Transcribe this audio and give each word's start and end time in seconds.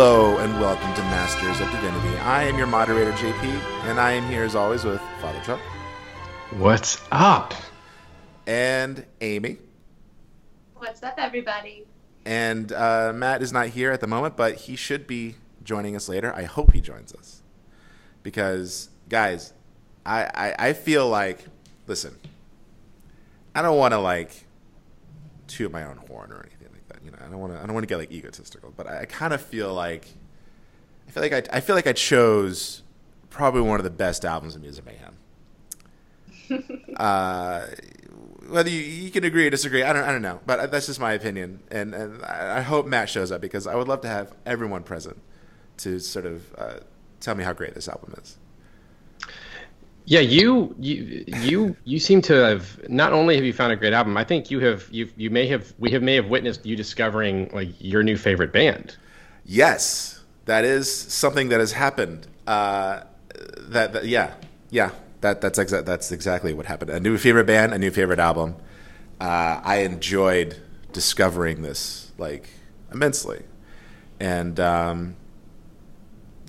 Hello 0.00 0.38
and 0.38 0.60
welcome 0.60 0.94
to 0.94 1.00
Masters 1.00 1.60
of 1.60 1.68
Divinity. 1.72 2.16
I 2.18 2.44
am 2.44 2.56
your 2.56 2.68
moderator, 2.68 3.10
JP, 3.14 3.42
and 3.82 3.98
I 3.98 4.12
am 4.12 4.30
here 4.30 4.44
as 4.44 4.54
always 4.54 4.84
with 4.84 5.00
Father 5.20 5.40
Chuck. 5.44 5.58
What's 6.52 7.02
up? 7.10 7.52
And 8.46 9.04
Amy. 9.20 9.58
What's 10.76 11.02
up, 11.02 11.14
everybody? 11.18 11.84
And 12.24 12.70
uh, 12.70 13.12
Matt 13.12 13.42
is 13.42 13.52
not 13.52 13.70
here 13.70 13.90
at 13.90 14.00
the 14.00 14.06
moment, 14.06 14.36
but 14.36 14.54
he 14.54 14.76
should 14.76 15.08
be 15.08 15.34
joining 15.64 15.96
us 15.96 16.08
later. 16.08 16.32
I 16.32 16.44
hope 16.44 16.72
he 16.72 16.80
joins 16.80 17.12
us. 17.12 17.42
Because, 18.22 18.90
guys, 19.08 19.52
I, 20.06 20.30
I, 20.32 20.68
I 20.68 20.72
feel 20.74 21.08
like, 21.08 21.44
listen, 21.88 22.16
I 23.52 23.62
don't 23.62 23.76
want 23.76 23.94
to 23.94 23.98
like 23.98 24.46
toot 25.48 25.72
my 25.72 25.82
own 25.82 25.96
horn 25.96 26.30
or 26.30 26.46
anything 26.46 26.68
like 26.72 26.86
that. 26.86 27.04
You 27.04 27.10
know, 27.10 27.17
I 27.28 27.30
don't 27.30 27.40
want 27.40 27.52
to. 27.52 27.58
I 27.58 27.66
don't 27.66 27.74
want 27.74 27.84
to 27.84 27.88
get 27.88 27.98
like 27.98 28.10
egotistical, 28.10 28.72
but 28.74 28.86
I, 28.86 29.02
I 29.02 29.04
kind 29.04 29.34
of 29.34 29.42
feel 29.42 29.74
like 29.74 30.06
I 31.06 31.10
feel 31.10 31.22
like 31.22 31.32
I, 31.32 31.42
I 31.58 31.60
feel 31.60 31.76
like 31.76 31.86
I 31.86 31.92
chose 31.92 32.82
probably 33.28 33.60
one 33.60 33.78
of 33.78 33.84
the 33.84 33.90
best 33.90 34.24
albums 34.24 34.56
of 34.56 34.62
Music 34.62 34.84
Mayhem. 34.86 35.16
uh, 36.96 37.66
whether 38.48 38.70
you, 38.70 38.80
you 38.80 39.10
can 39.10 39.24
agree 39.24 39.46
or 39.46 39.50
disagree, 39.50 39.82
I 39.82 39.92
don't 39.92 40.04
I 40.04 40.10
don't 40.10 40.22
know, 40.22 40.40
but 40.46 40.70
that's 40.70 40.86
just 40.86 41.00
my 41.00 41.12
opinion, 41.12 41.60
and 41.70 41.94
and 41.94 42.24
I, 42.24 42.58
I 42.58 42.60
hope 42.62 42.86
Matt 42.86 43.10
shows 43.10 43.30
up 43.30 43.42
because 43.42 43.66
I 43.66 43.74
would 43.74 43.88
love 43.88 44.00
to 44.02 44.08
have 44.08 44.34
everyone 44.46 44.82
present 44.82 45.20
to 45.78 45.98
sort 46.00 46.24
of 46.24 46.54
uh, 46.56 46.78
tell 47.20 47.34
me 47.34 47.44
how 47.44 47.52
great 47.52 47.74
this 47.74 47.88
album 47.88 48.14
is. 48.22 48.38
Yeah, 50.08 50.20
you 50.20 50.74
you 50.80 51.24
you 51.26 51.76
you 51.84 51.98
seem 51.98 52.22
to 52.22 52.32
have 52.32 52.88
not 52.88 53.12
only 53.12 53.36
have 53.36 53.44
you 53.44 53.52
found 53.52 53.74
a 53.74 53.76
great 53.76 53.92
album. 53.92 54.16
I 54.16 54.24
think 54.24 54.50
you 54.50 54.58
have 54.60 54.88
you 54.90 55.06
you 55.18 55.28
may 55.28 55.46
have 55.48 55.74
we 55.78 55.90
have 55.90 56.02
may 56.02 56.14
have 56.14 56.30
witnessed 56.30 56.64
you 56.64 56.76
discovering 56.76 57.50
like 57.52 57.68
your 57.78 58.02
new 58.02 58.16
favorite 58.16 58.50
band. 58.50 58.96
Yes, 59.44 60.24
that 60.46 60.64
is 60.64 60.90
something 60.90 61.50
that 61.50 61.60
has 61.60 61.72
happened. 61.72 62.26
Uh, 62.46 63.02
that, 63.58 63.92
that 63.92 64.06
yeah 64.06 64.32
yeah 64.70 64.92
that 65.20 65.42
that's 65.42 65.58
exa- 65.58 65.84
that's 65.84 66.10
exactly 66.10 66.54
what 66.54 66.64
happened. 66.64 66.90
A 66.90 67.00
new 67.00 67.18
favorite 67.18 67.46
band, 67.46 67.74
a 67.74 67.78
new 67.78 67.90
favorite 67.90 68.18
album. 68.18 68.56
Uh, 69.20 69.60
I 69.62 69.80
enjoyed 69.80 70.56
discovering 70.94 71.60
this 71.60 72.12
like 72.16 72.48
immensely, 72.90 73.42
and 74.18 74.58
um, 74.58 75.16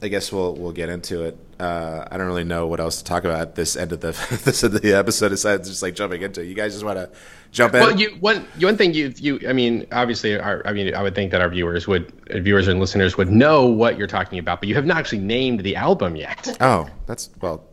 I 0.01 0.07
guess 0.07 0.31
we'll 0.31 0.55
we'll 0.55 0.71
get 0.71 0.87
into 0.87 1.25
it. 1.25 1.37
Uh, 1.59 2.07
I 2.09 2.17
don't 2.17 2.27
really 2.27 2.45
know 2.45 2.67
what 2.67 2.79
else 2.79 2.99
to 2.99 3.03
talk 3.03 3.25
about 3.25 3.41
at 3.41 3.55
this 3.55 3.75
end 3.75 3.91
of 3.91 3.99
the 3.99 4.11
this 4.45 4.63
end 4.63 4.75
of 4.75 4.81
the 4.81 4.93
episode 4.93 5.29
besides 5.29 5.67
just 5.67 5.81
like 5.81 5.93
jumping 5.93 6.21
into. 6.21 6.41
it. 6.41 6.45
You 6.45 6.53
guys 6.53 6.71
just 6.71 6.85
want 6.85 6.97
to 6.97 7.09
jump 7.51 7.73
in? 7.73 7.81
Well, 7.81 7.99
you 7.99 8.11
one 8.21 8.47
one 8.61 8.77
thing 8.77 8.93
you 8.93 9.13
you 9.17 9.41
I 9.47 9.51
mean 9.51 9.85
obviously 9.91 10.39
our, 10.39 10.65
I 10.65 10.71
mean 10.71 10.95
I 10.95 11.03
would 11.03 11.15
think 11.15 11.31
that 11.31 11.41
our 11.41 11.49
viewers 11.49 11.85
would 11.85 12.13
viewers 12.29 12.69
and 12.69 12.79
listeners 12.79 13.17
would 13.17 13.29
know 13.29 13.65
what 13.65 13.97
you're 13.97 14.07
talking 14.07 14.39
about, 14.39 14.61
but 14.61 14.69
you 14.69 14.75
have 14.75 14.85
not 14.85 14.97
actually 14.97 15.19
named 15.19 15.59
the 15.61 15.75
album 15.75 16.15
yet. 16.15 16.57
oh, 16.61 16.87
that's 17.05 17.29
well. 17.41 17.65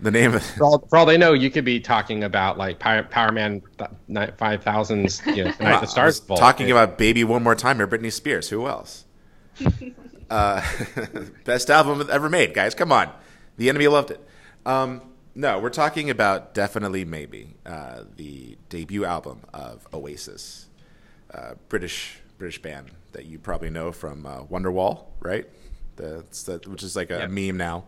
The 0.00 0.12
name 0.12 0.34
of 0.34 0.44
For 0.44 0.62
all, 0.62 0.78
for 0.88 0.96
all 0.96 1.06
they 1.06 1.18
know, 1.18 1.32
you 1.32 1.50
could 1.50 1.64
be 1.64 1.80
talking 1.80 2.22
about 2.22 2.56
like 2.56 2.78
Power, 2.78 3.02
Power 3.02 3.32
Man 3.32 3.62
Five 4.36 4.62
Thousands, 4.62 5.20
you 5.26 5.42
know, 5.42 5.50
Tonight 5.50 5.80
the 5.80 5.86
Stars 5.88 6.20
talking 6.20 6.70
about 6.70 6.98
"Baby 6.98 7.24
One 7.24 7.42
More 7.42 7.56
Time" 7.56 7.80
or 7.80 7.86
Britney 7.88 8.12
Spears. 8.12 8.48
Who 8.50 8.68
else? 8.68 9.06
Uh, 10.30 10.62
best 11.44 11.70
album 11.70 12.06
ever 12.10 12.28
made, 12.28 12.54
guys. 12.54 12.74
Come 12.74 12.92
on, 12.92 13.10
the 13.56 13.68
NME 13.68 13.90
loved 13.90 14.10
it. 14.10 14.20
Um, 14.66 15.02
no, 15.34 15.58
we're 15.58 15.70
talking 15.70 16.10
about 16.10 16.52
definitely 16.54 17.04
maybe 17.04 17.54
uh, 17.64 18.02
the 18.16 18.58
debut 18.68 19.04
album 19.04 19.40
of 19.54 19.86
Oasis, 19.94 20.66
uh, 21.32 21.54
British 21.68 22.18
British 22.38 22.60
band 22.60 22.90
that 23.12 23.24
you 23.26 23.38
probably 23.38 23.70
know 23.70 23.90
from 23.92 24.26
uh, 24.26 24.42
Wonderwall, 24.44 25.06
right? 25.20 25.46
The, 25.96 26.24
the, 26.44 26.60
which 26.70 26.82
is 26.82 26.94
like 26.94 27.10
a 27.10 27.18
Yeah. 27.20 27.26
meme 27.26 27.56
now. 27.56 27.84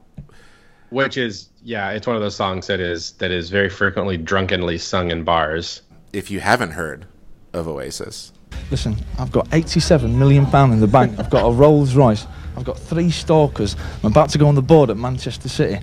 which 0.91 1.17
is 1.17 1.49
yeah, 1.63 1.91
it's 1.91 2.07
one 2.07 2.17
of 2.17 2.23
those 2.23 2.35
songs 2.37 2.67
that 2.69 2.81
is 2.81 3.13
that 3.13 3.31
is 3.31 3.51
very 3.51 3.69
frequently 3.69 4.17
drunkenly 4.17 4.79
sung 4.79 5.11
in 5.11 5.25
bars. 5.25 5.83
If 6.13 6.31
you 6.31 6.41
haven't 6.41 6.73
heard 6.73 7.07
of 7.53 7.69
Oasis, 7.69 8.33
Listen, 8.71 8.97
I've 9.19 9.33
got 9.33 9.49
87 9.53 10.17
million 10.17 10.47
pound 10.47 10.73
in 10.73 10.81
the 10.81 10.87
bank. 10.87 11.19
I've 11.19 11.29
got 11.29 11.45
a 11.45 11.53
Rolls 11.53 11.97
Royce. 11.97 12.27
I've 12.57 12.65
got 12.65 12.79
three 12.79 13.11
stalkers. 13.11 13.75
I'm 14.03 14.13
about 14.13 14.31
to 14.31 14.39
go 14.39 14.47
on 14.47 14.55
the 14.55 14.63
board 14.63 14.91
at 14.91 14.97
Manchester 14.97 15.49
City. 15.49 15.81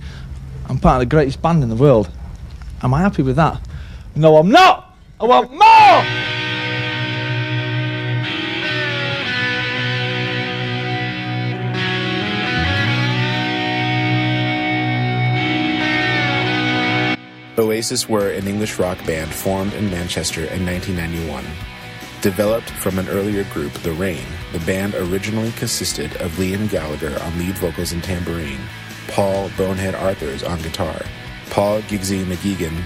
I'm 0.69 0.79
part 0.79 0.95
of 0.95 1.09
the 1.09 1.13
greatest 1.15 1.41
band 1.41 1.63
in 1.63 1.69
the 1.69 1.75
world. 1.75 2.09
Am 2.81 2.93
I 2.93 3.01
happy 3.01 3.23
with 3.23 3.35
that? 3.35 3.59
No, 4.15 4.37
I'm 4.37 4.49
not. 4.49 4.95
I 5.19 5.25
want 5.25 5.51
more. 5.51 6.27
Oasis 17.59 18.07
were 18.07 18.29
an 18.29 18.47
English 18.47 18.77
rock 18.79 19.03
band 19.05 19.33
formed 19.33 19.73
in 19.73 19.89
Manchester 19.89 20.41
in 20.45 20.65
1991. 20.65 21.43
Developed 22.27 22.69
from 22.71 22.99
an 22.99 23.07
earlier 23.07 23.45
group, 23.53 23.71
The 23.71 23.93
Rain, 23.93 24.25
the 24.51 24.59
band 24.59 24.95
originally 24.95 25.51
consisted 25.53 26.13
of 26.17 26.29
Liam 26.31 26.69
Gallagher 26.69 27.17
on 27.21 27.39
lead 27.39 27.57
vocals 27.57 27.93
and 27.93 28.03
tambourine, 28.03 28.59
Paul 29.07 29.49
Bonehead 29.55 29.95
Arthurs 29.95 30.43
on 30.43 30.61
guitar, 30.61 30.99
Paul 31.51 31.79
Guigsy 31.83 32.25
McGuigan, 32.25 32.83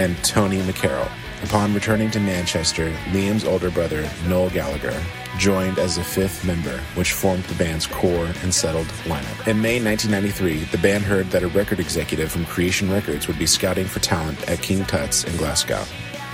and 0.00 0.16
Tony 0.24 0.60
McCarroll. 0.62 1.08
Upon 1.44 1.72
returning 1.72 2.10
to 2.10 2.18
Manchester, 2.18 2.90
Liam's 3.12 3.44
older 3.44 3.70
brother, 3.70 4.10
Noel 4.26 4.50
Gallagher, 4.50 5.00
joined 5.38 5.78
as 5.78 5.94
the 5.94 6.02
fifth 6.02 6.44
member, 6.44 6.76
which 6.96 7.12
formed 7.12 7.44
the 7.44 7.54
band's 7.54 7.86
core 7.86 8.32
and 8.42 8.52
settled 8.52 8.88
lineup. 9.04 9.46
In 9.46 9.62
May 9.62 9.80
1993, 9.80 10.64
the 10.72 10.78
band 10.78 11.04
heard 11.04 11.30
that 11.30 11.44
a 11.44 11.48
record 11.48 11.78
executive 11.78 12.32
from 12.32 12.46
Creation 12.46 12.90
Records 12.90 13.28
would 13.28 13.38
be 13.38 13.46
scouting 13.46 13.86
for 13.86 14.00
talent 14.00 14.50
at 14.50 14.60
King 14.60 14.84
Tut's 14.86 15.22
in 15.22 15.36
Glasgow. 15.36 15.84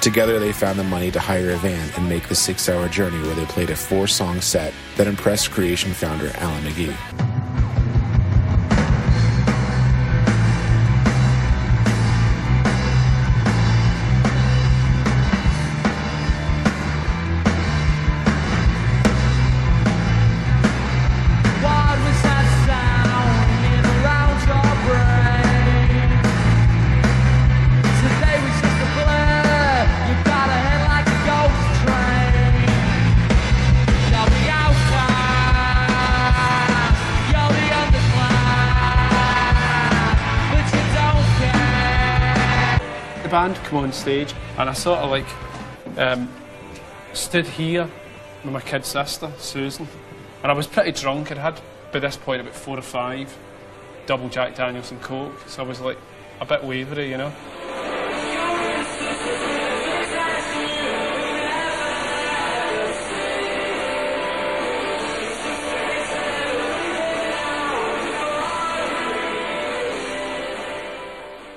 Together, 0.01 0.39
they 0.39 0.53
found 0.53 0.79
the 0.79 0.85
money 0.85 1.11
to 1.11 1.21
hire 1.21 1.51
a 1.51 1.57
van 1.57 1.91
and 1.97 2.09
make 2.09 2.29
the 2.29 2.35
six 2.35 2.69
hour 2.69 2.89
journey 2.89 3.21
where 3.23 3.35
they 3.35 3.47
played 3.47 3.71
a 3.71 3.77
four 3.77 4.07
song 4.07 4.41
set 4.41 4.73
that 4.97 5.07
impressed 5.07 5.51
Creation 5.51 5.93
founder 5.93 6.31
Alan 6.37 6.63
McGee. 6.65 7.48
on 43.85 43.93
stage 43.93 44.35
and 44.57 44.69
I 44.69 44.73
sort 44.73 44.99
of 45.01 45.11
like 45.11 45.27
um, 45.99 46.29
stood 47.13 47.47
here 47.47 47.89
with 48.45 48.53
my 48.53 48.61
kid 48.61 48.85
sister, 48.85 49.31
Susan, 49.39 49.89
and 50.43 50.53
I 50.53 50.55
was 50.55 50.67
pretty 50.67 50.93
drunk. 50.93 51.31
I'd 51.33 51.39
had 51.39 51.61
by 51.93 51.99
this 51.99 52.17
point 52.17 52.41
about 52.41 52.55
four 52.55 52.79
or 52.79 52.83
five 52.83 53.37
double 54.07 54.29
Jack 54.29 54.55
Daniels 54.55 54.91
and 54.91 55.01
Coke, 55.03 55.39
so 55.47 55.65
I 55.65 55.67
was 55.67 55.81
like 55.81 55.99
a 56.41 56.47
bit 56.47 56.65
wavery, 56.65 57.11
you 57.11 57.19
know. 57.19 57.33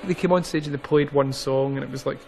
They 0.04 0.14
came 0.14 0.32
on 0.32 0.44
stage 0.44 0.66
and 0.66 0.74
they 0.74 0.78
played 0.80 1.12
one 1.12 1.32
song 1.32 1.76
and 1.76 1.84
it 1.84 1.90
was 1.90 2.06
like 2.06 2.18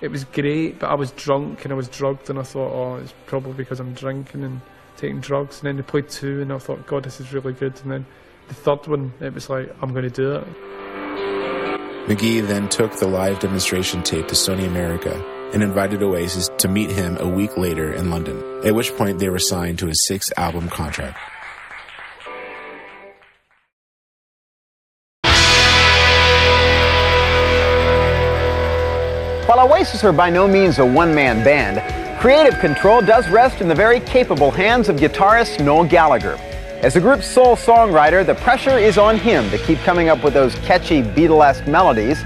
it 0.00 0.08
was 0.08 0.24
great 0.24 0.78
but 0.78 0.90
I 0.90 0.94
was 0.94 1.12
drunk 1.12 1.64
and 1.64 1.72
I 1.72 1.76
was 1.76 1.88
drugged 1.88 2.30
and 2.30 2.38
I 2.38 2.42
thought 2.42 2.72
oh 2.72 2.96
it's 2.96 3.14
probably 3.26 3.52
because 3.52 3.80
I'm 3.80 3.94
drinking 3.94 4.44
and 4.44 4.60
taking 4.96 5.20
drugs. 5.20 5.58
And 5.60 5.66
then 5.66 5.76
they 5.76 5.82
played 5.82 6.08
two 6.08 6.42
and 6.42 6.52
I 6.52 6.58
thought 6.58 6.86
god 6.86 7.04
this 7.04 7.20
is 7.20 7.32
really 7.32 7.52
good. 7.52 7.80
And 7.82 7.92
then 7.92 8.06
the 8.48 8.54
third 8.54 8.86
one 8.86 9.12
it 9.20 9.32
was 9.34 9.48
like 9.48 9.74
I'm 9.80 9.92
going 9.92 10.04
to 10.04 10.10
do 10.10 10.32
it. 10.36 10.46
McGee 12.08 12.44
then 12.46 12.68
took 12.68 12.92
the 12.96 13.06
live 13.06 13.38
demonstration 13.38 14.02
tape 14.02 14.26
to 14.28 14.34
Sony 14.34 14.66
America 14.66 15.14
and 15.52 15.62
invited 15.62 16.02
Oasis 16.02 16.50
to 16.58 16.66
meet 16.66 16.90
him 16.90 17.16
a 17.18 17.28
week 17.28 17.56
later 17.56 17.92
in 17.92 18.10
London, 18.10 18.42
at 18.66 18.74
which 18.74 18.92
point 18.96 19.18
they 19.20 19.28
were 19.28 19.38
signed 19.38 19.78
to 19.78 19.88
a 19.88 19.94
six 19.94 20.32
album 20.36 20.68
contract. 20.68 21.18
While 29.54 29.70
Oasis 29.70 30.02
are 30.02 30.14
by 30.14 30.30
no 30.30 30.48
means 30.48 30.78
a 30.78 30.86
one 30.86 31.14
man 31.14 31.44
band, 31.44 32.18
creative 32.18 32.58
control 32.58 33.02
does 33.02 33.28
rest 33.28 33.60
in 33.60 33.68
the 33.68 33.74
very 33.74 34.00
capable 34.00 34.50
hands 34.50 34.88
of 34.88 34.96
guitarist 34.96 35.62
Noel 35.62 35.84
Gallagher. 35.84 36.38
As 36.80 36.94
the 36.94 37.00
group's 37.00 37.26
sole 37.26 37.54
songwriter, 37.54 38.24
the 38.24 38.34
pressure 38.34 38.78
is 38.78 38.96
on 38.96 39.18
him 39.18 39.50
to 39.50 39.58
keep 39.58 39.78
coming 39.80 40.08
up 40.08 40.24
with 40.24 40.32
those 40.32 40.54
catchy 40.60 41.02
Beatlesque 41.02 41.68
melodies. 41.68 42.22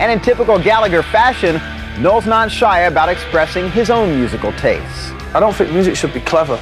And 0.00 0.10
in 0.10 0.18
typical 0.18 0.58
Gallagher 0.58 1.04
fashion, 1.04 1.60
Noel's 2.02 2.26
not 2.26 2.50
shy 2.50 2.80
about 2.80 3.08
expressing 3.08 3.70
his 3.70 3.88
own 3.88 4.18
musical 4.18 4.50
tastes. 4.54 5.12
I 5.32 5.38
don't 5.38 5.54
think 5.54 5.70
music 5.70 5.94
should 5.94 6.12
be 6.12 6.22
clever 6.22 6.60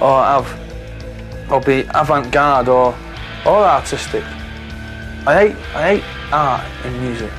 or 0.00 0.24
have 0.24 1.50
or 1.50 1.60
be 1.60 1.80
avant-garde 1.94 2.70
or 2.70 2.96
or 3.44 3.62
artistic. 3.62 4.24
I 5.26 5.48
hate 5.48 5.56
I 5.74 5.96
hate 5.96 6.32
art 6.32 6.86
in 6.86 6.98
music. 7.02 7.30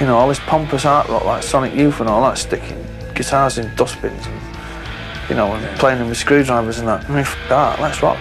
You 0.00 0.06
know, 0.06 0.16
all 0.16 0.28
this 0.28 0.40
pompous 0.40 0.84
art 0.84 1.08
rock 1.08 1.24
like 1.24 1.42
Sonic 1.42 1.74
Youth 1.74 2.00
and 2.00 2.08
all 2.08 2.22
that 2.22 2.38
sticking 2.38 2.84
guitars 3.14 3.58
in 3.58 3.74
dustbins 3.76 4.26
and 4.26 4.40
you 5.28 5.36
know, 5.36 5.52
and 5.54 5.78
playing 5.78 5.98
them 5.98 6.08
with 6.08 6.18
screwdrivers 6.18 6.78
and 6.78 6.88
that. 6.88 7.04
I 7.04 7.08
mean, 7.08 7.18
f- 7.18 7.38
that, 7.48 7.80
let's 7.80 8.02
rock. 8.02 8.18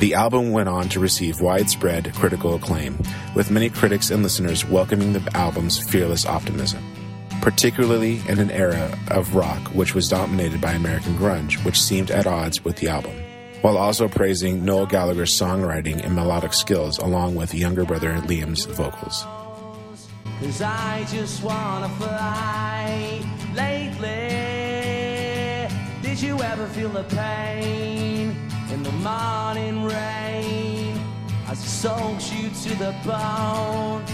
The 0.00 0.14
album 0.14 0.50
went 0.50 0.68
on 0.68 0.88
to 0.90 1.00
receive 1.00 1.40
widespread 1.40 2.12
critical 2.14 2.56
acclaim, 2.56 2.98
with 3.36 3.50
many 3.50 3.70
critics 3.70 4.10
and 4.10 4.22
listeners 4.22 4.64
welcoming 4.64 5.12
the 5.12 5.30
album's 5.36 5.78
fearless 5.78 6.26
optimism, 6.26 6.82
particularly 7.40 8.20
in 8.28 8.40
an 8.40 8.50
era 8.50 8.98
of 9.08 9.36
rock 9.36 9.60
which 9.68 9.94
was 9.94 10.08
dominated 10.08 10.60
by 10.60 10.72
American 10.72 11.14
grunge, 11.16 11.64
which 11.64 11.80
seemed 11.80 12.10
at 12.10 12.26
odds 12.26 12.64
with 12.64 12.76
the 12.76 12.88
album, 12.88 13.14
while 13.60 13.78
also 13.78 14.08
praising 14.08 14.64
Noel 14.64 14.86
Gallagher's 14.86 15.32
songwriting 15.32 16.04
and 16.04 16.16
melodic 16.16 16.52
skills 16.52 16.98
along 16.98 17.36
with 17.36 17.54
younger 17.54 17.84
brother 17.84 18.12
Liam's 18.22 18.64
vocals. 18.64 19.24
Cause 20.42 20.60
I 20.60 21.06
just 21.08 21.40
wanna 21.42 21.88
fly 21.90 23.22
lately. 23.54 24.08
Did 26.02 26.20
you 26.20 26.42
ever 26.42 26.66
feel 26.66 26.88
the 26.88 27.04
pain 27.04 28.36
in 28.72 28.82
the 28.82 28.90
morning 28.90 29.84
rain 29.84 31.00
as 31.46 31.62
it 31.62 31.68
soaks 31.68 32.32
you 32.34 32.50
to 32.64 32.76
the 32.76 32.92
bone? 33.04 34.04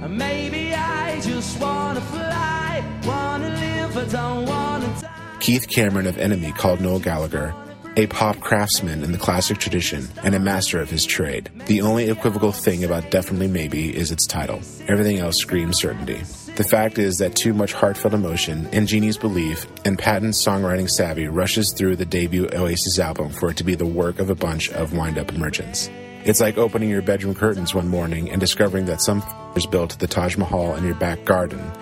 And 0.00 0.16
maybe 0.16 0.74
I 0.74 1.20
just 1.20 1.60
wanna 1.60 2.00
fly, 2.00 2.84
wanna 3.04 3.48
live, 3.48 3.96
I 3.96 4.04
don't 4.04 4.46
wanna 4.46 4.86
die. 5.00 5.38
Keith 5.40 5.66
Cameron 5.68 6.06
of 6.06 6.16
NME 6.18 6.54
called 6.56 6.80
Noel 6.80 7.00
Gallagher 7.00 7.52
a 7.96 8.06
pop 8.06 8.40
craftsman 8.40 9.02
in 9.02 9.12
the 9.12 9.18
classic 9.18 9.58
tradition 9.58 10.08
and 10.22 10.34
a 10.34 10.40
master 10.40 10.80
of 10.80 10.90
his 10.90 11.04
trade. 11.04 11.50
The 11.66 11.82
only 11.82 12.08
equivocal 12.08 12.52
thing 12.52 12.84
about 12.84 13.10
Definitely 13.10 13.48
Maybe 13.48 13.94
is 13.94 14.10
its 14.10 14.26
title. 14.26 14.60
Everything 14.88 15.18
else 15.18 15.36
screams 15.36 15.78
certainty. 15.78 16.22
The 16.56 16.64
fact 16.64 16.98
is 16.98 17.18
that 17.18 17.36
too 17.36 17.54
much 17.54 17.72
heartfelt 17.72 18.14
emotion, 18.14 18.66
ingenious 18.72 19.16
belief, 19.16 19.66
and 19.84 19.98
patent 19.98 20.34
songwriting 20.34 20.90
savvy 20.90 21.26
rushes 21.28 21.74
through 21.76 21.96
the 21.96 22.04
debut 22.04 22.48
Oasis 22.52 22.98
album 22.98 23.30
for 23.30 23.50
it 23.50 23.56
to 23.58 23.64
be 23.64 23.74
the 23.74 23.86
work 23.86 24.18
of 24.18 24.30
a 24.30 24.34
bunch 24.34 24.70
of 24.70 24.92
wind 24.92 25.18
up 25.18 25.32
merchants. 25.32 25.88
It's 26.22 26.40
like 26.40 26.58
opening 26.58 26.90
your 26.90 27.00
bedroom 27.00 27.34
curtains 27.34 27.74
one 27.74 27.88
morning 27.88 28.30
and 28.30 28.38
discovering 28.40 28.84
that 28.86 29.00
some 29.00 29.18
f***ers 29.18 29.66
built 29.66 29.98
the 29.98 30.06
Taj 30.06 30.36
Mahal 30.36 30.74
in 30.76 30.84
your 30.84 30.94
back 30.94 31.24
garden 31.24 31.72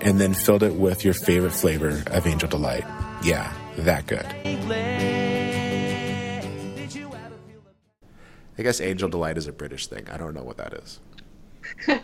and 0.00 0.20
then 0.20 0.34
filled 0.34 0.62
it 0.62 0.74
with 0.74 1.04
your 1.04 1.14
favorite 1.14 1.52
flavor 1.52 2.04
of 2.06 2.26
Angel 2.26 2.48
Delight. 2.48 2.84
Yeah, 3.24 3.52
that 3.78 4.06
good. 4.06 4.26
I 8.58 8.62
guess 8.62 8.80
Angel 8.80 9.08
Delight 9.08 9.38
is 9.38 9.46
a 9.46 9.52
British 9.52 9.86
thing. 9.86 10.08
I 10.10 10.16
don't 10.16 10.34
know 10.34 10.42
what 10.42 10.56
that 10.56 10.74
is. 10.74 11.00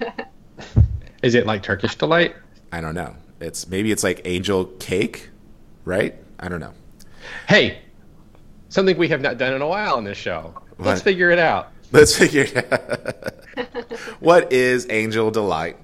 Is 1.23 1.35
it 1.35 1.47
like 1.47 1.63
Turkish 1.63 1.97
delight? 1.97 2.37
I 2.71 2.81
don't 2.81 2.95
know. 2.95 3.17
It's 3.41 3.67
maybe 3.67 3.91
it's 3.91 4.05
like 4.05 4.21
angel 4.27 4.67
cake, 4.79 5.31
right? 5.85 6.15
I 6.39 6.49
don't 6.49 6.61
know. 6.61 6.75
Hey, 7.49 7.79
something 8.69 8.97
we 8.99 9.09
have 9.09 9.23
not 9.23 9.39
done 9.39 9.55
in 9.55 9.63
a 9.63 9.67
while 9.67 9.95
on 9.97 10.05
this 10.05 10.19
show. 10.19 10.55
Let's 10.79 11.01
figure 11.01 11.31
it 11.31 11.39
out. 11.39 11.73
Let's 11.93 12.17
figure 12.17 12.43
it 12.43 12.73
out. 12.73 13.93
what 14.21 14.53
is 14.53 14.87
Angel 14.91 15.31
Delight? 15.31 15.79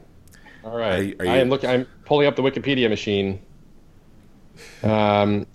All 0.63 0.77
right. 0.77 0.99
Are 0.99 1.03
you- 1.03 1.17
are 1.21 1.27
I 1.27 1.37
am 1.39 1.49
looking. 1.49 1.71
I'm 1.71 1.87
pulling 2.05 2.27
up 2.27 2.37
the 2.37 2.43
Wikipedia 2.43 2.89
machine. 2.91 3.41
Um, 4.83 5.47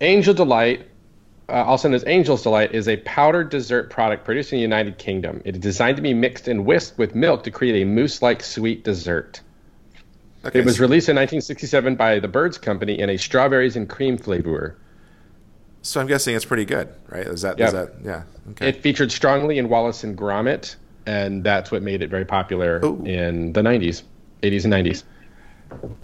Angel 0.00 0.32
Delight, 0.32 0.88
uh, 1.48 1.52
also 1.64 1.88
known 1.88 1.94
as 1.94 2.04
Angel's 2.04 2.42
Delight, 2.42 2.74
is 2.74 2.88
a 2.88 2.96
powdered 2.98 3.50
dessert 3.50 3.90
product 3.90 4.24
produced 4.24 4.52
in 4.52 4.56
the 4.58 4.62
United 4.62 4.98
Kingdom. 4.98 5.42
It 5.44 5.56
is 5.56 5.60
designed 5.60 5.96
to 5.96 6.02
be 6.02 6.14
mixed 6.14 6.48
and 6.48 6.64
whisked 6.64 6.98
with 6.98 7.14
milk 7.14 7.44
to 7.44 7.50
create 7.50 7.82
a 7.82 7.84
mousse-like 7.84 8.42
sweet 8.42 8.84
dessert. 8.84 9.40
Okay, 10.44 10.58
It 10.60 10.64
was 10.64 10.80
released 10.80 11.08
in 11.08 11.16
1967 11.16 11.96
by 11.96 12.18
the 12.18 12.28
Bird's 12.28 12.58
Company 12.58 12.98
in 12.98 13.08
a 13.10 13.16
strawberries 13.16 13.76
and 13.76 13.88
cream 13.88 14.18
flavor. 14.18 14.76
So 15.82 16.00
I'm 16.00 16.06
guessing 16.06 16.34
it's 16.34 16.44
pretty 16.44 16.64
good, 16.64 16.88
right? 17.08 17.26
Is 17.26 17.42
that, 17.42 17.58
Yeah. 17.58 17.66
is 17.66 17.72
that 17.72 17.92
yeah? 18.02 18.22
Okay. 18.52 18.68
It 18.68 18.82
featured 18.82 19.12
strongly 19.12 19.58
in 19.58 19.68
Wallace 19.68 20.02
and 20.04 20.16
Gromit, 20.16 20.76
and 21.06 21.44
that's 21.44 21.70
what 21.70 21.82
made 21.82 22.02
it 22.02 22.08
very 22.10 22.24
popular 22.24 22.80
Ooh. 22.84 23.02
in 23.04 23.52
the 23.52 23.62
90s, 23.62 24.02
80s 24.42 24.64
and 24.64 24.72
90s. 24.72 25.04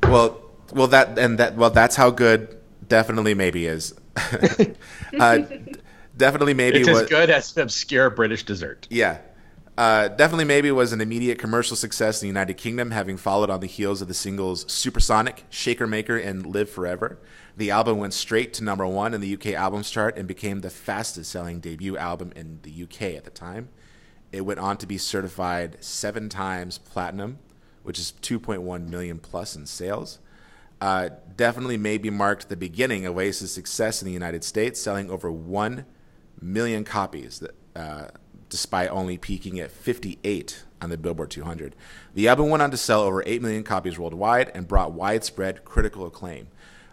well, 0.05 0.39
well 0.73 0.87
that 0.89 1.19
and 1.19 1.39
that 1.39 1.57
well 1.57 1.71
that's 1.71 1.97
how 1.97 2.11
good 2.11 2.57
definitely 2.91 3.33
maybe 3.33 3.65
is. 3.65 3.95
uh, 5.19 5.39
definitely 6.17 6.53
maybe 6.53 6.81
It's 6.81 6.89
was 6.89 7.03
as 7.03 7.09
good 7.09 7.31
as 7.31 7.57
an 7.57 7.63
obscure 7.63 8.11
British 8.11 8.45
dessert. 8.45 8.87
Yeah. 8.91 9.19
Uh, 9.79 10.09
definitely 10.09 10.45
maybe 10.45 10.71
was 10.71 10.93
an 10.93 11.01
immediate 11.01 11.39
commercial 11.39 11.75
success 11.75 12.21
in 12.21 12.27
the 12.27 12.29
United 12.29 12.55
Kingdom, 12.59 12.91
having 12.91 13.17
followed 13.17 13.49
on 13.49 13.61
the 13.61 13.67
heels 13.67 14.03
of 14.03 14.09
the 14.09 14.15
singles 14.15 14.71
Supersonic, 14.71 15.45
Shaker 15.49 15.87
Maker, 15.87 16.19
and 16.19 16.45
Live 16.45 16.69
Forever. 16.69 17.19
The 17.57 17.71
album 17.71 17.97
went 17.97 18.13
straight 18.13 18.53
to 18.55 18.65
number 18.65 18.87
one 18.87 19.15
in 19.15 19.23
the 19.23 19.33
UK 19.33 19.47
albums 19.55 19.91
chart 19.91 20.19
and 20.19 20.29
became 20.29 20.61
the 20.61 20.69
fastest 20.69 21.31
selling 21.31 21.61
debut 21.61 21.97
album 21.97 22.33
in 22.37 22.59
the 22.63 22.83
UK 22.83 23.15
at 23.15 23.25
the 23.25 23.31
time. 23.31 23.71
It 24.33 24.43
went 24.43 24.61
on 24.61 24.77
to 24.79 24.87
be 24.87 24.99
certified 24.99 25.79
seven 25.81 26.29
times 26.29 26.77
platinum, 26.77 27.39
which 27.83 27.99
is 27.99 28.13
2.1 28.21 28.89
million 28.89 29.19
plus 29.19 29.57
in 29.57 29.67
sales. 29.67 30.19
Uh, 30.81 31.11
definitely 31.41 31.79
maybe 31.79 32.11
marked 32.11 32.51
the 32.51 32.57
beginning 32.57 33.07
of 33.07 33.17
Oasis' 33.17 33.51
success 33.51 34.03
in 34.03 34.07
the 34.07 34.13
United 34.13 34.45
States, 34.45 34.79
selling 34.79 35.11
over 35.11 35.33
1 35.33 35.87
million 36.39 36.85
copies, 36.85 37.43
uh, 37.75 38.09
despite 38.51 38.91
only 38.91 39.17
peaking 39.17 39.59
at 39.59 39.71
58 39.71 40.65
on 40.83 40.91
the 40.91 40.99
Billboard 40.99 41.31
200. 41.31 41.75
The 42.13 42.29
album 42.29 42.51
went 42.51 42.63
on 42.63 42.71
to 42.73 42.77
sell 42.77 43.01
over 43.01 43.23
8 43.25 43.41
million 43.41 43.63
copies 43.63 43.99
worldwide 43.99 44.53
and 44.55 44.69
brought 44.69 44.93
widespread 44.93 45.65
critical 45.65 46.05
acclaim. 46.05 46.49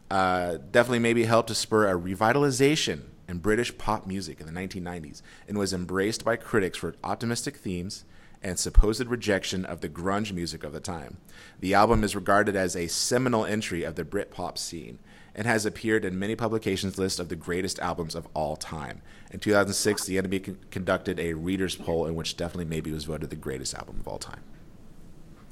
Uh, 0.09 0.59
definitely 0.71 0.99
maybe 0.99 1.25
helped 1.25 1.49
to 1.49 1.55
spur 1.55 1.89
a 1.89 1.99
revitalization 1.99 3.01
in 3.27 3.39
British 3.39 3.77
pop 3.77 4.07
music 4.07 4.39
in 4.39 4.45
the 4.45 4.53
1990s 4.53 5.21
and 5.49 5.57
was 5.57 5.73
embraced 5.73 6.23
by 6.23 6.37
critics 6.37 6.77
for 6.77 6.95
optimistic 7.03 7.57
themes 7.57 8.05
and 8.43 8.57
supposed 8.59 9.07
rejection 9.07 9.65
of 9.65 9.81
the 9.81 9.89
grunge 9.89 10.31
music 10.31 10.63
of 10.63 10.73
the 10.73 10.79
time. 10.79 11.17
The 11.59 11.73
album 11.73 12.03
is 12.03 12.15
regarded 12.15 12.55
as 12.55 12.75
a 12.75 12.87
seminal 12.87 13.45
entry 13.45 13.83
of 13.83 13.95
the 13.95 14.05
Britpop 14.05 14.57
scene 14.57 14.99
and 15.35 15.45
has 15.45 15.65
appeared 15.65 16.03
in 16.03 16.17
many 16.17 16.35
publications' 16.35 16.97
list 16.97 17.19
of 17.19 17.29
the 17.29 17.35
greatest 17.35 17.79
albums 17.79 18.15
of 18.15 18.27
all 18.33 18.55
time. 18.55 19.01
In 19.31 19.39
2006, 19.39 20.05
The 20.05 20.17
NME 20.17 20.43
con- 20.43 20.57
conducted 20.71 21.19
a 21.19 21.33
readers' 21.33 21.75
poll 21.75 22.07
in 22.07 22.15
which 22.15 22.37
Definitely 22.37 22.65
Maybe 22.65 22.91
was 22.91 23.05
voted 23.05 23.29
the 23.29 23.35
greatest 23.35 23.75
album 23.75 23.97
of 23.99 24.07
all 24.07 24.17
time. 24.17 24.41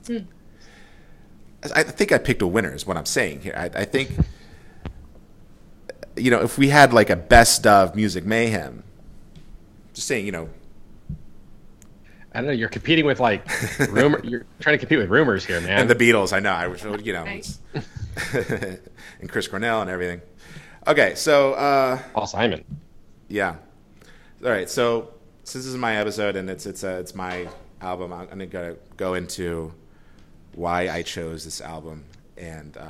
Hmm. 0.07 0.17
I 1.73 1.83
think 1.83 2.11
I 2.11 2.17
picked 2.17 2.41
a 2.41 2.47
winner, 2.47 2.73
is 2.73 2.85
what 2.85 2.97
I'm 2.97 3.05
saying 3.05 3.41
here. 3.41 3.53
I, 3.57 3.65
I 3.81 3.85
think, 3.85 4.11
you 6.15 6.29
know, 6.29 6.41
if 6.41 6.57
we 6.57 6.69
had 6.69 6.93
like 6.93 7.09
a 7.09 7.15
best 7.15 7.65
of 7.65 7.95
music 7.95 8.25
mayhem, 8.25 8.83
just 9.93 10.07
saying, 10.07 10.25
you 10.25 10.31
know, 10.31 10.49
I 12.35 12.39
don't 12.39 12.47
know. 12.47 12.51
You're 12.51 12.69
competing 12.69 13.05
with 13.05 13.19
like 13.19 13.47
rumor. 13.89 14.19
You're 14.23 14.45
trying 14.59 14.75
to 14.75 14.77
compete 14.79 14.97
with 14.99 15.09
rumors 15.09 15.45
here, 15.45 15.61
man. 15.61 15.79
and 15.79 15.89
the 15.89 15.95
Beatles, 15.95 16.33
I 16.33 16.39
know, 16.39 16.51
I 16.51 16.67
was, 16.67 16.83
you 16.83 17.13
know, 17.13 17.23
Right. 17.23 17.59
it's- 17.73 18.79
and 19.21 19.29
Chris 19.29 19.47
Cornell 19.47 19.81
and 19.81 19.89
everything. 19.89 20.21
Okay, 20.87 21.15
so 21.15 21.53
uh, 21.53 21.97
Paul 22.13 22.27
Simon. 22.27 22.63
yeah, 23.29 23.55
all 24.43 24.49
right. 24.51 24.69
So 24.69 25.13
since 25.43 25.63
this 25.65 25.73
is 25.73 25.77
my 25.77 25.97
episode 25.97 26.35
and 26.35 26.49
it's 26.49 26.65
it's 26.65 26.83
uh, 26.83 26.97
it's 26.99 27.15
my 27.15 27.47
album, 27.81 28.13
I'm 28.13 28.27
gonna 28.27 28.45
go 28.45 28.77
go 28.97 29.13
into 29.15 29.73
why 30.53 30.89
I 30.89 31.01
chose 31.01 31.43
this 31.43 31.59
album 31.61 32.03
and 32.37 32.77
uh, 32.77 32.83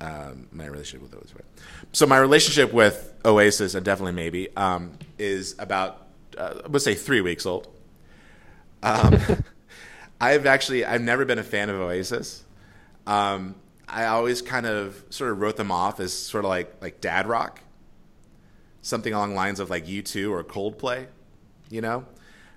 um, 0.00 0.46
my 0.52 0.66
relationship 0.66 1.02
with 1.02 1.14
Oasis. 1.14 1.34
So 1.92 2.06
my 2.06 2.18
relationship 2.18 2.72
with 2.72 3.12
Oasis, 3.24 3.74
and 3.74 3.84
definitely 3.84 4.12
maybe, 4.12 4.54
um, 4.56 4.92
is 5.18 5.54
about 5.58 6.05
uh, 6.36 6.62
I 6.64 6.68
would 6.68 6.82
say 6.82 6.94
three 6.94 7.20
weeks 7.20 7.46
old. 7.46 7.68
Um, 8.82 9.18
I've 10.20 10.46
actually 10.46 10.84
I've 10.84 11.02
never 11.02 11.24
been 11.24 11.38
a 11.38 11.44
fan 11.44 11.70
of 11.70 11.76
Oasis. 11.76 12.44
Um, 13.06 13.54
I 13.88 14.06
always 14.06 14.42
kind 14.42 14.66
of 14.66 15.04
sort 15.10 15.30
of 15.30 15.40
wrote 15.40 15.56
them 15.56 15.70
off 15.70 16.00
as 16.00 16.12
sort 16.12 16.44
of 16.44 16.48
like 16.48 16.74
like 16.80 17.00
dad 17.00 17.26
rock, 17.26 17.60
something 18.82 19.12
along 19.12 19.30
the 19.30 19.36
lines 19.36 19.60
of 19.60 19.70
like 19.70 19.88
U 19.88 20.02
two 20.02 20.32
or 20.32 20.42
Coldplay, 20.42 21.06
you 21.70 21.80
know. 21.80 22.04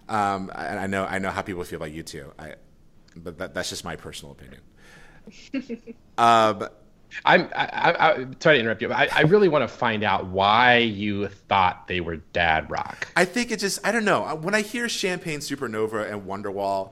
Um, 0.07 0.51
and 0.55 0.79
I 0.79 0.87
know 0.87 1.05
I 1.05 1.19
know 1.19 1.29
how 1.29 1.41
people 1.41 1.63
feel 1.63 1.77
about 1.77 1.91
U 1.91 2.03
two. 2.03 2.31
I, 2.39 2.55
but 3.15 3.37
that, 3.37 3.53
that's 3.53 3.69
just 3.69 3.83
my 3.83 3.95
personal 3.95 4.31
opinion. 4.31 4.61
um, 6.17 6.67
I'm 7.25 7.49
I, 7.55 7.65
I, 7.65 8.11
I 8.11 8.27
sorry 8.39 8.57
to 8.57 8.59
interrupt 8.59 8.81
you. 8.81 8.87
But 8.87 8.97
I, 8.97 9.09
I 9.13 9.21
really 9.21 9.47
want 9.49 9.63
to 9.63 9.67
find 9.67 10.03
out 10.03 10.27
why 10.27 10.77
you 10.77 11.27
thought 11.27 11.87
they 11.87 12.01
were 12.01 12.17
dad 12.17 12.69
rock. 12.69 13.07
I 13.15 13.25
think 13.25 13.51
it 13.51 13.59
just 13.59 13.85
I 13.85 13.91
don't 13.91 14.05
know. 14.05 14.35
When 14.41 14.55
I 14.55 14.61
hear 14.61 14.87
Champagne 14.89 15.39
Supernova 15.39 16.11
and 16.11 16.23
Wonderwall, 16.23 16.91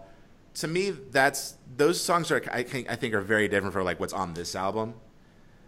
to 0.55 0.67
me 0.67 0.91
that's 0.91 1.55
those 1.75 2.01
songs 2.01 2.31
are 2.31 2.41
I 2.51 2.63
think 2.63 2.89
I 2.89 2.95
think 2.95 3.13
are 3.13 3.21
very 3.21 3.47
different 3.47 3.73
from 3.73 3.85
like 3.85 3.99
what's 3.99 4.13
on 4.13 4.33
this 4.33 4.55
album. 4.55 4.95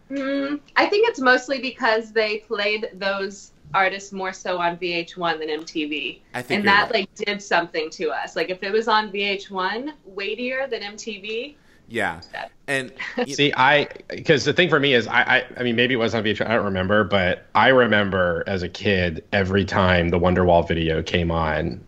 Mm, 0.09 0.59
I 0.75 0.87
think 0.87 1.07
it's 1.07 1.19
mostly 1.19 1.61
because 1.61 2.11
they 2.11 2.39
played 2.39 2.89
those 2.95 3.51
artists 3.75 4.11
more 4.11 4.33
so 4.33 4.57
on 4.57 4.75
VH1 4.77 5.37
than 5.37 5.49
MTV, 5.49 6.19
I 6.33 6.41
think 6.41 6.59
and 6.59 6.67
that 6.67 6.85
right. 6.85 7.01
like 7.01 7.15
did 7.15 7.41
something 7.41 7.91
to 7.91 8.09
us. 8.09 8.35
Like 8.35 8.49
if 8.49 8.63
it 8.63 8.71
was 8.71 8.87
on 8.87 9.11
VH1, 9.11 9.93
weightier 10.05 10.67
than 10.67 10.81
MTV. 10.81 11.55
Yeah, 11.89 12.21
and 12.67 12.91
See, 13.27 13.51
I 13.57 13.87
because 14.09 14.45
the 14.45 14.53
thing 14.53 14.69
for 14.69 14.79
me 14.79 14.93
is 14.93 15.07
I, 15.07 15.21
I 15.21 15.43
I 15.57 15.63
mean 15.63 15.75
maybe 15.75 15.95
it 15.95 15.97
was 15.97 16.13
on 16.13 16.23
VH1 16.23 16.45
I 16.47 16.55
don't 16.55 16.65
remember, 16.65 17.03
but 17.03 17.45
I 17.55 17.69
remember 17.69 18.43
as 18.47 18.61
a 18.63 18.69
kid 18.69 19.23
every 19.33 19.65
time 19.65 20.09
the 20.09 20.19
Wonderwall 20.19 20.67
video 20.67 21.01
came 21.01 21.31
on, 21.31 21.83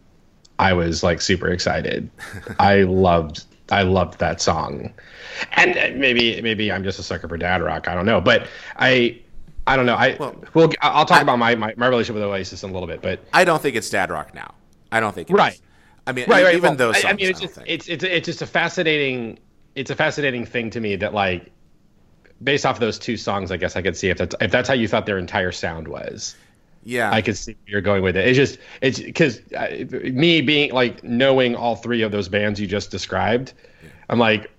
I 0.60 0.74
was 0.74 1.04
like 1.04 1.22
super 1.22 1.50
excited. 1.50 2.10
I 2.60 2.82
loved 2.84 3.46
I 3.72 3.84
loved 3.84 4.20
that 4.20 4.42
song, 4.42 4.92
and 5.54 5.78
uh, 5.78 5.90
maybe 5.96 6.42
maybe 6.42 6.72
I'm 6.72 6.84
just 6.84 6.98
a 7.00 7.04
sucker 7.04 7.28
for 7.28 7.38
dad 7.38 7.62
rock. 7.62 7.88
I 7.88 7.94
don't 7.96 8.06
know, 8.06 8.22
but 8.22 8.48
I. 8.78 9.20
I 9.68 9.76
don't 9.76 9.86
know. 9.86 9.94
I 9.96 10.18
well, 10.56 10.72
I'll 10.82 11.06
talk 11.06 11.22
about 11.22 11.38
my, 11.38 11.54
my, 11.54 11.76
my 11.78 11.86
relationship 11.86 12.16
with 12.16 12.24
Oasis 12.24 12.64
in 12.64 12.72
a 12.72 12.74
little 12.74 12.88
bit, 12.88 13.04
but 13.04 13.20
I 13.32 13.46
don't 13.46 13.62
think 13.62 13.76
it's 13.76 13.92
dad 13.92 14.10
rock 14.10 14.34
now. 14.34 14.56
I 14.92 15.00
don't 15.00 15.14
think 15.14 15.30
it 15.30 15.34
Right. 15.34 15.54
is. 15.54 15.62
I 16.08 16.14
mean, 16.14 16.26
right, 16.28 16.44
right. 16.44 16.56
even 16.56 16.70
well, 16.70 16.92
those. 16.92 17.06
I, 17.06 17.10
I 17.10 17.14
mean, 17.14 17.30
it's 17.30 17.40
just 17.40 17.60
it's 17.68 17.88
it's 17.88 18.04
it's 18.04 18.26
just 18.26 18.42
a 18.42 18.48
fascinating 18.48 19.38
it's 19.76 19.90
a 19.92 19.96
fascinating 19.96 20.46
thing 20.46 20.70
to 20.72 20.80
me 20.80 20.96
that 20.98 21.14
like 21.14 21.52
based 22.44 22.66
off 22.66 22.76
of 22.78 22.80
those 22.82 22.98
two 23.00 23.18
songs, 23.18 23.52
I 23.52 23.58
guess 23.58 23.76
I 23.76 23.82
could 23.82 23.96
see 23.98 24.10
if 24.10 24.18
that's 24.18 24.36
if 24.42 24.52
that's 24.52 24.68
how 24.68 24.74
you 24.74 24.88
thought 24.88 25.06
their 25.06 25.18
entire 25.18 25.52
sound 25.52 25.88
was. 25.88 26.36
Yeah, 26.84 27.12
I 27.12 27.22
could 27.22 27.38
see 27.38 27.52
where 27.54 27.72
you're 27.74 27.82
going 27.82 28.02
with 28.04 28.18
it. 28.18 28.28
It's 28.28 28.36
just 28.38 28.58
it's 28.82 29.00
because 29.00 29.40
uh, 29.54 29.86
me 30.12 30.42
being 30.42 30.72
like 30.74 31.04
knowing 31.04 31.56
all 31.56 31.76
three 31.76 32.02
of 32.02 32.12
those 32.12 32.28
bands 32.28 32.60
you 32.60 32.68
just 32.68 32.92
described, 32.92 33.54
I'm 34.10 34.20
like. 34.20 34.50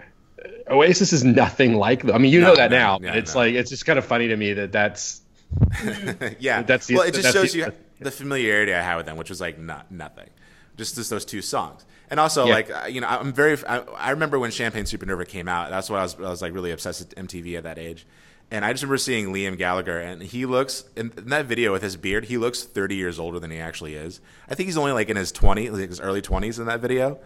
Oasis 0.70 1.12
is 1.12 1.24
nothing 1.24 1.74
like 1.74 2.02
them. 2.02 2.14
I 2.14 2.18
mean, 2.18 2.32
you 2.32 2.40
No, 2.40 2.50
know 2.50 2.56
that 2.56 2.70
no, 2.70 2.76
now. 2.78 2.98
yeah, 3.02 3.14
it's 3.14 3.34
like 3.34 3.54
it's 3.54 3.68
just 3.68 3.84
kind 3.84 3.98
of 3.98 4.04
funny 4.04 4.28
to 4.28 4.36
me 4.36 4.52
that 4.54 4.70
that's 4.72 5.20
yeah, 6.38 6.62
That's 6.62 6.86
the- 6.86 6.94
well, 6.94 7.02
it 7.02 7.14
just 7.14 7.32
shows 7.32 7.52
the- 7.52 7.58
you 7.58 7.72
the 8.00 8.10
familiarity 8.12 8.72
I 8.72 8.80
had 8.80 8.96
with 8.96 9.06
them, 9.06 9.16
which 9.16 9.28
was 9.28 9.40
like 9.40 9.58
not 9.58 9.90
nothing, 9.90 10.28
just 10.76 10.94
just 10.94 11.10
those 11.10 11.24
two 11.24 11.42
songs. 11.42 11.84
And 12.12 12.20
also, 12.20 12.44
Yeah. 12.44 12.52
like 12.52 12.70
you 12.90 13.00
know, 13.00 13.06
I'm 13.08 13.32
very. 13.32 13.56
I, 13.66 13.78
I 13.96 14.10
remember 14.10 14.38
when 14.38 14.50
Champagne 14.50 14.84
Supernova 14.84 15.26
came 15.26 15.48
out. 15.48 15.70
That's 15.70 15.88
what 15.88 15.98
I 15.98 16.02
was. 16.02 16.14
I 16.16 16.28
was 16.28 16.42
like 16.42 16.52
really 16.52 16.70
obsessed 16.70 17.00
with 17.00 17.14
MTV 17.16 17.56
at 17.56 17.62
that 17.62 17.78
age. 17.78 18.06
And 18.50 18.66
I 18.66 18.72
just 18.72 18.82
remember 18.82 18.98
seeing 18.98 19.28
Liam 19.32 19.56
Gallagher, 19.56 19.98
and 19.98 20.22
he 20.22 20.44
looks 20.44 20.84
in, 20.94 21.10
in 21.16 21.30
that 21.30 21.46
video 21.46 21.72
with 21.72 21.80
his 21.80 21.96
beard. 21.96 22.26
He 22.26 22.36
looks 22.36 22.64
30 22.64 22.96
years 22.96 23.18
older 23.18 23.40
than 23.40 23.50
he 23.50 23.58
actually 23.58 23.94
is. 23.94 24.20
I 24.46 24.54
think 24.54 24.66
he's 24.66 24.76
only 24.76 24.92
like 24.92 25.08
in 25.08 25.16
his 25.16 25.32
20s, 25.32 25.72
like 25.72 25.88
his 25.88 26.00
early 26.00 26.20
20s 26.20 26.58
in 26.58 26.66
that 26.66 26.80
video. 26.80 27.18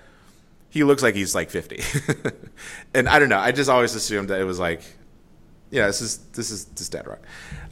He 0.70 0.84
looks 0.84 1.02
like 1.02 1.16
he's 1.16 1.34
like 1.34 1.50
50. 1.50 1.82
and 2.94 3.08
I 3.08 3.18
don't 3.18 3.28
know. 3.28 3.40
I 3.40 3.50
just 3.50 3.68
always 3.68 3.96
assumed 3.96 4.30
that 4.30 4.40
it 4.40 4.44
was 4.44 4.60
like, 4.60 4.82
yeah, 5.72 5.88
this 5.88 6.00
is 6.00 6.18
this 6.32 6.52
is 6.52 6.66
this 6.66 6.82
is 6.82 6.88
dead 6.90 7.08
rock. 7.08 7.22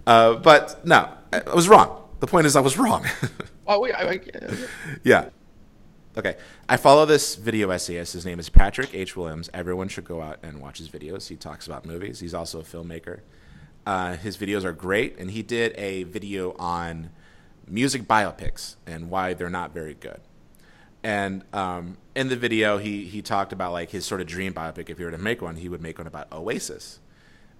Uh, 0.04 0.34
but 0.34 0.84
no, 0.84 1.08
I, 1.32 1.42
I 1.46 1.54
was 1.54 1.68
wrong. 1.68 2.02
The 2.18 2.26
point 2.26 2.48
is, 2.48 2.56
I 2.56 2.60
was 2.60 2.76
wrong. 2.76 3.06
oh 3.68 3.78
wait, 3.78 3.94
I, 3.94 4.14
I, 4.14 4.20
yeah. 5.04 5.28
Okay. 6.16 6.36
I 6.68 6.76
follow 6.76 7.06
this 7.06 7.34
video 7.34 7.70
essayist. 7.70 8.12
His 8.12 8.24
name 8.24 8.38
is 8.38 8.48
Patrick 8.48 8.94
H. 8.94 9.16
Williams. 9.16 9.50
Everyone 9.52 9.88
should 9.88 10.04
go 10.04 10.22
out 10.22 10.38
and 10.42 10.60
watch 10.60 10.78
his 10.78 10.88
videos. 10.88 11.28
He 11.28 11.34
talks 11.34 11.66
about 11.66 11.84
movies. 11.84 12.20
He's 12.20 12.34
also 12.34 12.60
a 12.60 12.62
filmmaker. 12.62 13.20
Uh, 13.84 14.16
his 14.16 14.36
videos 14.36 14.64
are 14.64 14.72
great, 14.72 15.18
and 15.18 15.32
he 15.32 15.42
did 15.42 15.74
a 15.76 16.04
video 16.04 16.54
on 16.58 17.10
music 17.66 18.04
biopics 18.04 18.76
and 18.86 19.10
why 19.10 19.34
they're 19.34 19.50
not 19.50 19.74
very 19.74 19.94
good. 19.94 20.20
And 21.02 21.44
um, 21.52 21.98
in 22.14 22.28
the 22.28 22.36
video, 22.36 22.78
he 22.78 23.04
he 23.06 23.20
talked 23.20 23.52
about 23.52 23.72
like 23.72 23.90
his 23.90 24.06
sort 24.06 24.20
of 24.20 24.26
dream 24.26 24.54
biopic. 24.54 24.88
If 24.88 24.98
he 24.98 25.04
were 25.04 25.10
to 25.10 25.18
make 25.18 25.42
one, 25.42 25.56
he 25.56 25.68
would 25.68 25.82
make 25.82 25.98
one 25.98 26.06
about 26.06 26.32
Oasis. 26.32 27.00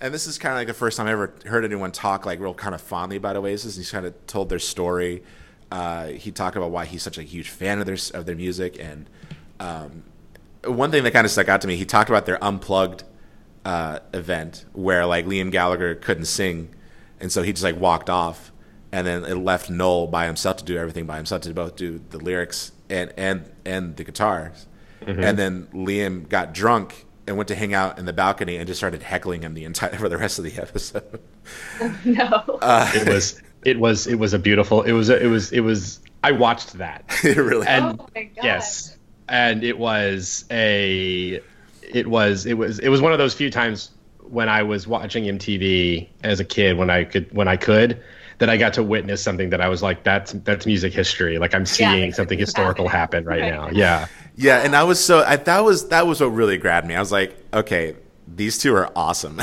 And 0.01 0.15
this 0.15 0.27
is 0.27 0.39
kind 0.39 0.53
of 0.53 0.59
like 0.59 0.67
the 0.67 0.75
first 0.75 0.97
time 0.97 1.07
I 1.07 1.13
ever 1.13 1.35
heard 1.47 1.65
anyone 1.65 1.93
talk 1.93 2.25
like 2.25 2.41
real 2.41 2.55
kind 2.55 2.75
of 2.75 2.81
fondly 2.81 3.17
about 3.17 3.37
Oasis. 3.37 3.77
He's 3.77 3.91
kind 3.91 4.07
of 4.07 4.15
told 4.27 4.49
their 4.49 4.59
story. 4.59 5.23
Uh, 5.75 6.07
he 6.07 6.31
talked 6.31 6.57
about 6.57 6.71
why 6.71 6.85
he's 6.85 7.03
such 7.03 7.19
a 7.19 7.23
huge 7.23 7.49
fan 7.51 7.81
of 7.81 7.87
their 7.87 7.97
of 8.15 8.27
their 8.27 8.37
music. 8.37 8.79
And 8.79 9.11
um, 9.59 10.05
one 10.65 10.91
thing 10.93 11.03
that 11.03 11.11
kind 11.13 11.25
of 11.25 11.31
stuck 11.33 11.49
out 11.49 11.61
to 11.63 11.67
me, 11.67 11.75
he 11.77 11.85
talked 11.85 12.09
about 12.09 12.27
their 12.27 12.39
unplugged 12.43 13.03
uh, 13.65 13.99
event 14.13 14.65
where 14.73 15.05
like 15.05 15.27
Liam 15.27 15.51
Gallagher 15.51 15.97
couldn't 15.97 16.27
sing, 16.27 16.69
and 17.19 17.33
so 17.33 17.43
he 17.43 17.53
just 17.53 17.65
like 17.65 17.79
walked 17.81 18.09
off, 18.09 18.53
and 18.93 19.05
then 19.07 19.25
it 19.25 19.35
left 19.35 19.69
Noel 19.69 20.07
by 20.07 20.27
himself 20.27 20.59
to 20.59 20.65
do 20.65 20.77
everything 20.77 21.07
by 21.07 21.17
himself 21.17 21.43
to 21.43 21.53
both 21.55 21.75
do 21.75 22.01
the 22.11 22.19
lyrics 22.19 22.71
and 22.89 23.13
and 23.17 23.51
and 23.65 23.97
the 23.97 24.05
guitars, 24.05 24.67
Mhm. 25.03 25.25
and 25.25 25.39
then 25.39 25.67
Liam 25.73 26.29
got 26.29 26.55
drunk 26.55 27.07
and 27.27 27.37
went 27.37 27.49
to 27.49 27.55
hang 27.57 27.73
out 27.75 27.99
in 27.99 28.05
the 28.05 28.13
balcony 28.13 28.57
and 28.59 28.67
just 28.69 28.79
started 28.79 29.03
heckling 29.03 29.43
him 29.43 29.55
the 29.55 29.65
entire 29.65 29.95
for 29.99 30.09
the 30.09 30.19
rest 30.19 30.39
of 30.39 30.45
the 30.45 30.55
episode. 30.61 31.21
no. 32.05 32.59
Uh, 32.63 32.91
it 32.95 33.09
was 33.09 33.41
it 33.65 33.79
was 33.79 34.07
it 34.07 34.17
was 34.17 34.33
a 34.35 34.39
beautiful 34.39 34.83
it 34.83 34.93
was 34.93 35.09
a, 35.11 35.23
it 35.23 35.27
was 35.27 35.53
it 35.53 35.61
was 35.61 36.01
I 36.23 36.33
watched 36.33 36.75
that 36.79 37.05
it 37.25 37.37
really 37.37 37.67
and 37.67 38.01
oh 38.01 38.09
my 38.15 38.25
god. 38.25 38.45
yes 38.45 38.97
and 39.29 39.65
it 39.65 39.79
was 39.79 40.45
a 40.51 41.41
it 41.83 42.07
was 42.09 42.47
it 42.47 42.55
was 42.55 42.79
it 42.79 42.89
was 42.89 43.01
one 43.01 43.13
of 43.13 43.19
those 43.19 43.35
few 43.35 43.51
times 43.51 43.91
when 44.21 44.49
I 44.49 44.63
was 44.63 44.87
watching 44.87 45.25
MTV 45.25 46.09
as 46.23 46.41
a 46.41 46.45
kid 46.45 46.77
when 46.79 46.91
I 46.91 47.05
could 47.05 47.33
when 47.35 47.47
I 47.49 47.57
could 47.57 48.03
that 48.39 48.51
I 48.51 48.57
got 48.57 48.75
to 48.75 48.83
witness 48.83 49.23
something 49.23 49.51
that 49.51 49.61
I 49.61 49.69
was 49.69 49.83
like 49.83 50.03
that's 50.03 50.33
that's 50.33 50.67
music 50.67 50.93
history 50.93 51.39
like 51.39 51.55
I'm 51.55 51.63
Yeah. 51.63 51.65
seeing 51.93 52.13
something 52.13 52.39
historical 52.39 52.89
happen 52.89 53.25
right 53.25 53.43
now 53.43 53.69
yeah 53.71 54.07
Yeah, 54.37 54.59
and 54.65 54.75
I 54.75 54.83
was 54.83 54.99
so 55.03 55.23
I, 55.23 55.37
that 55.37 55.61
was 55.65 55.89
that 55.91 56.07
was 56.09 56.21
what 56.21 56.27
really 56.31 56.59
grabbed 56.59 56.87
me. 56.89 56.97
I 56.97 57.01
was 57.01 57.13
like, 57.13 57.37
okay, 57.53 57.95
these 58.27 58.59
two 58.59 58.75
are 58.75 58.91
awesome 58.97 59.39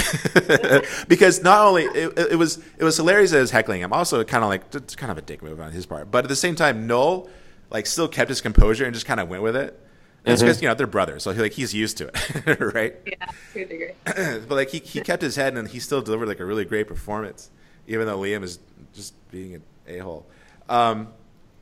because 1.07 1.43
not 1.43 1.65
only 1.67 1.83
it, 1.83 2.17
it 2.17 2.38
was 2.38 2.59
it 2.77 2.83
was 2.83 2.97
hilarious 2.97 3.31
as 3.31 3.38
it 3.38 3.41
was 3.41 3.51
heckling 3.51 3.81
him, 3.81 3.93
also 3.93 4.23
kind 4.23 4.43
of 4.43 4.50
like 4.50 4.73
it's 4.73 4.95
kind 4.95 5.11
of 5.11 5.17
a 5.17 5.21
dick 5.21 5.43
move 5.43 5.59
on 5.59 5.71
his 5.71 5.85
part, 5.85 6.09
but 6.09 6.25
at 6.25 6.29
the 6.29 6.35
same 6.35 6.55
time, 6.55 6.88
Noel 6.88 7.29
like 7.69 7.85
still 7.85 8.07
kept 8.07 8.29
his 8.29 8.41
composure 8.41 8.85
and 8.85 8.93
just 8.93 9.05
kind 9.05 9.19
of 9.19 9.29
went 9.29 9.43
with 9.43 9.55
it. 9.55 9.79
And 10.23 10.33
It's 10.33 10.41
because 10.41 10.61
you 10.61 10.67
know 10.67 10.75
they're 10.75 10.88
brothers, 10.88 11.23
so 11.23 11.31
he, 11.31 11.41
like 11.41 11.53
he's 11.53 11.73
used 11.73 11.97
to 11.97 12.07
it, 12.09 12.59
right? 12.73 12.95
Yeah, 13.05 13.25
to 13.53 13.61
a 13.61 13.65
degree. 13.65 13.91
but 14.05 14.51
like 14.51 14.69
he, 14.69 14.79
he 14.79 15.01
kept 15.01 15.21
his 15.21 15.35
head 15.35 15.55
and 15.57 15.67
he 15.67 15.79
still 15.79 16.01
delivered 16.01 16.27
like 16.27 16.39
a 16.39 16.45
really 16.45 16.65
great 16.65 16.88
performance, 16.88 17.50
even 17.88 18.05
though 18.05 18.19
Liam 18.19 18.43
is 18.43 18.59
just 18.93 19.13
being 19.31 19.55
an 19.55 19.63
a 19.88 19.97
hole. 20.00 20.27
Um, 20.69 21.09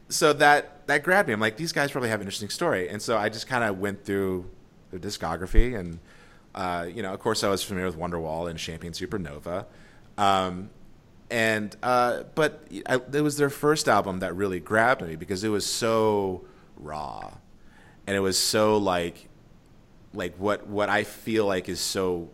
so 0.10 0.34
that 0.34 0.88
that 0.88 1.04
grabbed 1.04 1.28
me. 1.28 1.34
I'm 1.34 1.40
like, 1.40 1.58
these 1.58 1.72
guys 1.72 1.92
probably 1.92 2.10
have 2.10 2.20
an 2.20 2.28
interesting 2.28 2.50
story, 2.50 2.90
and 2.90 3.02
so 3.02 3.18
I 3.18 3.30
just 3.30 3.48
kind 3.48 3.64
of 3.64 3.80
went 3.80 4.04
through 4.04 4.50
their 4.92 5.00
discography, 5.00 5.78
and 5.78 6.00
uh, 6.60 6.84
you 6.94 7.02
know, 7.02 7.14
of 7.14 7.20
course, 7.22 7.46
I 7.46 7.48
was 7.48 7.64
familiar 7.64 7.88
with 7.88 7.98
Wonderwall 7.98 8.50
and 8.50 8.60
Champagne 8.60 8.92
Supernova, 8.92 9.66
um, 10.18 10.70
and 11.32 11.74
uh, 11.82 12.24
but 12.36 12.68
I, 12.86 12.96
it 12.96 13.22
was 13.22 13.38
their 13.38 13.50
first 13.50 13.88
album 13.88 14.20
that 14.20 14.36
really 14.36 14.60
grabbed 14.60 15.02
me 15.02 15.16
because 15.16 15.46
it 15.46 15.48
was 15.48 15.66
so 15.66 16.44
raw, 16.76 17.32
and 18.06 18.14
it 18.14 18.20
was 18.20 18.38
so 18.38 18.76
like 18.76 19.30
like 20.14 20.36
what 20.36 20.68
what 20.68 20.90
I 20.90 21.06
feel 21.06 21.46
like 21.46 21.70
is 21.70 21.80
so 21.80 22.30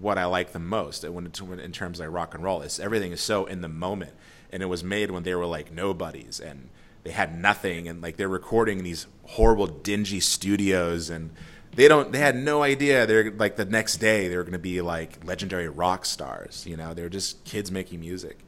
what 0.00 0.18
I 0.18 0.24
like 0.24 0.50
the 0.50 0.58
most 0.58 1.08
when 1.08 1.24
in 1.60 1.70
terms 1.70 2.00
of 2.00 2.06
like 2.06 2.12
rock 2.12 2.34
and 2.34 2.42
roll. 2.42 2.62
It's 2.62 2.80
everything 2.80 3.12
is 3.12 3.20
so 3.20 3.46
in 3.46 3.60
the 3.60 3.68
moment, 3.68 4.14
and 4.50 4.64
it 4.64 4.66
was 4.66 4.82
made 4.82 5.12
when 5.12 5.22
they 5.22 5.36
were 5.36 5.46
like 5.46 5.72
nobodies 5.72 6.40
and 6.40 6.70
they 7.04 7.12
had 7.12 7.38
nothing, 7.38 7.86
and 7.86 8.02
like 8.02 8.16
they're 8.16 8.26
recording 8.26 8.78
in 8.78 8.84
these 8.84 9.06
horrible, 9.26 9.68
dingy 9.68 10.18
studios, 10.18 11.08
and 11.08 11.30
they 11.78 11.86
don't 11.86 12.10
they 12.10 12.18
had 12.18 12.34
no 12.34 12.64
idea 12.64 13.06
they're 13.06 13.30
like 13.30 13.54
the 13.54 13.64
next 13.64 13.98
day 13.98 14.26
they 14.26 14.36
were 14.36 14.42
going 14.42 14.52
to 14.52 14.58
be 14.58 14.80
like 14.80 15.24
legendary 15.24 15.68
rock 15.68 16.04
stars. 16.04 16.66
You 16.66 16.76
know, 16.76 16.92
they 16.92 17.02
were 17.02 17.08
just 17.08 17.44
kids 17.44 17.70
making 17.70 18.00
music. 18.00 18.40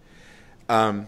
Um, 0.69 1.07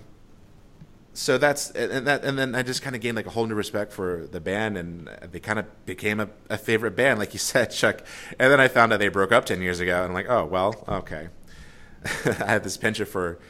so 1.15 1.37
that's 1.37 1.73
and 1.73 2.07
that 2.07 2.23
and 2.23 2.39
then 2.39 2.55
I 2.55 2.63
just 2.63 2.81
kind 2.81 2.95
of 2.95 3.03
gained 3.03 3.17
like 3.17 3.27
a 3.27 3.31
whole 3.31 3.47
new 3.47 3.57
respect 3.57 3.93
for 3.93 4.29
the 4.31 4.41
band 4.41 4.79
and 4.79 5.11
they 5.33 5.41
kind 5.41 5.59
of 5.59 5.67
became 5.85 6.21
a, 6.21 6.29
a 6.49 6.57
favorite 6.57 6.95
band 6.95 7.19
like 7.19 7.33
you 7.33 7.39
said 7.53 7.73
Chuck 7.73 8.03
and 8.39 8.53
then 8.53 8.61
I 8.61 8.69
found 8.69 8.93
out 8.93 9.01
they 9.01 9.09
broke 9.09 9.33
up 9.33 9.45
10 9.45 9.61
years 9.61 9.81
ago 9.81 9.97
and 9.97 10.05
I'm 10.05 10.15
like 10.15 10.31
oh 10.31 10.47
well 10.47 10.85
okay 10.89 11.29
I 12.25 12.47
had 12.47 12.63
this 12.63 12.77
penchant 12.77 13.09
for 13.09 13.41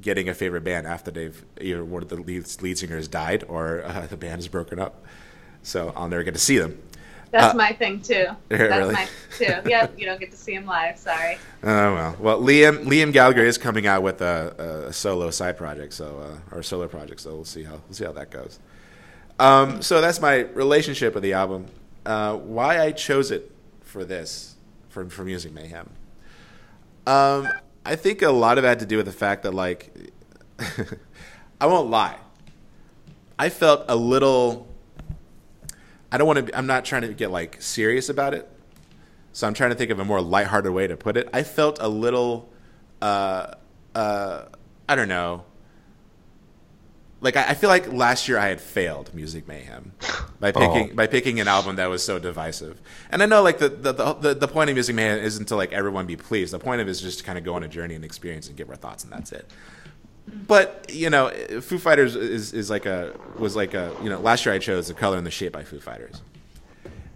getting 0.00 0.30
a 0.30 0.34
favorite 0.34 0.64
band 0.64 0.86
after 0.86 1.10
they've 1.10 1.44
either 1.60 1.84
one 1.84 2.02
of 2.02 2.08
the 2.08 2.16
lead, 2.16 2.46
lead 2.62 2.78
singers 2.78 3.06
died 3.06 3.44
or 3.48 3.84
uh, 3.84 4.06
the 4.08 4.16
band 4.16 4.40
is 4.40 4.48
broken 4.48 4.80
up 4.80 5.04
so 5.62 5.92
I'll 5.94 6.08
never 6.08 6.24
get 6.24 6.34
to 6.34 6.40
see 6.40 6.58
them 6.58 6.82
That's 7.34 7.52
Uh, 7.52 7.56
my 7.56 7.72
thing 7.72 8.00
too. 8.00 8.26
That's 8.48 8.60
really? 8.62 8.92
my 8.92 9.06
thing 9.06 9.48
too. 9.62 9.68
Yep, 9.68 9.94
you 9.98 10.06
don't 10.06 10.20
get 10.20 10.30
to 10.30 10.36
see 10.36 10.54
him 10.54 10.66
live. 10.66 10.96
Sorry. 10.96 11.36
Oh 11.64 11.94
well. 11.94 12.16
Well, 12.20 12.40
Liam 12.40 12.84
Liam 12.84 13.12
Gallagher 13.12 13.42
is 13.44 13.58
coming 13.58 13.88
out 13.88 14.04
with 14.04 14.20
a, 14.22 14.86
a 14.88 14.92
solo 14.92 15.30
side 15.30 15.56
project, 15.58 15.94
so 15.94 16.20
uh, 16.20 16.54
or 16.56 16.62
solo 16.62 16.86
project. 16.86 17.20
So 17.20 17.34
we'll 17.34 17.44
see 17.44 17.64
how 17.64 17.72
we'll 17.88 17.92
see 17.94 18.04
how 18.04 18.12
that 18.12 18.30
goes. 18.30 18.60
Um, 19.40 19.82
so 19.82 20.00
that's 20.00 20.20
my 20.20 20.36
relationship 20.54 21.12
with 21.12 21.24
the 21.24 21.32
album. 21.32 21.66
Uh, 22.06 22.36
why 22.36 22.78
I 22.80 22.92
chose 22.92 23.32
it 23.32 23.50
for 23.82 24.04
this 24.04 24.54
for 24.90 25.08
for 25.10 25.24
Music 25.24 25.52
Mayhem. 25.52 25.90
Um, 27.06 27.48
I 27.84 27.96
think 27.96 28.22
a 28.22 28.30
lot 28.30 28.58
of 28.58 28.64
it 28.64 28.68
had 28.68 28.78
to 28.78 28.86
do 28.86 28.96
with 28.96 29.06
the 29.06 29.12
fact 29.12 29.42
that, 29.42 29.52
like, 29.52 29.92
I 31.60 31.66
won't 31.66 31.90
lie. 31.90 32.16
I 33.38 33.48
felt 33.48 33.86
a 33.88 33.96
little. 33.96 34.68
I 36.14 36.16
don't 36.18 36.28
want 36.28 36.46
to. 36.46 36.56
I'm 36.56 36.68
not 36.68 36.84
trying 36.84 37.02
to 37.02 37.08
get 37.12 37.32
like 37.32 37.60
serious 37.60 38.08
about 38.08 38.34
it, 38.34 38.48
so 39.32 39.48
I'm 39.48 39.54
trying 39.54 39.70
to 39.70 39.76
think 39.76 39.90
of 39.90 39.98
a 39.98 40.04
more 40.04 40.20
lighthearted 40.20 40.72
way 40.72 40.86
to 40.86 40.96
put 40.96 41.16
it. 41.16 41.28
I 41.32 41.42
felt 41.42 41.78
a 41.80 41.88
little. 41.88 42.48
Uh, 43.02 43.54
uh, 43.96 44.44
I 44.88 44.94
don't 44.94 45.08
know. 45.08 45.42
Like 47.20 47.36
I, 47.36 47.48
I 47.50 47.54
feel 47.54 47.68
like 47.68 47.92
last 47.92 48.28
year 48.28 48.38
I 48.38 48.46
had 48.46 48.60
failed 48.60 49.12
Music 49.12 49.48
Mayhem 49.48 49.92
by 50.40 50.52
picking 50.52 50.90
Oh. 50.92 50.94
by 50.94 51.06
picking 51.08 51.40
an 51.40 51.48
album 51.48 51.76
that 51.76 51.86
was 51.86 52.04
so 52.04 52.20
divisive. 52.20 52.80
And 53.10 53.20
I 53.20 53.26
know 53.26 53.42
like 53.42 53.58
the 53.58 53.70
the, 53.70 53.92
the 53.92 54.34
the 54.34 54.48
point 54.48 54.70
of 54.70 54.74
Music 54.74 54.94
Mayhem 54.94 55.18
isn't 55.18 55.46
to 55.46 55.56
like 55.56 55.72
everyone 55.72 56.06
be 56.06 56.16
pleased. 56.16 56.52
The 56.52 56.60
point 56.60 56.80
of 56.80 56.86
it 56.86 56.90
is 56.92 57.00
just 57.00 57.18
to 57.18 57.24
kind 57.24 57.38
of 57.38 57.44
go 57.44 57.54
on 57.54 57.64
a 57.64 57.68
journey 57.68 57.96
and 57.96 58.04
experience 58.04 58.46
and 58.46 58.56
give 58.56 58.70
our 58.70 58.76
thoughts, 58.76 59.02
and 59.02 59.12
that's 59.12 59.32
it. 59.32 59.50
But 60.26 60.86
you 60.92 61.10
know, 61.10 61.30
Foo 61.60 61.78
Fighters 61.78 62.16
is 62.16 62.52
is 62.52 62.70
like 62.70 62.86
a 62.86 63.14
was 63.38 63.54
like 63.56 63.74
a 63.74 63.94
you 64.02 64.08
know 64.08 64.20
last 64.20 64.46
year 64.46 64.54
I 64.54 64.58
chose 64.58 64.88
the 64.88 64.94
color 64.94 65.18
and 65.18 65.26
the 65.26 65.30
shape 65.30 65.52
by 65.52 65.64
Foo 65.64 65.80
Fighters, 65.80 66.22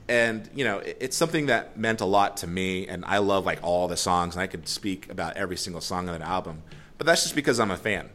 and 0.08 0.48
you 0.54 0.64
know 0.64 0.78
it's 0.78 1.16
something 1.16 1.46
that 1.46 1.78
meant 1.78 2.00
a 2.00 2.04
lot 2.04 2.36
to 2.38 2.46
me, 2.46 2.86
and 2.86 3.04
I 3.04 3.18
love 3.18 3.46
like 3.46 3.60
all 3.62 3.88
the 3.88 3.96
songs, 3.96 4.34
and 4.34 4.42
I 4.42 4.46
could 4.46 4.68
speak 4.68 5.10
about 5.10 5.36
every 5.36 5.56
single 5.56 5.80
song 5.80 6.08
on 6.08 6.18
that 6.18 6.26
album. 6.26 6.62
But 6.98 7.06
that's 7.06 7.22
just 7.22 7.34
because 7.34 7.58
I'm 7.60 7.70
a 7.70 7.76
fan, 7.76 8.10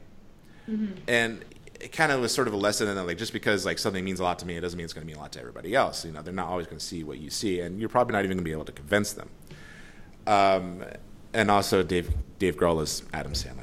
and 1.07 1.43
it 1.79 1.91
kind 1.91 2.11
of 2.11 2.21
was 2.21 2.33
sort 2.33 2.47
of 2.47 2.53
a 2.53 2.57
lesson 2.57 2.87
in 2.87 2.95
that 2.95 3.05
like 3.05 3.17
just 3.17 3.33
because 3.33 3.65
like 3.65 3.79
something 3.79 4.05
means 4.05 4.19
a 4.19 4.23
lot 4.23 4.39
to 4.39 4.45
me, 4.45 4.55
it 4.55 4.61
doesn't 4.61 4.77
mean 4.77 4.85
it's 4.85 4.93
going 4.93 5.05
to 5.05 5.07
mean 5.07 5.17
a 5.17 5.19
lot 5.19 5.31
to 5.33 5.39
everybody 5.39 5.75
else. 5.75 6.05
You 6.05 6.11
know, 6.11 6.21
they're 6.21 6.33
not 6.33 6.47
always 6.47 6.67
going 6.67 6.77
to 6.77 6.85
see 6.85 7.03
what 7.03 7.17
you 7.17 7.29
see, 7.29 7.61
and 7.61 7.79
you're 7.79 7.89
probably 7.89 8.13
not 8.13 8.19
even 8.25 8.37
going 8.37 8.43
to 8.45 8.49
be 8.49 8.53
able 8.53 8.65
to 8.65 8.71
convince 8.71 9.13
them. 9.13 9.29
Um, 10.27 10.85
and 11.33 11.49
also, 11.51 11.83
Dave 11.83 12.13
Dave 12.39 12.55
Grohl 12.57 12.81
is 12.81 13.03
Adam 13.11 13.33
Sandler. 13.33 13.62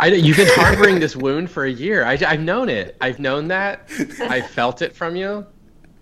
I, 0.00 0.06
you've 0.08 0.36
been 0.36 0.48
harboring 0.52 0.98
this 1.00 1.14
wound 1.14 1.50
for 1.50 1.64
a 1.64 1.70
year. 1.70 2.04
I, 2.04 2.16
have 2.16 2.40
known 2.40 2.68
it. 2.68 2.96
I've 3.00 3.18
known 3.20 3.48
that. 3.48 3.88
I've 4.20 4.48
felt 4.50 4.82
it 4.82 4.94
from 4.96 5.14
you. 5.16 5.46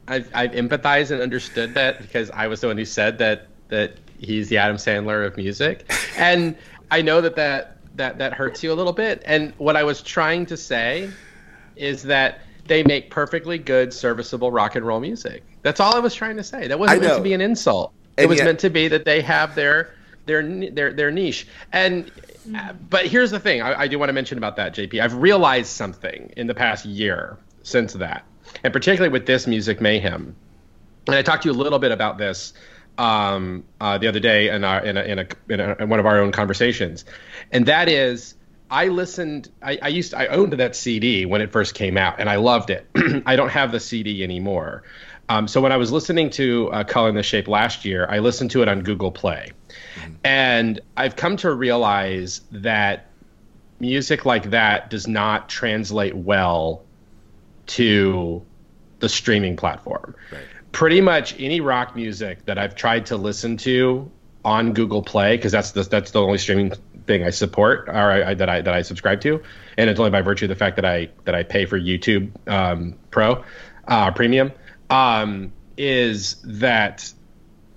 I've, 0.09 0.31
I've 0.35 0.53
empathized 0.53 1.11
and 1.11 1.21
understood 1.21 1.75
that 1.75 2.01
because 2.01 2.31
I 2.31 2.47
was 2.47 2.61
the 2.61 2.67
one 2.69 2.79
who 2.79 2.85
said 2.85 3.19
that 3.19 3.47
that 3.69 3.95
he's 4.19 4.49
the 4.49 4.59
Adam 4.59 4.77
Sandler 4.77 5.25
of 5.25 5.37
music, 5.37 5.89
and 6.17 6.57
I 6.91 7.01
know 7.03 7.21
that 7.21 7.37
that 7.37 7.77
that 7.97 8.19
that 8.19 8.33
hurts 8.33 8.63
you 8.63 8.73
a 8.73 8.75
little 8.75 8.93
bit. 8.93 9.23
And 9.25 9.53
what 9.59 9.77
I 9.77 9.85
was 9.85 10.03
trying 10.03 10.47
to 10.47 10.57
say 10.57 11.11
is 11.77 12.03
that 12.05 12.41
they 12.67 12.83
make 12.83 13.11
perfectly 13.11 13.59
good, 13.59 13.93
serviceable 13.93 14.51
rock 14.51 14.75
and 14.77 14.85
roll 14.85 14.99
music. 15.01 15.45
That's 15.63 15.79
all 15.79 15.95
I 15.95 16.01
was 16.01 16.15
trying 16.15 16.37
to 16.37 16.45
say. 16.45 16.67
That 16.67 16.79
wasn't 16.79 17.03
meant 17.03 17.17
to 17.17 17.23
be 17.23 17.35
an 17.35 17.41
insult. 17.41 17.93
It 18.17 18.23
And 18.23 18.29
was 18.31 18.39
yet- 18.39 18.45
meant 18.47 18.61
to 18.61 18.71
be 18.71 18.89
that 18.89 19.05
they 19.05 19.21
have 19.21 19.55
their 19.55 19.95
their 20.27 20.43
their 20.71 20.93
their 20.93 21.11
niche. 21.13 21.47
And 21.73 22.11
but 22.89 23.07
here's 23.07 23.31
the 23.31 23.41
thing: 23.41 23.63
I, 23.63 23.83
I 23.83 23.89
do 23.89 23.99
want 23.99 24.09
to 24.09 24.13
mention 24.13 24.39
about 24.39 24.57
that, 24.57 24.75
JP. 24.75 25.01
I've 25.01 25.15
realized 25.15 25.69
something 25.69 26.33
in 26.37 26.47
the 26.47 26.55
past 26.55 26.85
year 26.85 27.37
since 27.63 27.95
that, 27.95 28.25
and 28.65 28.73
particularly 28.73 29.13
with 29.13 29.27
this 29.27 29.47
music 29.47 29.81
mayhem. 29.81 30.37
And 31.07 31.17
I 31.17 31.23
talked 31.23 31.43
to 31.43 31.49
you 31.49 31.55
a 31.55 31.57
little 31.57 31.79
bit 31.79 31.93
about 31.93 32.19
this 32.19 32.53
um, 32.99 33.65
uh, 33.81 33.99
the 33.99 34.07
other 34.09 34.21
day 34.21 34.49
in, 34.51 34.63
our, 34.65 34.85
in, 34.85 34.97
a, 34.97 35.03
in, 35.03 35.19
a, 35.19 35.27
in, 35.49 35.61
a, 35.61 35.77
in 35.81 35.89
one 35.89 35.99
of 35.99 36.07
our 36.07 36.19
own 36.19 36.33
conversations, 36.33 37.05
and 37.53 37.67
that 37.67 37.89
is. 37.89 38.35
I 38.73 38.87
listened. 38.87 39.51
I, 39.61 39.81
I 39.83 39.89
used. 39.89 40.15
I 40.15 40.27
owned 40.27 40.53
that 40.53 40.77
CD 40.77 41.27
when 41.27 41.41
it 41.41 41.51
first 41.51 41.75
came 41.75 41.97
out, 41.97 42.21
and 42.21 42.31
I 42.31 42.37
loved 42.37 42.71
it. 42.71 42.87
I 43.27 43.35
don't 43.35 43.49
have 43.49 43.73
the 43.73 43.81
CD 43.81 44.23
anymore. 44.23 44.85
Um, 45.31 45.47
so 45.47 45.61
when 45.61 45.71
I 45.71 45.77
was 45.77 45.93
listening 45.93 46.29
to 46.31 46.71
uh, 46.73 46.83
"Color 46.83 47.11
in 47.11 47.15
the 47.15 47.23
Shape" 47.23 47.47
last 47.47 47.85
year, 47.85 48.05
I 48.11 48.19
listened 48.19 48.51
to 48.51 48.63
it 48.63 48.69
on 48.69 48.83
Google 48.83 49.13
Play, 49.13 49.53
and 50.25 50.81
I've 50.97 51.15
come 51.15 51.37
to 51.39 51.55
realize 51.55 52.41
that 52.51 53.07
music 53.79 54.27
like 54.27 54.51
that 54.51 54.91
does 54.91 55.07
not 55.07 55.49
translate 55.49 56.17
well 56.17 56.83
to 57.69 58.43
the 58.99 59.09
streaming 59.09 59.57
platform. 59.57 60.17
Pretty 60.73 61.01
much 61.01 61.37
any 61.39 61.61
rock 61.61 61.95
music 61.95 62.45
that 62.47 62.59
I've 62.59 62.75
tried 62.75 63.07
to 63.07 63.17
listen 63.17 63.57
to 63.59 64.11
on 64.45 64.73
Google 64.73 65.03
Play, 65.03 65.37
because 65.37 65.53
that's 65.53 65.71
the 65.71 65.85
that's 65.85 66.11
the 66.11 66.21
only 66.21 66.39
streaming 66.39 66.73
thing 67.07 67.23
I 67.23 67.31
support 67.31 67.89
or 67.89 67.93
I, 67.93 68.31
I, 68.31 68.35
that 68.35 68.49
I 68.49 68.61
that 68.63 68.75
I 68.75 68.83
subscribe 68.83 69.21
to, 69.21 69.41
and 69.79 69.89
it's 69.89 70.01
only 70.01 70.11
by 70.11 70.23
virtue 70.23 70.47
of 70.47 70.49
the 70.49 70.57
fact 70.57 70.75
that 70.75 70.85
I 70.85 71.09
that 71.25 71.37
I 71.37 71.45
pay 71.45 71.67
for 71.67 71.79
YouTube 71.79 72.33
um, 72.49 72.99
Pro 73.13 73.45
uh, 73.87 74.11
Premium, 74.11 74.53
um, 74.91 75.53
is 75.77 76.37
that 76.45 77.13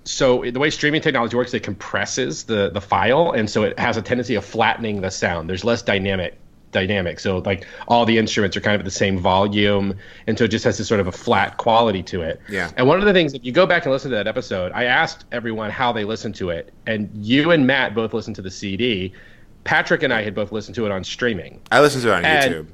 so 0.04 0.44
the 0.50 0.60
way 0.60 0.68
streaming 0.70 1.00
technology 1.00 1.36
works, 1.36 1.54
it 1.54 1.62
compresses 1.62 2.44
the 2.44 2.70
the 2.70 2.80
file, 2.80 3.30
and 3.32 3.48
so 3.48 3.62
it 3.62 3.78
has 3.78 3.96
a 3.96 4.02
tendency 4.02 4.34
of 4.34 4.44
flattening 4.44 5.00
the 5.00 5.10
sound. 5.10 5.48
There's 5.48 5.64
less 5.64 5.82
dynamic 5.82 6.38
dynamic. 6.72 7.20
So 7.20 7.38
like 7.38 7.66
all 7.88 8.04
the 8.04 8.18
instruments 8.18 8.56
are 8.56 8.60
kind 8.60 8.74
of 8.74 8.80
at 8.80 8.84
the 8.84 8.90
same 8.90 9.18
volume, 9.18 9.96
and 10.26 10.36
so 10.36 10.44
it 10.44 10.48
just 10.48 10.64
has 10.64 10.76
this 10.76 10.88
sort 10.88 11.00
of 11.00 11.06
a 11.06 11.12
flat 11.12 11.56
quality 11.56 12.02
to 12.02 12.20
it. 12.20 12.40
Yeah. 12.50 12.70
And 12.76 12.86
one 12.86 12.98
of 12.98 13.06
the 13.06 13.12
things, 13.14 13.32
if 13.32 13.44
you 13.44 13.52
go 13.52 13.64
back 13.64 13.84
and 13.84 13.92
listen 13.92 14.10
to 14.10 14.16
that 14.16 14.26
episode, 14.26 14.72
I 14.72 14.84
asked 14.84 15.24
everyone 15.32 15.70
how 15.70 15.92
they 15.92 16.04
listened 16.04 16.34
to 16.36 16.50
it, 16.50 16.74
and 16.86 17.08
you 17.14 17.52
and 17.52 17.66
Matt 17.66 17.94
both 17.94 18.12
listened 18.12 18.36
to 18.36 18.42
the 18.42 18.50
CD. 18.50 19.12
Patrick 19.62 20.02
and 20.02 20.12
I 20.12 20.22
had 20.22 20.34
both 20.34 20.52
listened 20.52 20.74
to 20.74 20.84
it 20.84 20.92
on 20.92 21.02
streaming. 21.04 21.62
I 21.72 21.80
listened 21.80 22.02
to 22.02 22.10
it 22.10 22.14
on 22.16 22.24
And- 22.26 22.54
YouTube. 22.54 22.66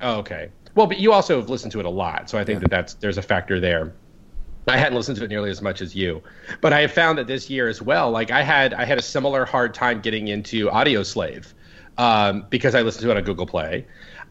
Oh, 0.00 0.18
okay. 0.20 0.48
Well, 0.78 0.86
but 0.86 1.00
you 1.00 1.12
also 1.12 1.40
have 1.40 1.50
listened 1.50 1.72
to 1.72 1.80
it 1.80 1.86
a 1.86 1.90
lot, 1.90 2.30
so 2.30 2.38
I 2.38 2.44
think 2.44 2.60
that 2.60 2.70
that's 2.70 2.94
there's 2.94 3.18
a 3.18 3.22
factor 3.22 3.58
there. 3.58 3.92
I 4.68 4.76
hadn't 4.76 4.94
listened 4.94 5.18
to 5.18 5.24
it 5.24 5.28
nearly 5.28 5.50
as 5.50 5.60
much 5.60 5.80
as 5.80 5.92
you, 5.92 6.22
but 6.60 6.72
I 6.72 6.82
have 6.82 6.92
found 6.92 7.18
that 7.18 7.26
this 7.26 7.50
year 7.50 7.66
as 7.66 7.82
well. 7.82 8.12
Like 8.12 8.30
I 8.30 8.44
had, 8.44 8.72
I 8.74 8.84
had 8.84 8.96
a 8.96 9.02
similar 9.02 9.44
hard 9.44 9.74
time 9.74 10.00
getting 10.00 10.28
into 10.28 10.68
Audioslave 10.68 11.52
um, 11.96 12.46
because 12.48 12.76
I 12.76 12.82
listened 12.82 13.02
to 13.02 13.10
it 13.10 13.16
on 13.16 13.24
Google 13.24 13.44
Play, 13.44 13.86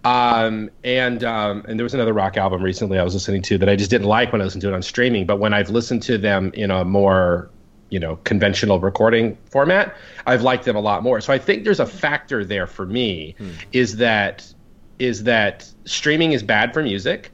um, 0.06 0.70
and 0.86 1.22
um, 1.26 1.66
and 1.68 1.78
there 1.78 1.84
was 1.84 1.94
another 1.94 2.14
rock 2.14 2.38
album 2.38 2.64
recently 2.64 2.98
I 2.98 3.04
was 3.04 3.14
listening 3.14 3.42
to 3.42 3.58
that 3.58 3.68
I 3.68 3.76
just 3.76 3.90
didn't 3.90 4.08
like 4.08 4.32
when 4.32 4.40
I 4.40 4.46
listened 4.46 4.62
to 4.62 4.70
it 4.70 4.74
on 4.74 4.82
streaming. 4.82 5.26
But 5.26 5.40
when 5.40 5.54
I've 5.54 5.70
listened 5.70 6.02
to 6.04 6.18
them 6.18 6.52
in 6.54 6.72
a 6.72 6.86
more 6.86 7.50
you 7.90 8.00
know 8.00 8.20
conventional 8.24 8.80
recording 8.80 9.38
format, 9.52 9.98
I've 10.26 10.44
liked 10.44 10.64
them 10.64 10.78
a 10.78 10.82
lot 10.82 11.04
more. 11.04 11.20
So 11.20 11.34
I 11.34 11.40
think 11.40 11.66
there's 11.66 11.82
a 11.82 11.86
factor 11.86 12.46
there 12.46 12.68
for 12.68 12.86
me 12.86 13.36
is 13.74 13.98
that 13.98 14.54
is 15.00 15.24
that 15.24 15.70
streaming 15.86 16.32
is 16.32 16.44
bad 16.44 16.74
for 16.74 16.84
music. 16.84 17.32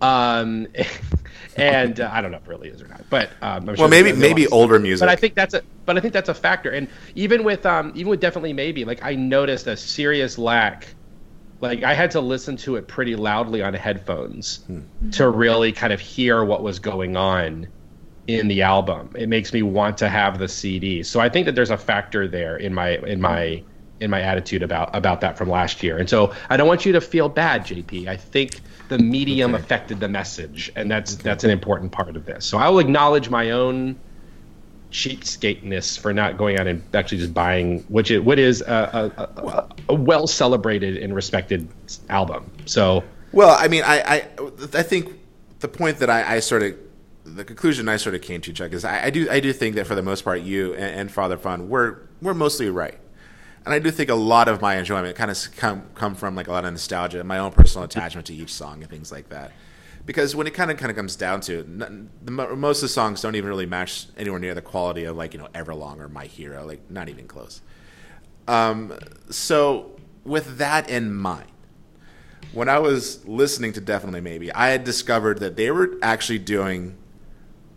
Um, 0.00 0.66
and 1.56 2.00
uh, 2.00 2.10
I 2.12 2.20
don't 2.20 2.30
know 2.30 2.38
if 2.38 2.44
it 2.44 2.48
really 2.48 2.68
is 2.68 2.82
or 2.82 2.88
not, 2.88 3.04
but 3.08 3.30
um, 3.40 3.66
sure 3.66 3.74
Well, 3.76 3.88
maybe 3.88 4.10
there's 4.10 4.18
a 4.18 4.20
lot 4.20 4.28
maybe 4.28 4.46
older 4.48 4.78
music. 4.78 5.06
But 5.06 5.08
I 5.08 5.16
think 5.16 5.34
that's 5.34 5.54
a 5.54 5.62
but 5.86 5.96
I 5.96 6.00
think 6.00 6.12
that's 6.12 6.28
a 6.28 6.34
factor. 6.34 6.70
And 6.70 6.88
even 7.14 7.44
with 7.44 7.64
um 7.66 7.92
even 7.94 8.10
with 8.10 8.20
definitely 8.20 8.52
maybe 8.52 8.84
like 8.84 9.04
I 9.04 9.14
noticed 9.14 9.66
a 9.66 9.76
serious 9.76 10.38
lack. 10.38 10.88
Like 11.60 11.82
I 11.82 11.94
had 11.94 12.10
to 12.10 12.20
listen 12.20 12.56
to 12.58 12.76
it 12.76 12.88
pretty 12.88 13.16
loudly 13.16 13.62
on 13.62 13.72
headphones 13.72 14.64
to 15.12 15.28
really 15.30 15.72
kind 15.72 15.94
of 15.94 16.00
hear 16.00 16.44
what 16.44 16.62
was 16.62 16.78
going 16.78 17.16
on 17.16 17.68
in 18.26 18.48
the 18.48 18.62
album. 18.62 19.10
It 19.16 19.28
makes 19.28 19.52
me 19.52 19.62
want 19.62 19.96
to 19.98 20.08
have 20.08 20.38
the 20.38 20.48
CD. 20.48 21.02
So 21.02 21.20
I 21.20 21.28
think 21.28 21.46
that 21.46 21.54
there's 21.54 21.70
a 21.70 21.78
factor 21.78 22.28
there 22.28 22.56
in 22.56 22.74
my 22.74 22.96
in 22.98 23.20
my 23.20 23.62
in 24.00 24.10
my 24.10 24.20
attitude 24.20 24.62
about 24.62 24.94
about 24.94 25.20
that 25.20 25.38
from 25.38 25.48
last 25.48 25.82
year. 25.82 25.98
And 25.98 26.08
so 26.08 26.32
I 26.50 26.56
don't 26.56 26.68
want 26.68 26.84
you 26.84 26.92
to 26.92 27.00
feel 27.00 27.28
bad, 27.28 27.62
JP. 27.62 28.08
I 28.08 28.16
think 28.16 28.60
the 28.88 28.98
medium 28.98 29.54
affected 29.54 30.00
the 30.00 30.08
message, 30.08 30.72
and 30.76 30.90
that's 30.90 31.16
that's 31.16 31.44
an 31.44 31.50
important 31.50 31.92
part 31.92 32.16
of 32.16 32.26
this. 32.26 32.44
So 32.44 32.58
I 32.58 32.68
will 32.68 32.80
acknowledge 32.80 33.30
my 33.30 33.50
own 33.50 33.98
cheapskateness 34.90 35.98
for 35.98 36.12
not 36.12 36.36
going 36.36 36.58
out 36.58 36.68
and 36.68 36.82
actually 36.94 37.18
just 37.18 37.34
buying, 37.34 37.80
which 37.88 38.10
it 38.12 38.20
what 38.20 38.38
is 38.38 38.60
a, 38.62 39.12
a, 39.16 39.22
a, 39.22 39.68
a 39.88 39.94
well 39.94 40.26
celebrated 40.26 40.96
and 40.98 41.14
respected 41.14 41.68
album. 42.08 42.48
So 42.66 43.02
Well, 43.34 43.56
I 43.58 43.66
mean, 43.66 43.82
I, 43.84 44.00
I, 44.00 44.16
I 44.74 44.82
think 44.84 45.18
the 45.58 45.66
point 45.66 45.98
that 45.98 46.08
I, 46.08 46.36
I 46.36 46.38
sort 46.38 46.62
of, 46.62 46.76
the 47.24 47.44
conclusion 47.44 47.88
I 47.88 47.96
sort 47.96 48.14
of 48.14 48.22
came 48.22 48.40
to, 48.42 48.52
Chuck, 48.52 48.72
is 48.72 48.84
I, 48.84 49.06
I 49.06 49.10
do, 49.10 49.28
I 49.28 49.40
do 49.40 49.52
think 49.52 49.74
that 49.74 49.88
for 49.88 49.96
the 49.96 50.02
most 50.02 50.22
part, 50.22 50.42
you 50.42 50.72
and, 50.74 51.00
and 51.00 51.12
Father 51.12 51.36
Fun, 51.36 51.68
we're, 51.68 51.96
we're 52.22 52.34
mostly 52.34 52.70
right, 52.70 52.96
and 53.64 53.72
I 53.72 53.78
do 53.78 53.90
think 53.90 54.10
a 54.10 54.14
lot 54.14 54.48
of 54.48 54.60
my 54.60 54.76
enjoyment 54.76 55.16
kind 55.16 55.30
of 55.30 55.38
come, 55.56 55.84
come 55.94 56.14
from 56.14 56.34
like 56.34 56.48
a 56.48 56.52
lot 56.52 56.64
of 56.64 56.72
nostalgia, 56.72 57.18
and 57.20 57.28
my 57.28 57.38
own 57.38 57.52
personal 57.52 57.84
attachment 57.84 58.26
to 58.26 58.34
each 58.34 58.52
song 58.52 58.82
and 58.82 58.90
things 58.90 59.10
like 59.10 59.30
that. 59.30 59.52
Because 60.06 60.36
when 60.36 60.46
it 60.46 60.52
kind 60.52 60.70
of 60.70 60.76
kind 60.76 60.90
of 60.90 60.96
comes 60.96 61.16
down 61.16 61.40
to 61.42 61.60
it, 61.60 61.66
n- 61.66 62.10
the, 62.22 62.30
most 62.30 62.78
of 62.78 62.82
the 62.82 62.88
songs 62.88 63.22
don't 63.22 63.36
even 63.36 63.48
really 63.48 63.64
match 63.64 64.06
anywhere 64.18 64.38
near 64.38 64.54
the 64.54 64.60
quality 64.62 65.04
of 65.04 65.16
like 65.16 65.32
you 65.32 65.40
know 65.40 65.48
Everlong 65.54 65.98
or 65.98 66.08
My 66.08 66.26
Hero, 66.26 66.66
like 66.66 66.90
not 66.90 67.08
even 67.08 67.26
close. 67.26 67.62
Um, 68.46 68.98
so 69.30 69.96
with 70.24 70.58
that 70.58 70.90
in 70.90 71.14
mind, 71.14 71.50
when 72.52 72.68
I 72.68 72.78
was 72.78 73.26
listening 73.26 73.72
to 73.72 73.80
Definitely 73.80 74.20
Maybe, 74.20 74.52
I 74.52 74.68
had 74.68 74.84
discovered 74.84 75.38
that 75.40 75.56
they 75.56 75.70
were 75.70 75.96
actually 76.02 76.38
doing 76.38 76.96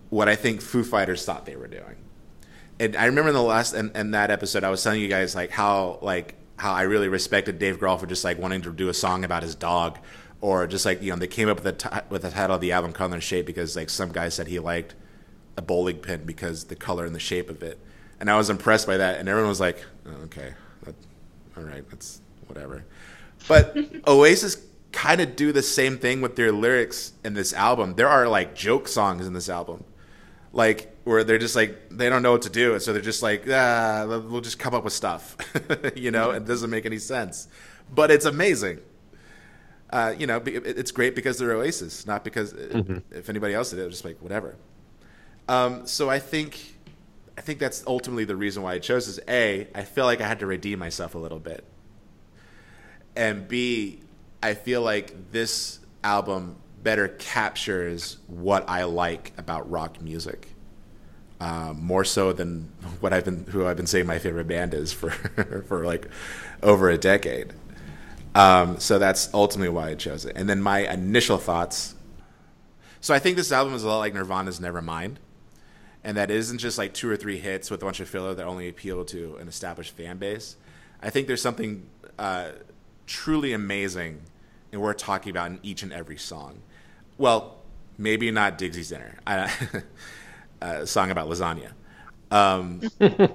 what 0.10 0.28
I 0.28 0.36
think 0.36 0.62
Foo 0.62 0.84
Fighters 0.84 1.24
thought 1.26 1.46
they 1.46 1.56
were 1.56 1.68
doing. 1.68 1.96
And 2.80 2.96
I 2.96 3.06
remember 3.06 3.30
in 3.30 3.36
the 3.36 3.42
last 3.42 3.74
in, 3.74 3.92
in 3.96 4.12
that 4.12 4.30
episode, 4.32 4.64
I 4.64 4.70
was 4.70 4.84
telling 4.84 5.02
you 5.02 5.08
guys 5.08 5.36
like 5.36 5.52
how 5.52 6.00
like 6.02 6.36
how 6.58 6.74
I 6.74 6.84
really 6.84 7.08
respected 7.08 7.60
Dave 7.60 7.80
Grohl 7.80 8.00
for 8.00 8.06
just 8.08 8.24
like 8.24 8.38
wanting 8.40 8.62
to 8.64 8.74
do 8.74 8.90
a 8.90 8.94
song 8.94 9.24
about 9.24 9.44
his 9.44 9.56
dog, 9.56 9.98
or 10.42 10.68
just 10.68 10.86
like 10.86 11.02
you 11.02 11.12
know 11.12 11.18
they 11.18 11.28
came 11.28 11.50
up 11.50 11.64
with 11.64 11.64
the 11.64 11.90
ti 11.90 11.98
with 12.10 12.22
the 12.22 12.30
title 12.32 12.56
of 12.56 12.62
the 12.62 12.72
album 12.72 12.94
"Color 12.94 13.16
and 13.16 13.24
Shape" 13.24 13.46
because 13.46 13.76
like 13.76 13.90
some 13.90 14.12
guy 14.12 14.30
said 14.30 14.48
he 14.48 14.60
liked 14.60 14.96
a 15.58 15.62
bowling 15.62 15.98
pin 15.98 16.24
because 16.24 16.66
the 16.66 16.76
color 16.76 17.06
and 17.06 17.16
the 17.16 17.20
shape 17.20 17.50
of 17.50 17.64
it. 17.64 17.80
and 18.20 18.30
I 18.30 18.38
was 18.38 18.50
impressed 18.50 18.86
by 18.86 18.98
that. 18.98 19.20
And 19.20 19.28
everyone 19.28 19.50
was 19.50 19.60
like, 19.60 19.84
oh, 20.06 20.24
"Okay, 20.26 20.54
that, 20.84 20.96
all 21.56 21.64
right, 21.64 21.88
that's 21.90 22.22
whatever." 22.48 22.86
But 23.48 23.76
Oasis 24.08 24.58
kind 24.92 25.22
of 25.22 25.36
do 25.36 25.52
the 25.52 25.62
same 25.62 25.98
thing 25.98 26.22
with 26.22 26.36
their 26.36 26.52
lyrics 26.52 27.14
in 27.24 27.34
this 27.34 27.54
album. 27.54 27.96
There 27.96 28.08
are 28.08 28.28
like 28.28 28.56
joke 28.56 28.88
songs 28.88 29.28
in 29.28 29.34
this 29.34 29.50
album, 29.50 29.84
like 30.54 30.96
where 31.08 31.24
they're 31.24 31.38
just 31.38 31.56
like 31.56 31.90
they 31.90 32.10
don't 32.10 32.22
know 32.22 32.34
what 32.34 32.42
to 32.42 32.50
do, 32.50 32.74
and 32.74 32.82
so 32.82 32.92
they're 32.92 33.02
just 33.02 33.24
like, 33.24 33.46
ah, 33.50 34.06
we'll 34.08 34.42
just 34.42 34.60
come 34.60 34.76
up 34.76 34.84
with 34.84 34.92
stuff, 34.92 35.38
you 35.96 36.12
know. 36.12 36.32
It 36.32 36.46
doesn't 36.46 36.70
make 36.70 36.86
any 36.86 37.00
sense, 37.00 37.48
but 37.94 38.12
it's 38.12 38.26
amazing. 38.26 38.80
Uh, 39.90 40.14
you 40.18 40.28
know, 40.28 40.42
it's 40.46 40.92
great 40.92 41.16
because 41.16 41.38
they're 41.38 41.54
Oasis, 41.54 42.06
not 42.06 42.26
because 42.26 42.52
mm-hmm. 42.52 42.98
if 43.12 43.30
anybody 43.30 43.54
else 43.54 43.70
did 43.70 43.80
it, 43.80 43.84
it 43.84 43.86
was 43.86 43.96
just 43.96 44.06
like 44.06 44.22
whatever. 44.22 44.58
Um, 45.48 45.88
so 45.88 46.10
I 46.10 46.20
think, 46.20 46.76
I 47.38 47.42
think 47.42 47.60
that's 47.60 47.86
ultimately 47.88 48.26
the 48.26 48.36
reason 48.36 48.64
why 48.64 48.74
I 48.74 48.80
chose. 48.80 49.08
Is 49.08 49.22
a, 49.30 49.66
I 49.74 49.84
feel 49.84 50.04
like 50.04 50.20
I 50.20 50.28
had 50.28 50.40
to 50.40 50.46
redeem 50.46 50.78
myself 50.78 51.16
a 51.16 51.20
little 51.20 51.40
bit, 51.40 51.64
and 53.16 53.48
b, 53.48 54.02
I 54.44 54.56
feel 54.56 54.82
like 54.82 55.32
this 55.32 55.80
album 56.04 56.58
better 56.84 57.08
captures 57.08 58.18
what 58.28 58.68
I 58.68 58.84
like 58.84 59.32
about 59.38 59.72
rock 59.72 60.02
music. 60.02 60.50
Uh, 61.40 61.72
more 61.78 62.04
so 62.04 62.34
than 62.34 62.64
what 63.00 63.14
I've 63.14 63.24
been, 63.24 63.46
who 63.50 63.68
I've 63.68 63.78
been 63.78 63.86
saying 63.86 64.08
my 64.08 64.18
favorite 64.18 64.48
band 64.48 64.74
is 64.74 64.92
for, 64.92 65.12
for 65.68 65.86
like 65.86 66.08
over 66.64 66.90
a 66.90 66.98
decade. 66.98 67.54
Um, 68.34 68.80
so 68.80 69.00
that's 69.00 69.34
ultimately 69.34 69.70
why 69.70 69.90
I 69.90 69.96
chose 69.96 70.26
it. 70.26 70.36
And 70.36 70.48
then 70.48 70.62
my 70.62 70.92
initial 70.92 71.38
thoughts. 71.38 71.96
So 73.02 73.14
I 73.14 73.20
think 73.20 73.36
this 73.36 73.52
album 73.52 73.74
is 73.74 73.84
a 73.84 73.88
lot 73.88 74.00
like 74.00 74.14
Nirvana's 74.14 74.60
Nevermind, 74.60 75.16
and 76.04 76.18
that 76.18 76.30
isn't 76.30 76.60
just 76.60 76.78
like 76.78 76.94
two 76.94 77.10
or 77.10 77.18
three 77.18 77.38
hits 77.38 77.72
with 77.72 77.82
a 77.82 77.86
bunch 77.86 78.00
of 78.00 78.08
filler 78.08 78.34
that 78.36 78.46
only 78.46 78.68
appeal 78.70 79.06
to 79.06 79.38
an 79.38 79.48
established 79.48 79.96
fan 79.96 80.18
base. 80.18 80.56
I 81.02 81.10
think 81.10 81.28
there's 81.28 81.42
something 81.42 81.88
uh, 82.20 82.50
truly 83.08 83.54
amazing 83.54 84.22
in 84.72 84.80
what 84.80 84.86
we're 84.86 84.94
talking 84.94 85.32
about 85.32 85.52
in 85.52 85.60
each 85.64 85.82
and 85.84 85.92
every 85.92 86.18
song. 86.18 86.62
Well, 87.18 87.58
maybe 87.98 88.30
not 88.30 88.58
Digsy's 88.58 88.90
Dinner, 88.90 89.18
I, 89.26 89.52
a 90.62 90.88
song 90.88 91.12
about 91.12 91.30
lasagna. 91.30 91.72
Um, 92.32 92.82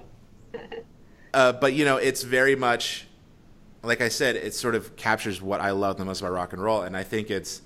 uh, 1.34 1.52
but 1.52 1.72
you 1.72 1.84
know, 1.84 1.96
it's 1.96 2.22
very 2.22 2.56
much 2.56 3.06
like 3.82 4.00
I 4.00 4.08
said, 4.08 4.36
it 4.36 4.54
sort 4.54 4.74
of 4.74 4.94
captures 4.96 5.42
what 5.42 5.60
I 5.60 5.72
love 5.72 5.98
the 5.98 6.04
most 6.04 6.20
about 6.20 6.32
rock 6.32 6.52
and 6.52 6.62
roll, 6.62 6.82
and 6.82 6.96
I 6.96 7.02
think 7.02 7.30
it's 7.30 7.62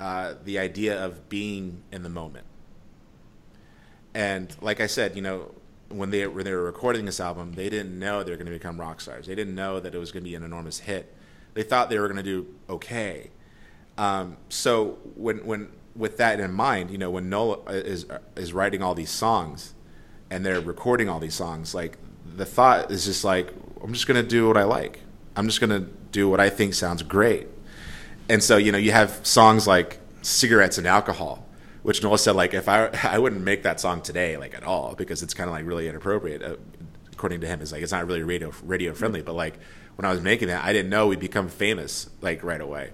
uh, 0.00 0.34
the 0.44 0.58
idea 0.58 1.02
of 1.02 1.28
being 1.28 1.82
in 1.92 2.02
the 2.02 2.08
moment. 2.08 2.46
And 4.14 4.54
like 4.60 4.80
I 4.80 4.86
said, 4.86 5.14
you 5.14 5.22
know, 5.22 5.54
when 5.90 6.10
they 6.10 6.26
when 6.26 6.44
they 6.44 6.52
were 6.52 6.64
recording 6.64 7.04
this 7.04 7.20
album, 7.20 7.52
they 7.52 7.68
didn't 7.68 7.96
know 7.98 8.22
they 8.22 8.32
were 8.32 8.36
going 8.36 8.46
to 8.46 8.52
become 8.52 8.80
rock 8.80 9.00
stars. 9.00 9.26
They 9.26 9.34
didn't 9.34 9.54
know 9.54 9.80
that 9.80 9.94
it 9.94 9.98
was 9.98 10.10
going 10.10 10.24
to 10.24 10.28
be 10.28 10.34
an 10.34 10.42
enormous 10.42 10.80
hit. 10.80 11.14
They 11.54 11.62
thought 11.62 11.88
they 11.88 11.98
were 11.98 12.08
going 12.08 12.16
to 12.16 12.22
do 12.22 12.46
okay. 12.68 13.30
Um, 13.96 14.36
so 14.48 14.98
when 15.14 15.38
when 15.46 15.68
with 15.98 16.16
that 16.16 16.40
in 16.40 16.52
mind, 16.52 16.90
you 16.90 16.96
know, 16.96 17.10
when 17.10 17.28
Noel 17.28 17.66
is 17.68 18.06
is 18.36 18.52
writing 18.52 18.82
all 18.82 18.94
these 18.94 19.10
songs, 19.10 19.74
and 20.30 20.46
they're 20.46 20.60
recording 20.60 21.08
all 21.08 21.18
these 21.18 21.34
songs, 21.34 21.74
like 21.74 21.98
the 22.24 22.46
thought 22.46 22.90
is 22.90 23.04
just 23.04 23.24
like, 23.24 23.52
I'm 23.82 23.92
just 23.92 24.06
going 24.06 24.22
to 24.22 24.28
do 24.28 24.46
what 24.46 24.56
I 24.56 24.64
like. 24.64 25.00
I'm 25.36 25.46
just 25.46 25.60
going 25.60 25.70
to 25.70 25.90
do 26.12 26.28
what 26.28 26.40
I 26.40 26.50
think 26.50 26.74
sounds 26.74 27.02
great. 27.02 27.48
And 28.28 28.42
so, 28.42 28.56
you 28.56 28.72
know, 28.72 28.78
you 28.78 28.92
have 28.92 29.26
songs 29.26 29.66
like 29.66 29.98
Cigarettes 30.22 30.78
and 30.78 30.86
Alcohol, 30.86 31.46
which 31.82 32.02
Noel 32.02 32.18
said, 32.18 32.36
like, 32.36 32.54
if 32.54 32.68
I, 32.68 32.90
I 33.02 33.18
wouldn't 33.18 33.42
make 33.42 33.62
that 33.64 33.80
song 33.80 34.02
today, 34.02 34.36
like, 34.36 34.54
at 34.54 34.62
all, 34.62 34.94
because 34.94 35.22
it's 35.22 35.34
kind 35.34 35.48
of 35.48 35.54
like 35.54 35.66
really 35.66 35.88
inappropriate. 35.88 36.42
Uh, 36.42 36.56
according 37.12 37.40
to 37.40 37.46
him, 37.46 37.60
is 37.60 37.72
like, 37.72 37.82
it's 37.82 37.92
not 37.92 38.06
really 38.06 38.22
radio, 38.22 38.52
radio 38.62 38.92
friendly, 38.92 39.22
but 39.22 39.34
like, 39.34 39.58
when 39.96 40.04
I 40.04 40.12
was 40.12 40.20
making 40.20 40.48
that, 40.48 40.64
I 40.64 40.72
didn't 40.72 40.90
know 40.90 41.08
we'd 41.08 41.18
become 41.18 41.48
famous, 41.48 42.08
like, 42.20 42.44
right 42.44 42.60
away. 42.60 42.90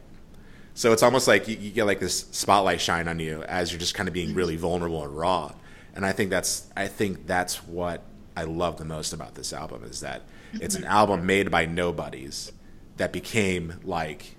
So 0.74 0.92
it's 0.92 1.02
almost 1.02 1.28
like 1.28 1.46
you, 1.48 1.56
you 1.56 1.70
get 1.70 1.84
like 1.84 2.00
this 2.00 2.20
spotlight 2.32 2.80
shine 2.80 3.08
on 3.08 3.20
you 3.20 3.42
as 3.44 3.70
you're 3.70 3.80
just 3.80 3.94
kind 3.94 4.08
of 4.08 4.12
being 4.12 4.28
mm-hmm. 4.28 4.38
really 4.38 4.56
vulnerable 4.56 5.02
and 5.04 5.16
raw. 5.16 5.52
And 5.94 6.04
I 6.04 6.12
think 6.12 6.30
that's, 6.30 6.66
I 6.76 6.88
think 6.88 7.26
that's 7.26 7.64
what 7.64 8.02
I 8.36 8.42
love 8.44 8.78
the 8.78 8.84
most 8.84 9.12
about 9.12 9.36
this 9.36 9.52
album 9.52 9.84
is 9.84 10.00
that 10.00 10.22
it's 10.54 10.74
an 10.74 10.82
mm-hmm. 10.82 10.90
album 10.90 11.26
made 11.26 11.50
by 11.50 11.66
nobodies 11.66 12.52
that 12.96 13.12
became 13.12 13.74
like 13.84 14.36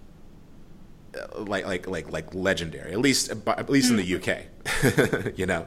uh, 1.15 1.41
like 1.41 1.65
like 1.65 1.87
like 1.87 2.11
like 2.11 2.33
legendary. 2.33 2.91
At 2.91 2.99
least 2.99 3.31
uh, 3.31 3.51
at 3.57 3.69
least 3.69 3.89
in 3.89 3.97
the 3.97 4.03
mm-hmm. 4.03 5.25
UK, 5.27 5.37
you 5.37 5.45
know, 5.45 5.65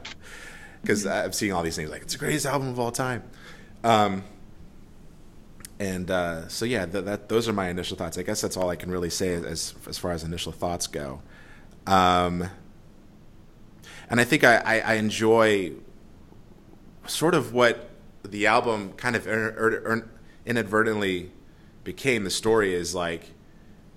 because 0.81 1.05
I'm 1.05 1.31
seeing 1.31 1.53
all 1.53 1.63
these 1.63 1.75
things 1.75 1.89
like 1.89 2.03
it's 2.03 2.13
the 2.13 2.19
greatest 2.19 2.45
album 2.45 2.69
of 2.69 2.79
all 2.79 2.91
time. 2.91 3.23
Um, 3.83 4.23
and 5.79 6.11
uh, 6.11 6.47
so 6.49 6.65
yeah, 6.65 6.85
th- 6.85 7.05
that 7.05 7.29
those 7.29 7.47
are 7.47 7.53
my 7.53 7.69
initial 7.69 7.95
thoughts. 7.95 8.17
I 8.17 8.23
guess 8.23 8.41
that's 8.41 8.57
all 8.57 8.69
I 8.69 8.75
can 8.75 8.91
really 8.91 9.09
say 9.09 9.33
as 9.33 9.73
as 9.87 9.97
far 9.97 10.11
as 10.11 10.23
initial 10.23 10.51
thoughts 10.51 10.87
go. 10.87 11.21
Um, 11.87 12.49
and 14.09 14.19
I 14.19 14.23
think 14.23 14.43
I, 14.43 14.57
I, 14.57 14.79
I 14.79 14.93
enjoy 14.95 15.73
sort 17.07 17.33
of 17.33 17.53
what 17.53 17.89
the 18.23 18.47
album 18.47 18.93
kind 18.93 19.15
of 19.15 19.27
earn, 19.27 19.53
earn, 19.57 20.09
inadvertently 20.45 21.31
became 21.83 22.23
the 22.23 22.29
story 22.29 22.73
is 22.73 22.93
like 22.93 23.31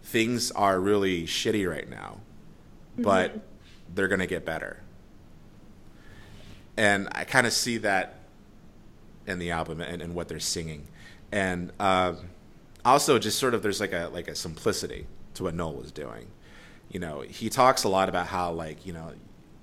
things 0.02 0.50
are 0.52 0.78
really 0.80 1.24
shitty 1.24 1.68
right 1.68 1.88
now, 1.88 2.20
mm-hmm. 2.92 3.02
but 3.02 3.40
they're 3.94 4.08
going 4.08 4.20
to 4.20 4.26
get 4.26 4.44
better. 4.44 4.82
And 6.76 7.08
I 7.12 7.24
kind 7.24 7.46
of 7.46 7.52
see 7.52 7.78
that 7.78 8.20
in 9.26 9.38
the 9.38 9.50
album 9.50 9.80
and, 9.80 10.00
and 10.00 10.14
what 10.14 10.28
they're 10.28 10.40
singing. 10.40 10.88
And 11.32 11.72
uh, 11.80 12.14
also 12.84 13.18
just 13.18 13.38
sort 13.38 13.54
of 13.54 13.62
there's 13.62 13.80
like 13.80 13.92
a 13.92 14.10
like 14.12 14.28
a 14.28 14.34
simplicity 14.34 15.06
to 15.34 15.44
what 15.44 15.54
Noel 15.54 15.74
was 15.74 15.90
doing. 15.90 16.26
You 16.90 17.00
know, 17.00 17.22
he 17.22 17.48
talks 17.48 17.84
a 17.84 17.88
lot 17.88 18.08
about 18.08 18.26
how 18.26 18.52
like, 18.52 18.84
you 18.84 18.92
know, 18.92 19.12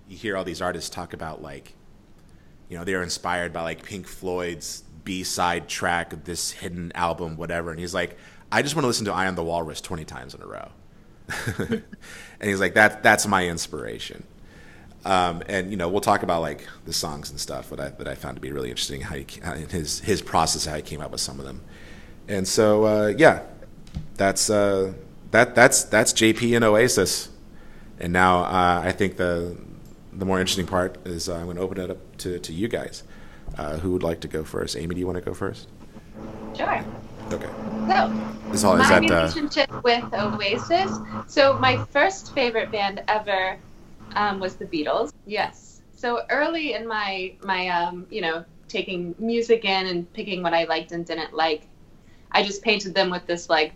you 0.08 0.18
hear 0.18 0.36
all 0.36 0.44
these 0.44 0.62
artists 0.62 0.90
talk 0.90 1.14
about 1.14 1.42
like 1.42 1.76
you 2.70 2.78
know, 2.78 2.84
they're 2.84 3.04
inspired 3.04 3.52
by 3.52 3.64
like 3.64 3.84
Pink 3.84 4.08
Floyd's 4.08 4.84
B 5.04 5.24
side 5.24 5.68
track 5.68 6.14
of 6.14 6.24
this 6.24 6.52
hidden 6.52 6.92
album, 6.94 7.36
whatever. 7.36 7.72
And 7.72 7.80
he's 7.80 7.96
like, 7.96 8.16
I 8.52 8.62
just 8.62 8.76
want 8.76 8.84
to 8.84 8.88
listen 8.88 9.06
to 9.06 9.14
"I 9.14 9.26
Am 9.26 9.36
the 9.36 9.44
Walrus" 9.44 9.82
twenty 9.82 10.06
times 10.06 10.36
in 10.36 10.42
a 10.42 10.48
row. 10.48 10.70
and 11.70 11.84
he's 12.50 12.60
like, 12.60 12.76
that 12.76 13.04
that's 13.04 13.28
my 13.28 13.48
inspiration. 13.48 14.24
Um, 15.06 15.42
and 15.48 15.72
you 15.72 15.78
know, 15.78 15.88
we'll 15.88 16.02
talk 16.02 16.24
about 16.24 16.42
like 16.42 16.68
the 16.86 16.94
songs 16.94 17.30
and 17.30 17.40
stuff 17.40 17.70
that 17.70 17.80
I 17.80 17.90
that 17.90 18.08
I 18.08 18.16
found 18.16 18.36
to 18.36 18.42
be 18.42 18.52
really 18.52 18.70
interesting. 18.70 19.02
How, 19.02 19.16
he, 19.16 19.26
his 19.70 20.00
his 20.02 20.22
process, 20.22 20.66
how 20.66 20.76
he 20.76 20.82
came 20.82 21.02
up 21.02 21.12
with 21.12 21.22
some 21.22 21.40
of 21.40 21.46
them. 21.46 21.62
And 22.28 22.48
so, 22.48 22.86
uh, 22.86 23.14
yeah, 23.18 23.44
that's 24.16 24.50
uh, 24.50 24.94
that 25.32 25.56
that's 25.56 25.84
that's 25.84 26.14
JP 26.14 26.56
and 26.56 26.66
Oasis. 26.66 27.30
And 28.00 28.14
now 28.14 28.44
uh, 28.44 28.82
I 28.84 28.92
think 28.92 29.18
the 29.18 29.58
the 30.14 30.26
more 30.26 30.40
interesting 30.40 30.68
part 30.68 30.98
is 31.06 31.30
uh, 31.30 31.36
I'm 31.36 31.46
going 31.46 31.58
to 31.58 31.62
open 31.62 31.80
it 31.80 31.90
up 31.90 32.18
to, 32.18 32.40
to 32.40 32.54
you 32.54 32.68
guys. 32.68 33.04
Uh, 33.58 33.78
who 33.78 33.92
would 33.92 34.04
like 34.04 34.20
to 34.22 34.28
go 34.28 34.44
first? 34.44 34.78
Amy, 34.78 34.94
do 34.96 35.00
you 35.00 35.08
want 35.08 35.18
to 35.18 35.24
go 35.24 35.34
first? 35.34 35.68
Sure. 36.56 36.84
Okay. 37.32 37.50
So, 37.88 38.52
is 38.54 38.64
all, 38.64 38.78
my 38.78 38.84
is 38.84 38.90
that, 38.90 39.02
relationship 39.02 39.74
uh... 39.74 39.82
with 39.84 40.14
Oasis. 40.14 40.98
So, 41.28 41.54
my 41.60 41.84
first 41.86 42.34
favorite 42.34 42.72
band 42.72 43.04
ever 43.08 43.58
um, 44.16 44.40
was 44.40 44.56
the 44.56 44.66
Beatles. 44.66 45.14
Yes. 45.26 45.82
So 45.96 46.22
early 46.30 46.74
in 46.74 46.88
my 46.88 47.34
my 47.44 47.68
um, 47.70 48.08
you 48.10 48.22
know 48.22 48.46
taking 48.68 49.16
music 49.18 49.66
in 49.66 49.88
and 49.88 50.12
picking 50.14 50.44
what 50.44 50.54
I 50.54 50.66
liked 50.66 50.92
and 50.92 51.06
didn't 51.06 51.34
like, 51.34 51.68
I 52.32 52.44
just 52.44 52.62
painted 52.62 52.94
them 52.94 53.10
with 53.10 53.26
this 53.26 53.50
like 53.50 53.74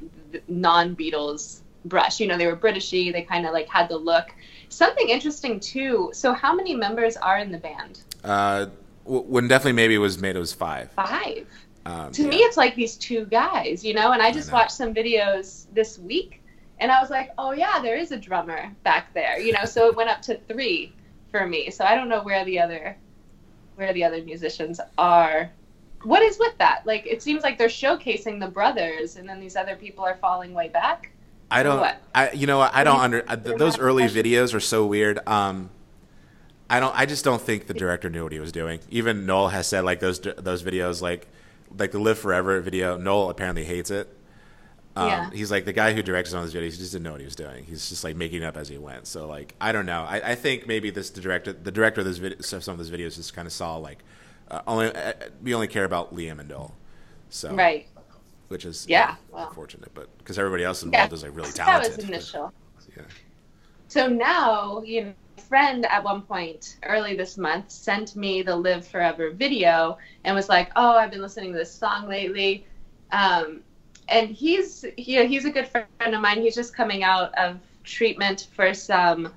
non-Beatles 0.48 1.62
brush. 1.86 2.20
You 2.20 2.28
know, 2.28 2.38
they 2.38 2.48
were 2.48 2.56
Britishy. 2.56 3.12
They 3.12 3.24
kind 3.24 3.46
of 3.46 3.54
like 3.54 3.68
had 3.68 3.90
the 3.90 3.98
look. 3.98 4.34
Something 4.70 5.10
interesting 5.10 5.60
too. 5.60 6.12
So, 6.14 6.34
how 6.34 6.54
many 6.54 6.76
members 6.76 7.18
are 7.18 7.40
in 7.40 7.52
the 7.52 7.58
band? 7.58 8.02
Uh, 8.24 8.68
when 9.06 9.48
definitely 9.48 9.74
maybe 9.74 9.96
it 9.96 10.00
was 10.00 10.18
made, 10.18 10.36
it 10.36 10.40
was 10.40 10.54
five. 10.54 10.92
Five. 10.92 11.48
Um, 11.86 12.12
to 12.14 12.24
yeah. 12.24 12.30
me, 12.30 12.38
it's 12.38 12.56
like 12.56 12.76
these 12.76 12.96
two 12.96 13.26
guys, 13.26 13.84
you 13.84 13.94
know. 13.94 14.12
And 14.12 14.22
I 14.22 14.32
just 14.32 14.52
I 14.52 14.54
watched 14.54 14.72
some 14.72 14.94
videos 14.94 15.66
this 15.74 16.00
week, 16.00 16.42
and 16.84 16.92
I 16.92 17.00
was 17.00 17.10
like, 17.10 17.32
oh 17.38 17.54
yeah, 17.54 17.80
there 17.82 17.96
is 17.96 18.12
a 18.12 18.18
drummer 18.18 18.70
back 18.84 19.14
there, 19.14 19.40
you 19.40 19.54
know. 19.54 19.64
So 19.64 19.88
it 19.88 19.96
went 19.96 20.10
up 20.10 20.22
to 20.24 20.38
three 20.50 20.92
for 21.32 21.48
me. 21.48 21.72
So 21.72 21.86
I 21.86 21.96
don't 21.96 22.10
know 22.10 22.22
where 22.22 22.44
the 22.44 22.60
other 22.60 22.98
where 23.76 23.94
the 23.94 24.04
other 24.04 24.22
musicians 24.22 24.82
are. 24.98 25.50
What 26.04 26.22
is 26.22 26.38
with 26.38 26.58
that? 26.58 26.86
Like, 26.86 27.08
it 27.08 27.24
seems 27.24 27.42
like 27.42 27.58
they're 27.58 27.70
showcasing 27.70 28.42
the 28.42 28.50
brothers, 28.50 29.16
and 29.16 29.28
then 29.28 29.40
these 29.40 29.56
other 29.56 29.78
people 29.78 30.04
are 30.04 30.18
falling 30.18 30.54
way 30.54 30.68
back. 30.68 31.12
I 31.50 31.64
don't. 31.64 31.80
What? 31.80 32.02
I 32.14 32.32
you 32.32 32.48
know 32.48 32.60
I 32.60 32.84
don't 32.84 33.00
under 33.00 33.22
those 33.22 33.80
early 33.80 34.04
videos 34.04 34.54
are 34.54 34.60
so 34.60 34.86
weird. 34.86 35.26
Um, 35.26 35.70
I 36.70 36.82
don't. 36.82 36.94
I 36.94 37.06
just 37.06 37.24
don't 37.24 37.42
think 37.42 37.68
the 37.68 37.74
director 37.74 38.10
knew 38.10 38.24
what 38.24 38.34
he 38.34 38.40
was 38.42 38.52
doing. 38.52 38.82
Even 38.90 39.26
Noel 39.26 39.48
has 39.48 39.68
said 39.68 39.86
like 39.86 40.02
those 40.02 40.20
those 40.20 40.64
videos, 40.64 41.02
like 41.02 41.30
like 41.78 41.92
the 41.92 42.00
Live 42.00 42.20
Forever 42.20 42.60
video. 42.60 42.98
Noel 42.98 43.30
apparently 43.30 43.64
hates 43.64 43.90
it. 43.90 44.14
Um, 44.96 45.08
yeah. 45.08 45.30
He's 45.32 45.50
like 45.52 45.66
the 45.66 45.74
guy 45.74 45.94
who 45.94 46.04
directed 46.04 46.36
of 46.36 46.44
those 46.44 46.54
videos. 46.54 46.72
He 46.74 46.78
just 46.78 46.92
didn't 46.92 47.04
know 47.04 47.12
what 47.14 47.22
he 47.22 47.26
was 47.26 47.36
doing. 47.36 47.64
He's 47.64 47.90
just 47.90 48.04
like 48.04 48.16
making 48.16 48.44
it 48.44 48.46
up 48.46 48.58
as 48.58 48.70
he 48.70 48.78
went. 48.78 49.08
So 49.08 49.28
like 49.28 49.56
I 49.60 49.72
don't 49.72 49.86
know. 49.88 50.04
I, 50.08 50.32
I 50.32 50.36
think 50.36 50.68
maybe 50.68 50.90
this 50.92 51.10
the 51.10 51.22
director 51.22 51.54
the 51.54 51.72
director 51.72 52.02
of 52.02 52.06
this 52.08 52.18
video, 52.18 52.40
some 52.42 52.60
of 52.74 52.78
those 52.78 52.92
videos 52.92 53.16
just 53.16 53.34
kind 53.34 53.48
of 53.48 53.54
saw 53.54 53.78
like 53.78 54.04
Uh, 54.52 54.62
only 54.68 54.88
uh, 54.94 55.14
we 55.42 55.54
only 55.56 55.68
care 55.68 55.86
about 55.86 56.14
Liam 56.16 56.40
and 56.40 56.50
Noel, 56.50 56.76
so 57.30 57.56
Right. 57.56 57.88
which 58.50 58.66
is 58.66 58.86
Yeah, 58.88 59.16
well. 59.32 59.48
unfortunate, 59.48 59.92
but 59.96 60.16
because 60.20 60.38
everybody 60.38 60.64
else 60.64 60.84
involved 60.84 61.12
Yeah. 61.12 61.16
is 61.16 61.24
like 61.24 61.36
really 61.36 61.52
talented. 61.52 61.92
That 61.94 61.98
was 61.98 62.06
initial. 62.10 62.54
Yeah. 62.96 63.04
So 63.88 64.08
now, 64.08 64.82
you 64.84 65.06
know, 65.06 65.14
a 65.38 65.42
friend 65.42 65.86
at 65.86 66.04
one 66.04 66.22
point 66.24 66.78
early 66.84 67.16
this 67.16 67.38
month 67.38 67.72
sent 67.72 68.16
me 68.16 68.42
the 68.44 68.56
Live 68.56 68.88
Forever 68.88 69.32
video 69.32 69.98
and 70.24 70.36
was 70.36 70.50
like, 70.50 70.72
"Oh, 70.76 70.92
I've 70.98 71.12
been 71.12 71.22
listening 71.22 71.52
to 71.54 71.58
this 71.60 71.74
song 71.74 72.08
lately." 72.08 72.66
Um, 73.12 73.64
and 74.10 74.30
he's 74.30 74.86
he, 74.98 75.26
he's 75.26 75.46
a 75.46 75.50
good 75.50 75.68
friend 75.68 75.88
of 76.02 76.22
mine. 76.22 76.42
He's 76.42 76.56
just 76.56 76.76
coming 76.76 77.04
out 77.04 77.38
of 77.38 77.60
treatment 77.84 78.48
for 78.56 78.74
some 78.74 79.34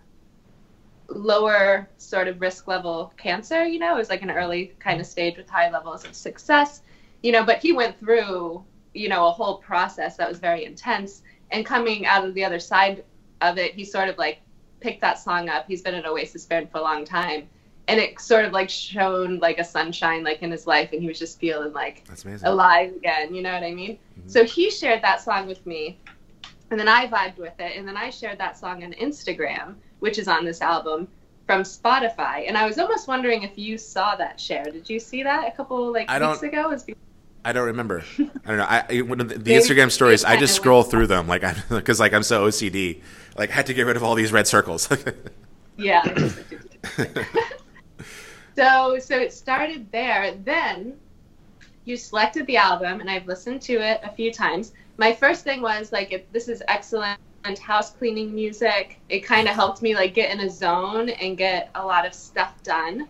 lower 1.09 1.88
sort 1.98 2.29
of 2.29 2.40
risk 2.40 2.66
level 2.66 3.12
cancer. 3.16 3.64
You 3.64 3.79
know, 3.79 3.94
it 3.94 3.98
was 3.98 4.11
like 4.11 4.22
an 4.22 4.31
early 4.31 4.72
kind 4.79 5.00
of 5.00 5.07
stage 5.07 5.37
with 5.37 5.48
high 5.48 5.70
levels 5.70 6.05
of 6.05 6.14
success. 6.14 6.83
You 7.22 7.33
know, 7.33 7.44
but 7.44 7.59
he 7.59 7.72
went 7.72 7.98
through 7.98 8.64
you 8.94 9.09
know 9.09 9.26
a 9.26 9.31
whole 9.31 9.59
process 9.59 10.16
that 10.16 10.29
was 10.29 10.38
very 10.38 10.64
intense. 10.64 11.22
And 11.50 11.64
coming 11.64 12.07
out 12.07 12.24
of 12.24 12.35
the 12.35 12.44
other 12.44 12.59
side 12.59 13.05
of 13.40 13.59
it, 13.59 13.74
he 13.74 13.85
sort 13.85 14.09
of 14.09 14.18
like 14.18 14.40
picked 14.81 15.00
that 15.00 15.18
song 15.18 15.48
up. 15.48 15.66
He's 15.68 15.83
been 15.83 15.94
an 15.94 16.07
Oasis 16.07 16.44
fan 16.44 16.66
for 16.66 16.79
a 16.79 16.83
long 16.83 17.05
time. 17.05 17.48
And 17.88 18.00
it 18.00 18.20
sort 18.20 18.44
of 18.44 18.52
like 18.52 18.68
shone 18.68 19.38
like 19.38 19.59
a 19.59 19.64
sunshine 19.64 20.24
like 20.24 20.42
in 20.42 20.50
his 20.50 20.66
life 20.66 20.90
and 20.92 21.00
he 21.00 21.07
was 21.07 21.20
just 21.20 21.38
feeling 21.38 21.72
like 21.72 22.05
That's 22.09 22.24
amazing. 22.24 22.48
alive 22.48 22.92
again, 22.96 23.33
you 23.33 23.42
know 23.42 23.52
what 23.52 23.62
I 23.62 23.72
mean? 23.72 23.98
Mm-hmm. 24.27 24.33
So 24.33 24.45
he 24.45 24.71
shared 24.71 25.03
that 25.03 25.21
song 25.21 25.47
with 25.47 25.65
me 25.67 25.99
and 26.71 26.81
then 26.81 26.89
I 26.89 27.07
vibed 27.07 27.39
with 27.39 27.59
it 27.61 27.77
and 27.77 27.87
then 27.87 27.97
I 27.97 28.11
shared 28.11 28.39
that 28.39 28.59
song 28.59 28.83
on 28.83 28.93
Instagram, 28.95 29.77
which 30.01 30.19
is 30.19 30.27
on 30.27 30.45
this 30.45 30.61
album 30.61 31.07
from 31.47 31.62
Spotify. 31.62 32.49
And 32.49 32.59
I 32.59 32.67
was 32.67 32.79
almost 32.79 33.07
wondering 33.07 33.43
if 33.43 33.57
you 33.57 33.79
saw 33.79 34.17
that 34.17 34.41
share. 34.41 34.65
Did 34.65 34.91
you 34.91 34.99
see 34.99 35.23
that 35.23 35.47
a 35.47 35.57
couple 35.57 35.93
like 35.93 36.11
I 36.11 36.19
weeks 36.19 36.43
ago? 36.43 36.77
I 37.45 37.53
don't 37.53 37.67
remember. 37.67 38.03
I 38.19 38.49
don't 38.49 38.57
know. 38.57 38.67
I, 38.69 38.83
the, 38.89 39.25
the 39.25 39.53
Instagram 39.53 39.93
stories. 39.93 40.25
I 40.25 40.37
just 40.37 40.57
scroll 40.57 40.83
through 40.83 41.07
them 41.07 41.29
like 41.29 41.45
I 41.45 41.55
because 41.69 42.01
like 42.05 42.12
I'm 42.12 42.25
so 42.25 42.49
OCD. 42.49 43.03
Like 43.39 43.51
I 43.51 43.55
had 43.55 43.67
to 43.67 43.75
get 43.75 43.87
rid 43.87 43.97
of 43.97 44.03
all 44.03 44.17
these 44.17 44.33
red 44.33 44.47
circles. 44.47 44.89
Yeah. 45.79 46.03
so 48.57 48.99
so 48.99 49.19
it 49.19 49.31
started 49.31 49.93
there. 49.93 50.35
Then 50.43 50.97
you 51.87 51.96
selected 51.96 52.46
the 52.46 52.57
album, 52.57 53.01
and 53.01 53.11
I've 53.11 53.27
listened 53.27 53.62
to 53.62 53.75
it 53.75 54.01
a 54.03 54.11
few 54.11 54.33
times. 54.33 54.72
My 54.99 55.12
first 55.12 55.44
thing 55.44 55.62
was 55.62 55.92
like, 55.92 56.12
if 56.12 56.31
this 56.33 56.49
is 56.49 56.62
excellent 56.68 57.18
house 57.55 57.90
cleaning 57.90 58.35
music. 58.35 58.99
It 59.09 59.20
kind 59.20 59.49
of 59.49 59.55
helped 59.55 59.81
me 59.81 59.94
like 59.94 60.14
get 60.14 60.33
in 60.33 60.40
a 60.40 60.51
zone 60.51 61.11
and 61.11 61.38
get 61.38 61.70
a 61.77 61.87
lot 61.87 62.05
of 62.05 62.12
stuff 62.12 62.61
done. 62.64 63.07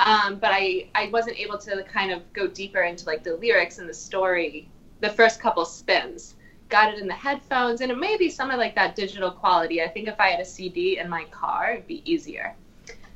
Um, 0.00 0.38
but 0.38 0.50
I 0.52 0.88
I 0.94 1.08
wasn't 1.10 1.38
able 1.38 1.58
to 1.58 1.82
kind 1.84 2.12
of 2.12 2.30
go 2.32 2.46
deeper 2.46 2.82
into 2.82 3.06
like 3.06 3.24
the 3.24 3.36
lyrics 3.36 3.78
and 3.78 3.88
the 3.88 3.94
story. 3.94 4.68
The 5.00 5.08
first 5.08 5.40
couple 5.40 5.64
spins 5.64 6.34
got 6.68 6.92
it 6.92 6.98
in 6.98 7.08
the 7.08 7.14
headphones, 7.14 7.80
and 7.80 7.90
it 7.90 7.98
may 7.98 8.16
be 8.18 8.28
some 8.28 8.50
of 8.50 8.58
like 8.58 8.74
that 8.74 8.94
digital 8.94 9.30
quality. 9.30 9.82
I 9.82 9.88
think 9.88 10.06
if 10.06 10.20
I 10.20 10.28
had 10.28 10.40
a 10.40 10.44
CD 10.44 10.98
in 10.98 11.08
my 11.08 11.24
car, 11.24 11.72
it'd 11.72 11.86
be 11.86 12.02
easier. 12.10 12.54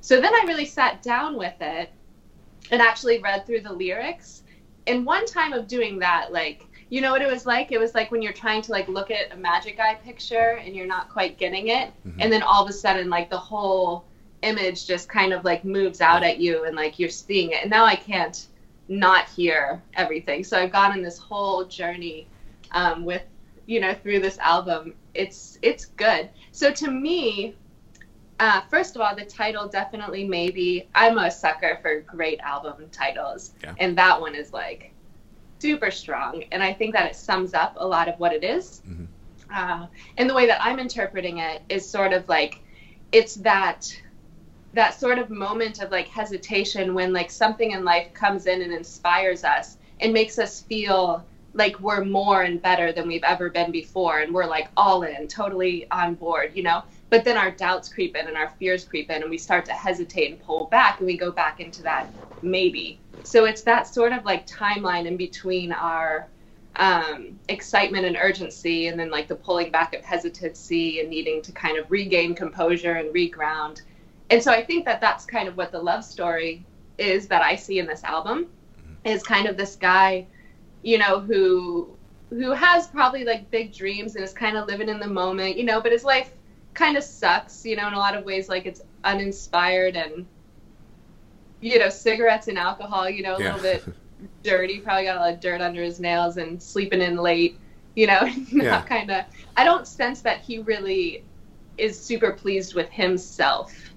So 0.01 0.21
then 0.21 0.35
I 0.35 0.45
really 0.47 0.65
sat 0.65 1.03
down 1.03 1.37
with 1.37 1.55
it 1.61 1.91
and 2.71 2.81
actually 2.81 3.19
read 3.19 3.47
through 3.47 3.61
the 3.61 3.73
lyrics. 3.73 4.42
And 4.87 5.07
one 5.07 5.27
time 5.27 5.53
of 5.53 5.67
doing 5.69 5.99
that, 6.01 6.33
like, 6.33 6.67
you 6.89 7.01
know 7.01 7.13
what 7.13 7.23
it 7.23 7.31
was 7.31 7.47
like? 7.47 7.73
It 7.73 7.79
was 7.79 7.95
like 7.95 8.11
when 8.11 8.21
you're 8.21 8.33
trying 8.35 8.61
to 8.63 8.73
like 8.73 8.87
look 8.89 9.11
at 9.11 9.33
a 9.33 9.37
magic 9.37 9.81
eye 9.81 9.95
picture 9.95 10.61
and 10.63 10.75
you're 10.77 10.87
not 10.87 11.09
quite 11.09 11.39
getting 11.39 11.69
it, 11.69 11.91
and 12.21 12.31
then 12.33 12.43
all 12.43 12.63
of 12.63 12.69
a 12.69 12.73
sudden, 12.73 13.09
like 13.09 13.31
the 13.31 13.39
whole 13.39 14.05
image 14.43 14.87
just 14.87 15.09
kind 15.09 15.33
of 15.33 15.45
like 15.45 15.65
moves 15.65 16.01
out 16.01 16.23
at 16.23 16.39
you 16.39 16.65
and 16.65 16.77
like 16.77 16.99
you're 16.99 17.09
seeing 17.09 17.53
it. 17.53 17.63
And 17.63 17.71
now 17.71 17.85
I 17.85 17.95
can't 17.95 18.47
not 18.89 19.29
hear 19.29 19.81
everything. 19.95 20.45
So 20.45 20.59
I've 20.59 20.73
gone 20.73 20.93
on 20.93 21.03
this 21.03 21.19
whole 21.19 21.65
journey 21.65 22.27
um, 22.73 23.05
with 23.05 23.23
you 23.67 23.81
know 23.81 23.95
through 23.95 24.21
this 24.21 24.39
album. 24.39 24.95
It's 25.15 25.59
it's 25.63 25.87
good. 25.87 26.29
So 26.51 26.73
to 26.73 26.91
me, 26.91 27.55
uh, 28.43 28.61
first 28.69 28.97
of 28.97 29.01
all, 29.03 29.15
the 29.15 29.25
title 29.25 29.69
definitely 29.69 30.25
maybe. 30.25 30.89
I'm 30.97 31.17
a 31.17 31.31
sucker 31.31 31.79
for 31.81 32.01
great 32.01 32.41
album 32.41 32.89
titles, 32.91 33.53
Yeah. 33.63 33.75
and 33.79 33.97
that 33.97 34.21
one 34.21 34.35
is 34.35 34.53
like 34.53 34.93
super 35.61 35.93
strong. 35.93 36.43
And 36.51 36.61
I 36.61 36.73
think 36.73 36.93
that 36.95 37.07
it 37.09 37.15
sums 37.15 37.55
up 37.55 37.75
a 37.77 37.87
lot 37.87 38.09
of 38.09 38.19
what 38.19 38.33
it 38.33 38.43
is. 38.43 38.83
Uh, 39.55 39.87
and 40.19 40.29
the 40.29 40.35
way 40.35 40.47
that 40.47 40.61
I'm 40.61 40.81
interpreting 40.81 41.39
it 41.39 41.63
is 41.69 41.89
sort 41.89 42.13
of 42.13 42.29
like 42.29 42.61
it's 43.13 43.37
that 43.37 43.81
that 44.75 44.99
sort 44.99 45.19
of 45.21 45.31
moment 45.31 45.81
of 45.81 45.91
like 45.93 46.09
hesitation 46.09 46.95
when 46.95 47.13
like 47.13 47.31
something 47.31 47.71
in 47.73 47.85
life 47.85 48.13
comes 48.13 48.47
in 48.47 48.61
and 48.63 48.73
inspires 48.73 49.45
us 49.45 49.77
and 50.01 50.13
makes 50.13 50.39
us 50.39 50.63
feel 50.63 51.25
like 51.55 51.79
we're 51.81 52.05
more 52.05 52.43
and 52.43 52.61
better 52.63 52.91
than 52.91 53.07
we've 53.07 53.23
ever 53.25 53.51
been 53.51 53.71
before 53.71 54.21
and 54.21 54.33
we're 54.35 54.47
like 54.47 54.69
all 54.77 55.03
in 55.03 55.29
totally 55.29 55.87
on 55.91 56.15
board 56.15 56.51
you 56.55 56.63
know 56.63 56.83
but 57.13 57.25
then 57.25 57.37
our 57.37 57.51
doubts 57.51 57.91
creep 57.91 58.17
in 58.17 58.27
and 58.27 58.39
our 58.39 58.49
fears 58.59 58.87
creep 58.87 59.11
in 59.11 59.21
and 59.21 59.31
we 59.31 59.37
start 59.37 59.67
to 59.67 59.73
hesitate 59.73 60.31
and 60.31 60.41
pull 60.41 60.65
back 60.71 60.99
and 60.99 61.07
we 61.07 61.15
go 61.15 61.31
back 61.31 61.61
into 61.61 61.83
that 61.83 62.11
maybe. 62.41 62.99
So 63.23 63.45
it's 63.45 63.61
that 63.65 63.87
sort 63.87 64.15
of 64.15 64.25
like 64.25 64.47
timeline 64.47 65.05
in 65.05 65.19
between 65.19 65.73
our 65.73 66.31
um, 66.77 67.39
excitement 67.51 68.07
and 68.07 68.17
urgency 68.17 68.87
and 68.87 68.99
then 68.99 69.11
like 69.11 69.29
the 69.29 69.37
pulling 69.37 69.71
back 69.71 69.95
of 69.95 70.03
hesitancy 70.03 71.01
and 71.01 71.11
needing 71.11 71.43
to 71.43 71.53
kind 71.53 71.77
of 71.77 71.91
regain 71.91 72.35
composure 72.35 72.95
and 72.95 73.15
reground. 73.15 73.83
And 74.31 74.43
so 74.43 74.51
i 74.51 74.65
think 74.65 74.87
that 74.87 75.03
that's 75.03 75.27
kind 75.27 75.49
of 75.49 75.57
what 75.59 75.71
the 75.71 75.79
love 75.79 76.05
story 76.05 76.65
is 76.97 77.27
that 77.29 77.43
i 77.43 77.57
see 77.57 77.79
in 77.79 77.87
this 77.87 78.03
album 78.05 78.47
is 79.05 79.23
kind 79.23 79.47
of 79.47 79.59
this 79.59 79.77
guy 79.77 80.27
you 80.83 80.97
know 80.97 81.21
who 81.21 81.95
who 82.31 82.53
has 82.53 82.87
probably 82.87 83.25
like 83.25 83.51
big 83.51 83.75
dreams 83.75 84.17
and 84.17 84.25
is 84.25 84.33
kind 84.33 84.57
of 84.57 84.67
living 84.67 84.89
in 84.89 84.99
the 84.99 85.07
moment 85.07 85.59
you 85.59 85.65
know 85.65 85.79
but 85.83 85.93
his 85.93 86.05
life 86.05 86.33
kind 86.75 86.97
of 86.97 87.05
sucks 87.05 87.65
you 87.65 87.77
know 87.77 87.89
in 87.89 87.95
a 87.95 87.99
lot 87.99 88.17
of 88.17 88.25
ways 88.25 88.49
like 88.49 88.67
it's 88.67 88.83
uninspired 89.05 89.97
and 89.97 90.27
you 91.61 91.79
know 91.79 91.89
cigarettes 91.89 92.49
and 92.49 92.59
alcohol 92.59 93.09
you 93.09 93.23
know 93.23 93.37
a 93.37 93.41
Yeah. 93.41 93.55
little 93.55 93.61
bit 93.61 93.89
dirty 94.43 94.79
probably 94.81 95.05
got 95.05 95.17
a 95.17 95.21
lot 95.21 95.35
of 95.35 95.41
dirt 95.41 95.61
under 95.61 95.83
his 95.83 96.01
nails 96.01 96.37
and 96.37 96.63
sleeping 96.63 97.01
in 97.01 97.17
late 97.17 97.59
you 97.95 98.07
know 98.07 98.21
Yeah. 98.53 98.83
kind 98.83 99.11
of 99.11 99.25
i 99.57 99.65
don't 99.65 99.87
sense 99.87 100.23
that 100.23 100.41
he 100.41 100.59
really 100.59 101.25
is 101.79 102.03
super 102.03 102.33
pleased 102.33 102.75
with 102.75 102.91
himself 102.91 103.95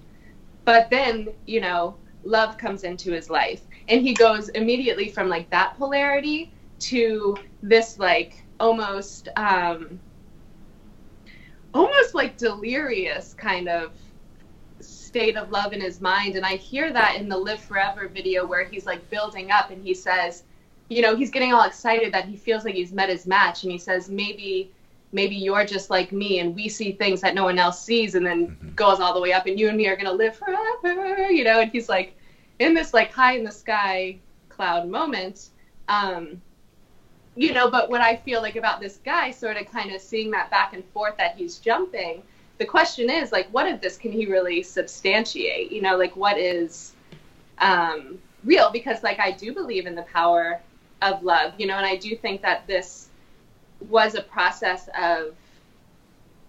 but 0.64 0.88
then 0.90 1.28
you 1.46 1.60
know 1.60 1.96
love 2.24 2.56
comes 2.58 2.82
into 2.84 3.12
his 3.12 3.30
life 3.30 3.66
and 3.88 4.02
he 4.02 4.12
goes 4.14 4.48
immediately 4.50 5.08
from 5.08 5.28
like 5.28 5.48
that 5.50 5.74
polarity 5.76 6.52
to 6.78 7.36
this 7.62 7.98
like 7.98 8.44
almost 8.60 9.28
um 9.36 10.00
almost 11.76 12.14
like 12.14 12.36
delirious 12.36 13.34
kind 13.34 13.68
of 13.68 13.92
state 14.80 15.36
of 15.36 15.50
love 15.50 15.72
in 15.72 15.80
his 15.80 16.00
mind. 16.00 16.36
And 16.36 16.44
i 16.44 16.56
hear 16.56 16.92
that 16.92 17.16
in 17.16 17.28
the 17.28 17.36
live 17.36 17.60
forever 17.60 18.08
video 18.08 18.46
where 18.46 18.64
he's 18.64 18.86
like 18.86 19.08
building 19.10 19.50
up 19.50 19.70
and 19.70 19.82
he 19.82 19.94
says 19.94 20.44
you 20.88 21.02
know 21.02 21.16
he's 21.16 21.30
getting 21.30 21.52
all 21.52 21.64
excited 21.64 22.12
that 22.12 22.26
he 22.26 22.36
feels 22.36 22.64
like 22.64 22.74
he's 22.74 22.92
met 22.92 23.08
his 23.08 23.26
match. 23.26 23.62
And 23.62 23.72
he 23.72 23.78
says 23.78 24.08
maybe 24.08 24.70
maybe 25.12 25.36
you're 25.36 25.64
just 25.64 25.88
like 25.88 26.12
me 26.12 26.40
and 26.40 26.54
we 26.54 26.68
see 26.68 26.92
things 26.92 27.20
that 27.20 27.34
no 27.34 27.44
one 27.44 27.58
else 27.58 27.82
sees 27.82 28.14
and 28.14 28.26
then 28.26 28.72
goes 28.74 29.00
all 29.00 29.14
the 29.14 29.20
way 29.20 29.32
up 29.32 29.46
and 29.46 29.58
you 29.58 29.68
and 29.68 29.76
me 29.76 29.86
are 29.86 29.96
going 29.96 30.06
to 30.06 30.12
live 30.12 30.36
forever 30.36 31.30
you 31.30 31.44
know? 31.44 31.60
And 31.60 31.70
he's 31.70 31.88
like 31.88 32.16
in 32.58 32.74
this 32.74 32.92
like 32.92 33.12
high 33.12 33.36
in 33.36 33.44
the 33.44 33.52
sky 33.52 34.18
cloud 34.48 34.88
moment. 34.88 35.50
Um 35.88 36.42
you 37.36 37.52
know 37.52 37.70
but 37.70 37.88
what 37.90 38.00
i 38.00 38.16
feel 38.16 38.40
like 38.42 38.56
about 38.56 38.80
this 38.80 38.98
guy 39.04 39.30
sort 39.30 39.56
of 39.56 39.70
kind 39.70 39.92
of 39.94 40.00
seeing 40.00 40.30
that 40.30 40.50
back 40.50 40.72
and 40.72 40.84
forth 40.86 41.16
that 41.18 41.36
he's 41.36 41.58
jumping 41.58 42.22
the 42.58 42.64
question 42.64 43.10
is 43.10 43.30
like 43.32 43.46
what 43.50 43.70
of 43.70 43.80
this 43.82 43.98
can 43.98 44.10
he 44.10 44.24
really 44.24 44.62
substantiate? 44.62 45.70
You 45.70 45.82
know 45.82 45.96
like 45.96 46.16
what 46.16 46.38
is 46.38 46.94
um 47.58 48.18
real? 48.44 48.70
Because 48.72 49.02
like 49.02 49.20
i 49.20 49.30
do 49.30 49.52
believe 49.52 49.86
in 49.86 49.94
the 49.94 50.02
power 50.02 50.60
of 51.02 51.22
love 51.22 51.52
you 51.58 51.66
know 51.66 51.76
and 51.76 51.84
i 51.84 51.94
do 51.96 52.16
think 52.16 52.40
that 52.40 52.66
this 52.66 53.08
was 53.90 54.14
a 54.14 54.22
process 54.22 54.88
of 54.98 55.34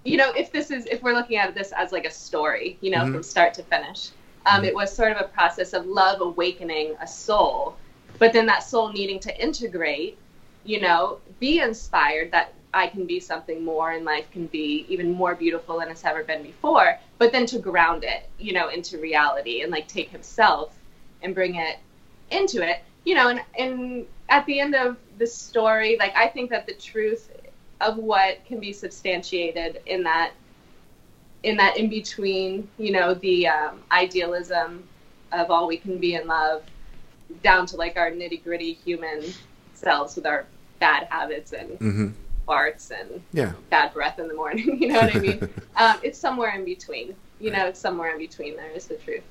you 0.06 0.16
know 0.16 0.32
if 0.38 0.52
this 0.54 0.72
is 0.72 0.86
if 0.86 1.04
we're 1.04 1.14
looking 1.14 1.36
at 1.36 1.54
this 1.54 1.74
as 1.74 1.92
like 1.92 2.06
a 2.06 2.12
story 2.12 2.78
you 2.80 2.90
know 2.90 3.00
Mhm. 3.00 3.12
from 3.12 3.24
start 3.24 3.54
to 3.56 3.64
finish 3.64 4.12
um, 4.46 4.64
it 4.64 4.74
was 4.74 4.96
sort 4.96 5.12
of 5.12 5.18
a 5.20 5.28
process 5.28 5.74
of 5.74 5.86
love 5.86 6.22
awakening 6.22 6.96
a 7.02 7.08
soul 7.08 7.76
but 8.18 8.32
then 8.32 8.46
that 8.46 8.64
soul 8.64 8.90
needing 8.94 9.20
to 9.20 9.44
integrate 9.44 10.18
you 10.68 10.82
know 10.82 11.20
be 11.40 11.60
inspired 11.60 12.32
that 12.32 12.54
i 12.74 12.88
can 12.88 13.06
be 13.06 13.20
something 13.20 13.64
more 13.64 13.92
and 13.92 14.06
life 14.06 14.30
can 14.32 14.46
be 14.48 14.86
even 14.90 15.12
more 15.12 15.34
beautiful 15.34 15.80
than 15.80 15.90
it's 15.90 16.06
ever 16.06 16.24
been 16.24 16.44
before 16.44 17.00
but 17.18 17.32
then 17.32 17.46
to 17.46 17.58
ground 17.58 18.04
it 18.04 18.30
you 18.38 18.54
know 18.54 18.68
into 18.70 19.00
reality 19.00 19.62
and 19.62 19.72
like 19.72 19.88
take 19.88 20.10
himself 20.10 20.76
and 21.24 21.34
bring 21.34 21.56
it 21.56 21.78
into 22.32 22.62
it 22.62 22.84
you 23.06 23.16
know 23.16 23.30
and, 23.30 23.42
and 23.58 24.06
at 24.30 24.46
the 24.46 24.60
end 24.60 24.76
of 24.76 24.98
the 25.18 25.26
story 25.26 25.96
like 26.00 26.16
i 26.16 26.28
think 26.28 26.50
that 26.50 26.68
the 26.68 26.74
truth 26.74 27.32
of 27.80 27.98
what 27.98 28.44
can 28.46 28.60
be 28.60 28.74
substantiated 28.74 29.82
in 29.86 30.04
that 30.04 30.34
in 31.44 31.56
that 31.56 31.78
in 31.78 31.90
between 31.90 32.68
you 32.78 32.92
know 32.92 33.14
the 33.14 33.48
um, 33.48 33.80
idealism 33.92 34.84
of 35.32 35.50
all 35.50 35.68
we 35.68 35.78
can 35.78 35.98
be 35.98 36.16
in 36.16 36.28
love 36.28 36.64
down 37.44 37.66
to 37.66 37.78
like 37.78 37.96
our 37.96 38.12
nitty 38.12 38.44
gritty 38.44 38.74
human 38.74 39.24
selves 39.74 40.16
with 40.16 40.26
our 40.26 40.46
bad 40.80 41.08
habits 41.10 41.54
and 41.54 41.78
hmm 41.80 42.08
farts 42.48 42.92
and 42.92 43.22
Yeah. 43.34 43.52
bad 43.70 43.94
breath 43.94 44.20
in 44.20 44.28
the 44.30 44.34
morning. 44.34 44.78
You 44.82 44.88
know 44.88 45.02
what 45.02 45.14
I 45.14 45.20
mean? 45.20 45.50
um, 45.76 45.98
it's 46.02 46.18
somewhere 46.18 46.56
in 46.56 46.64
between. 46.64 47.14
You 47.42 47.52
know, 47.52 47.68
it's 47.68 47.80
somewhere 47.80 48.12
in 48.12 48.18
between. 48.18 48.56
There 48.56 48.72
is 48.72 48.86
the 48.88 48.96
truth. 48.96 49.24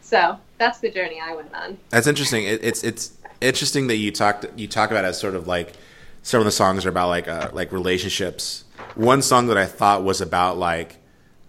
So 0.00 0.38
that's 0.56 0.78
the 0.80 0.90
journey 0.90 1.20
I 1.22 1.34
went 1.34 1.54
on. 1.54 1.76
That's 1.90 2.06
interesting. 2.06 2.44
It, 2.44 2.64
it's 2.64 2.82
it's 2.82 3.12
interesting 3.42 3.88
that 3.88 3.96
you 3.96 4.10
talked 4.10 4.46
you 4.56 4.66
talk 4.68 4.90
about 4.90 5.04
it 5.04 5.08
as 5.08 5.18
sort 5.20 5.34
of 5.34 5.46
like 5.46 5.74
some 6.22 6.40
of 6.40 6.44
the 6.46 6.50
songs 6.52 6.86
are 6.86 6.88
about 6.88 7.08
like 7.08 7.28
uh, 7.28 7.50
like 7.52 7.72
relationships. 7.72 8.64
One 8.94 9.20
song 9.20 9.48
that 9.48 9.58
I 9.58 9.66
thought 9.66 10.02
was 10.02 10.20
about 10.22 10.56
like 10.56 10.96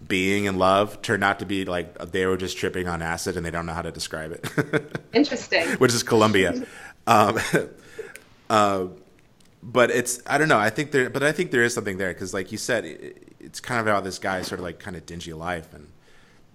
being 0.06 0.44
in 0.44 0.58
love 0.58 1.00
turned 1.02 1.24
out 1.24 1.38
to 1.38 1.46
be 1.46 1.64
like 1.64 1.96
they 2.12 2.26
were 2.26 2.36
just 2.36 2.58
tripping 2.58 2.86
on 2.86 3.00
acid 3.00 3.36
and 3.36 3.46
they 3.46 3.50
don't 3.50 3.64
know 3.66 3.72
how 3.74 3.82
to 3.82 3.90
describe 3.92 4.32
it, 4.32 4.96
Interesting. 5.14 5.70
which 5.78 5.94
is 5.94 6.02
Columbia. 6.02 6.62
Um, 7.06 7.38
uh, 8.50 8.86
but 9.62 9.90
it's 9.90 10.20
I 10.26 10.38
don't 10.38 10.48
know. 10.48 10.58
I 10.58 10.70
think 10.70 10.90
there, 10.92 11.10
but 11.10 11.22
I 11.22 11.32
think 11.32 11.50
there 11.50 11.62
is 11.64 11.74
something 11.74 11.98
there 11.98 12.12
because, 12.12 12.32
like 12.34 12.52
you 12.52 12.58
said, 12.58 12.84
it, 12.84 13.34
it's 13.40 13.60
kind 13.60 13.80
of 13.80 13.86
about 13.86 14.04
this 14.04 14.18
guy 14.18 14.42
sort 14.42 14.60
of 14.60 14.64
like 14.64 14.78
kind 14.78 14.96
of 14.96 15.04
dingy 15.06 15.32
life, 15.32 15.72
and 15.74 15.88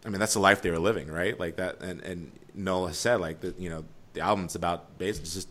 I 0.06 0.10
mean 0.10 0.20
that's 0.20 0.34
the 0.34 0.40
life 0.40 0.62
they 0.62 0.72
were 0.72 0.80
living, 0.80 1.08
right? 1.12 1.38
Like 1.40 1.58
that, 1.58 1.82
and 1.82 2.02
and 2.02 2.32
Noel 2.54 2.88
has 2.88 2.98
said 2.98 3.20
like 3.20 3.42
that, 3.42 3.60
you 3.60 3.70
know, 3.70 3.84
the 4.14 4.22
album's 4.22 4.56
about 4.56 4.98
basically 4.98 5.30
just 5.30 5.48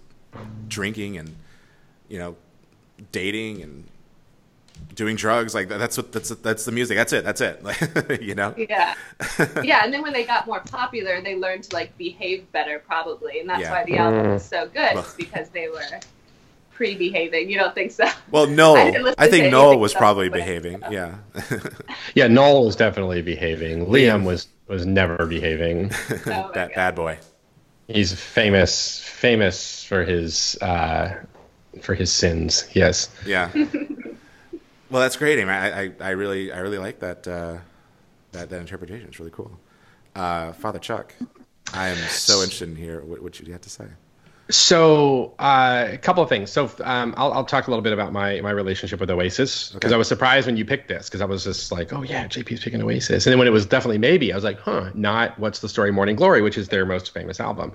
drinking 0.69 1.19
and 1.19 1.37
you 2.09 2.19
know 2.19 2.37
dating 3.11 3.63
and 3.63 3.85
doing 4.95 5.17
drugs. 5.17 5.55
Like 5.55 5.69
that, 5.69 5.79
that's 5.79 5.97
what 5.97 6.13
that's 6.13 6.31
that's 6.31 6.65
the 6.65 6.73
music. 6.73 6.97
That's 6.97 7.13
it. 7.13 7.25
That's 7.25 7.41
it. 7.41 7.63
Like 7.65 8.23
you 8.23 8.35
know. 8.35 8.55
Yeah. 8.57 8.95
Yeah, 9.63 9.83
and 9.85 9.93
then 9.93 10.03
when 10.03 10.13
they 10.13 10.25
got 10.25 10.47
more 10.47 10.61
popular, 10.61 11.21
they 11.21 11.37
learned 11.37 11.65
to 11.65 11.75
like 11.77 11.97
behave 11.99 12.51
better, 12.53 12.79
probably, 12.79 13.41
and 13.41 13.49
that's 13.49 13.61
Yeah. 13.63 13.73
why 13.73 13.85
the 13.85 13.97
album 13.99 14.31
was 14.33 14.45
so 14.45 14.67
good. 14.69 14.95
Well- 14.95 15.07
because 15.19 15.49
they 15.51 15.69
were 15.69 16.01
pre-behaving. 16.83 17.49
You 17.49 17.59
don't 17.59 17.75
think 17.75 17.93
so? 17.93 18.09
Well, 18.33 18.45
I 18.49 18.55
Noel, 18.55 19.15
I 19.17 19.29
think 19.29 19.53
Noel 19.53 19.79
was 19.79 19.95
probably 19.95 20.29
but- 20.29 20.37
behaving. 20.37 20.83
Yeah. 20.91 21.17
Yeah, 22.15 22.27
Noel 22.27 22.67
was 22.67 22.77
definitely 22.77 23.23
behaving. 23.23 23.87
Liam 23.87 24.25
was 24.25 24.49
was 24.67 24.85
never 24.85 25.27
behaving. 25.27 25.91
Oh 26.27 26.51
that 26.55 26.69
God. 26.71 26.75
bad 26.75 26.95
boy. 26.95 27.19
He's 27.89 28.13
famous 28.13 29.01
famous 29.01 29.85
for 29.85 30.05
his 30.05 30.57
uh, 30.61 31.15
for 31.81 31.95
his 31.95 32.13
sins. 32.13 32.69
Yes. 32.73 33.09
Yeah. 33.25 33.51
well, 34.91 35.01
that's 35.03 35.17
great. 35.17 35.39
I, 35.39 35.51
I, 35.51 35.81
I, 35.81 35.93
I 36.01 36.11
really, 36.11 36.53
I 36.53 36.59
really 36.59 36.79
like 36.79 36.99
that, 37.01 37.27
uh, 37.27 37.59
that, 38.33 38.51
that 38.51 38.61
interpretation. 38.61 39.09
It's 39.09 39.19
really 39.19 39.31
cool. 39.31 39.59
Uh, 40.15 40.53
Father 40.53 40.79
Chuck, 40.79 41.15
I 41.73 41.89
am 41.89 41.97
so 42.09 42.43
interested 42.43 42.69
in 42.69 42.77
hear 42.77 43.01
what, 43.03 43.23
what 43.23 43.41
you 43.41 43.53
have 43.53 43.63
to 43.63 43.71
say. 43.71 43.87
So, 44.53 45.35
uh, 45.39 45.89
a 45.93 45.99
couple 45.99 46.23
of 46.23 46.29
things. 46.29 46.51
So, 46.51 46.71
um, 46.85 47.15
I'll, 47.17 47.33
I'll 47.33 47.45
talk 47.45 47.67
a 47.67 47.71
little 47.71 47.83
bit 47.83 47.93
about 47.93 48.13
my, 48.13 48.41
my 48.43 48.51
relationship 48.51 49.01
with 49.01 49.11
Oasis 49.11 49.71
because 49.71 49.89
Okay. 49.89 49.95
I 49.95 49.99
was 49.99 50.09
surprised 50.09 50.47
when 50.47 50.57
you 50.57 50.65
picked 50.65 50.89
this 50.89 51.09
because 51.09 51.21
I 51.23 51.25
was 51.25 51.45
just 51.45 51.73
like, 51.73 51.93
oh 51.93 52.03
yeah, 52.03 52.27
JP's 52.27 52.63
picking 52.63 52.83
Oasis, 52.83 53.27
and 53.27 53.33
then 53.33 53.39
when 53.39 53.49
it 53.49 53.53
was 53.53 53.65
definitely 53.67 53.99
maybe, 53.99 54.33
I 54.33 54.37
was 54.37 54.45
like, 54.45 54.61
huh, 54.61 54.91
not 54.95 55.39
What's 55.39 55.61
the 55.61 55.69
Story, 55.69 55.91
Morning 55.91 56.17
Glory, 56.17 56.43
which 56.43 56.59
is 56.59 56.69
their 56.69 56.85
most 56.85 57.15
famous 57.15 57.41
album. 57.41 57.73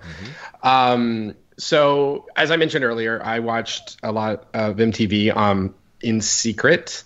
Um, 0.64 1.36
so, 1.58 2.28
as 2.36 2.52
I 2.52 2.58
mentioned 2.58 2.86
earlier, 2.86 3.22
I 3.24 3.40
watched 3.40 3.98
a 4.04 4.12
lot 4.12 4.46
of 4.54 4.76
MTV 4.76 5.36
um, 5.36 5.74
in 6.02 6.22
secret. 6.22 7.04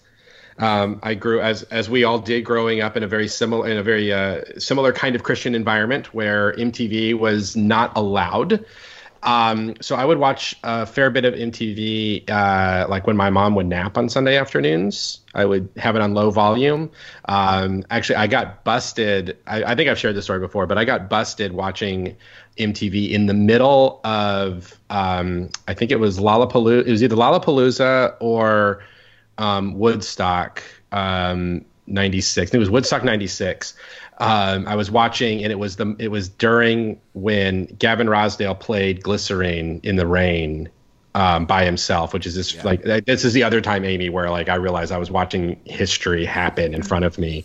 Um, 0.58 1.00
I 1.02 1.14
grew 1.16 1.40
as 1.42 1.64
as 1.64 1.90
we 1.90 2.04
all 2.04 2.20
did 2.20 2.42
growing 2.44 2.82
up 2.82 2.98
in 2.98 3.04
a 3.04 3.08
very 3.08 3.30
similar 3.30 3.68
in 3.70 3.78
a 3.78 3.84
very 3.84 4.12
uh, 4.12 4.42
similar 4.60 4.92
kind 4.92 5.16
of 5.16 5.24
Christian 5.24 5.56
environment 5.56 6.14
where 6.14 6.54
MTV 6.54 7.18
was 7.18 7.56
not 7.56 7.96
allowed. 7.96 8.66
Um, 9.24 9.76
so 9.82 9.96
I 9.96 10.06
would 10.06 10.18
watch 10.18 10.56
a 10.64 10.86
fair 10.86 11.10
bit 11.10 11.26
of 11.26 11.34
MTV, 11.36 12.30
uh, 12.30 12.88
like 12.90 13.06
when 13.06 13.16
my 13.16 13.30
mom 13.30 13.56
would 13.56 13.68
nap 13.68 13.98
on 13.98 14.10
Sunday 14.10 14.38
afternoons. 14.38 15.20
I 15.34 15.46
would 15.46 15.70
have 15.78 15.96
it 15.96 16.02
on 16.02 16.14
low 16.14 16.32
volume. 16.32 16.90
Um, 17.26 17.84
actually, 17.92 18.16
I 18.16 18.28
got 18.28 18.64
busted. 18.64 19.38
I, 19.46 19.64
I 19.64 19.76
think 19.76 19.90
I've 19.90 20.00
shared 20.00 20.16
this 20.16 20.26
story 20.26 20.40
before, 20.40 20.66
but 20.66 20.78
I 20.78 20.86
got 20.86 21.10
busted 21.10 21.54
watching 21.54 22.16
MTV 22.58 23.12
in 23.12 23.28
the 23.28 23.34
middle 23.34 24.02
of, 24.04 24.80
um, 24.90 25.50
I 25.68 25.74
think 25.74 25.92
it 25.92 26.00
was 26.00 26.20
Lollapalooza. 26.20 26.86
It 26.88 26.92
was 26.92 27.04
either 27.04 27.16
Lollapalooza 27.16 28.16
or 28.20 28.84
um, 29.38 29.78
Woodstock 29.78 30.64
um, 30.92 31.64
96. 31.88 32.54
It 32.54 32.58
was 32.58 32.70
Woodstock 32.70 33.04
96. 33.04 33.76
Um, 34.22 34.68
I 34.68 34.76
was 34.76 34.92
watching, 34.92 35.44
and 35.44 35.52
it 35.52 35.60
was 35.60 35.76
the 35.78 35.96
it 36.00 36.10
was 36.10 36.30
during 36.30 37.02
when 37.14 37.66
Gavin 37.80 38.08
Rossdale 38.08 38.60
played 38.60 39.04
"Glycerine" 39.04 39.80
in 39.84 39.96
the 39.96 40.06
rain 40.06 40.70
um, 41.14 41.46
by 41.46 41.66
himself, 41.66 42.14
which 42.14 42.26
is 42.26 42.36
this 42.36 42.64
like 42.64 42.84
this 42.84 43.26
is 43.26 43.34
the 43.34 43.44
other 43.44 43.60
time, 43.60 43.84
Amy, 43.84 44.10
where 44.10 44.30
like 44.30 44.48
I 44.48 44.56
realized 44.56 44.92
I 44.92 44.98
was 44.98 45.12
watching 45.12 45.60
history 45.66 46.24
happen 46.24 46.74
in 46.74 46.84
front 46.84 47.04
of 47.04 47.18
me, 47.18 47.44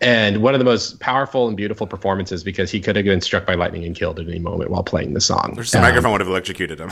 and 0.00 0.42
one 0.42 0.54
of 0.54 0.60
the 0.60 0.64
most 0.64 1.00
powerful 1.00 1.48
and 1.48 1.56
beautiful 1.56 1.86
performances 1.86 2.42
because 2.44 2.70
he 2.70 2.80
could 2.80 2.96
have 2.96 3.04
been 3.04 3.20
struck 3.20 3.44
by 3.44 3.54
lightning 3.54 3.84
and 3.84 3.94
killed 3.94 4.18
at 4.18 4.28
any 4.28 4.38
moment 4.38 4.70
while 4.70 4.84
playing 4.84 5.12
the 5.14 5.20
song. 5.20 5.54
Or 5.58 5.62
just 5.62 5.72
the 5.72 5.78
Um, 5.78 5.84
microphone 5.84 6.12
would 6.12 6.20
have 6.20 6.28
electrocuted 6.28 6.78
him. 6.78 6.90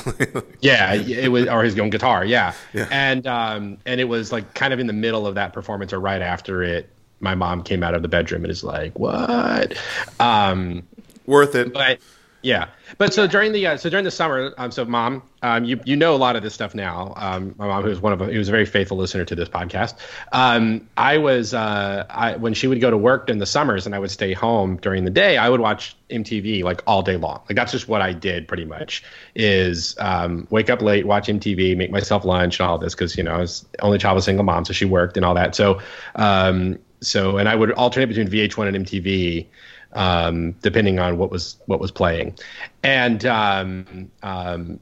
yeah, 0.60 0.92
it 0.94 1.28
was, 1.30 1.46
or 1.46 1.62
his 1.62 1.78
own 1.78 1.88
guitar. 1.90 2.24
Yeah. 2.24 2.52
Yeah. 2.74 2.88
and 2.90 3.26
um, 3.26 3.78
and 3.86 4.00
it 4.00 4.08
was 4.08 4.32
like 4.32 4.52
kind 4.54 4.74
of 4.74 4.80
in 4.80 4.88
the 4.88 4.92
middle 4.92 5.26
of 5.26 5.36
that 5.36 5.52
performance, 5.52 5.92
or 5.92 6.00
right 6.00 6.20
after 6.20 6.62
it. 6.64 6.90
My 7.20 7.34
mom 7.34 7.62
came 7.62 7.82
out 7.82 7.94
of 7.94 8.02
the 8.02 8.08
bedroom 8.08 8.44
and 8.44 8.50
is 8.50 8.64
like, 8.64 8.98
"What?" 8.98 9.76
Um, 10.18 10.82
Worth 11.26 11.54
it. 11.54 11.72
but 11.72 12.00
yeah, 12.42 12.68
but 12.96 13.12
so 13.12 13.26
during 13.26 13.52
the 13.52 13.66
uh, 13.66 13.76
so 13.76 13.90
during 13.90 14.04
the 14.04 14.10
summer, 14.10 14.54
um, 14.56 14.70
so 14.70 14.86
mom, 14.86 15.22
um, 15.42 15.64
you 15.64 15.78
you 15.84 15.94
know 15.94 16.14
a 16.14 16.16
lot 16.16 16.36
of 16.36 16.42
this 16.42 16.54
stuff 16.54 16.74
now. 16.74 17.12
Um, 17.16 17.54
my 17.58 17.66
mom, 17.66 17.82
who's 17.82 18.00
one 18.00 18.14
of 18.14 18.20
who 18.20 18.38
was 18.38 18.48
a 18.48 18.50
very 18.50 18.64
faithful 18.64 18.96
listener 18.96 19.26
to 19.26 19.34
this 19.34 19.48
podcast. 19.48 19.94
Um, 20.32 20.88
I 20.96 21.18
was 21.18 21.52
uh, 21.52 22.06
I 22.08 22.36
when 22.36 22.54
she 22.54 22.66
would 22.66 22.80
go 22.80 22.90
to 22.90 22.96
work 22.96 23.28
in 23.28 23.38
the 23.38 23.46
summers 23.46 23.84
and 23.84 23.94
I 23.94 23.98
would 23.98 24.10
stay 24.10 24.32
home 24.32 24.76
during 24.78 25.04
the 25.04 25.10
day, 25.10 25.36
I 25.36 25.50
would 25.50 25.60
watch 25.60 25.94
MTV 26.08 26.62
like 26.62 26.82
all 26.86 27.02
day 27.02 27.16
long. 27.16 27.42
Like 27.46 27.56
that's 27.56 27.72
just 27.72 27.88
what 27.88 28.00
I 28.00 28.14
did 28.14 28.48
pretty 28.48 28.64
much. 28.64 29.02
Is 29.34 29.94
um, 29.98 30.46
wake 30.48 30.70
up 30.70 30.80
late, 30.80 31.06
watch 31.06 31.28
MTV, 31.28 31.76
make 31.76 31.90
myself 31.90 32.24
lunch 32.24 32.58
and 32.58 32.66
all 32.66 32.78
this 32.78 32.94
because 32.94 33.18
you 33.18 33.22
know 33.22 33.32
I 33.32 33.38
was 33.38 33.66
only 33.80 33.98
child 33.98 34.16
of 34.16 34.22
a 34.22 34.24
single 34.24 34.44
mom, 34.44 34.64
so 34.64 34.72
she 34.72 34.86
worked 34.86 35.18
and 35.18 35.26
all 35.26 35.34
that. 35.34 35.54
So 35.54 35.82
um, 36.14 36.78
so 37.00 37.38
and 37.38 37.48
I 37.48 37.54
would 37.54 37.72
alternate 37.72 38.06
between 38.06 38.28
VH1 38.28 38.74
and 38.74 38.86
MTV 38.86 39.46
um, 39.92 40.52
depending 40.62 40.98
on 40.98 41.18
what 41.18 41.30
was 41.30 41.56
what 41.66 41.80
was 41.80 41.90
playing. 41.90 42.36
And 42.82 43.24
um, 43.26 44.10
um, 44.22 44.80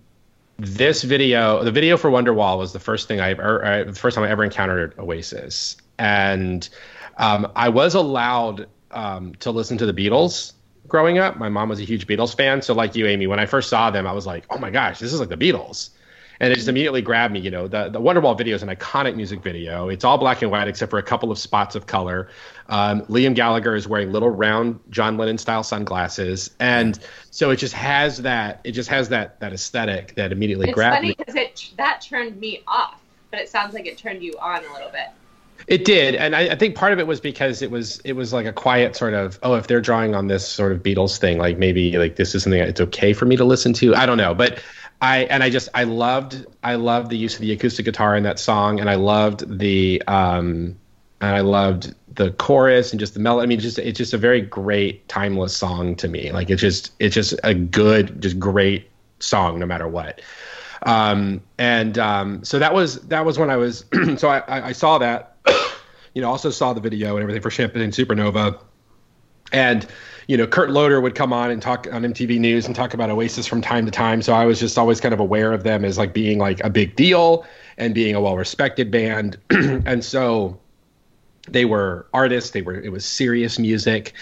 this 0.59 1.02
video, 1.02 1.62
the 1.64 1.72
video 1.72 1.96
for 1.96 2.11
Wonderwall, 2.11 2.59
was 2.59 2.72
the 2.72 2.81
first 2.81 3.09
thing 3.09 3.20
I 3.20 3.31
ever, 3.31 3.85
the 3.87 3.92
first 3.92 4.14
time 4.14 4.24
I 4.24 4.31
ever 4.31 4.44
encountered 4.44 4.94
Oasis, 4.98 5.76
and 5.98 6.68
um, 7.16 7.50
I 7.57 7.68
was 7.68 7.94
allowed 7.94 8.66
um, 8.90 9.35
to 9.37 9.50
listen 9.50 9.78
to 9.78 9.87
the 9.87 9.94
Beatles. 9.94 10.52
Growing 10.87 11.18
up, 11.18 11.37
my 11.37 11.50
mom 11.50 11.68
was 11.68 11.81
a 11.81 11.85
huge 11.85 12.07
Beatles 12.07 12.35
fan, 12.35 12.62
so 12.62 12.72
like 12.72 12.96
you, 12.96 13.07
Amy, 13.07 13.26
when 13.26 13.38
I 13.38 13.46
first 13.46 13.68
saw 13.68 13.90
them, 13.90 14.07
I 14.07 14.12
was 14.12 14.26
like, 14.26 14.44
"Oh 14.50 14.59
my 14.59 14.70
gosh, 14.70 14.98
this 14.98 15.12
is 15.12 15.20
like 15.20 15.28
the 15.28 15.37
Beatles." 15.37 15.90
And 16.40 16.53
it 16.53 16.57
just 16.57 16.69
immediately 16.69 17.02
grabbed 17.02 17.33
me. 17.33 17.40
You 17.40 17.50
know, 17.50 17.69
the 17.69 17.88
the 17.88 18.00
Wonderwall 18.00 18.37
video 18.37 18.54
is 18.54 18.62
an 18.62 18.69
iconic 18.69 19.17
music 19.17 19.42
video. 19.42 19.88
It's 19.88 20.04
all 20.04 20.19
black 20.19 20.42
and 20.42 20.50
white 20.50 20.69
except 20.69 20.90
for 20.90 20.98
a 20.98 21.02
couple 21.02 21.31
of 21.31 21.38
spots 21.38 21.75
of 21.75 21.87
color. 21.87 22.29
Um, 22.69 23.02
Liam 23.02 23.35
Gallagher 23.35 23.75
is 23.75 23.88
wearing 23.88 24.12
little 24.12 24.31
round 24.31 24.79
John 24.90 25.17
Lennon 25.17 25.38
style 25.38 25.62
sunglasses, 25.62 26.50
and 26.60 26.98
so 27.31 27.50
it 27.50 27.56
just 27.56 27.75
has 27.75 28.23
that. 28.23 28.60
It 28.65 28.73
just 28.73 28.88
has 28.90 29.08
that 29.08 29.40
that 29.40 29.52
aesthetic 29.52 30.15
that 30.15 30.33
immediately 30.33 30.69
It's 30.69 30.75
grabbed 30.75 30.96
funny 30.96 31.08
me. 31.08 31.15
because 31.19 31.35
it 31.35 31.71
that 31.77 32.00
turned 32.00 32.38
me 32.38 32.62
off, 32.67 33.00
but 33.31 33.40
it 33.40 33.48
sounds 33.48 33.75
like 33.75 33.87
it 33.87 33.98
turned 33.98 34.23
you 34.23 34.35
on 34.40 34.65
a 34.65 34.73
little 34.73 34.90
bit. 34.90 35.08
It 35.67 35.85
did, 35.85 36.15
and 36.15 36.37
I, 36.37 36.50
I 36.50 36.54
think 36.54 36.77
part 36.77 36.92
of 36.92 37.00
it 37.00 37.06
was 37.06 37.21
because 37.21 37.62
it 37.62 37.71
was 37.71 38.00
it 38.04 38.12
was 38.12 38.33
like 38.33 38.46
a 38.46 38.52
quiet 38.52 38.94
sort 38.94 39.12
of 39.12 39.38
oh 39.42 39.54
if 39.54 39.67
they're 39.67 39.81
drawing 39.81 40.15
on 40.15 40.29
this 40.29 40.46
sort 40.46 40.71
of 40.71 40.83
Beatles 40.83 41.19
thing 41.19 41.37
like 41.38 41.58
maybe 41.58 41.98
like 41.98 42.17
this 42.17 42.35
is 42.35 42.44
something 42.44 42.60
it's 42.60 42.81
okay 42.81 43.12
for 43.12 43.27
me 43.27 43.37
to 43.37 43.44
listen 43.44 43.73
to 43.75 43.94
I 43.94 44.06
don't 44.06 44.19
know 44.19 44.35
but 44.35 44.62
I 45.01 45.19
and 45.25 45.42
I 45.42 45.51
just 45.51 45.69
I 45.75 45.85
loved 45.85 46.44
I 46.63 46.75
loved 46.75 47.11
the 47.11 47.17
use 47.17 47.35
of 47.35 47.40
the 47.40 47.53
acoustic 47.53 47.85
guitar 47.85 48.17
in 48.17 48.25
that 48.25 48.38
song 48.38 48.81
and 48.81 48.90
I 48.90 48.96
loved 48.96 49.59
the 49.59 50.03
um 50.07 50.77
and 51.21 51.37
I 51.37 51.40
loved 51.40 51.94
the 52.15 52.33
chorus 52.33 52.90
and 52.92 52.99
just 52.99 53.15
the 53.15 53.21
melody 53.21 53.44
I 53.44 53.46
mean 53.46 53.61
just 53.61 53.79
it's 53.79 53.99
just 53.99 54.13
a 54.13 54.19
very 54.19 54.40
great 54.40 55.09
timeless 55.09 55.57
song 55.57 55.94
to 55.96 56.09
me. 56.09 56.33
Like 56.33 56.51
it's 56.51 56.61
just 56.61 56.92
it's 56.99 57.15
just 57.15 57.38
a 57.44 57.55
good 57.55 58.21
just 58.21 58.38
great 58.38 58.90
song 59.21 59.59
no 59.59 59.67
matter 59.67 59.87
what. 59.87 60.21
Um, 60.83 61.42
and 61.59 61.99
um, 61.99 62.44
so 62.44 62.59
that 62.59 62.73
was 62.73 63.01
that 63.09 63.25
was 63.25 63.38
when 63.38 63.51
I 63.51 63.57
was 63.57 63.85
so 64.17 64.29
I, 64.29 64.69
I 64.69 64.73
saw 64.73 64.99
that 64.99 65.37
you 66.15 66.23
know 66.23 66.31
also 66.31 66.51
saw 66.51 66.73
the 66.73 66.81
video 66.81 67.17
and 67.17 67.23
everything 67.23 67.42
for 67.42 67.51
Champagne 67.51 67.90
Supernova. 67.90 68.61
And 69.53 69.87
you 70.29 70.37
know 70.37 70.46
Kurt 70.46 70.70
Loder 70.70 71.00
would 71.00 71.16
come 71.16 71.33
on 71.33 71.50
and 71.50 71.60
talk 71.60 71.87
on 71.92 72.02
MTV 72.02 72.38
News 72.38 72.66
and 72.66 72.76
talk 72.76 72.94
about 72.94 73.10
Oasis 73.10 73.46
from 73.46 73.60
time 73.60 73.85
to 73.85 73.90
time 73.90 74.22
so 74.22 74.33
I 74.33 74.44
was 74.44 74.60
just 74.60 74.79
always 74.79 75.00
kind 75.00 75.12
of 75.12 75.20
aware 75.20 75.52
of 75.52 75.64
them 75.64 75.85
as 75.85 75.98
like 75.98 76.14
being 76.14 76.38
like 76.38 76.62
a 76.62 76.70
big 76.70 76.94
deal 76.94 77.44
and 77.76 77.94
being 77.94 78.14
a 78.14 78.20
well 78.20 78.37
respected 78.37 78.90
band 78.90 79.37
and 79.50 80.04
so 80.04 80.60
they 81.52 81.64
were 81.64 82.06
artists. 82.12 82.50
They 82.50 82.62
were 82.62 82.74
it 82.74 82.90
was 82.90 83.04
serious 83.04 83.58
music. 83.58 84.12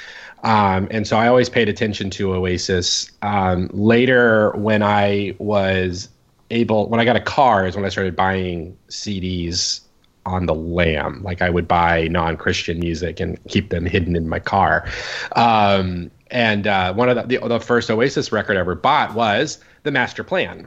Um, 0.42 0.88
and 0.90 1.06
so 1.06 1.16
I 1.16 1.28
always 1.28 1.48
paid 1.48 1.68
attention 1.68 2.10
to 2.10 2.34
Oasis. 2.34 3.10
Um, 3.22 3.68
later, 3.72 4.52
when 4.52 4.82
I 4.82 5.34
was 5.38 6.08
able, 6.50 6.88
when 6.88 7.00
I 7.00 7.04
got 7.04 7.16
a 7.16 7.20
car, 7.20 7.66
is 7.66 7.74
when 7.74 7.84
I 7.84 7.88
started 7.88 8.14
buying 8.14 8.76
CDs 8.88 9.80
on 10.26 10.46
the 10.46 10.54
lam. 10.54 11.22
Like 11.22 11.40
I 11.40 11.48
would 11.48 11.66
buy 11.66 12.08
non-Christian 12.08 12.80
music 12.80 13.20
and 13.20 13.42
keep 13.48 13.70
them 13.70 13.86
hidden 13.86 14.16
in 14.16 14.28
my 14.28 14.40
car. 14.40 14.86
Um, 15.34 16.10
and 16.30 16.66
uh, 16.66 16.92
one 16.92 17.08
of 17.08 17.16
the, 17.16 17.38
the, 17.38 17.48
the 17.48 17.60
first 17.60 17.90
Oasis 17.90 18.32
record 18.32 18.56
I 18.56 18.60
ever 18.60 18.74
bought 18.74 19.14
was 19.14 19.58
the 19.84 19.90
Masterplan. 19.90 20.66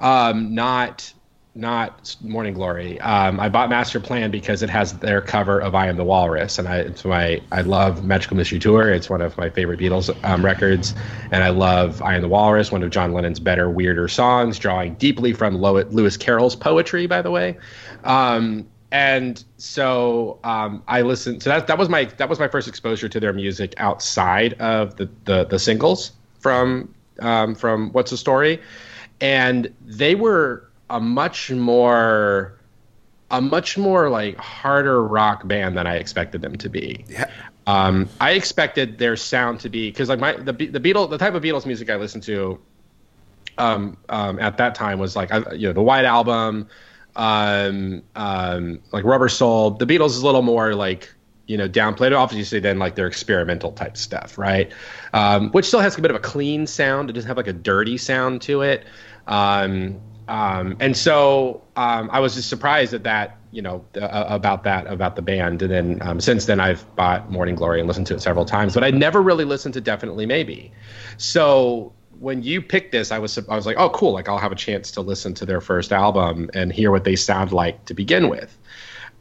Um, 0.00 0.54
not 0.54 1.12
not 1.54 2.14
Morning 2.22 2.54
Glory. 2.54 3.00
Um, 3.00 3.40
I 3.40 3.48
bought 3.48 3.68
Masterplan 3.68 4.30
because 4.30 4.62
it 4.62 4.70
has 4.70 4.92
their 4.98 5.20
cover 5.20 5.58
of 5.58 5.74
I 5.74 5.88
Am 5.88 5.96
the 5.96 6.04
Walrus, 6.04 6.58
and 6.58 6.68
I 6.68 6.78
it's 6.78 7.04
my 7.04 7.40
I 7.50 7.62
love 7.62 8.04
Magical 8.04 8.36
Mystery 8.36 8.60
Tour. 8.60 8.92
It's 8.92 9.10
one 9.10 9.20
of 9.20 9.36
my 9.36 9.50
favorite 9.50 9.80
Beatles 9.80 10.14
um, 10.24 10.44
records, 10.44 10.94
and 11.32 11.42
I 11.42 11.48
love 11.48 12.00
I 12.00 12.14
Am 12.14 12.22
the 12.22 12.28
Walrus, 12.28 12.70
one 12.70 12.84
of 12.84 12.90
John 12.90 13.12
Lennon's 13.12 13.40
better, 13.40 13.68
weirder 13.68 14.06
songs, 14.06 14.58
drawing 14.58 14.94
deeply 14.94 15.32
from 15.32 15.56
Lewis 15.56 16.16
Carroll's 16.16 16.54
poetry, 16.54 17.06
by 17.06 17.22
the 17.22 17.30
way. 17.32 17.58
Um, 18.04 18.68
and 18.90 19.42
so 19.56 20.38
um, 20.44 20.82
I 20.88 21.02
listened. 21.02 21.42
So 21.42 21.50
that 21.50 21.66
that 21.66 21.78
was 21.78 21.88
my 21.88 22.04
that 22.04 22.28
was 22.28 22.38
my 22.38 22.48
first 22.48 22.68
exposure 22.68 23.08
to 23.08 23.20
their 23.20 23.32
music 23.32 23.74
outside 23.76 24.54
of 24.54 24.96
the 24.96 25.08
the, 25.24 25.44
the 25.44 25.58
singles 25.58 26.12
from 26.40 26.94
um, 27.20 27.54
from 27.54 27.90
What's 27.92 28.10
the 28.10 28.16
Story, 28.16 28.60
and 29.20 29.72
they 29.84 30.14
were 30.14 30.68
a 30.90 31.00
much 31.00 31.50
more 31.50 32.58
a 33.30 33.40
much 33.40 33.76
more 33.76 34.08
like 34.08 34.36
harder 34.36 35.02
rock 35.02 35.46
band 35.46 35.76
than 35.76 35.86
I 35.86 35.96
expected 35.96 36.40
them 36.40 36.56
to 36.56 36.68
be. 36.68 37.04
Yeah. 37.08 37.30
Um, 37.66 38.08
I 38.18 38.30
expected 38.30 38.96
their 38.96 39.16
sound 39.16 39.60
to 39.60 39.68
be 39.68 39.90
because 39.90 40.08
like 40.08 40.18
my 40.20 40.32
the 40.32 40.52
the 40.52 40.80
Beatles 40.80 41.10
the 41.10 41.18
type 41.18 41.34
of 41.34 41.42
Beatles 41.42 41.66
music 41.66 41.90
I 41.90 41.96
listened 41.96 42.22
to 42.24 42.58
um, 43.58 43.96
um, 44.08 44.38
at 44.38 44.56
that 44.56 44.74
time 44.74 44.98
was 44.98 45.14
like 45.14 45.30
you 45.52 45.66
know 45.66 45.72
the 45.74 45.82
White 45.82 46.06
Album, 46.06 46.68
um, 47.18 48.02
um, 48.14 48.80
like 48.92 49.04
Rubber 49.04 49.28
Soul. 49.28 49.72
The 49.72 49.86
Beatles 49.86 50.10
is 50.10 50.18
a 50.18 50.26
little 50.26 50.42
more 50.42 50.74
like 50.74 51.12
you 51.46 51.56
know 51.56 51.68
downplayed 51.68 52.16
obviously 52.16 52.60
than 52.60 52.78
like 52.78 52.94
their 52.94 53.06
experimental 53.06 53.72
type 53.72 53.96
stuff, 53.96 54.38
right? 54.38 54.72
Um, 55.12 55.50
which 55.50 55.66
still 55.66 55.80
has 55.80 55.98
a 55.98 56.00
bit 56.00 56.10
of 56.10 56.16
a 56.16 56.20
clean 56.20 56.66
sound. 56.66 57.10
It 57.10 57.14
doesn't 57.14 57.28
have 57.28 57.36
like 57.36 57.48
a 57.48 57.52
dirty 57.52 57.98
sound 57.98 58.40
to 58.42 58.62
it. 58.62 58.86
Um, 59.26 60.00
um, 60.28 60.76
and 60.78 60.96
so 60.96 61.62
um, 61.76 62.10
I 62.12 62.20
was 62.20 62.34
just 62.34 62.50
surprised 62.50 62.92
at 62.92 63.02
that, 63.04 63.38
you 63.50 63.62
know, 63.62 63.82
uh, 63.96 64.26
about 64.28 64.62
that, 64.64 64.86
about 64.86 65.16
the 65.16 65.22
band. 65.22 65.62
And 65.62 65.72
then 65.72 65.98
um, 66.02 66.20
since 66.20 66.44
then, 66.44 66.60
I've 66.60 66.84
bought 66.96 67.30
Morning 67.30 67.54
Glory 67.54 67.80
and 67.80 67.88
listened 67.88 68.06
to 68.08 68.14
it 68.14 68.20
several 68.20 68.44
times, 68.44 68.74
but 68.74 68.84
I 68.84 68.90
never 68.90 69.22
really 69.22 69.46
listened 69.46 69.72
to 69.74 69.80
Definitely 69.80 70.26
Maybe. 70.26 70.70
So 71.16 71.94
when 72.20 72.42
you 72.42 72.60
picked 72.62 72.92
this, 72.92 73.12
I 73.12 73.18
was 73.18 73.38
I 73.38 73.54
was 73.54 73.66
like, 73.66 73.76
oh, 73.78 73.90
cool! 73.90 74.12
Like 74.12 74.28
I'll 74.28 74.38
have 74.38 74.52
a 74.52 74.56
chance 74.56 74.92
to 74.92 75.00
listen 75.00 75.34
to 75.34 75.46
their 75.46 75.60
first 75.60 75.92
album 75.92 76.50
and 76.54 76.72
hear 76.72 76.90
what 76.90 77.04
they 77.04 77.16
sound 77.16 77.52
like 77.52 77.84
to 77.86 77.94
begin 77.94 78.28
with. 78.28 78.56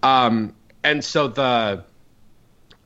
Um, 0.04 0.56
and 0.84 1.04
so 1.04 1.28
the 1.28 1.84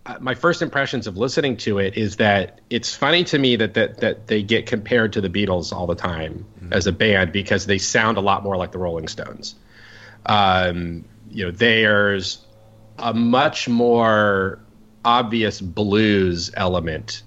uh, 0.06 0.18
my 0.20 0.34
first 0.34 0.62
impressions 0.62 1.08
of 1.08 1.18
listening 1.18 1.58
to 1.58 1.78
it 1.78 1.96
is 1.96 2.18
that 2.18 2.60
it's 2.70 2.96
funny 2.96 3.24
to 3.26 3.38
me 3.38 3.56
that 3.56 3.74
that 3.76 4.00
that 4.00 4.28
they 4.28 4.44
get 4.44 4.66
compared 4.66 5.14
to 5.14 5.22
the 5.22 5.30
Beatles 5.30 5.72
all 5.72 5.88
the 5.88 5.96
time 5.96 6.46
mm-hmm. 6.60 6.74
as 6.74 6.88
a 6.88 6.92
band 6.92 7.32
because 7.32 7.66
they 7.66 7.78
sound 7.78 8.18
a 8.18 8.22
lot 8.22 8.44
more 8.44 8.58
like 8.58 8.72
the 8.72 8.80
Rolling 8.80 9.08
Stones. 9.08 9.56
Um, 10.26 11.06
you 11.30 11.46
know, 11.46 11.52
there's 11.52 12.46
a 13.00 13.14
much 13.14 13.70
more 13.70 14.60
obvious 15.04 15.62
blues 15.62 16.52
element 16.56 17.24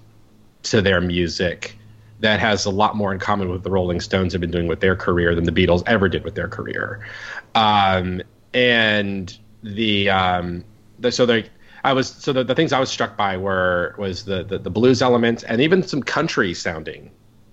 to 0.63 0.81
their 0.81 1.01
music 1.01 1.77
that 2.19 2.39
has 2.39 2.65
a 2.65 2.69
lot 2.69 2.95
more 2.95 3.13
in 3.13 3.19
common 3.19 3.49
with 3.49 3.63
the 3.63 3.69
Rolling 3.69 3.99
Stones 3.99 4.33
have 4.33 4.41
been 4.41 4.51
doing 4.51 4.67
with 4.67 4.79
their 4.79 4.95
career 4.95 5.35
than 5.35 5.43
the 5.43 5.51
Beatles 5.51 5.83
ever 5.85 6.07
did 6.07 6.23
with 6.23 6.35
their 6.35 6.47
career. 6.47 7.05
Um, 7.53 8.21
and 8.53 9.37
the, 9.63 10.09
um, 10.09 10.63
the 10.99 11.11
so 11.11 11.25
they 11.25 11.49
I 11.85 11.93
was 11.93 12.09
so 12.09 12.33
the, 12.33 12.43
the 12.43 12.55
things 12.55 12.73
I 12.73 12.79
was 12.79 12.89
struck 12.89 13.15
by 13.15 13.37
were 13.37 13.93
was 13.99 14.25
the, 14.25 14.43
the, 14.43 14.57
the 14.57 14.71
blues 14.71 15.03
elements 15.03 15.43
and 15.43 15.61
even 15.61 15.83
some 15.83 16.01
country 16.01 16.55
sounding 16.55 17.11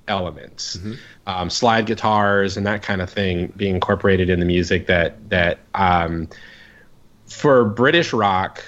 elements, 0.09 0.79
mm-hmm. 0.79 0.95
um, 1.27 1.51
slide 1.51 1.85
guitars 1.85 2.57
and 2.57 2.67
that 2.67 2.83
kind 2.83 3.03
of 3.03 3.11
thing 3.11 3.53
being 3.57 3.75
incorporated 3.75 4.31
in 4.31 4.41
the 4.41 4.47
music 4.47 4.87
that 4.87 5.29
that 5.29 5.59
um, 5.75 6.31
for 7.27 7.67
British 7.67 8.15
rock 8.15 8.65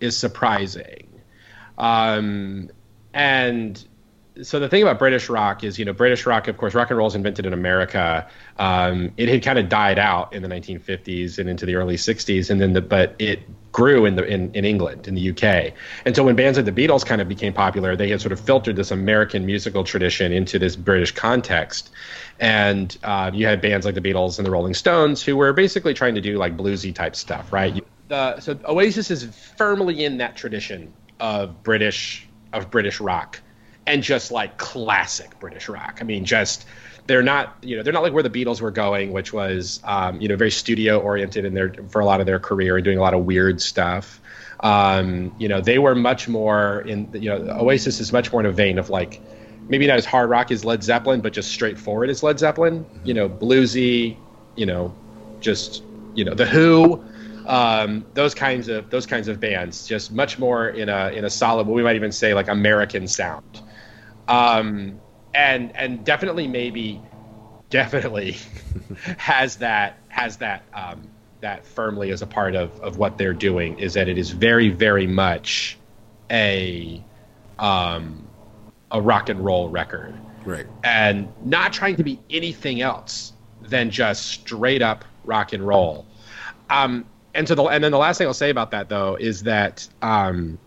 is 0.00 0.16
surprising. 0.16 1.06
Um, 1.78 2.70
and 3.14 3.82
so 4.42 4.58
the 4.58 4.68
thing 4.68 4.82
about 4.82 4.98
British 4.98 5.28
rock 5.28 5.64
is, 5.64 5.78
you 5.78 5.84
know, 5.84 5.92
British 5.92 6.26
rock, 6.26 6.48
of 6.48 6.56
course, 6.56 6.74
rock 6.74 6.90
and 6.90 6.98
roll 6.98 7.08
is 7.08 7.14
invented 7.14 7.46
in 7.46 7.52
America. 7.52 8.28
Um, 8.58 9.12
it 9.16 9.28
had 9.28 9.42
kind 9.42 9.58
of 9.58 9.68
died 9.68 9.98
out 9.98 10.34
in 10.34 10.42
the 10.42 10.48
1950s 10.48 11.38
and 11.38 11.48
into 11.48 11.66
the 11.66 11.74
early 11.76 11.96
60s, 11.96 12.50
and 12.50 12.60
then 12.60 12.72
the 12.72 12.82
but 12.82 13.14
it 13.18 13.40
grew 13.72 14.04
in 14.04 14.16
the 14.16 14.24
in, 14.24 14.52
in 14.54 14.64
England, 14.64 15.08
in 15.08 15.14
the 15.14 15.30
UK. 15.30 15.72
And 16.04 16.14
so 16.14 16.24
when 16.24 16.36
bands 16.36 16.58
like 16.58 16.66
the 16.66 16.72
Beatles 16.72 17.04
kind 17.04 17.20
of 17.20 17.28
became 17.28 17.52
popular, 17.52 17.96
they 17.96 18.08
had 18.08 18.20
sort 18.20 18.32
of 18.32 18.40
filtered 18.40 18.76
this 18.76 18.90
American 18.90 19.46
musical 19.46 19.84
tradition 19.84 20.32
into 20.32 20.58
this 20.58 20.76
British 20.76 21.12
context. 21.12 21.90
And 22.38 22.96
uh, 23.02 23.30
you 23.32 23.46
had 23.46 23.60
bands 23.60 23.86
like 23.86 23.94
the 23.94 24.00
Beatles 24.00 24.38
and 24.38 24.46
the 24.46 24.50
Rolling 24.50 24.74
Stones 24.74 25.22
who 25.22 25.36
were 25.36 25.52
basically 25.52 25.94
trying 25.94 26.14
to 26.14 26.20
do 26.20 26.36
like 26.36 26.56
bluesy 26.56 26.94
type 26.94 27.16
stuff, 27.16 27.52
right? 27.52 27.82
The, 28.08 28.38
so 28.40 28.58
Oasis 28.66 29.10
is 29.10 29.24
firmly 29.56 30.04
in 30.04 30.18
that 30.18 30.36
tradition 30.36 30.92
of 31.18 31.62
British 31.62 32.28
of 32.52 32.70
British 32.70 33.00
rock 33.00 33.40
and 33.86 34.02
just 34.02 34.30
like 34.30 34.58
classic 34.58 35.38
British 35.38 35.68
rock. 35.68 35.98
I 36.00 36.04
mean, 36.04 36.24
just 36.24 36.66
they're 37.06 37.22
not 37.22 37.56
you 37.62 37.76
know 37.76 37.82
they're 37.82 37.92
not 37.92 38.02
like 38.02 38.12
where 38.12 38.22
the 38.22 38.30
Beatles 38.30 38.60
were 38.60 38.70
going, 38.70 39.12
which 39.12 39.32
was 39.32 39.80
um, 39.84 40.20
you 40.20 40.28
know 40.28 40.36
very 40.36 40.50
studio 40.50 40.98
oriented 40.98 41.44
in 41.44 41.54
their 41.54 41.72
for 41.88 42.00
a 42.00 42.04
lot 42.04 42.20
of 42.20 42.26
their 42.26 42.40
career 42.40 42.76
and 42.76 42.84
doing 42.84 42.98
a 42.98 43.00
lot 43.00 43.14
of 43.14 43.24
weird 43.24 43.60
stuff. 43.60 44.20
Um, 44.60 45.34
you 45.38 45.48
know, 45.48 45.60
they 45.60 45.78
were 45.78 45.94
much 45.94 46.28
more 46.28 46.80
in 46.80 47.08
you 47.12 47.30
know 47.30 47.36
Oasis 47.60 48.00
is 48.00 48.12
much 48.12 48.32
more 48.32 48.40
in 48.40 48.46
a 48.46 48.52
vein 48.52 48.78
of 48.78 48.90
like 48.90 49.20
maybe 49.68 49.86
not 49.86 49.96
as 49.96 50.04
hard 50.04 50.30
rock 50.30 50.50
as 50.50 50.64
Led 50.64 50.82
Zeppelin, 50.82 51.20
but 51.20 51.32
just 51.32 51.50
straightforward 51.52 52.10
as 52.10 52.22
Led 52.22 52.38
Zeppelin. 52.38 52.84
You 53.04 53.14
know, 53.14 53.28
bluesy. 53.28 54.16
You 54.56 54.66
know, 54.66 54.94
just 55.40 55.82
you 56.14 56.24
know 56.24 56.34
the 56.34 56.46
Who. 56.46 57.04
Um, 57.46 58.04
those 58.14 58.34
kinds 58.34 58.66
of 58.66 58.90
those 58.90 59.06
kinds 59.06 59.28
of 59.28 59.38
bands, 59.38 59.86
just 59.86 60.10
much 60.10 60.36
more 60.36 60.70
in 60.70 60.88
a 60.88 61.10
in 61.10 61.24
a 61.24 61.30
solid, 61.30 61.68
what 61.68 61.76
we 61.76 61.82
might 61.84 61.94
even 61.94 62.10
say 62.10 62.34
like 62.34 62.48
American 62.48 63.06
sound 63.06 63.62
um, 64.28 65.00
and 65.34 65.74
and 65.76 66.04
definitely 66.04 66.46
maybe 66.46 67.00
definitely 67.70 68.36
has 69.18 69.56
that 69.56 69.98
has 70.08 70.38
that 70.38 70.64
um, 70.74 71.08
that 71.40 71.66
firmly 71.66 72.10
as 72.10 72.22
a 72.22 72.26
part 72.26 72.54
of 72.54 72.78
of 72.80 72.96
what 72.98 73.18
they're 73.18 73.32
doing 73.32 73.78
is 73.78 73.94
that 73.94 74.08
it 74.08 74.18
is 74.18 74.30
very 74.30 74.68
very 74.68 75.06
much 75.06 75.78
a 76.30 77.02
um, 77.58 78.26
a 78.90 79.00
rock 79.00 79.28
and 79.28 79.44
roll 79.44 79.68
record, 79.68 80.14
right? 80.44 80.66
And 80.84 81.28
not 81.44 81.72
trying 81.72 81.96
to 81.96 82.04
be 82.04 82.20
anything 82.30 82.80
else 82.80 83.32
than 83.62 83.90
just 83.90 84.26
straight 84.26 84.82
up 84.82 85.04
rock 85.24 85.52
and 85.52 85.66
roll. 85.66 86.06
Um, 86.70 87.04
and 87.34 87.46
so 87.46 87.54
the 87.54 87.64
and 87.64 87.82
then 87.82 87.92
the 87.92 87.98
last 87.98 88.18
thing 88.18 88.26
I'll 88.26 88.34
say 88.34 88.50
about 88.50 88.70
that 88.70 88.88
though 88.88 89.16
is 89.16 89.42
that 89.44 89.86
um, 90.02 90.58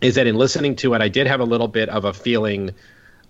is 0.00 0.16
that 0.16 0.26
in 0.26 0.36
listening 0.36 0.76
to 0.76 0.94
it, 0.94 1.02
I 1.02 1.08
did 1.08 1.26
have 1.26 1.40
a 1.40 1.44
little 1.44 1.68
bit 1.68 1.88
of 1.88 2.04
a 2.04 2.12
feeling 2.12 2.72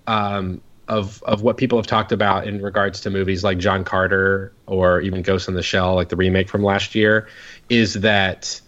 um, 0.06 0.60
of 0.88 1.22
of 1.24 1.42
what 1.42 1.56
people 1.56 1.78
have 1.78 1.86
talked 1.86 2.12
about 2.12 2.46
in 2.46 2.62
regards 2.62 3.00
to 3.02 3.10
movies 3.10 3.42
like 3.42 3.58
John 3.58 3.84
Carter 3.84 4.52
or 4.66 5.00
even 5.00 5.22
Ghost 5.22 5.48
in 5.48 5.54
the 5.54 5.62
Shell, 5.62 5.94
like 5.94 6.08
the 6.08 6.16
remake 6.16 6.48
from 6.48 6.62
last 6.62 6.94
year, 6.94 7.28
is 7.68 7.94
that 7.94 8.60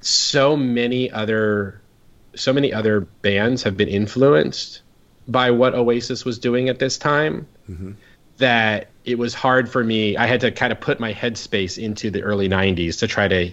so 0.00 0.56
many 0.56 1.10
other 1.10 1.80
so 2.34 2.52
many 2.52 2.72
other 2.72 3.00
bands 3.00 3.64
have 3.64 3.76
been 3.76 3.88
influenced 3.88 4.82
by 5.26 5.50
what 5.50 5.74
Oasis 5.74 6.24
was 6.24 6.38
doing 6.38 6.68
at 6.68 6.78
this 6.78 6.96
time 6.96 7.46
mm-hmm. 7.68 7.92
that 8.38 8.88
it 9.04 9.18
was 9.18 9.34
hard 9.34 9.68
for 9.68 9.82
me. 9.82 10.16
I 10.16 10.26
had 10.26 10.40
to 10.42 10.52
kind 10.52 10.72
of 10.72 10.80
put 10.80 11.00
my 11.00 11.12
headspace 11.12 11.82
into 11.82 12.10
the 12.10 12.22
early 12.22 12.48
'90s 12.48 13.00
to 13.00 13.08
try 13.08 13.26
to 13.26 13.50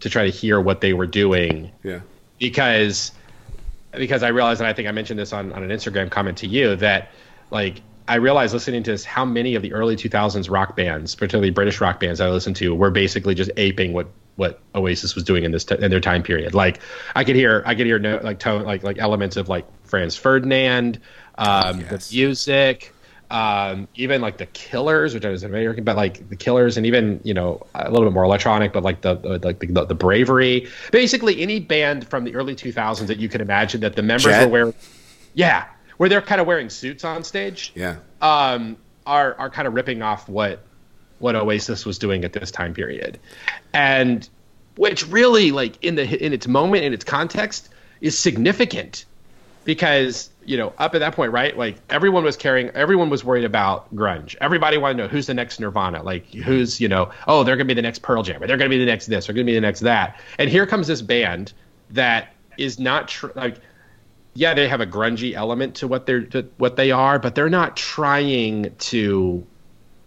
to 0.00 0.10
try 0.10 0.24
to 0.24 0.30
hear 0.30 0.60
what 0.60 0.80
they 0.80 0.92
were 0.92 1.06
doing. 1.06 1.70
Yeah, 1.82 2.00
because 2.38 3.12
because 3.96 4.22
I 4.22 4.28
realized, 4.28 4.60
and 4.60 4.68
I 4.68 4.72
think 4.72 4.88
I 4.88 4.92
mentioned 4.92 5.18
this 5.18 5.32
on, 5.32 5.52
on 5.52 5.62
an 5.62 5.70
Instagram 5.70 6.10
comment 6.10 6.38
to 6.38 6.46
you, 6.46 6.76
that 6.76 7.10
like 7.50 7.80
I 8.08 8.16
realized 8.16 8.54
listening 8.54 8.82
to 8.84 8.92
this 8.92 9.04
how 9.04 9.24
many 9.24 9.54
of 9.54 9.62
the 9.62 9.72
early 9.72 9.96
2000s 9.96 10.50
rock 10.50 10.76
bands, 10.76 11.14
particularly 11.14 11.50
British 11.50 11.80
rock 11.80 12.00
bands 12.00 12.20
I 12.20 12.28
listened 12.28 12.56
to, 12.56 12.74
were 12.74 12.90
basically 12.90 13.34
just 13.34 13.50
aping 13.56 13.92
what 13.92 14.08
what 14.36 14.60
Oasis 14.74 15.14
was 15.14 15.24
doing 15.24 15.44
in 15.44 15.50
this 15.50 15.64
t- 15.64 15.76
in 15.78 15.90
their 15.90 16.00
time 16.00 16.22
period. 16.22 16.54
Like 16.54 16.80
I 17.14 17.24
could 17.24 17.36
hear 17.36 17.62
I 17.66 17.74
could 17.74 17.86
hear 17.86 17.98
no, 17.98 18.20
like 18.22 18.38
tone 18.38 18.64
like 18.64 18.82
like 18.82 18.98
elements 18.98 19.36
of 19.36 19.48
like 19.48 19.66
Franz 19.84 20.16
Ferdinand, 20.16 21.00
um, 21.36 21.80
yes. 21.80 22.08
the 22.10 22.16
music. 22.16 22.92
Um, 23.28 23.88
even 23.96 24.20
like 24.20 24.36
the 24.38 24.46
Killers, 24.46 25.12
which 25.12 25.24
I 25.24 25.30
was 25.30 25.42
American, 25.42 25.82
but 25.82 25.96
like 25.96 26.28
the 26.28 26.36
Killers, 26.36 26.76
and 26.76 26.86
even 26.86 27.20
you 27.24 27.34
know 27.34 27.66
a 27.74 27.90
little 27.90 28.06
bit 28.06 28.12
more 28.12 28.22
electronic, 28.22 28.72
but 28.72 28.84
like 28.84 29.00
the, 29.00 29.14
the 29.16 29.38
like 29.42 29.58
the, 29.58 29.84
the, 29.84 29.94
Bravery. 29.94 30.68
Basically, 30.92 31.40
any 31.42 31.58
band 31.58 32.06
from 32.06 32.22
the 32.22 32.36
early 32.36 32.54
2000s 32.54 33.08
that 33.08 33.18
you 33.18 33.28
could 33.28 33.40
imagine 33.40 33.80
that 33.80 33.96
the 33.96 34.02
members 34.02 34.24
Jet? 34.24 34.44
were 34.46 34.52
wearing, 34.52 34.74
yeah, 35.34 35.66
where 35.96 36.08
they're 36.08 36.22
kind 36.22 36.40
of 36.40 36.46
wearing 36.46 36.70
suits 36.70 37.04
on 37.04 37.24
stage. 37.24 37.72
Yeah. 37.74 37.96
Um, 38.20 38.76
are 39.06 39.34
are 39.38 39.50
kind 39.50 39.66
of 39.66 39.74
ripping 39.74 40.02
off 40.02 40.28
what 40.28 40.62
what 41.18 41.34
Oasis 41.34 41.84
was 41.84 41.98
doing 41.98 42.24
at 42.24 42.32
this 42.32 42.50
time 42.50 42.74
period, 42.74 43.18
and 43.72 44.28
which 44.76 45.06
really 45.08 45.50
like 45.50 45.82
in 45.82 45.94
the 45.96 46.24
in 46.24 46.32
its 46.32 46.46
moment 46.46 46.84
in 46.84 46.92
its 46.92 47.04
context 47.04 47.70
is 48.00 48.16
significant 48.18 49.04
because 49.64 50.30
you 50.46 50.56
know 50.56 50.72
up 50.78 50.94
at 50.94 50.98
that 50.98 51.14
point 51.14 51.32
right? 51.32 51.56
Like 51.56 51.76
everyone 51.90 52.24
was 52.24 52.36
carrying 52.36 52.70
everyone 52.70 53.10
was 53.10 53.24
worried 53.24 53.44
about 53.44 53.94
grunge. 53.94 54.36
Everybody 54.40 54.78
wanted 54.78 54.98
to 54.98 55.02
know 55.04 55.08
who's 55.08 55.26
the 55.26 55.34
next 55.34 55.60
nirvana? 55.60 56.02
Like 56.02 56.26
who's 56.32 56.80
you 56.80 56.88
know 56.88 57.10
oh 57.26 57.44
they're 57.44 57.56
going 57.56 57.66
to 57.66 57.74
be 57.74 57.74
the 57.74 57.82
next 57.82 58.00
pearl 58.00 58.22
jam 58.22 58.42
or 58.42 58.46
they're 58.46 58.56
going 58.56 58.70
to 58.70 58.74
be 58.74 58.78
the 58.78 58.90
next 58.90 59.06
this 59.06 59.28
or 59.28 59.32
going 59.32 59.46
to 59.46 59.50
be 59.50 59.54
the 59.54 59.60
next 59.60 59.80
that. 59.80 60.20
And 60.38 60.48
here 60.50 60.66
comes 60.66 60.86
this 60.86 61.02
band 61.02 61.52
that 61.90 62.34
is 62.58 62.78
not 62.78 63.08
tr- 63.08 63.28
like 63.34 63.58
yeah 64.34 64.54
they 64.54 64.68
have 64.68 64.80
a 64.80 64.86
grungy 64.86 65.34
element 65.34 65.74
to 65.76 65.88
what 65.88 66.06
they're 66.06 66.22
to 66.22 66.42
what 66.58 66.76
they 66.76 66.90
are 66.90 67.18
but 67.18 67.34
they're 67.34 67.48
not 67.48 67.76
trying 67.76 68.74
to 68.76 69.46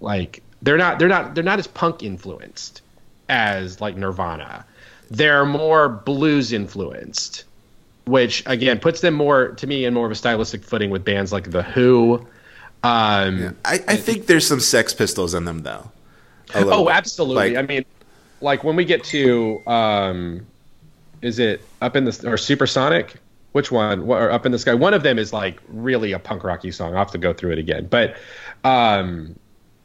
like 0.02 0.44
they're 0.62 0.78
not 0.78 1.00
they're 1.00 1.08
not 1.08 1.36
they're 1.36 1.44
not 1.44 1.60
as 1.60 1.68
punk 1.68 2.04
influenced 2.04 2.82
as 3.30 3.80
like 3.80 3.96
nirvana. 3.96 4.66
They're 5.10 5.46
more 5.46 5.90
blues 5.90 6.52
influenced 6.52 7.46
which 8.06 8.43
again 8.45 8.80
puts 8.80 9.02
them 9.02 9.14
more 9.14 9.50
to 9.50 9.68
me 9.68 9.86
in 9.86 9.93
more 9.93 10.06
of 10.06 10.12
a 10.12 10.16
stylistic 10.16 10.64
footing 10.64 10.89
with 10.89 11.06
bands 11.06 11.32
like 11.32 11.52
the 11.52 11.64
Who. 11.64 12.28
Um, 12.82 13.58
I, 13.66 13.84
I 13.88 13.95
think 13.97 14.28
there's 14.28 14.47
some 14.47 14.60
Sex 14.60 14.93
Pistols 14.93 15.34
in 15.34 15.45
them 15.45 15.60
though. 15.64 15.91
Oh, 16.56 16.86
bit. 16.86 16.93
absolutely. 16.93 17.54
Like- 17.54 17.64
I 17.64 17.68
mean, 17.68 17.86
like 18.41 18.64
when 18.64 18.76
we 18.76 18.86
get 18.86 19.04
to, 19.06 19.62
um, 19.68 20.45
is 21.22 21.39
it 21.39 21.62
up 21.82 21.95
in 21.95 22.06
the 22.06 22.24
or 22.26 22.38
Supersonic? 22.38 23.16
Which 23.52 23.72
one? 23.72 24.06
What, 24.06 24.22
or 24.22 24.32
up 24.32 24.45
in 24.45 24.52
the 24.52 24.60
sky? 24.60 24.74
One 24.76 24.93
of 24.93 25.04
them 25.04 25.20
is 25.20 25.34
like 25.34 25.60
really 25.68 26.12
a 26.12 26.20
punk 26.20 26.43
rocky 26.43 26.72
song. 26.72 26.93
I'll 26.93 27.00
have 27.00 27.12
to 27.12 27.18
go 27.18 27.34
through 27.34 27.52
it 27.54 27.60
again, 27.60 27.88
but, 27.88 28.16
um, 28.64 29.38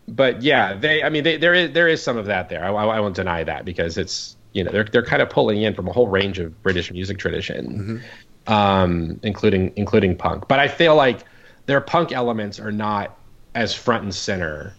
but 0.06 0.42
yeah, 0.42 0.74
they. 0.74 1.02
I 1.02 1.08
mean, 1.08 1.24
they, 1.24 1.38
there 1.38 1.54
is 1.54 1.72
there 1.72 1.88
is 1.88 2.02
some 2.02 2.18
of 2.18 2.26
that 2.26 2.50
there. 2.50 2.62
I, 2.62 2.68
I 2.70 3.00
won't 3.00 3.16
deny 3.16 3.42
that 3.42 3.64
because 3.64 3.96
it's 3.96 4.36
you 4.54 4.64
know 4.64 4.72
they're 4.72 4.84
they're 4.84 5.04
kind 5.04 5.20
of 5.20 5.28
pulling 5.28 5.60
in 5.62 5.74
from 5.74 5.86
a 5.88 5.92
whole 5.92 6.08
range 6.08 6.38
of 6.38 6.60
British 6.62 6.90
music 6.90 7.18
tradition, 7.18 8.02
um, 8.46 9.20
including 9.22 9.72
including 9.76 10.16
punk. 10.16 10.48
But 10.48 10.58
I 10.60 10.68
feel 10.68 10.96
like 10.96 11.20
their 11.66 11.80
punk 11.80 12.12
elements 12.12 12.58
are 12.58 12.72
not 12.72 13.16
as 13.54 13.74
front 13.74 14.02
and 14.04 14.14
center 14.14 14.74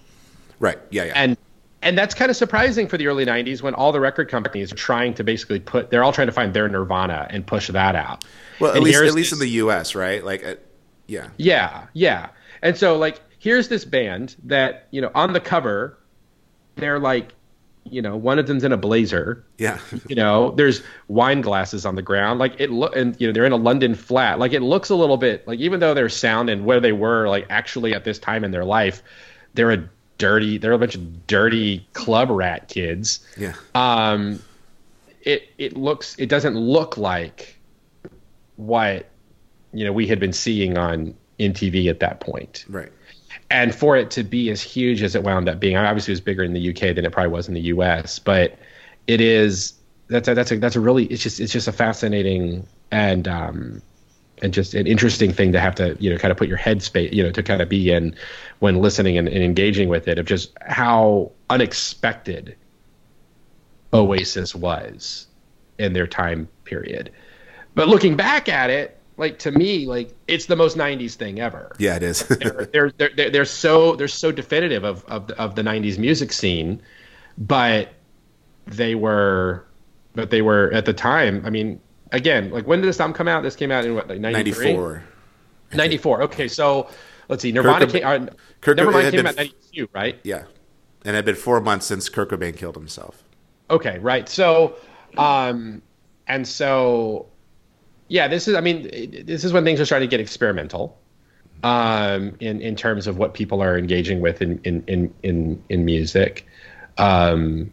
Right. 0.60 0.78
Yeah. 0.90 1.06
Yeah. 1.06 1.14
and 1.16 1.38
and 1.82 1.98
that's 1.98 2.16
kind 2.16 2.32
of 2.32 2.38
surprising 2.38 2.88
for 2.88 2.98
the 2.98 3.06
early 3.08 3.26
90s 3.26 3.62
when 3.62 3.74
all 3.76 3.92
the 3.92 4.00
record 4.00 4.30
companies 4.30 4.72
are 4.72 4.76
trying 4.76 5.14
to 5.16 5.24
basically 5.24 5.60
put 5.60 5.92
they're 5.92 6.04
all 6.04 6.14
trying 6.14 6.28
to 6.28 6.34
find 6.34 6.54
their 6.54 6.68
nirvana 6.68 7.28
and 7.30 7.46
push 7.46 7.68
that 7.68 7.96
out 7.96 8.24
well, 8.60 8.72
at 8.72 8.78
And 8.78 8.86
least 8.86 9.02
at 9.02 9.14
least 9.14 9.34
in 9.34 9.40
the 9.40 9.50
U.S. 9.50 9.96
Right. 9.96 10.24
Like. 10.24 10.46
Uh, 10.46 10.56
yeah. 11.08 11.30
yeah 11.38 11.86
yeah 11.94 12.30
and 12.64 12.76
so 12.76 12.98
like 12.98 13.22
here's 13.38 13.68
this 13.68 13.86
band 13.86 14.36
that 14.46 14.88
you 14.92 15.02
know 15.02 15.12
on 15.14 15.34
the 15.34 15.40
cover 15.40 16.00
they're 16.78 17.00
like 17.00 17.34
you 17.88 18.02
know 18.02 18.16
one 18.18 18.40
of 18.40 18.48
them's 18.48 18.64
in 18.64 18.72
a 18.72 18.78
blazer 18.78 19.44
Yeah. 19.58 19.80
you 20.08 20.16
know 20.16 20.52
there's 20.52 20.82
wine 21.08 21.42
glasses 21.42 21.86
on 21.86 21.96
the 21.96 22.02
ground 22.02 22.40
like 22.40 22.56
it 22.60 22.72
look 22.72 22.96
and 22.96 23.16
you 23.22 23.28
know 23.28 23.34
they're 23.34 23.46
in 23.46 23.52
a 23.52 23.58
london 23.58 23.94
flat 23.94 24.40
like 24.40 24.54
it 24.54 24.62
looks 24.62 24.90
a 24.90 24.96
little 24.96 25.18
bit 25.18 25.48
like 25.48 25.60
even 25.60 25.80
though 25.80 25.94
their 25.94 26.10
sound 26.10 26.50
and 26.50 26.66
where 26.66 26.80
they 26.80 26.92
were 26.92 27.28
like 27.28 27.46
actually 27.50 27.94
at 27.94 28.04
this 28.04 28.18
time 28.18 28.44
in 28.44 28.52
their 28.52 28.66
life 28.66 29.04
they're 29.54 29.72
a 29.72 29.90
dirty 30.18 30.58
they're 30.58 30.72
a 30.74 30.80
bunch 30.80 30.96
of 30.96 31.28
dirty 31.28 31.88
club 31.94 32.30
rat 32.32 32.68
kids 32.70 33.20
Yeah. 33.38 33.54
um 33.76 34.42
it 35.22 35.50
it 35.58 35.78
looks 35.78 36.16
it 36.18 36.28
doesn't 36.30 36.58
look 36.58 36.98
like 36.98 37.58
what 38.56 39.10
you 39.74 39.86
know 39.86 39.92
we 39.92 40.08
had 40.08 40.20
been 40.20 40.34
seeing 40.34 40.78
on 40.78 41.14
MTV 41.40 41.90
at 41.90 42.00
that 42.00 42.20
point 42.22 42.66
Right. 42.70 42.92
And 43.50 43.74
for 43.74 43.96
it 43.96 44.12
to 44.12 44.24
be 44.24 44.50
as 44.50 44.62
huge 44.62 45.04
as 45.04 45.16
it 45.16 45.24
wound 45.24 45.48
up 45.48 45.60
being, 45.60 45.78
obviously 45.78 46.12
it 46.12 46.16
was 46.16 46.22
bigger 46.22 46.44
in 46.44 46.54
the 46.54 46.70
UK 46.70 46.96
than 46.96 47.06
it 47.06 47.12
probably 47.12 47.32
was 47.32 47.48
in 47.48 47.54
the 47.54 47.62
US, 47.62 48.20
but 48.20 48.58
it 49.08 49.22
is 49.22 49.74
that's 50.08 50.28
a, 50.28 50.36
that's 50.36 50.52
a 50.52 50.58
that's 50.58 50.76
a 50.76 50.80
really 50.80 51.06
it's 51.06 51.22
just 51.22 51.40
it's 51.40 51.52
just 51.52 51.68
a 51.68 51.72
fascinating 51.72 52.68
and 52.92 53.28
um 53.28 53.82
and 54.42 54.54
just 54.54 54.74
an 54.74 54.86
interesting 54.86 55.32
thing 55.32 55.52
to 55.52 55.60
have 55.60 55.74
to 55.76 55.96
you 56.00 56.10
know 56.10 56.18
kind 56.18 56.32
of 56.32 56.38
put 56.38 56.48
your 56.48 56.58
head 56.58 56.84
space 56.84 57.12
you 57.14 57.24
know 57.24 57.32
to 57.32 57.42
kind 57.42 57.62
of 57.62 57.70
be 57.70 57.92
in 57.92 58.16
when 58.60 58.82
listening 58.82 59.18
and, 59.18 59.28
and 59.28 59.44
engaging 59.44 59.90
with 59.90 60.08
it 60.08 60.20
of 60.20 60.26
just 60.26 60.52
how 60.62 61.32
unexpected 61.50 62.56
Oasis 63.94 64.54
was 64.54 65.28
in 65.80 65.94
their 65.94 66.08
time 66.08 66.48
period. 66.66 67.12
But 67.76 67.88
looking 67.88 68.16
back 68.16 68.50
at 68.50 68.70
it, 68.70 68.95
like 69.18 69.40
to 69.40 69.52
me, 69.52 69.86
like 69.88 70.14
it's 70.28 70.46
the 70.46 70.56
most 70.56 70.78
'90s 70.78 71.14
thing 71.16 71.40
ever 71.40 71.74
Yeah. 71.80 71.96
It 71.96 72.04
is. 72.04 72.20
they're, 72.28 72.68
they're, 72.74 72.92
they're, 72.98 73.30
they're 73.30 73.46
so 73.46 73.96
they're 73.96 74.08
so 74.08 74.32
definitive 74.32 74.84
of, 74.84 75.06
of 75.06 75.28
the, 75.28 75.40
of 75.40 75.56
the 75.56 75.62
90s 75.62 75.98
music 75.98 76.32
scene 76.34 76.82
but 77.38 77.90
they 78.66 78.96
were 78.96 79.66
but 80.14 80.30
they 80.30 80.42
were 80.42 80.72
at 80.74 80.86
the 80.86 80.94
time 80.94 81.42
i 81.46 81.50
mean 81.50 81.80
again 82.14 82.50
like 82.50 82.66
when 82.66 82.80
did 82.80 82.88
this 82.88 83.00
album 83.00 83.14
come 83.14 83.28
out 83.28 83.44
this 83.44 83.56
came 83.56 83.72
out 83.72 83.84
in 83.86 83.94
what 83.94 84.08
like 84.08 84.20
93? 84.20 84.66
94. 84.68 85.04
94 85.74 86.22
okay 86.24 86.48
so 86.48 86.90
let's 87.28 87.42
see 87.42 87.52
nirvana 87.52 87.86
Kurt- 87.86 87.92
came 87.92 88.06
uh, 88.06 88.26
Kurt- 88.62 88.78
nevermind 88.78 89.02
came 89.12 89.18
been- 89.20 89.28
out 89.28 89.36
92 89.36 89.90
right 89.94 90.20
Yeah. 90.24 90.44
And 91.04 91.14
it 91.14 91.18
had 91.18 91.26
been 91.26 91.36
four 91.36 91.62
months 91.62 91.86
since 91.86 92.10
Kurt 92.10 92.30
Cobain 92.32 92.58
killed 92.58 92.74
himself. 92.76 93.24
Okay, 93.70 94.00
right. 94.00 94.28
So, 94.28 94.76
um, 95.20 95.84
and 96.26 96.48
so, 96.48 97.28
yeah, 98.08 98.28
this 98.28 98.48
is. 98.48 98.56
I 98.56 98.62
mean, 98.62 99.26
this 99.26 99.44
is 99.44 99.54
when 99.54 99.64
things 99.64 99.80
are 99.80 99.86
starting 99.86 100.08
to 100.08 100.12
get 100.12 100.20
experimental, 100.20 100.98
um, 101.64 102.36
in 102.40 102.62
in 102.62 102.76
terms 102.76 103.08
of 103.08 103.18
what 103.18 103.34
people 103.34 103.62
are 103.62 103.78
engaging 103.78 104.22
with 104.22 104.42
in 104.42 104.60
in 104.64 104.84
in 104.88 105.14
in, 105.24 105.64
in 105.70 105.86
music. 105.86 106.46
Um, 106.98 107.72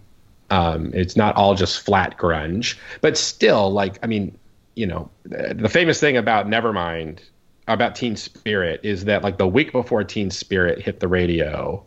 um, 0.51 0.91
it's 0.93 1.17
not 1.17 1.35
all 1.37 1.55
just 1.55 1.81
flat 1.81 2.19
grunge, 2.19 2.77
but 3.01 3.17
still, 3.17 3.71
like, 3.71 3.99
I 4.03 4.07
mean, 4.07 4.37
you 4.75 4.87
know, 4.87 5.11
the 5.25 5.69
famous 5.69 5.99
thing 5.99 6.17
about 6.17 6.47
Nevermind, 6.47 7.21
about 7.69 7.95
Teen 7.95 8.17
Spirit, 8.17 8.81
is 8.83 9.07
that 9.07 9.23
like 9.23 9.39
the 9.39 9.47
week 9.47 9.73
before 9.73 10.05
Teen 10.05 10.31
Spirit 10.31 10.81
hit 10.81 11.01
the 11.01 11.09
radio, 11.09 11.83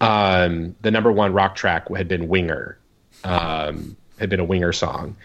um, 0.00 0.74
the 0.82 0.90
number 0.90 1.12
one 1.12 1.32
rock 1.32 1.54
track 1.54 1.88
had 1.94 2.08
been 2.08 2.26
Winger, 2.26 2.78
um, 3.22 3.96
had 4.18 4.28
been 4.28 4.40
a 4.40 4.44
Winger 4.44 4.72
song, 4.72 5.16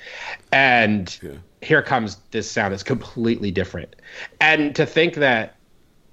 and 0.51 1.39
here 1.61 1.81
comes 1.81 2.17
this 2.31 2.49
sound 2.49 2.71
that's 2.71 2.83
completely 2.83 3.51
different. 3.51 3.95
And 4.39 4.75
to 4.75 4.85
think 4.85 5.15
that 5.15 5.55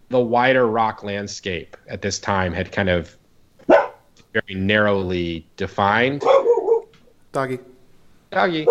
the 0.09 0.21
wider 0.21 0.67
rock 0.67 1.03
landscape 1.03 1.77
at 1.89 2.03
this 2.03 2.19
time 2.19 2.53
had 2.53 2.73
kind 2.73 2.89
of 2.89 3.17
very 3.69 4.55
narrowly 4.55 5.47
defined. 5.57 6.23
Doggy. 7.33 7.59
Doggy. 8.31 8.67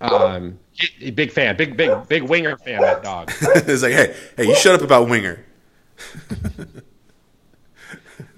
Um, 0.00 0.58
he- 0.72 0.92
he- 0.98 1.10
big 1.10 1.32
fan, 1.32 1.56
big 1.56 1.76
big 1.76 2.06
big 2.08 2.22
Winger 2.22 2.56
fan. 2.58 2.80
That 2.82 3.02
dog. 3.02 3.32
it's 3.40 3.82
like, 3.82 3.92
hey, 3.92 4.14
hey, 4.36 4.44
you 4.44 4.54
shut 4.56 4.74
up 4.74 4.82
about 4.82 5.08
Winger. 5.08 5.44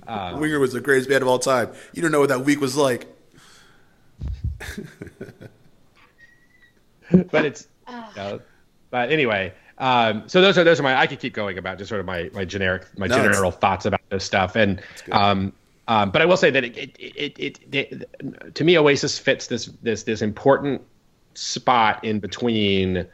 Winger 0.38 0.58
was 0.58 0.72
the 0.72 0.80
greatest 0.80 1.08
band 1.08 1.22
of 1.22 1.28
all 1.28 1.38
time. 1.38 1.70
You 1.92 2.02
don't 2.02 2.12
know 2.12 2.20
what 2.20 2.28
that 2.30 2.44
week 2.44 2.60
was 2.60 2.76
like. 2.76 3.06
but 7.30 7.44
it's 7.44 7.68
no, 8.16 8.40
but 8.90 9.10
anyway 9.10 9.52
um, 9.78 10.24
so 10.28 10.40
those 10.40 10.58
are 10.58 10.64
those 10.64 10.80
are 10.80 10.82
my 10.82 10.98
i 10.98 11.06
could 11.06 11.20
keep 11.20 11.34
going 11.34 11.58
about 11.58 11.78
just 11.78 11.88
sort 11.88 12.00
of 12.00 12.06
my 12.06 12.30
my 12.32 12.44
generic 12.44 12.86
my 12.98 13.06
No, 13.06 13.16
general 13.16 13.50
thoughts 13.50 13.86
about 13.86 14.00
this 14.10 14.24
stuff 14.24 14.56
and 14.56 14.82
um, 15.12 15.52
um, 15.86 16.10
but 16.10 16.22
i 16.22 16.24
will 16.24 16.36
say 16.36 16.50
that 16.50 16.64
it 16.64 16.76
it, 16.76 16.96
it, 16.98 17.38
it, 17.38 17.74
it 17.74 18.54
to 18.54 18.64
me 18.64 18.78
oasis 18.78 19.18
fits 19.18 19.46
this 19.46 19.66
this 19.82 20.02
this 20.02 20.22
important 20.22 20.82
spot 21.34 22.02
in 22.04 22.18
between 22.18 23.06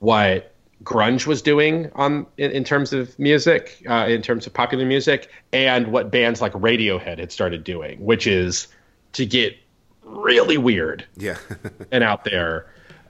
what 0.00 0.52
grunge 0.84 1.26
was 1.26 1.40
doing 1.40 1.90
on 1.94 2.26
in, 2.36 2.50
in 2.50 2.62
terms 2.62 2.92
of 2.92 3.18
music 3.18 3.82
uh, 3.88 4.06
in 4.08 4.20
terms 4.20 4.46
of 4.46 4.52
popular 4.52 4.84
music 4.84 5.30
and 5.52 5.88
what 5.88 6.10
bands 6.10 6.42
like 6.42 6.52
radiohead 6.52 7.18
had 7.18 7.32
started 7.32 7.64
doing 7.64 7.98
which 8.04 8.26
is 8.26 8.68
to 9.12 9.24
get 9.24 9.56
really 10.06 10.56
weird 10.56 11.04
Yeah. 11.16 11.36
and 11.92 12.02
out 12.04 12.24
there. 12.24 12.66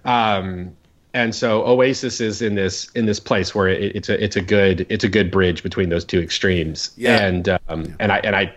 Um, 0.07 0.77
and 1.13 1.35
so 1.35 1.67
Oasis 1.67 2.21
is 2.21 2.43
in 2.43 2.55
this 2.55 2.91
in 2.91 3.07
this 3.07 3.21
place 3.21 3.55
where 3.55 3.69
it, 3.69 3.97
it's 3.97 4.09
a 4.09 4.23
it's 4.23 4.37
a 4.37 4.43
good 4.43 4.87
it's 4.89 5.05
a 5.05 5.09
good 5.09 5.31
bridge 5.31 5.63
between 5.63 5.89
those 5.89 6.05
two 6.05 6.21
extremes. 6.21 6.91
Yeah. 6.97 7.23
And 7.23 7.49
um, 7.69 7.97
and 7.99 8.13
I 8.13 8.19
and 8.19 8.37
I, 8.37 8.55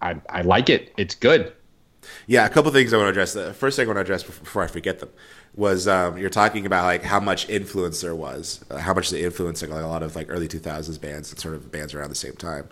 I 0.00 0.16
I 0.28 0.42
like 0.42 0.70
it. 0.70 0.92
It's 0.96 1.14
good. 1.14 1.52
Yeah, 2.28 2.46
a 2.46 2.48
couple 2.48 2.70
things 2.70 2.92
I 2.92 2.98
want 2.98 3.06
to 3.06 3.10
address. 3.10 3.32
The 3.32 3.52
first 3.52 3.76
thing 3.76 3.86
I 3.86 3.88
want 3.88 3.96
to 3.96 4.02
address 4.02 4.22
before 4.22 4.62
I 4.62 4.68
forget 4.68 5.00
them. 5.00 5.10
was 5.56 5.88
um, 5.88 6.18
you're 6.18 6.30
talking 6.30 6.66
about 6.66 6.84
like 6.84 7.02
how 7.02 7.18
much 7.18 7.48
influence 7.48 8.00
there 8.00 8.14
was, 8.14 8.64
uh, 8.70 8.78
how 8.78 8.94
much 8.94 9.10
they 9.10 9.24
influenced 9.24 9.62
like, 9.62 9.70
a 9.70 9.86
lot 9.86 10.02
of 10.04 10.14
like 10.14 10.26
early 10.28 10.46
2000s 10.46 11.00
bands 11.00 11.30
and 11.30 11.40
sort 11.40 11.54
of 11.54 11.72
bands 11.72 11.94
around 11.94 12.10
the 12.10 12.14
same 12.14 12.34
time. 12.34 12.68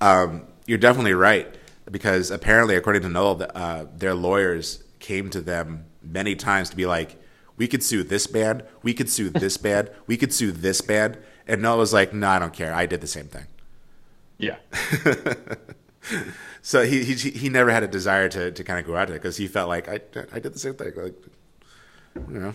Um, 0.00 0.46
you're 0.66 0.78
definitely 0.78 1.14
right 1.14 1.54
because 1.90 2.30
apparently, 2.30 2.74
according 2.74 3.02
to 3.02 3.08
Noel, 3.08 3.46
uh, 3.54 3.84
their 3.96 4.14
lawyers 4.14 4.82
came 5.00 5.30
to 5.30 5.40
them 5.40 5.84
many 6.02 6.34
times 6.34 6.70
to 6.70 6.76
be 6.76 6.86
like, 6.86 7.16
"We 7.56 7.68
could 7.68 7.82
sue 7.82 8.02
this 8.02 8.26
band, 8.26 8.64
we 8.82 8.94
could 8.94 9.10
sue 9.10 9.30
this 9.30 9.56
band, 9.66 9.90
we 10.06 10.16
could 10.16 10.32
sue 10.32 10.52
this 10.52 10.80
band," 10.80 11.18
and 11.46 11.62
Noel 11.62 11.78
was 11.78 11.92
like, 11.92 12.12
"No, 12.12 12.28
I 12.28 12.38
don't 12.38 12.52
care. 12.52 12.74
I 12.74 12.86
did 12.86 13.00
the 13.00 13.06
same 13.06 13.26
thing." 13.26 13.46
Yeah. 14.38 14.56
so 16.62 16.84
he, 16.84 17.04
he 17.04 17.30
he 17.30 17.48
never 17.48 17.70
had 17.70 17.82
a 17.82 17.88
desire 17.88 18.28
to, 18.28 18.52
to 18.52 18.64
kind 18.64 18.78
of 18.78 18.86
go 18.86 18.96
out 18.96 19.08
there 19.08 19.16
because 19.16 19.36
he 19.36 19.48
felt 19.48 19.68
like 19.68 19.88
I 19.88 20.00
I 20.32 20.38
did 20.38 20.54
the 20.54 20.58
same 20.58 20.74
thing. 20.74 20.92
Like, 20.96 21.14
you 22.28 22.38
know, 22.38 22.54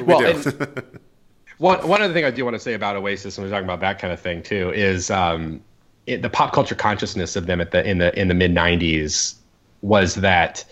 well, 0.00 0.20
we 0.20 0.42
one 1.58 1.86
one 1.86 2.02
other 2.02 2.12
thing 2.12 2.24
I 2.24 2.30
do 2.30 2.44
want 2.44 2.54
to 2.54 2.60
say 2.60 2.74
about 2.74 2.96
Oasis, 2.96 3.38
and 3.38 3.46
we're 3.46 3.50
talking 3.50 3.64
about 3.64 3.80
that 3.80 3.98
kind 3.98 4.12
of 4.12 4.20
thing 4.20 4.42
too, 4.42 4.70
is 4.70 5.10
um, 5.10 5.62
it, 6.06 6.22
the 6.22 6.30
pop 6.30 6.52
culture 6.52 6.74
consciousness 6.74 7.36
of 7.36 7.46
them 7.46 7.60
at 7.60 7.70
the 7.70 7.88
in 7.88 7.98
the 7.98 8.18
in 8.18 8.28
the 8.28 8.34
mid 8.34 8.52
'90s 8.52 9.34
was 9.80 10.16
that 10.16 10.64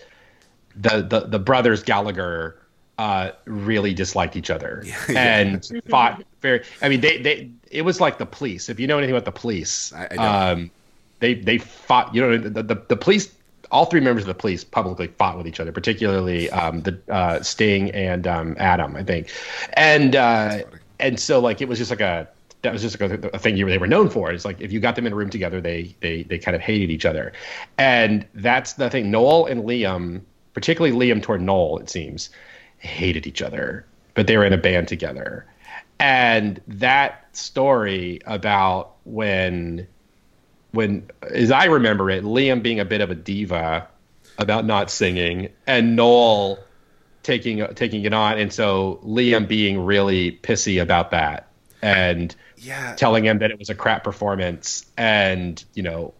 the 0.75 1.01
the, 1.01 1.21
the 1.21 1.39
brothers 1.39 1.83
Gallagher 1.83 2.57
uh, 2.97 3.31
really 3.45 3.93
disliked 3.93 4.35
each 4.35 4.49
other 4.49 4.83
yeah. 5.09 5.17
and 5.17 5.71
fought 5.89 6.23
very. 6.41 6.63
I 6.81 6.89
mean, 6.89 7.01
they 7.01 7.17
they 7.17 7.49
it 7.69 7.83
was 7.83 7.99
like 7.99 8.17
the 8.17 8.25
police. 8.25 8.69
If 8.69 8.79
you 8.79 8.87
know 8.87 8.97
anything 8.97 9.15
about 9.15 9.25
the 9.25 9.39
police, 9.39 9.93
I, 9.93 10.07
I 10.17 10.49
um, 10.51 10.71
they 11.19 11.35
they 11.35 11.57
fought. 11.57 12.13
You 12.13 12.21
know, 12.21 12.37
the, 12.37 12.63
the, 12.63 12.75
the 12.87 12.95
police. 12.95 13.33
All 13.71 13.85
three 13.85 14.01
members 14.01 14.23
of 14.23 14.27
the 14.27 14.33
police 14.33 14.65
publicly 14.65 15.07
fought 15.07 15.37
with 15.37 15.47
each 15.47 15.61
other, 15.61 15.71
particularly 15.71 16.49
um, 16.49 16.81
the 16.81 16.99
uh, 17.07 17.41
Sting 17.41 17.89
and 17.91 18.27
um, 18.27 18.57
Adam, 18.59 18.97
I 18.97 19.03
think, 19.03 19.31
and 19.73 20.13
uh, 20.13 20.63
and 20.99 21.17
so 21.17 21.39
like 21.39 21.61
it 21.61 21.69
was 21.69 21.79
just 21.79 21.89
like 21.89 22.01
a 22.01 22.27
that 22.61 22.73
was 22.73 22.81
just 22.81 22.99
like 22.99 23.11
a, 23.11 23.29
a, 23.29 23.39
thing 23.39 23.57
you 23.57 23.65
they 23.67 23.77
were 23.77 23.87
known 23.87 24.09
for. 24.09 24.31
It's 24.31 24.45
like 24.45 24.61
if 24.61 24.71
you 24.71 24.79
got 24.79 24.95
them 24.95 25.07
in 25.07 25.13
a 25.13 25.15
room 25.15 25.29
together, 25.29 25.61
they 25.61 25.95
they 25.99 26.23
they 26.23 26.37
kind 26.37 26.55
of 26.55 26.61
hated 26.61 26.91
each 26.91 27.05
other, 27.05 27.33
and 27.77 28.25
that's 28.35 28.73
the 28.73 28.89
thing. 28.89 29.09
Noel 29.09 29.45
and 29.45 29.63
Liam, 29.63 30.21
particularly 30.53 30.95
Liam 30.95 31.21
toward 31.21 31.41
Noel, 31.41 31.77
it 31.79 31.89
seems, 31.89 32.29
hated 32.79 33.27
each 33.27 33.41
other, 33.41 33.85
but 34.13 34.27
they 34.27 34.37
were 34.37 34.45
in 34.45 34.53
a 34.53 34.57
band 34.57 34.87
together, 34.87 35.45
and 35.99 36.61
that 36.67 37.27
story 37.33 38.19
about 38.25 38.95
when 39.03 39.87
when, 40.71 41.09
as 41.29 41.51
I 41.51 41.65
remember 41.65 42.09
it, 42.09 42.23
Liam 42.23 42.63
being 42.63 42.79
a 42.79 42.85
bit 42.85 43.01
of 43.01 43.11
a 43.11 43.15
diva 43.15 43.87
about 44.37 44.65
not 44.65 44.89
singing, 44.89 45.49
and 45.67 45.95
Noel 45.95 46.59
taking 47.23 47.65
taking 47.75 48.03
it 48.03 48.13
on, 48.13 48.39
and 48.39 48.51
so 48.51 48.99
Liam 49.05 49.47
being 49.47 49.83
really 49.83 50.39
pissy 50.43 50.81
about 50.81 51.11
that, 51.11 51.47
and 51.81 52.35
yeah. 52.57 52.95
telling 52.95 53.25
him 53.25 53.39
that 53.39 53.51
it 53.51 53.59
was 53.59 53.69
a 53.69 53.75
crap 53.75 54.03
performance, 54.03 54.85
and 54.97 55.63
you 55.73 55.83
know, 55.83 56.13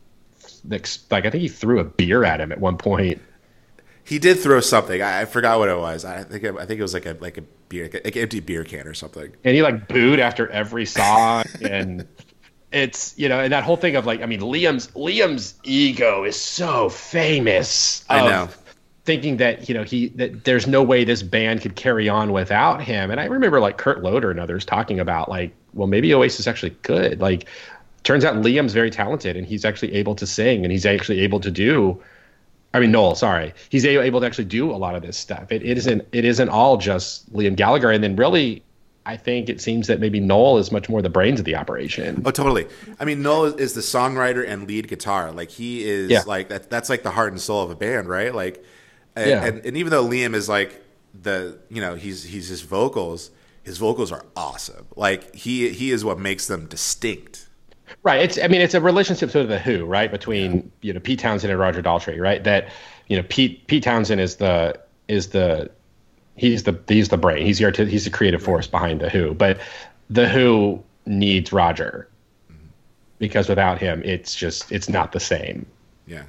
like 0.69 0.85
I 1.25 1.29
think 1.29 1.41
he 1.41 1.47
threw 1.47 1.79
a 1.79 1.83
beer 1.83 2.23
at 2.23 2.39
him 2.39 2.51
at 2.51 2.59
one 2.59 2.77
point. 2.77 3.21
He 4.03 4.19
did 4.19 4.39
throw 4.39 4.59
something. 4.59 5.01
I, 5.01 5.21
I 5.21 5.25
forgot 5.25 5.59
what 5.59 5.69
it 5.69 5.77
was. 5.77 6.05
I 6.05 6.23
think 6.23 6.43
it, 6.43 6.55
I 6.55 6.65
think 6.65 6.79
it 6.79 6.83
was 6.83 6.93
like 6.93 7.05
a 7.05 7.17
like 7.19 7.37
a 7.37 7.43
beer, 7.69 7.89
like 7.93 8.15
an 8.15 8.21
empty 8.21 8.39
beer 8.39 8.63
can 8.63 8.87
or 8.87 8.93
something. 8.93 9.33
And 9.43 9.55
he 9.55 9.61
like 9.61 9.87
booed 9.87 10.19
after 10.19 10.47
every 10.49 10.85
song, 10.85 11.45
and 11.61 12.07
it's 12.71 13.17
you 13.17 13.29
know, 13.29 13.39
and 13.39 13.51
that 13.53 13.63
whole 13.63 13.77
thing 13.77 13.95
of 13.95 14.05
like, 14.05 14.21
I 14.21 14.25
mean, 14.25 14.41
Liam's 14.41 14.87
Liam's 14.89 15.55
ego 15.63 16.23
is 16.23 16.39
so 16.39 16.89
famous. 16.89 18.05
I 18.09 18.27
know. 18.27 18.49
Thinking 19.03 19.37
that 19.37 19.67
you 19.67 19.73
know 19.73 19.83
he 19.83 20.09
that 20.09 20.43
there's 20.43 20.67
no 20.67 20.83
way 20.83 21.03
this 21.03 21.23
band 21.23 21.61
could 21.61 21.75
carry 21.75 22.07
on 22.07 22.31
without 22.31 22.81
him, 22.83 23.09
and 23.09 23.19
I 23.19 23.25
remember 23.25 23.59
like 23.59 23.77
Kurt 23.77 24.03
Loder 24.03 24.29
and 24.29 24.39
others 24.39 24.63
talking 24.63 24.99
about 24.99 25.27
like, 25.27 25.53
well, 25.73 25.87
maybe 25.87 26.13
Oasis 26.13 26.45
actually 26.47 26.69
could. 26.69 27.19
Like, 27.19 27.47
turns 28.03 28.23
out 28.23 28.35
Liam's 28.35 28.73
very 28.73 28.91
talented, 28.91 29.35
and 29.35 29.47
he's 29.47 29.65
actually 29.65 29.93
able 29.93 30.15
to 30.15 30.27
sing, 30.27 30.63
and 30.63 30.71
he's 30.71 30.85
actually 30.85 31.21
able 31.21 31.39
to 31.39 31.49
do. 31.49 32.01
I 32.73 32.79
mean, 32.79 32.91
Noel, 32.91 33.15
sorry, 33.15 33.53
he's 33.69 33.85
able 33.85 34.21
to 34.21 34.25
actually 34.25 34.45
do 34.45 34.71
a 34.71 34.77
lot 34.77 34.95
of 34.95 35.01
this 35.01 35.17
stuff. 35.17 35.51
It, 35.51 35.63
it 35.63 35.77
isn't 35.77 36.07
it 36.11 36.25
isn't 36.25 36.49
all 36.49 36.77
just 36.77 37.31
Liam 37.33 37.55
Gallagher, 37.55 37.91
and 37.91 38.03
then 38.03 38.15
really 38.15 38.63
I 39.05 39.17
think 39.17 39.49
it 39.49 39.59
seems 39.59 39.87
that 39.87 39.99
maybe 39.99 40.19
Noel 40.19 40.57
is 40.57 40.71
much 40.71 40.87
more 40.87 41.01
the 41.01 41.09
brains 41.09 41.39
of 41.39 41.45
the 41.45 41.55
operation. 41.55 42.21
Oh, 42.25 42.31
totally. 42.31 42.67
I 42.99 43.05
mean, 43.05 43.21
Noel 43.21 43.45
is 43.45 43.73
the 43.73 43.81
songwriter 43.81 44.47
and 44.47 44.67
lead 44.67 44.87
guitar. 44.87 45.31
Like 45.31 45.49
he 45.49 45.83
is 45.83 46.11
yeah. 46.11 46.23
like 46.25 46.49
that. 46.49 46.69
That's 46.69 46.89
like 46.89 47.03
the 47.03 47.11
heart 47.11 47.31
and 47.31 47.41
soul 47.41 47.63
of 47.63 47.71
a 47.71 47.75
band, 47.75 48.07
right? 48.07 48.33
Like, 48.33 48.63
and, 49.15 49.29
yeah. 49.29 49.43
and, 49.43 49.65
and 49.65 49.77
even 49.77 49.89
though 49.89 50.05
Liam 50.05 50.35
is 50.35 50.47
like 50.47 50.81
the 51.19 51.57
you 51.69 51.81
know 51.81 51.95
he's 51.95 52.23
he's 52.23 52.47
his 52.47 52.61
vocals, 52.61 53.31
his 53.63 53.79
vocals 53.79 54.11
are 54.11 54.25
awesome. 54.35 54.87
Like 54.95 55.35
he 55.35 55.69
he 55.69 55.91
is 55.91 56.05
what 56.05 56.19
makes 56.19 56.47
them 56.47 56.67
distinct. 56.67 57.47
Right. 58.03 58.21
It's 58.21 58.39
I 58.39 58.47
mean 58.47 58.61
it's 58.61 58.73
a 58.73 58.81
relationship 58.81 59.29
sort 59.29 59.43
of 59.43 59.49
the 59.49 59.59
Who, 59.59 59.85
right? 59.85 60.09
Between 60.09 60.53
yeah. 60.53 60.61
you 60.81 60.93
know 60.93 60.99
Pete 60.99 61.19
Townshend 61.19 61.51
and 61.51 61.59
Roger 61.59 61.83
Daltrey, 61.83 62.19
right? 62.19 62.43
That 62.43 62.69
you 63.07 63.17
know 63.17 63.23
Pete 63.29 63.67
Pete 63.67 63.83
Townshend 63.83 64.19
is 64.19 64.37
the 64.37 64.79
is 65.07 65.27
the 65.29 65.69
he's 66.35 66.63
the 66.63 66.79
he's 66.87 67.09
the 67.09 67.17
brain. 67.17 67.45
He's 67.45 67.59
the 67.59 67.85
he's 67.85 68.05
the 68.05 68.09
creative 68.09 68.41
force 68.41 68.65
behind 68.65 69.01
the 69.01 69.09
Who. 69.09 69.33
But 69.33 69.59
the 70.09 70.27
Who 70.27 70.83
needs 71.05 71.53
Roger 71.53 72.07
mm-hmm. 72.51 72.65
because 73.19 73.47
without 73.47 73.77
him, 73.77 74.01
it's 74.03 74.35
just 74.35 74.71
it's 74.71 74.89
not 74.89 75.11
the 75.11 75.19
same. 75.19 75.67
Yeah, 76.07 76.23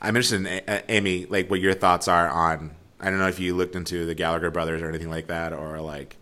I'm 0.00 0.16
interested 0.16 0.46
in 0.46 0.82
Amy, 0.88 1.26
like 1.26 1.50
what 1.50 1.60
your 1.60 1.74
thoughts 1.74 2.06
are 2.06 2.28
on. 2.28 2.70
I 3.00 3.10
don't 3.10 3.18
know 3.18 3.28
if 3.28 3.40
you 3.40 3.54
looked 3.54 3.74
into 3.74 4.06
the 4.06 4.14
Gallagher 4.14 4.50
brothers 4.50 4.80
or 4.80 4.88
anything 4.88 5.10
like 5.10 5.26
that, 5.26 5.52
or 5.52 5.80
like 5.80 6.16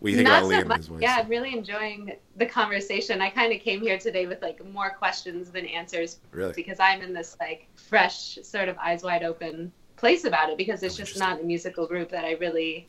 what 0.00 0.08
do 0.08 0.10
you 0.12 0.16
think 0.16 0.28
Not 0.28 0.44
about 0.44 0.50
so 0.50 0.64
Liam 0.64 0.90
much. 0.90 1.02
Yeah, 1.02 1.18
I'm 1.20 1.28
really 1.28 1.52
enjoying 1.52 2.16
the 2.36 2.46
conversation. 2.46 3.20
I 3.20 3.28
kind 3.28 3.52
of 3.52 3.60
came 3.60 3.82
here 3.82 3.98
today 3.98 4.26
with 4.26 4.40
like 4.40 4.64
more 4.72 4.90
questions 4.90 5.50
than 5.50 5.66
answers, 5.66 6.18
really, 6.32 6.54
because 6.54 6.80
I'm 6.80 7.02
in 7.02 7.12
this 7.12 7.36
like 7.38 7.68
fresh, 7.76 8.38
sort 8.42 8.68
of 8.68 8.78
eyes 8.78 9.02
wide 9.02 9.22
open 9.22 9.70
place 9.96 10.24
about 10.24 10.48
it 10.48 10.56
because 10.56 10.82
it's 10.82 10.94
oh, 10.94 11.04
just 11.04 11.18
not 11.18 11.40
a 11.40 11.44
musical 11.44 11.86
group 11.86 12.08
that 12.10 12.24
I 12.24 12.32
really 12.32 12.88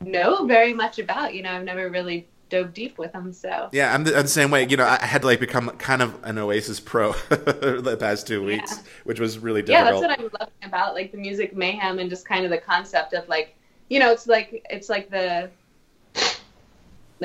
know 0.00 0.44
very 0.44 0.74
much 0.74 0.98
about. 0.98 1.34
You 1.34 1.42
know, 1.42 1.52
I've 1.52 1.64
never 1.64 1.88
really 1.88 2.28
dove 2.50 2.74
deep 2.74 2.98
with 2.98 3.12
them. 3.12 3.32
So 3.32 3.70
yeah, 3.72 3.94
I'm 3.94 4.04
the, 4.04 4.14
I'm 4.14 4.24
the, 4.24 4.28
same 4.28 4.50
way. 4.50 4.66
You 4.66 4.76
know, 4.76 4.84
I 4.84 5.04
had 5.04 5.22
to 5.22 5.26
like 5.26 5.40
become 5.40 5.70
kind 5.78 6.02
of 6.02 6.22
an 6.24 6.36
Oasis 6.36 6.80
pro 6.80 7.12
the 7.30 7.96
past 7.98 8.26
two 8.26 8.44
weeks, 8.44 8.72
yeah. 8.76 8.82
which 9.04 9.20
was 9.20 9.38
really 9.38 9.62
difficult. 9.62 9.86
Yeah, 9.86 9.90
that's 9.90 10.02
what 10.02 10.20
I'm 10.20 10.30
loving 10.38 10.54
about 10.64 10.94
like 10.94 11.12
the 11.12 11.18
music 11.18 11.56
mayhem 11.56 11.98
and 11.98 12.10
just 12.10 12.28
kind 12.28 12.44
of 12.44 12.50
the 12.50 12.58
concept 12.58 13.14
of 13.14 13.26
like, 13.26 13.56
you 13.88 13.98
know, 13.98 14.12
it's 14.12 14.26
like 14.26 14.66
it's 14.68 14.90
like 14.90 15.08
the 15.08 15.50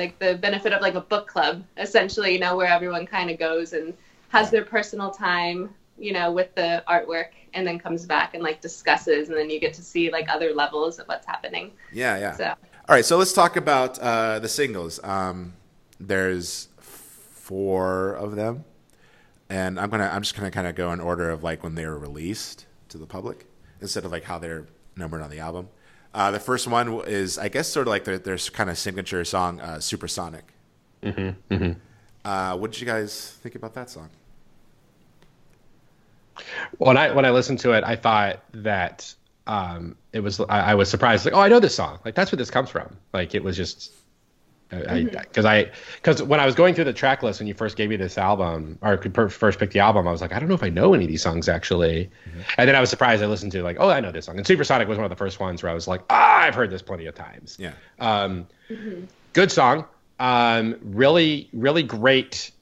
like 0.00 0.18
the 0.18 0.34
benefit 0.36 0.72
of 0.72 0.80
like 0.80 0.94
a 0.94 1.00
book 1.00 1.26
club 1.28 1.62
essentially. 1.76 2.32
You 2.32 2.40
know, 2.40 2.56
where 2.56 2.68
everyone 2.68 3.06
kind 3.06 3.30
of 3.30 3.38
goes 3.38 3.72
and 3.72 3.94
has 4.28 4.50
their 4.50 4.64
personal 4.64 5.10
time, 5.10 5.74
you 5.98 6.12
know, 6.12 6.32
with 6.32 6.54
the 6.54 6.82
artwork 6.88 7.30
and 7.54 7.66
then 7.66 7.78
comes 7.78 8.06
back 8.06 8.34
and 8.34 8.42
like 8.42 8.60
discusses 8.60 9.28
and 9.28 9.36
then 9.36 9.50
you 9.50 9.60
get 9.60 9.74
to 9.74 9.82
see 9.82 10.10
like 10.10 10.28
other 10.28 10.54
levels 10.54 10.98
of 10.98 11.06
what's 11.06 11.26
happening. 11.26 11.72
Yeah, 11.92 12.18
yeah. 12.18 12.32
So. 12.32 12.54
All 12.88 12.96
right, 12.96 13.04
so 13.04 13.18
let's 13.18 13.32
talk 13.32 13.56
about 13.56 13.98
uh, 13.98 14.38
the 14.40 14.48
singles. 14.48 14.98
Um, 15.04 15.54
there's 16.00 16.68
four 16.78 18.14
of 18.14 18.34
them, 18.34 18.64
and 19.48 19.78
I'm 19.78 19.90
gonna 19.90 20.10
I'm 20.12 20.22
just 20.22 20.34
gonna 20.34 20.50
kind 20.50 20.66
of 20.66 20.74
go 20.74 20.92
in 20.92 21.00
order 21.00 21.30
of 21.30 21.44
like 21.44 21.62
when 21.62 21.74
they 21.74 21.86
were 21.86 21.98
released 21.98 22.66
to 22.88 22.98
the 22.98 23.06
public 23.06 23.46
instead 23.80 24.04
of 24.04 24.10
like 24.10 24.24
how 24.24 24.38
they're 24.38 24.66
numbered 24.96 25.22
on 25.22 25.30
the 25.30 25.38
album. 25.38 25.68
Uh, 26.12 26.30
the 26.30 26.40
first 26.40 26.66
one 26.66 27.02
is 27.06 27.38
I 27.38 27.48
guess 27.48 27.68
sort 27.68 27.86
of 27.86 27.90
like 27.90 28.04
their 28.04 28.18
their 28.18 28.38
kind 28.38 28.68
of 28.68 28.78
signature 28.78 29.24
song, 29.24 29.60
uh, 29.60 29.80
"Supersonic." 29.80 30.44
Mm-hmm, 31.02 31.54
mm-hmm. 31.54 31.72
Uh, 32.24 32.56
what 32.56 32.72
did 32.72 32.80
you 32.80 32.86
guys 32.86 33.36
think 33.42 33.54
about 33.54 33.74
that 33.74 33.90
song? 33.90 34.10
When 36.78 36.96
I 36.96 37.12
when 37.12 37.24
I 37.24 37.30
listened 37.30 37.60
to 37.60 37.72
it, 37.72 37.84
I 37.84 37.96
thought 37.96 38.42
that 38.52 39.14
um, 39.46 39.96
it 40.12 40.20
was 40.20 40.40
I, 40.40 40.72
I, 40.72 40.74
was 40.74 40.88
surprised 40.88 41.24
like 41.24 41.34
oh 41.34 41.40
I 41.40 41.48
know 41.48 41.60
this 41.60 41.74
song 41.74 41.98
like 42.04 42.14
that's 42.14 42.30
where 42.30 42.36
this 42.36 42.50
comes 42.50 42.70
from 42.70 42.96
like 43.12 43.34
it 43.34 43.42
was 43.42 43.56
just 43.56 43.92
because 44.70 45.44
I 45.44 45.70
because 45.96 46.20
mm-hmm. 46.20 46.28
when 46.28 46.40
I 46.40 46.46
was 46.46 46.54
going 46.54 46.74
through 46.74 46.84
the 46.84 46.92
track 46.92 47.22
list 47.22 47.40
when 47.40 47.48
you 47.48 47.54
first 47.54 47.76
gave 47.76 47.90
me 47.90 47.96
this 47.96 48.16
album 48.16 48.78
or 48.82 48.96
could 48.96 49.14
first 49.32 49.58
pick 49.58 49.72
the 49.72 49.80
album 49.80 50.06
I 50.06 50.12
was 50.12 50.20
like 50.20 50.32
I 50.32 50.38
don't 50.38 50.48
know 50.48 50.54
if 50.54 50.62
I 50.62 50.68
know 50.68 50.94
any 50.94 51.04
of 51.04 51.10
these 51.10 51.22
songs 51.22 51.48
actually. 51.48 52.10
Mm-hmm. 52.28 52.40
and 52.58 52.68
then 52.68 52.76
I 52.76 52.80
was 52.80 52.88
surprised 52.88 53.22
I 53.22 53.26
listened 53.26 53.52
to 53.52 53.62
like 53.62 53.76
oh 53.80 53.90
I 53.90 54.00
know 54.00 54.12
this 54.12 54.26
song. 54.26 54.38
And 54.38 54.46
Supersonic 54.46 54.88
was 54.88 54.96
one 54.96 55.04
of 55.04 55.10
the 55.10 55.16
first 55.16 55.40
ones 55.40 55.62
where 55.62 55.70
I 55.70 55.74
was 55.74 55.88
like 55.88 56.02
ah 56.10 56.42
I've 56.42 56.54
heard 56.54 56.70
this 56.70 56.82
plenty 56.82 57.06
of 57.06 57.14
times. 57.14 57.56
Yeah. 57.58 57.72
Um, 57.98 58.46
mm-hmm. 58.70 59.04
good 59.32 59.50
song. 59.50 59.84
Um, 60.20 60.76
really 60.82 61.48
really 61.52 61.82
great 61.82 62.52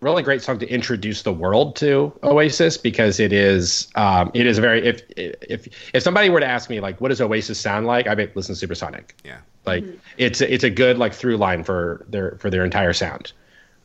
really 0.00 0.22
great 0.22 0.42
song 0.42 0.60
to 0.60 0.68
introduce 0.68 1.22
the 1.22 1.32
world 1.32 1.74
to 1.74 2.12
Oasis 2.22 2.76
because 2.76 3.18
it 3.18 3.32
is 3.32 3.88
um, 3.96 4.30
it 4.32 4.46
is 4.46 4.58
very 4.58 4.86
if 4.86 5.02
if 5.16 5.66
if 5.92 6.02
somebody 6.04 6.30
were 6.30 6.38
to 6.38 6.46
ask 6.46 6.70
me 6.70 6.78
like 6.78 7.00
what 7.00 7.08
does 7.08 7.20
Oasis 7.20 7.58
sound 7.58 7.86
like 7.86 8.06
I 8.06 8.14
would 8.14 8.36
listen 8.36 8.54
to 8.54 8.58
Supersonic. 8.58 9.16
Yeah 9.24 9.38
like 9.72 9.84
mm-hmm. 9.84 9.96
it's 10.16 10.40
it's 10.40 10.64
a 10.64 10.70
good 10.82 10.96
like 10.98 11.12
through 11.14 11.36
line 11.36 11.62
for 11.62 12.04
their 12.08 12.36
for 12.40 12.48
their 12.50 12.64
entire 12.64 12.92
sound 12.92 13.32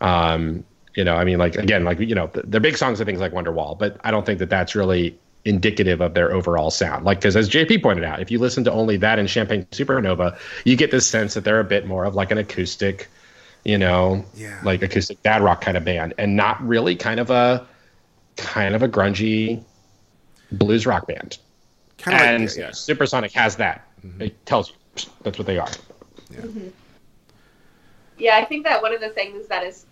um, 0.01 0.63
you 0.95 1.03
know 1.03 1.15
I 1.15 1.23
mean 1.23 1.37
like 1.37 1.55
again 1.55 1.83
like 1.83 1.99
you 1.99 2.15
know 2.15 2.27
the, 2.33 2.41
the 2.43 2.59
big 2.59 2.75
songs 2.77 2.99
are 2.99 3.05
things 3.05 3.19
like 3.19 3.33
Wonderwall 3.33 3.77
but 3.77 3.91
I 4.03 4.09
don't 4.11 4.25
think 4.25 4.39
that 4.39 4.49
that's 4.49 4.73
really 4.75 5.17
indicative 5.45 5.99
of 5.99 6.13
their 6.13 6.31
overall 6.31 6.71
sound. 6.71 7.03
Like, 7.03 7.19
because 7.19 7.35
as 7.35 7.49
JP 7.49 7.83
pointed 7.83 8.05
out, 8.05 8.21
if 8.21 8.31
you 8.31 8.39
listen 8.39 8.63
to 8.63 8.71
only 8.71 8.95
that 8.97 9.19
and 9.19 9.29
Champagne 9.29 9.65
Supernova, 9.71 10.37
you 10.63 10.77
get 10.77 10.89
this 10.89 11.05
sense 11.05 11.33
that 11.33 11.43
they're 11.43 11.59
a 11.59 11.65
bit 11.65 11.85
more 11.85 12.05
of 12.05 12.15
like 12.15 12.31
an 12.31 12.37
acoustic, 12.37 13.09
you 13.65 13.77
know, 13.77 14.23
Yeah. 14.35 14.57
like 14.63 14.81
acoustic 14.81 15.21
dad 15.21 15.41
rock 15.41 15.59
kind 15.59 15.75
of 15.75 15.83
band, 15.83 16.13
and 16.17 16.37
not 16.37 16.65
really 16.65 16.95
kind 16.95 17.19
of 17.19 17.29
a 17.29 17.67
kind 18.37 18.73
of 18.73 18.83
a 18.83 18.87
grungy 18.87 19.61
blues 20.53 20.85
rock 20.85 21.07
band. 21.07 21.37
Kind 21.97 22.15
of 22.15 22.21
like- 22.21 22.29
and 22.29 22.43
yeah, 22.43 22.47
Mm-hmm. 22.49 22.59
yeah. 22.61 22.71
Supersonic 22.71 23.33
has 23.33 23.57
that. 23.57 23.85
It 24.19 24.45
tells 24.45 24.69
you 24.69 24.75
that's 25.23 25.37
what 25.37 25.47
they 25.47 25.57
are. 25.57 25.69
Yeah, 28.17 28.37
I 28.37 28.45
think 28.45 28.63
that 28.65 28.81
one 28.81 28.93
of 28.93 29.01
the 29.01 29.09
things 29.09 29.47
that 29.47 29.63
is, 29.63 29.85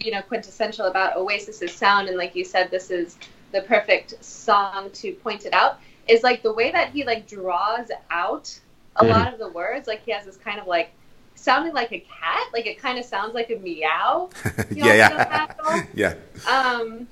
you 0.00 0.10
know, 0.10 0.22
quintessential 0.22 0.86
about 0.86 1.16
Oasis's 1.16 1.72
sound, 1.72 2.08
and 2.08 2.16
like 2.16 2.34
you 2.34 2.44
said, 2.44 2.70
this 2.70 2.90
is 2.90 3.16
the 3.52 3.62
perfect 3.62 4.22
song 4.24 4.90
to 4.94 5.12
point 5.12 5.46
it 5.46 5.54
out, 5.54 5.78
is 6.08 6.22
like 6.22 6.42
the 6.42 6.52
way 6.52 6.70
that 6.72 6.90
he 6.90 7.04
like 7.04 7.26
draws 7.26 7.90
out 8.10 8.58
a 8.96 9.04
Mhm. 9.04 9.08
lot 9.08 9.32
of 9.32 9.38
the 9.38 9.48
words. 9.48 9.86
Like 9.86 10.04
he 10.04 10.12
has 10.12 10.24
this 10.24 10.36
kind 10.36 10.58
of 10.58 10.66
like 10.66 10.90
sounding 11.34 11.72
like 11.72 11.92
a 11.92 12.00
cat. 12.00 12.48
Like 12.52 12.66
it 12.66 12.78
kind 12.80 12.98
of 12.98 13.04
sounds 13.04 13.34
like 13.34 13.50
a 13.50 13.56
meow. 13.56 14.30
You 14.74 14.82
know, 14.82 14.92
yeah, 14.92 15.08
feel 15.08 15.18
that 15.18 15.56
yeah, 15.70 15.82
yeah. 15.94 16.14
um, 16.44 17.08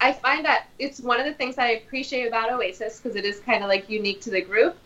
I 0.00 0.12
find 0.12 0.44
that 0.44 0.66
it's 0.78 1.00
one 1.00 1.18
of 1.18 1.26
the 1.26 1.32
things 1.34 1.58
I 1.58 1.70
appreciate 1.70 2.28
about 2.28 2.52
Oasis 2.52 3.00
because 3.00 3.16
it 3.16 3.24
is 3.24 3.40
kind 3.40 3.64
of 3.64 3.68
like 3.68 3.88
unique 3.90 4.20
to 4.22 4.30
the 4.30 4.40
group. 4.40 4.76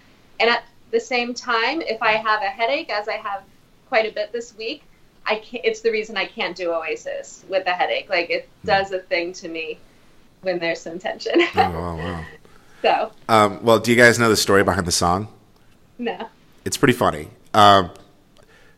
And 0.40 0.48
at 0.48 0.64
the 0.92 1.00
same 1.00 1.34
time, 1.34 1.80
if 1.82 2.00
I 2.00 2.12
have 2.12 2.42
a 2.42 2.46
headache, 2.46 2.90
as 2.90 3.08
I 3.08 3.14
have 3.16 3.42
quite 3.88 4.06
a 4.08 4.14
bit 4.14 4.30
this 4.32 4.56
week, 4.56 4.84
I 5.26 5.36
can't, 5.36 5.64
it's 5.64 5.80
the 5.80 5.90
reason 5.90 6.16
I 6.16 6.26
can't 6.26 6.56
do 6.56 6.72
Oasis 6.72 7.44
with 7.48 7.66
a 7.66 7.72
headache. 7.72 8.08
Like 8.08 8.30
it 8.30 8.48
does 8.64 8.92
a 8.92 9.00
thing 9.00 9.32
to 9.34 9.48
me 9.48 9.78
when 10.42 10.58
there's 10.58 10.80
some 10.80 10.98
tension. 10.98 11.34
Oh, 11.40 11.46
wow, 11.56 11.96
wow. 11.98 12.24
so 12.82 13.12
Um, 13.28 13.62
well, 13.64 13.78
do 13.80 13.90
you 13.90 13.96
guys 13.96 14.18
know 14.18 14.28
the 14.28 14.36
story 14.36 14.62
behind 14.62 14.86
the 14.86 14.92
song? 14.92 15.28
no. 15.98 16.28
It's 16.64 16.76
pretty 16.76 16.94
funny. 16.94 17.28
Um, 17.54 17.90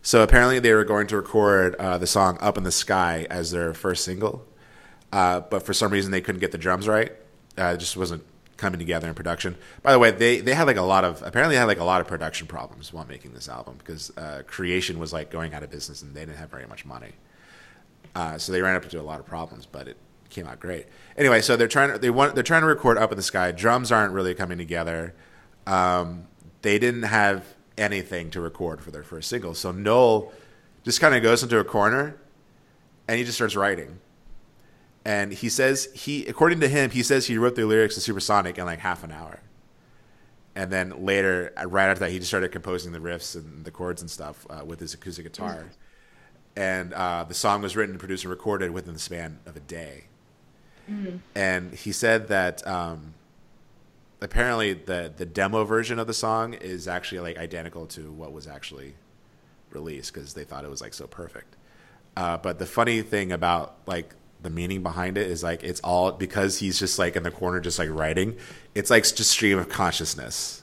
so 0.01 0.23
apparently 0.23 0.59
they 0.59 0.73
were 0.73 0.85
going 0.85 1.07
to 1.09 1.17
record 1.17 1.75
uh, 1.77 1.99
the 1.99 2.07
song 2.07 2.39
"Up 2.41 2.57
in 2.57 2.65
the 2.65 2.73
Sky" 2.73 3.27
as 3.29 3.51
their 3.51 3.75
first 3.75 4.05
single, 4.05 4.47
uh, 5.13 5.41
but 5.41 5.63
for 5.65 5.75
some 5.75 5.93
reason 5.93 6.11
they 6.11 6.23
couldn't 6.23 6.41
get 6.41 6.51
the 6.51 6.57
drums 6.59 6.89
right. 6.89 7.13
Uh, 7.59 7.73
it 7.75 7.79
just 7.79 7.97
wasn't 7.97 8.25
coming 8.57 8.79
together 8.79 9.09
in 9.09 9.15
production. 9.15 9.57
By 9.83 9.93
the 9.93 9.99
way, 9.99 10.11
they 10.11 10.41
they 10.41 10.55
had 10.55 10.67
like 10.67 10.77
a 10.77 10.83
lot 10.83 11.05
of 11.05 11.23
apparently 11.23 11.55
they 11.55 11.59
had 11.59 11.67
like 11.67 11.81
a 11.81 11.85
lot 11.85 12.01
of 12.01 12.07
production 12.07 12.47
problems 12.47 12.93
while 12.93 13.07
making 13.07 13.33
this 13.33 13.49
album 13.49 13.77
because 13.79 14.13
uh, 14.17 14.43
Creation 14.47 14.99
was 14.99 15.13
like 15.13 15.31
going 15.31 15.55
out 15.55 15.63
of 15.63 15.71
business 15.71 16.03
and 16.03 16.15
they 16.15 16.21
didn't 16.21 16.39
have 16.39 16.51
very 16.51 16.67
much 16.67 16.85
money. 16.85 17.13
Uh, 18.15 18.39
so 18.39 18.53
they 18.53 18.63
ran 18.63 18.77
up 18.77 18.85
into 18.85 19.01
a 19.01 19.03
lot 19.03 19.19
of 19.19 19.27
problems, 19.27 19.67
but 19.67 19.89
it 19.89 19.97
came 20.31 20.47
out 20.47 20.61
great. 20.61 20.87
Anyway, 21.17 21.41
so 21.41 21.57
they're 21.57 21.69
trying 21.69 21.93
to 21.93 21.99
they 21.99 22.11
want 22.11 22.35
they're 22.35 22.45
trying 22.45 22.63
to 22.63 22.69
record 22.69 22.99
"Up 22.99 23.11
in 23.11 23.17
the 23.17 23.23
Sky." 23.23 23.53
Drums 23.53 23.91
aren't 23.91 24.13
really 24.13 24.35
coming 24.35 24.59
together. 24.59 25.15
Um, 25.67 26.27
they 26.63 26.79
didn't 26.79 27.05
have 27.05 27.55
anything 27.77 28.31
to 28.31 28.41
record 28.41 28.83
for 28.83 28.91
their 28.91 29.03
first 29.03 29.29
single, 29.29 29.55
so 29.55 29.73
Noel 29.73 30.33
just 30.85 31.01
kind 31.01 31.15
of 31.15 31.23
goes 31.23 31.43
into 31.43 31.59
a 31.59 31.65
corner 31.65 32.17
and 33.09 33.19
he 33.19 33.25
just 33.25 33.37
starts 33.37 33.57
writing. 33.57 33.99
And 35.05 35.33
he 35.33 35.49
says 35.49 35.89
he, 35.95 36.27
according 36.27 36.61
to 36.61 36.69
him, 36.69 36.91
he 36.91 37.03
says 37.03 37.27
he 37.27 37.37
wrote 37.37 37.57
the 37.57 37.67
lyrics 37.67 37.95
to 37.97 38.01
Supersonic 38.01 38.59
in 38.59 38.65
like 38.65 38.79
half 38.79 39.05
an 39.05 39.13
hour. 39.13 39.41
And 40.57 40.71
then 40.73 41.05
later, 41.05 41.53
right 41.67 41.89
after 41.89 42.05
that, 42.05 42.11
he 42.11 42.19
just 42.19 42.31
started 42.31 42.53
composing 42.53 42.93
the 42.93 43.01
riffs 43.01 43.35
and 43.35 43.65
the 43.65 43.71
chords 43.71 44.01
and 44.01 44.11
stuff 44.11 44.47
uh, 44.49 44.65
with 44.65 44.81
his 44.81 44.95
acoustic 44.95 45.25
guitar. 45.25 45.71
And 46.57 46.93
uh, 46.95 47.25
the 47.25 47.35
song 47.35 47.61
was 47.63 47.77
written, 47.77 47.99
produced, 47.99 48.25
and 48.25 48.31
recorded 48.31 48.71
within 48.71 48.95
the 48.95 49.01
span 49.01 49.41
of 49.47 49.57
a 49.57 49.61
day. 49.61 50.05
And 51.35 51.75
he 51.75 51.93
said 51.93 52.29
that 52.29 52.65
um, 52.67 53.15
apparently 54.21 54.75
the 54.75 55.13
the 55.17 55.27
demo 55.27 55.65
version 55.65 55.99
of 55.99 56.07
the 56.07 56.15
song 56.15 56.55
is 56.55 56.87
actually 56.87 57.21
like 57.21 57.39
identical 57.39 57.87
to 57.87 58.13
what 58.13 58.33
was 58.33 58.47
actually 58.47 58.95
released 59.71 60.13
because 60.13 60.35
they 60.35 60.45
thought 60.45 60.65
it 60.65 60.71
was 60.71 60.81
like 60.81 60.95
so 60.95 61.07
perfect. 61.07 61.57
Uh, 62.17 62.37
but 62.37 62.59
the 62.59 62.67
funny 62.67 63.03
thing 63.03 63.33
about 63.33 63.77
like 63.87 64.15
the 64.45 64.51
meaning 64.51 64.83
behind 64.83 65.19
it 65.19 65.29
is 65.29 65.43
like 65.43 65.65
it's 65.65 65.81
all 65.81 66.13
because 66.13 66.59
he's 66.59 66.79
just 66.79 66.99
like 66.99 67.17
in 67.17 67.25
the 67.25 67.31
corner 67.33 67.59
just 67.61 67.79
like 67.81 67.89
writing. 67.91 68.37
It's 68.77 68.91
like 68.91 69.03
just 69.03 69.31
stream 69.31 69.59
of 69.59 69.69
consciousness. 69.69 70.63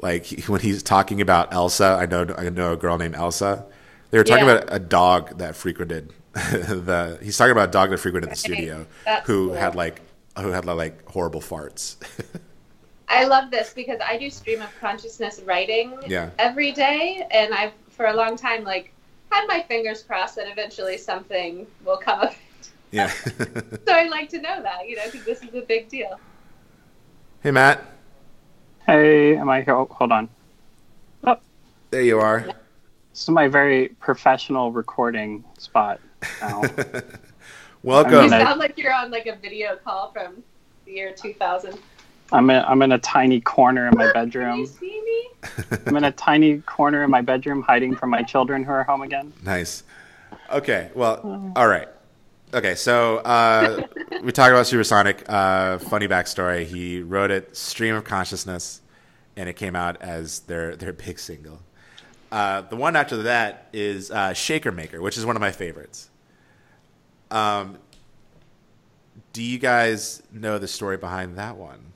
Like 0.00 0.24
he, 0.24 0.40
when 0.50 0.60
he's 0.60 0.82
talking 0.82 1.20
about 1.20 1.52
Elsa, 1.52 1.98
I 2.00 2.06
know 2.06 2.34
I 2.38 2.48
know 2.48 2.72
a 2.72 2.76
girl 2.76 2.96
named 2.96 3.14
Elsa. 3.14 3.64
They 4.10 4.18
were 4.18 4.24
talking 4.24 4.46
Yeah. 4.46 4.52
about 4.56 4.74
a 4.74 4.78
dog 4.78 5.38
that 5.38 5.54
frequented 5.56 6.12
the. 6.32 7.18
He's 7.22 7.36
talking 7.36 7.52
about 7.52 7.68
a 7.68 7.72
dog 7.72 7.90
that 7.90 7.98
frequented 7.98 8.30
the 8.30 8.36
studio 8.36 8.86
That's 9.04 9.26
who 9.26 9.48
cool. 9.48 9.56
had 9.56 9.74
like 9.74 10.00
who 10.38 10.48
had 10.48 10.64
like 10.64 11.06
horrible 11.08 11.40
farts. 11.40 11.96
I 13.08 13.24
love 13.24 13.50
this 13.50 13.72
because 13.74 14.00
I 14.02 14.16
do 14.16 14.30
stream 14.30 14.62
of 14.62 14.70
consciousness 14.80 15.40
writing 15.44 15.94
Yeah. 16.06 16.30
every 16.38 16.72
day, 16.72 17.26
and 17.30 17.52
I've 17.52 17.72
for 17.90 18.06
a 18.06 18.14
long 18.14 18.36
time 18.36 18.64
like 18.64 18.92
had 19.30 19.46
my 19.46 19.62
fingers 19.62 20.02
crossed 20.02 20.36
that 20.36 20.50
eventually 20.50 20.96
something 20.98 21.66
will 21.84 21.96
come 21.98 22.20
of. 22.20 22.36
Yeah. 22.92 23.10
So 23.86 23.92
I'd 23.94 24.10
like 24.10 24.28
to 24.30 24.40
know 24.40 24.62
that, 24.62 24.88
you 24.88 24.96
know, 24.96 25.02
because 25.10 25.24
this 25.26 25.42
is 25.42 25.54
a 25.54 25.62
big 25.62 25.88
deal. 25.88 26.20
hey 27.42 27.50
Matt, 27.50 27.82
Hey, 28.86 29.36
am 29.36 29.48
I 29.48 29.62
here? 29.62 29.74
Oh, 29.74 29.86
hold 29.90 30.12
on. 30.12 30.28
Oh. 31.24 31.36
there 31.90 32.02
you 32.02 32.18
are. 32.20 32.40
This 33.12 33.22
is 33.22 33.28
my 33.28 33.46
very 33.48 33.88
professional 34.00 34.72
recording 34.72 35.44
spot 35.58 36.00
now. 36.40 36.62
Welcome. 37.82 38.24
You 38.24 38.28
sound 38.30 38.58
like 38.60 38.78
you're 38.78 38.94
on 38.94 39.10
like 39.10 39.26
a 39.26 39.36
video 39.36 39.76
call 39.76 40.12
from 40.12 40.42
the 40.84 40.92
year 40.92 41.12
2000. 41.12 41.78
I'm 42.32 42.48
in, 42.50 42.64
I'm 42.64 42.80
in 42.82 42.92
a 42.92 42.98
tiny 42.98 43.40
corner 43.40 43.88
in 43.88 43.94
my 43.96 44.04
Can 44.12 44.26
you 44.26 44.32
bedroom. 44.32 44.66
see 44.66 45.02
me? 45.04 45.80
I'm 45.86 45.96
in 45.96 46.04
a 46.04 46.12
tiny 46.12 46.58
corner 46.62 47.02
in 47.04 47.10
my 47.10 47.20
bedroom 47.20 47.62
hiding 47.62 47.94
from 47.96 48.10
my 48.10 48.22
children 48.22 48.64
who 48.64 48.70
are 48.72 48.84
home 48.84 49.02
again. 49.02 49.32
Nice. 49.44 49.82
Okay. 50.50 50.90
Well, 50.94 51.52
all 51.56 51.68
right. 51.68 51.88
Okay, 52.54 52.74
so 52.74 53.16
uh, 53.18 53.82
we 54.22 54.30
talked 54.30 54.52
about 54.52 54.66
Supersonic. 54.66 55.24
Uh, 55.26 55.78
funny 55.78 56.06
backstory: 56.06 56.66
he 56.66 57.00
wrote 57.00 57.30
it 57.30 57.56
"Stream 57.56 57.94
of 57.94 58.04
Consciousness," 58.04 58.82
and 59.36 59.48
it 59.48 59.54
came 59.54 59.74
out 59.74 60.02
as 60.02 60.40
their 60.40 60.76
their 60.76 60.92
big 60.92 61.18
single. 61.18 61.60
Uh, 62.30 62.60
the 62.62 62.76
one 62.76 62.94
after 62.94 63.22
that 63.22 63.68
is 63.72 64.10
uh, 64.10 64.34
"Shaker 64.34 64.70
Maker," 64.70 65.00
which 65.00 65.16
is 65.16 65.24
one 65.24 65.34
of 65.34 65.40
my 65.40 65.50
favorites. 65.50 66.10
Um, 67.30 67.78
do 69.32 69.42
you 69.42 69.58
guys 69.58 70.22
know 70.30 70.58
the 70.58 70.68
story 70.68 70.98
behind 70.98 71.38
that 71.38 71.56
one? 71.56 71.91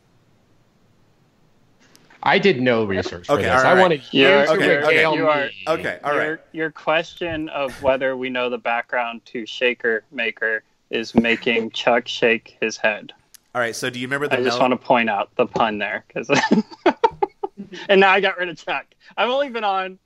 I 2.27 2.39
did 2.39 2.61
no 2.61 2.85
research 2.85 3.27
for 3.27 3.37
this. 3.37 3.47
all 3.47 3.57
right, 3.57 3.64
I 3.66 3.72
right. 3.74 3.81
wanted 3.81 4.03
you 4.12 4.22
You're- 4.22 4.47
to 4.47 4.53
okay, 4.53 4.77
okay, 4.79 4.87
regale 4.89 5.14
you 5.14 5.29
are- 5.29 5.45
me. 5.47 5.53
Okay, 5.68 5.99
all 6.03 6.14
your, 6.14 6.41
your 6.53 6.70
question 6.72 7.49
of 7.51 7.81
whether 7.83 8.16
we 8.16 8.29
know 8.31 8.51
the 8.51 8.59
background 8.59 9.24
to 9.27 9.47
Shaker 9.47 10.03
Maker 10.11 10.62
is 10.91 11.14
making 11.14 11.70
Chuck 11.70 12.07
shake 12.09 12.57
his 12.61 12.77
head. 12.77 13.12
All 13.55 13.61
right. 13.61 13.74
So, 13.74 13.89
do 13.91 13.99
you 13.99 14.07
remember 14.07 14.29
the 14.29 14.35
I 14.39 14.43
just 14.43 14.59
mel- 14.59 14.68
want 14.68 14.81
to 14.81 14.87
point 14.87 15.09
out 15.09 15.35
the 15.37 15.47
pun 15.47 15.79
there, 15.79 16.05
because. 16.09 16.29
and 17.89 18.01
now 18.01 18.11
I 18.11 18.20
got 18.20 18.37
rid 18.39 18.49
of 18.49 18.57
Chuck. 18.59 18.87
I've 19.16 19.31
only 19.31 19.49
been 19.49 19.64
on. 19.64 19.99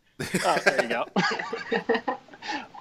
Oh, 0.45 0.59
there 0.65 0.83
you 0.83 0.89
go. 0.89 1.07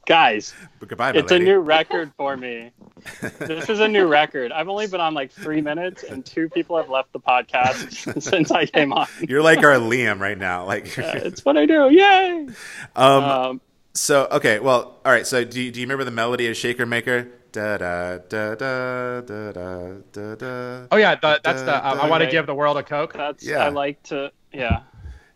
Guys, 0.10 0.55
Goodbye, 0.80 1.12
it's 1.12 1.32
a 1.32 1.38
new 1.38 1.60
record 1.60 2.12
for 2.18 2.36
me. 2.36 2.72
This 3.38 3.70
is 3.70 3.80
a 3.80 3.88
new 3.88 4.07
record. 4.07 4.51
I've 4.51 4.68
only 4.68 4.88
been 4.88 4.99
on 4.99 5.14
like 5.14 5.32
three 5.32 5.62
minutes, 5.62 6.01
and 6.01 6.26
two 6.26 6.49
people 6.49 6.78
have 6.78 6.89
left 6.89 7.14
the 7.14 7.20
podcast 7.20 8.20
since 8.22 8.49
I 8.49 8.66
came 8.66 8.91
on. 8.91 9.05
You're 9.22 9.43
like 9.43 9.60
our 9.60 9.76
Liam 9.76 10.20
right 10.20 10.38
now. 10.38 10.66
Like, 10.66 10.86
Uh, 10.97 11.12
it's 11.14 11.45
what 11.45 11.57
I 11.57 11.68
do. 11.68 11.91
Yay! 11.91 12.47
um, 12.95 13.24
Um, 13.24 13.62
So 13.93 14.28
okay, 14.32 14.57
well, 14.57 14.97
all 15.05 15.12
right. 15.12 15.28
So 15.28 15.45
do 15.45 15.62
you, 15.62 15.72
do 15.72 15.80
you 15.80 15.86
remember 15.86 16.05
the 16.05 16.12
melody 16.12 16.47
of 16.47 16.57
Shaker 16.57 16.88
Maker? 16.88 17.28
Da 17.51 17.78
da 17.78 18.18
da 18.18 18.55
da 18.55 19.22
da 19.22 19.51
da 19.51 19.91
da 20.12 20.36
da. 20.36 20.88
Oh 20.91 20.97
yeah, 20.97 21.16
the, 21.16 21.39
that's 21.43 21.62
the. 21.62 21.88
Um, 21.88 21.99
I 21.99 22.10
want 22.10 22.24
to 22.24 22.32
give 22.32 22.47
the 22.47 22.55
world 22.55 22.78
a 22.78 22.84
coke. 22.84 23.14
that's 23.14 23.45
Yeah. 23.45 23.64
I 23.64 23.70
like 23.70 24.01
to. 24.03 24.32
Yeah. 24.51 24.82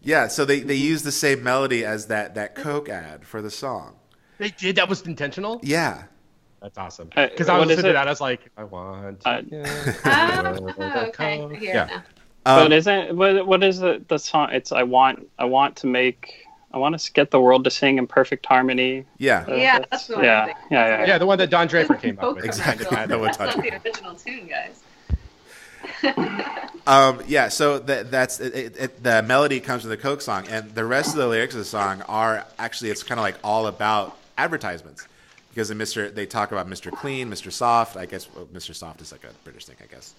Yeah. 0.01 0.27
So 0.29 0.45
they 0.45 0.61
they 0.61 0.75
use 0.75 1.03
the 1.03 1.11
same 1.11 1.43
melody 1.43 1.85
as 1.85 2.07
that 2.07 2.33
that 2.33 2.55
Coke 2.55 2.89
ad 2.89 3.25
for 3.25 3.39
the 3.39 3.51
song. 3.51 3.97
They 4.43 4.49
did. 4.51 4.75
That 4.75 4.89
was 4.89 5.01
intentional. 5.03 5.59
Yeah. 5.63 6.03
That's 6.61 6.77
awesome. 6.77 7.09
Uh, 7.15 7.27
Because 7.27 7.47
I 7.49 7.53
what 7.57 7.67
was 7.67 7.71
is 7.71 7.77
listening 7.77 7.83
to 7.83 7.89
it? 7.91 7.93
that, 7.93 8.07
I 8.07 8.11
was 8.11 8.21
like, 8.21 8.41
I 8.57 8.63
want. 8.63 9.21
To 9.21 9.29
Uh, 9.29 9.41
give 9.41 9.49
the 10.03 10.59
world 10.61 10.79
a 10.79 11.07
okay. 11.07 11.37
Coke. 11.37 11.51
I 11.53 11.55
hear 11.55 11.69
it 11.71 11.73
Yeah. 11.75 12.01
Um, 12.45 12.65
but 12.65 12.73
isn't 12.73 13.15
what, 13.15 13.47
what 13.47 13.63
is 13.63 13.79
the 13.79 14.03
the 14.09 14.17
song? 14.17 14.49
It's 14.51 14.71
I 14.73 14.83
want 14.83 15.27
I 15.39 15.45
want 15.45 15.77
to 15.77 15.87
make 15.87 16.45
I 16.73 16.77
want 16.77 16.99
to 16.99 17.11
get 17.13 17.31
the 17.31 17.39
world 17.39 17.63
to 17.63 17.71
sing 17.71 17.97
in 17.99 18.05
perfect 18.07 18.45
harmony. 18.45 19.05
yeah. 19.17 19.45
Uh, 19.47 19.55
Yeah, 19.55 19.79
that's 19.89 20.07
the 20.07 20.15
one. 20.15 20.25
yeah, 20.25 20.43
I 20.43 20.47
yeah, 20.47 20.87
yeah, 20.99 21.05
Yeah, 21.05 21.17
the 21.19 21.25
one 21.25 21.37
that 21.37 21.49
Don 21.49 21.67
Draper 21.67 21.95
came 21.95 22.19
up 22.19 22.35
with. 22.35 22.43
Exactly. 22.45 22.85
Kind 22.85 23.09
That 23.11 23.21
That's 23.21 23.37
one 23.39 23.47
not 23.47 23.55
touched 23.55 23.83
the 23.83 23.89
original 23.89 24.15
tune, 24.15 24.47
guys. 24.47 24.83
Um, 26.85 27.21
yeah, 27.27 27.47
so 27.47 27.79
that, 27.79 28.11
that's 28.11 28.41
it, 28.41 28.53
it, 28.55 28.77
it, 28.77 29.03
the 29.03 29.23
melody 29.23 29.61
comes 29.61 29.83
from 29.83 29.89
the 29.91 29.95
Coke 29.97 30.19
song, 30.21 30.45
and 30.49 30.75
the 30.75 30.83
rest 30.83 31.11
of 31.11 31.15
the 31.15 31.27
lyrics 31.27 31.53
of 31.53 31.59
the 31.59 31.65
song 31.65 32.01
are 32.09 32.45
actually 32.59 32.89
it's 32.89 33.03
kind 33.03 33.19
of 33.19 33.23
like 33.23 33.35
all 33.41 33.67
about 33.67 34.17
advertisements 34.37 35.07
because 35.53 35.69
in 35.69 35.77
Mr. 35.77 36.13
they 36.13 36.25
talk 36.25 36.51
about 36.51 36.67
Mr. 36.67 36.91
Clean, 36.91 37.29
Mr. 37.29 37.51
Soft. 37.51 37.95
I 37.97 38.05
guess 38.05 38.27
well, 38.33 38.45
Mr. 38.45 38.73
Soft 38.73 39.01
is 39.01 39.11
like 39.11 39.23
a 39.23 39.29
British 39.43 39.65
thing, 39.65 39.75
I 39.81 39.85
guess. 39.85 40.15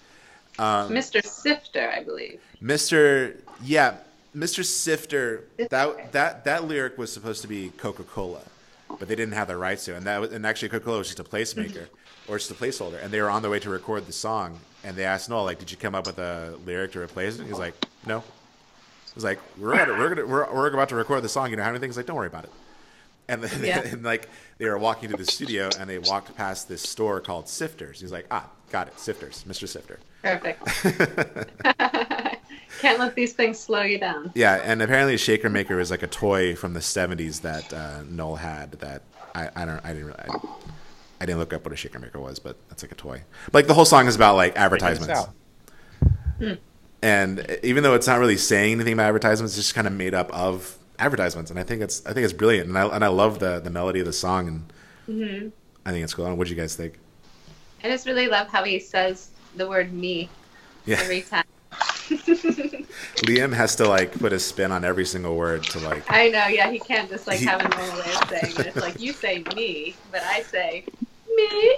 Um, 0.57 0.89
Mr. 0.91 1.23
Sifter, 1.25 1.91
I 1.91 2.03
believe. 2.03 2.39
Mr. 2.61 3.35
Yeah, 3.61 3.97
Mr. 4.35 4.63
Sifter. 4.63 5.43
That 5.69 6.11
that 6.13 6.45
that 6.45 6.65
lyric 6.65 6.97
was 6.97 7.11
supposed 7.11 7.41
to 7.41 7.47
be 7.47 7.69
Coca 7.77 8.03
Cola, 8.03 8.41
but 8.87 9.07
they 9.07 9.15
didn't 9.15 9.33
have 9.33 9.47
the 9.47 9.57
rights 9.57 9.85
to, 9.85 9.95
and 9.95 10.05
that 10.05 10.21
was, 10.21 10.31
and 10.31 10.45
actually 10.45 10.69
Coca 10.69 10.85
Cola 10.85 10.97
was 10.99 11.07
just 11.07 11.19
a 11.19 11.23
placemaker 11.23 11.87
or 12.27 12.37
just 12.37 12.49
a 12.49 12.55
placeholder, 12.55 13.03
and 13.03 13.11
they 13.11 13.21
were 13.21 13.29
on 13.29 13.41
the 13.41 13.49
way 13.49 13.59
to 13.59 13.69
record 13.69 14.07
the 14.07 14.13
song, 14.13 14.59
and 14.83 14.95
they 14.95 15.03
asked 15.03 15.29
Noel 15.29 15.43
like, 15.43 15.59
"Did 15.59 15.71
you 15.71 15.77
come 15.77 15.93
up 15.93 16.07
with 16.07 16.19
a 16.19 16.57
lyric 16.65 16.93
to 16.93 17.01
replace 17.01 17.37
it?" 17.37 17.45
He's 17.45 17.59
like, 17.59 17.75
"No." 18.05 18.23
He's 19.13 19.23
like, 19.23 19.39
"We're 19.57 19.75
gonna, 19.77 19.93
we're 19.93 20.09
gonna, 20.15 20.27
we're, 20.27 20.53
we're 20.53 20.67
about 20.67 20.89
to 20.89 20.95
record 20.95 21.23
the 21.23 21.29
song. 21.29 21.49
You 21.49 21.57
know 21.57 21.63
how 21.63 21.69
many 21.69 21.79
things? 21.79 21.97
Like, 21.97 22.05
don't 22.05 22.15
worry 22.15 22.27
about 22.27 22.45
it." 22.45 22.51
And 23.27 23.43
then 23.43 23.63
Yeah. 23.63 23.79
and 23.85 24.03
like 24.03 24.29
they 24.57 24.67
were 24.69 24.77
walking 24.77 25.09
to 25.09 25.17
the 25.17 25.25
studio, 25.25 25.69
and 25.79 25.89
they 25.89 25.97
walked 25.99 26.35
past 26.35 26.67
this 26.67 26.81
store 26.81 27.19
called 27.19 27.45
Sifters. 27.47 27.99
He's 28.01 28.11
like, 28.11 28.25
"Ah, 28.31 28.49
got 28.71 28.87
it, 28.87 28.99
Sifters, 28.99 29.43
Mr. 29.47 29.67
Sifter." 29.67 29.99
Perfect. 30.21 30.63
Can't 32.79 32.99
let 32.99 33.15
these 33.15 33.33
things 33.33 33.59
slow 33.59 33.81
you 33.81 33.97
down. 33.99 34.31
Yeah, 34.35 34.61
and 34.63 34.81
apparently 34.81 35.17
Shaker 35.17 35.49
Maker 35.49 35.75
was 35.77 35.89
like 35.91 36.03
a 36.03 36.07
toy 36.07 36.55
from 36.55 36.73
the 36.73 36.79
'70s 36.81 37.41
that 37.41 37.73
uh, 37.73 38.03
Noel 38.09 38.35
had. 38.35 38.73
That 38.73 39.01
I, 39.33 39.49
I 39.55 39.65
don't 39.65 39.83
I 39.83 39.89
didn't 39.93 40.05
really, 40.07 40.19
I, 40.19 40.37
I 41.21 41.25
didn't 41.25 41.39
look 41.39 41.53
up 41.53 41.63
what 41.63 41.73
a 41.73 41.75
Shaker 41.77 41.99
Maker 41.99 42.19
was, 42.19 42.39
but 42.39 42.57
that's 42.69 42.83
like 42.83 42.91
a 42.91 42.95
toy. 42.95 43.23
Like 43.53 43.67
the 43.67 43.73
whole 43.73 43.85
song 43.85 44.07
is 44.07 44.15
about 44.15 44.35
like 44.35 44.55
advertisements. 44.57 45.27
out. 46.39 46.57
And 47.01 47.59
even 47.63 47.83
though 47.83 47.93
it's 47.93 48.07
not 48.07 48.19
really 48.19 48.37
saying 48.37 48.73
anything 48.73 48.93
about 48.93 49.07
advertisements, 49.07 49.55
it's 49.57 49.67
just 49.67 49.75
kind 49.75 49.85
of 49.87 49.93
made 49.93 50.13
up 50.13 50.31
of 50.31 50.77
advertisements. 50.99 51.51
And 51.51 51.59
I 51.59 51.63
think 51.63 51.81
it's 51.81 52.05
I 52.05 52.13
think 52.13 52.23
it's 52.23 52.33
brilliant, 52.33 52.67
and 52.69 52.77
I 52.77 52.87
and 52.87 53.03
I 53.03 53.07
love 53.07 53.39
the 53.39 53.59
the 53.59 53.69
melody 53.69 53.99
of 53.99 54.05
the 54.05 54.13
song, 54.13 54.47
and 54.47 54.73
hmm 55.05 55.47
I 55.85 55.91
think 55.91 56.03
it's 56.03 56.13
cool. 56.13 56.33
What 56.35 56.47
do 56.47 56.53
you 56.53 56.59
guys 56.59 56.75
think? 56.75 56.99
I 57.83 57.89
just 57.89 58.07
really 58.07 58.27
love 58.27 58.47
how 58.47 58.63
he 58.63 58.79
says 58.79 59.29
the 59.55 59.67
word 59.67 59.93
me 59.93 60.29
Yeah, 60.85 60.99
every 61.01 61.21
time. 61.21 61.43
Liam 63.21 63.53
has 63.53 63.75
to 63.77 63.87
like 63.87 64.13
put 64.13 64.33
a 64.33 64.39
spin 64.39 64.71
on 64.71 64.83
every 64.83 65.05
single 65.05 65.35
word 65.35 65.61
to 65.63 65.79
like. 65.79 66.03
I 66.09 66.29
know, 66.29 66.47
yeah, 66.47 66.69
he 66.71 66.79
can't 66.79 67.09
just 67.09 67.27
like 67.27 67.39
He- 67.39 67.45
have 67.45 67.61
a 67.61 67.67
normal 67.69 67.97
way 67.99 68.11
of 68.13 68.29
saying 68.29 68.55
it. 68.59 68.65
It's 68.67 68.77
like 68.81 68.99
you 68.99 69.13
say 69.13 69.43
me, 69.55 69.95
but 70.11 70.21
I 70.23 70.41
say 70.41 70.85
me. 71.35 71.75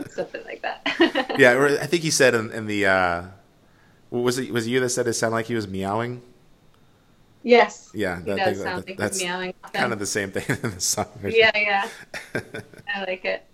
Something 0.08 0.44
like 0.44 0.62
that. 0.62 1.34
Yeah, 1.38 1.52
or 1.52 1.66
I 1.66 1.86
think 1.86 2.02
he 2.02 2.10
said 2.10 2.34
in, 2.34 2.50
in 2.52 2.66
the. 2.66 2.86
Uh, 2.86 3.22
was 4.10 4.38
it 4.38 4.50
was 4.52 4.66
it 4.66 4.70
you 4.70 4.80
that 4.80 4.88
said 4.90 5.06
it 5.06 5.12
sounded 5.14 5.34
like 5.36 5.46
he 5.46 5.54
was 5.54 5.68
meowing? 5.68 6.22
Yes. 7.46 7.90
Yeah, 7.94 8.18
that- 8.26 8.36
does 8.38 8.58
that- 8.58 8.64
sound 8.64 8.86
like 8.88 8.96
that's 8.98 9.22
meowing. 9.22 9.54
kind 9.72 9.92
of 9.92 10.00
the 10.00 10.06
same 10.06 10.32
thing 10.32 10.44
in 10.62 10.70
the 10.72 10.80
song. 10.80 11.06
Yeah, 11.24 11.52
yeah. 11.56 11.88
I 12.92 13.04
like 13.04 13.24
it. 13.24 13.44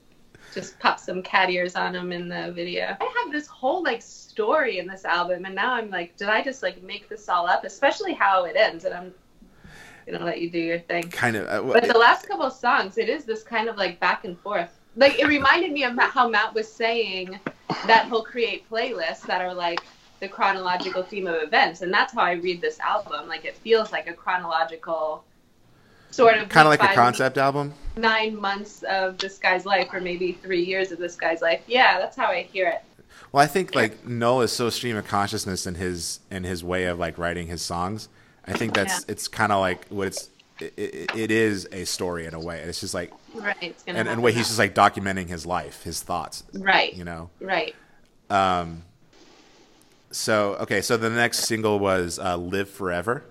Just 0.55 0.78
pop 0.78 0.99
some 0.99 1.22
cat 1.22 1.51
ears 1.51 1.76
on 1.76 1.95
him 1.95 2.11
in 2.11 2.26
the 2.28 2.53
video. 2.53 2.97
I 2.99 3.22
have 3.24 3.32
this 3.32 3.47
whole 3.47 3.82
like 3.82 4.01
story 4.01 4.78
in 4.78 4.86
this 4.86 5.05
album, 5.05 5.45
and 5.45 5.55
now 5.55 5.74
I'm 5.74 5.90
like, 5.90 6.16
did 6.16 6.28
I 6.30 6.43
just 6.43 6.62
like 6.62 6.82
make 6.82 7.11
this 7.11 7.28
all 7.28 7.47
up? 7.47 7.64
Especially 7.64 8.14
how 8.14 8.45
it 8.45 8.57
ends, 8.57 8.86
and 8.86 8.95
I'm 8.95 9.12
gonna 10.11 10.24
let 10.24 10.40
you 10.40 10.49
do 10.51 10.59
your 10.59 10.78
thing. 10.78 11.05
kind 11.11 11.36
of. 11.36 11.47
Uh, 11.49 11.72
But 11.74 11.84
the 11.86 11.99
last 11.99 12.26
couple 12.26 12.47
of 12.47 12.55
songs, 12.55 12.97
it 12.97 13.11
is 13.11 13.24
this 13.24 13.43
kind 13.43 13.68
of 13.68 13.76
like 13.76 14.01
back 14.01 14.24
and 14.24 14.38
forth. 14.40 14.70
Like 14.97 15.18
it 15.18 15.26
reminded 15.26 15.70
me 15.70 15.84
of 15.84 15.99
how 15.99 16.28
Matt 16.28 16.55
was 16.55 16.70
saying 16.70 17.38
that 17.86 18.07
he'll 18.09 18.24
create 18.24 18.68
playlists 18.70 19.22
that 19.26 19.43
are 19.43 19.53
like 19.55 19.80
the 20.23 20.29
chronological 20.29 21.03
theme 21.03 21.27
of 21.27 21.43
events, 21.43 21.83
and 21.83 21.93
that's 21.93 22.14
how 22.14 22.20
I 22.20 22.35
read 22.35 22.61
this 22.61 22.79
album. 22.79 23.27
Like 23.29 23.45
it 23.45 23.57
feels 23.57 23.91
like 23.91 24.07
a 24.07 24.12
chronological 24.12 25.25
sort 26.12 26.37
of 26.39 26.49
kind 26.49 26.64
of 26.66 26.70
like 26.70 26.83
a 26.83 26.95
concept 26.95 27.39
album. 27.39 27.75
nine 27.97 28.41
months 28.41 28.85
of 28.85 29.18
this 29.18 29.37
guy's 29.39 29.66
life, 29.66 29.89
or 29.93 30.01
maybe 30.01 30.31
three 30.33 30.62
years 30.64 30.93
of 30.93 30.99
this 31.01 31.16
guy's 31.16 31.43
life. 31.43 31.61
Yeah, 31.66 31.99
that's 31.99 32.16
how 32.16 32.27
I 32.27 32.43
hear 32.43 32.68
it. 32.68 32.83
Well, 33.33 33.43
I 33.43 33.49
think 33.49 33.75
like 33.75 34.07
Noel 34.07 34.43
is 34.43 34.53
so 34.53 34.70
stream 34.70 34.97
of 34.97 35.09
consciousness 35.09 35.66
in 35.66 35.75
his 35.75 36.20
in 36.31 36.45
his 36.45 36.62
way 36.62 36.85
of 36.85 37.01
like 37.01 37.18
writing 37.18 37.49
his 37.49 37.61
songs. 37.61 38.09
I 38.47 38.53
think 38.53 38.75
that's 38.75 39.01
Yeah. 39.01 39.12
it's 39.12 39.27
kind 39.27 39.51
of 39.51 39.59
like 39.61 39.89
what 39.89 40.07
it's 40.07 40.29
it, 40.61 40.73
it, 40.77 41.16
it 41.16 41.31
is 41.33 41.66
a 41.73 41.85
story 41.85 42.27
in 42.27 42.35
a 42.35 42.41
way. 42.41 42.61
It's 42.61 42.81
just 42.81 42.95
like 42.95 43.12
Right. 43.35 43.57
It's 43.61 43.83
gonna 43.83 43.99
and, 43.99 44.09
and 44.09 44.23
way 44.23 44.31
he's 44.33 44.47
just 44.47 44.59
like 44.59 44.75
documenting 44.75 45.29
his 45.29 45.47
life, 45.47 45.83
his 45.83 46.01
thoughts. 46.01 46.45
Right. 46.53 46.95
You 46.95 47.03
know. 47.05 47.31
right. 47.41 47.75
Um. 48.31 48.85
So 50.12 50.56
okay, 50.60 50.80
so 50.80 50.96
the 50.96 51.10
next 51.10 51.40
single 51.40 51.78
was 51.78 52.18
uh, 52.18 52.36
"Live 52.36 52.68
Forever," 52.70 53.24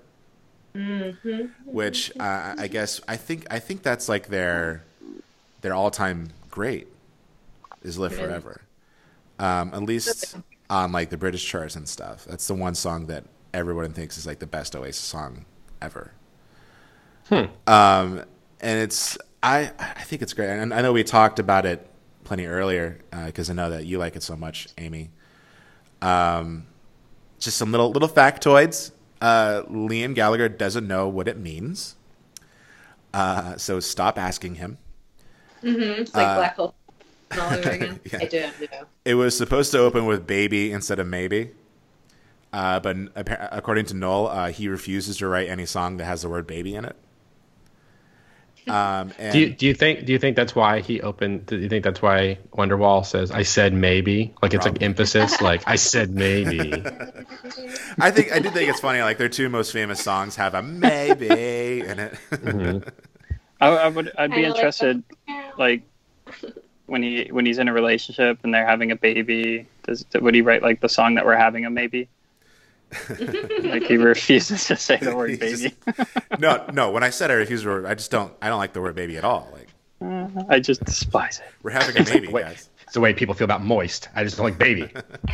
Mm-hmm. 0.75 1.47
which 1.65 2.11
uh, 2.19 2.55
I 2.57 2.67
guess 2.67 3.01
I 3.07 3.17
think 3.17 3.45
I 3.51 3.59
think 3.59 3.83
that's 3.83 4.09
like 4.09 4.27
their 4.27 4.83
their 5.61 5.73
all 5.73 5.91
time 5.91 6.29
great 6.49 6.87
is 7.83 7.97
"Live 7.97 8.15
Forever." 8.15 8.61
Um, 9.39 9.71
at 9.73 9.83
least 9.83 10.35
on 10.69 10.91
like 10.91 11.09
the 11.09 11.17
British 11.17 11.45
charts 11.45 11.75
and 11.75 11.87
stuff. 11.87 12.25
That's 12.25 12.47
the 12.47 12.53
one 12.53 12.75
song 12.75 13.07
that 13.07 13.25
everyone 13.53 13.93
thinks 13.93 14.17
is 14.17 14.25
like 14.25 14.39
the 14.39 14.47
best 14.47 14.75
Oasis 14.75 14.97
song 15.03 15.45
ever. 15.81 16.13
Hmm. 17.29 17.45
Um, 17.67 18.23
and 18.59 18.79
it's 18.79 19.17
I 19.43 19.71
I 19.79 20.03
think 20.03 20.21
it's 20.21 20.33
great, 20.33 20.49
and 20.49 20.73
I 20.73 20.81
know 20.81 20.93
we 20.93 21.03
talked 21.03 21.39
about 21.39 21.65
it 21.65 21.85
plenty 22.23 22.45
earlier 22.45 22.99
because 23.25 23.49
I 23.49 23.53
know 23.53 23.69
that 23.71 23.85
you 23.85 23.97
like 23.99 24.15
it 24.15 24.23
so 24.23 24.35
much, 24.35 24.67
Amy. 24.77 25.09
Um, 26.01 26.67
just 27.41 27.57
some 27.57 27.71
little 27.71 27.91
little 27.91 28.07
factoids. 28.07 28.91
Uh, 29.19 29.63
Liam 29.69 30.15
Gallagher 30.15 30.47
doesn't 30.47 30.87
know 30.87 31.07
what 31.07 31.27
it 31.27 31.37
means, 31.37 31.95
uh, 33.13 33.57
so 33.57 33.79
stop 33.81 34.17
asking 34.17 34.55
him. 34.55 34.77
Mm-hmm. 35.61 36.01
It's 36.01 36.13
like 36.15 36.25
Uh, 36.27 36.35
black 36.37 36.55
hole 36.55 36.75
all 37.39 37.53
over 37.53 37.69
again. 37.69 37.99
Yeah. 38.11 38.19
I 38.21 38.25
do. 38.25 38.43
I. 38.45 38.81
It 39.05 39.15
was 39.15 39.37
supposed 39.37 39.71
to 39.73 39.79
open 39.79 40.05
with 40.05 40.25
"baby" 40.25 40.71
instead 40.71 40.99
of 40.99 41.07
"maybe," 41.07 41.51
uh, 42.53 42.79
but 42.79 42.95
according 43.15 43.85
to 43.87 43.93
Noel, 43.93 44.27
uh, 44.27 44.47
he 44.51 44.67
refuses 44.67 45.17
to 45.17 45.27
write 45.27 45.49
any 45.49 45.65
song 45.65 45.97
that 45.97 46.05
has 46.05 46.21
the 46.23 46.29
word 46.29 46.47
"baby" 46.47 46.73
in 46.75 46.85
it. 46.85 46.95
Um, 48.67 49.11
and 49.17 49.33
Do 49.33 49.39
you, 49.39 49.49
do 49.49 49.65
you 49.65 49.73
think 49.73 50.05
do 50.05 50.13
you 50.13 50.19
think 50.19 50.35
that's 50.35 50.53
why 50.55 50.81
he 50.81 51.01
opened? 51.01 51.47
Do 51.47 51.57
you 51.57 51.67
think 51.69 51.83
that's 51.83 52.01
why 52.01 52.37
Wonderwall 52.51 53.05
says 53.05 53.31
"I 53.31 53.43
said 53.43 53.73
maybe"? 53.73 54.33
Like 54.41 54.53
it's 54.53 54.65
like 54.65 54.81
emphasis, 54.81 55.41
like 55.41 55.63
I 55.65 55.75
said 55.75 56.11
maybe. 56.11 56.83
I 57.99 58.11
think 58.11 58.31
I 58.31 58.39
do 58.39 58.49
think 58.51 58.69
it's 58.69 58.79
funny. 58.79 59.01
Like 59.01 59.17
their 59.17 59.29
two 59.29 59.49
most 59.49 59.71
famous 59.73 60.01
songs 60.03 60.35
have 60.35 60.53
a 60.53 60.61
"maybe" 60.61 61.81
in 61.81 61.99
it. 61.99 62.13
Mhm. 62.31 62.87
I, 63.59 63.67
I 63.67 63.87
would. 63.87 64.11
I'd 64.17 64.29
be 64.31 64.37
Kinda 64.37 64.49
like 64.49 64.55
interested, 64.55 65.03
like 65.57 65.81
when 66.85 67.03
he 67.03 67.29
when 67.31 67.45
he's 67.45 67.57
in 67.57 67.67
a 67.67 67.73
relationship 67.73 68.39
and 68.43 68.53
they're 68.53 68.65
having 68.65 68.91
a 68.91 68.95
baby. 68.95 69.67
Does 69.83 70.05
would 70.13 70.35
he 70.35 70.41
write 70.41 70.61
like 70.61 70.81
the 70.81 70.89
song 70.89 71.15
that 71.15 71.25
we're 71.25 71.35
having 71.35 71.65
a 71.65 71.69
maybe? 71.69 72.09
like 73.63 73.83
he 73.83 73.97
refuses 73.97 74.65
to 74.65 74.75
say 74.75 74.97
the 74.97 75.15
word 75.15 75.29
He's 75.29 75.61
baby. 75.63 75.75
no, 76.39 76.65
no. 76.73 76.91
When 76.91 77.03
I 77.03 77.09
said 77.09 77.31
I 77.31 77.35
refuse, 77.35 77.63
to- 77.63 77.85
I 77.87 77.93
just 77.95 78.11
don't. 78.11 78.33
I 78.41 78.49
don't 78.49 78.57
like 78.59 78.73
the 78.73 78.81
word 78.81 78.95
"baby" 78.95 79.17
at 79.17 79.23
all. 79.23 79.47
Like 79.53 79.69
I 80.49 80.59
just 80.59 80.83
despise 80.83 81.39
it. 81.39 81.45
we're 81.63 81.71
having 81.71 81.97
a 81.97 82.03
baby, 82.03 82.27
Wait. 82.27 82.43
guys. 82.43 82.69
It's 82.83 82.93
the 82.93 82.99
way 82.99 83.13
people 83.13 83.33
feel 83.35 83.45
about 83.45 83.63
moist. 83.63 84.09
I 84.15 84.23
just 84.25 84.35
don't 84.37 84.45
like 84.45 84.57
baby. 84.57 84.89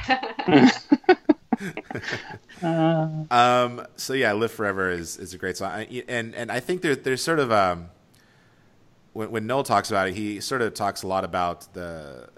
Um, 2.62 3.86
so 3.95 4.14
yeah, 4.14 4.34
"Live 4.34 4.51
Forever" 4.51 4.89
is, 4.91 5.18
is 5.18 5.34
a 5.34 5.38
great 5.38 5.58
song, 5.58 5.72
I- 5.72 6.03
and 6.08 6.34
and 6.36 6.51
I 6.51 6.60
think 6.60 6.82
there, 6.82 6.95
there's 6.95 7.24
sort 7.24 7.39
of 7.39 7.51
um, 7.51 7.89
when 9.14 9.32
when 9.32 9.47
Noel 9.47 9.64
talks 9.64 9.89
about 9.89 10.08
it, 10.08 10.16
he 10.16 10.39
sort 10.39 10.62
of 10.62 10.74
talks 10.74 11.03
a 11.03 11.08
lot 11.08 11.24
about 11.24 11.72
the 11.74 12.30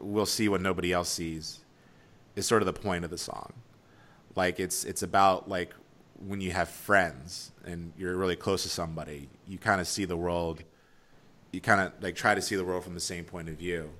"we'll 0.00 0.26
see 0.26 0.48
what 0.48 0.60
nobody 0.60 0.92
else 0.92 1.08
sees" 1.08 1.60
is 2.36 2.46
sort 2.46 2.62
of 2.62 2.66
the 2.66 2.72
point 2.72 3.04
of 3.04 3.10
the 3.10 3.18
song. 3.18 3.52
Like 4.36 4.60
it's 4.60 4.84
it's 4.84 5.02
about 5.02 5.48
like 5.48 5.74
when 6.26 6.40
you 6.40 6.50
have 6.52 6.68
friends 6.68 7.52
and 7.64 7.92
you're 7.96 8.16
really 8.16 8.36
close 8.36 8.62
to 8.62 8.68
somebody, 8.68 9.28
you 9.48 9.58
kind 9.58 9.80
of 9.80 9.88
see 9.88 10.04
the 10.04 10.16
world. 10.16 10.62
You 11.52 11.60
kind 11.60 11.80
of 11.80 11.92
like 12.02 12.14
try 12.14 12.34
to 12.34 12.42
see 12.42 12.56
the 12.56 12.64
world 12.64 12.84
from 12.84 12.94
the 12.94 13.00
same 13.00 13.24
point 13.24 13.48
of 13.48 13.56
view, 13.56 13.90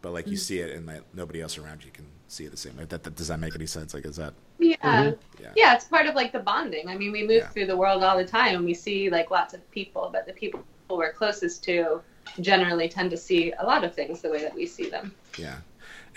but 0.00 0.12
like 0.12 0.26
you 0.26 0.34
mm-hmm. 0.34 0.38
see 0.38 0.58
it 0.60 0.76
and 0.76 0.86
like 0.86 1.02
nobody 1.12 1.40
else 1.40 1.58
around 1.58 1.84
you 1.84 1.90
can 1.90 2.06
see 2.28 2.44
it 2.44 2.50
the 2.50 2.56
same. 2.56 2.76
Like 2.76 2.88
that, 2.90 3.02
that 3.02 3.16
does 3.16 3.28
that 3.28 3.40
make 3.40 3.54
any 3.54 3.66
sense? 3.66 3.94
Like 3.94 4.04
is 4.04 4.16
that 4.16 4.34
Yeah. 4.58 4.76
Mm-hmm. 4.76 5.42
Yeah. 5.42 5.50
yeah. 5.56 5.74
it's 5.74 5.86
part 5.86 6.06
of 6.06 6.14
like 6.14 6.32
the 6.32 6.38
bonding. 6.38 6.88
I 6.88 6.96
mean, 6.96 7.10
we 7.10 7.22
move 7.22 7.42
Yeah. 7.42 7.48
through 7.48 7.66
the 7.66 7.76
world 7.76 8.04
all 8.04 8.16
the 8.16 8.24
time 8.24 8.54
and 8.56 8.64
we 8.64 8.74
see 8.74 9.10
like 9.10 9.30
lots 9.30 9.54
of 9.54 9.70
people, 9.70 10.10
but 10.12 10.26
the 10.26 10.32
people 10.32 10.64
we're 10.90 11.12
closest 11.12 11.64
to 11.64 12.00
generally 12.40 12.88
tend 12.88 13.10
to 13.10 13.16
see 13.16 13.52
a 13.58 13.64
lot 13.64 13.84
of 13.84 13.94
things 13.94 14.20
the 14.20 14.30
way 14.30 14.40
that 14.42 14.54
we 14.54 14.66
see 14.66 14.88
them. 14.88 15.14
Yeah. 15.38 15.56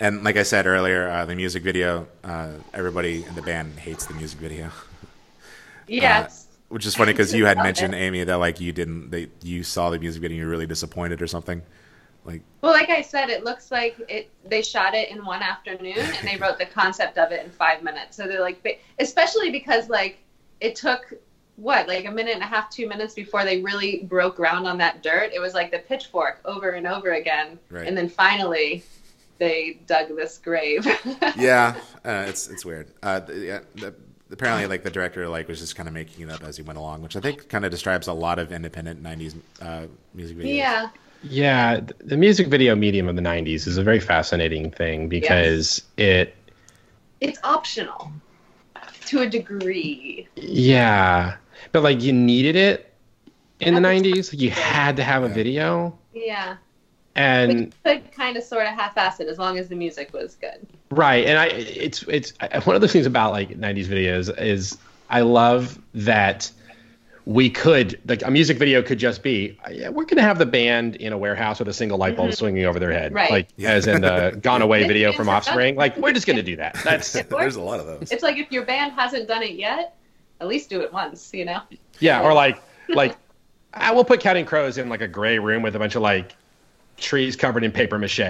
And 0.00 0.22
like 0.22 0.36
I 0.36 0.42
said 0.44 0.66
earlier, 0.66 1.08
uh, 1.08 1.24
the 1.24 1.34
music 1.34 1.62
video, 1.62 2.06
uh, 2.22 2.50
everybody 2.72 3.24
in 3.24 3.34
the 3.34 3.42
band 3.42 3.78
hates 3.78 4.06
the 4.06 4.14
music 4.14 4.38
video. 4.38 4.70
Yeah. 5.86 6.28
Uh, 6.70 6.74
which 6.74 6.84
is 6.84 6.94
funny 6.94 7.12
because 7.14 7.32
you 7.32 7.46
had 7.46 7.56
Love 7.56 7.64
it. 7.64 7.68
mentioned, 7.68 7.94
Amy, 7.94 8.24
that 8.24 8.34
like 8.36 8.60
you 8.60 8.72
didn't, 8.72 9.08
that 9.10 9.30
you 9.42 9.62
saw 9.62 9.88
the 9.88 9.98
music 9.98 10.20
video 10.20 10.34
and 10.34 10.40
you 10.40 10.44
were 10.44 10.50
really 10.50 10.66
disappointed 10.66 11.22
or 11.22 11.26
something. 11.26 11.62
Like, 12.26 12.42
well, 12.60 12.72
like 12.72 12.90
I 12.90 13.00
said, 13.00 13.30
it 13.30 13.42
looks 13.42 13.70
like 13.72 13.96
it. 14.06 14.28
They 14.44 14.60
shot 14.60 14.94
it 14.94 15.08
in 15.08 15.24
one 15.24 15.40
afternoon 15.40 15.96
and 15.96 16.28
they 16.28 16.36
wrote 16.40 16.58
the 16.58 16.66
concept 16.66 17.16
of 17.16 17.32
it 17.32 17.42
in 17.42 17.50
five 17.50 17.82
minutes. 17.82 18.18
So 18.18 18.26
they're 18.26 18.42
like, 18.42 18.82
especially 18.98 19.50
because 19.50 19.88
like 19.88 20.18
it 20.60 20.76
took 20.76 21.14
what 21.56 21.88
like 21.88 22.04
a 22.04 22.10
minute 22.10 22.34
and 22.34 22.42
a 22.42 22.46
half, 22.46 22.68
two 22.68 22.86
minutes 22.86 23.14
before 23.14 23.44
they 23.46 23.62
really 23.62 24.02
broke 24.02 24.36
ground 24.36 24.66
on 24.66 24.76
that 24.76 25.02
dirt. 25.02 25.30
It 25.32 25.40
was 25.40 25.54
like 25.54 25.70
the 25.70 25.78
pitchfork 25.78 26.38
over 26.44 26.72
and 26.72 26.86
over 26.86 27.12
again, 27.14 27.58
Right. 27.70 27.86
and 27.88 27.96
then 27.96 28.10
finally 28.10 28.84
they 29.38 29.80
dug 29.86 30.08
this 30.16 30.38
grave. 30.38 30.86
yeah, 31.36 31.74
uh, 32.04 32.24
it's 32.28 32.48
it's 32.48 32.64
weird. 32.64 32.88
Uh, 33.02 33.20
yeah, 33.32 33.60
the, 33.76 33.94
apparently, 34.30 34.66
like 34.66 34.82
the 34.82 34.90
director, 34.90 35.28
like 35.28 35.48
was 35.48 35.60
just 35.60 35.76
kind 35.76 35.88
of 35.88 35.94
making 35.94 36.28
it 36.28 36.30
up 36.32 36.42
as 36.42 36.56
he 36.56 36.62
went 36.62 36.78
along, 36.78 37.02
which 37.02 37.16
I 37.16 37.20
think 37.20 37.48
kind 37.48 37.64
of 37.64 37.70
describes 37.70 38.06
a 38.06 38.12
lot 38.12 38.38
of 38.38 38.52
independent 38.52 39.02
'90s 39.02 39.34
uh, 39.60 39.86
music 40.14 40.36
videos. 40.38 40.56
yeah. 40.56 40.88
Yeah, 41.24 41.80
the 41.98 42.16
music 42.16 42.46
video 42.46 42.76
medium 42.76 43.08
of 43.08 43.16
the 43.16 43.22
90s 43.22 43.66
is 43.66 43.76
a 43.76 43.82
very 43.82 43.98
fascinating 43.98 44.70
thing 44.70 45.08
because 45.08 45.82
it 45.96 46.32
It's 47.20 47.40
optional 47.42 48.12
to 49.06 49.22
a 49.22 49.26
degree. 49.28 50.28
yeah, 50.36 51.38
but 51.72 51.82
like 51.82 52.02
you 52.02 52.12
needed 52.12 52.54
it 52.54 52.94
in 53.58 53.74
the 53.74 53.80
90s, 53.80 54.38
you 54.38 54.50
had 54.50 54.94
to 54.96 55.02
have 55.02 55.24
a 55.24 55.28
video 55.28 55.98
Yeah. 56.14 56.56
And 57.18 57.74
But 57.82 58.02
could 58.04 58.12
kind 58.12 58.36
of 58.36 58.42
sort 58.44 58.62
of 58.66 58.74
half-ass 58.74 59.20
it 59.20 59.28
as 59.28 59.38
long 59.38 59.58
as 59.58 59.68
the 59.68 59.74
music 59.76 60.12
was 60.12 60.36
good. 60.36 60.66
Right, 60.90 61.26
and 61.26 61.38
I 61.38 61.46
it's 61.46 62.02
it's 62.04 62.32
I- 62.40 62.58
one 62.60 62.76
of 62.76 62.82
the 62.82 62.88
things 62.88 63.06
about 63.06 63.32
like 63.32 63.50
'90s 63.50 63.86
videos 63.86 64.40
is 64.40 64.78
I 65.10 65.20
love 65.22 65.78
that 65.94 66.50
we 67.26 67.50
could 67.50 68.00
like 68.06 68.22
a 68.24 68.30
music 68.30 68.56
video 68.58 68.80
could 68.82 68.98
just 68.98 69.22
be 69.22 69.58
yeah, 69.70 69.90
we're 69.90 70.04
gonna 70.06 70.22
have 70.22 70.38
the 70.38 70.46
band 70.46 70.96
in 70.96 71.12
a 71.12 71.18
warehouse 71.18 71.58
with 71.58 71.68
a 71.68 71.74
single 71.74 71.98
light 71.98 72.16
bulb 72.16 72.30
Mhm. 72.30 72.36
swinging 72.36 72.64
over 72.64 72.78
their 72.78 72.92
head, 72.92 73.12
Right. 73.12 73.30
like 73.30 73.48
Yeah. 73.56 73.72
as 73.72 73.86
in 73.86 74.00
the 74.00 74.38
Gone 74.42 74.62
Away 74.62 74.86
video 74.88 75.12
from 75.12 75.28
Offspring. 75.28 75.76
Like 75.76 75.96
we're 75.98 76.12
just 76.12 76.26
gonna 76.26 76.42
do 76.42 76.56
that. 76.56 76.74
That's 76.84 77.12
There's 77.12 77.56
a 77.56 77.60
lot 77.60 77.80
of 77.80 77.86
those. 77.86 78.10
It's 78.12 78.22
like 78.22 78.38
if 78.38 78.50
your 78.50 78.64
band 78.64 78.92
hasn't 78.92 79.28
done 79.28 79.42
it 79.42 79.56
yet, 79.56 79.94
at 80.40 80.46
least 80.46 80.70
do 80.70 80.80
it 80.80 80.90
once, 80.92 81.34
you 81.34 81.44
know? 81.44 81.60
yeah, 81.98 82.22
or 82.22 82.32
like 82.32 82.62
like 82.88 83.16
I 83.74 83.92
will 83.92 84.04
put 84.04 84.20
Counting 84.20 84.46
Crows 84.46 84.78
in 84.78 84.88
like 84.88 85.02
a 85.02 85.08
gray 85.08 85.38
room 85.38 85.60
with 85.62 85.76
a 85.76 85.78
bunch 85.78 85.94
of 85.96 86.00
like 86.00 86.34
trees 86.98 87.36
covered 87.36 87.64
in 87.64 87.72
paper 87.72 87.98
mache, 87.98 88.20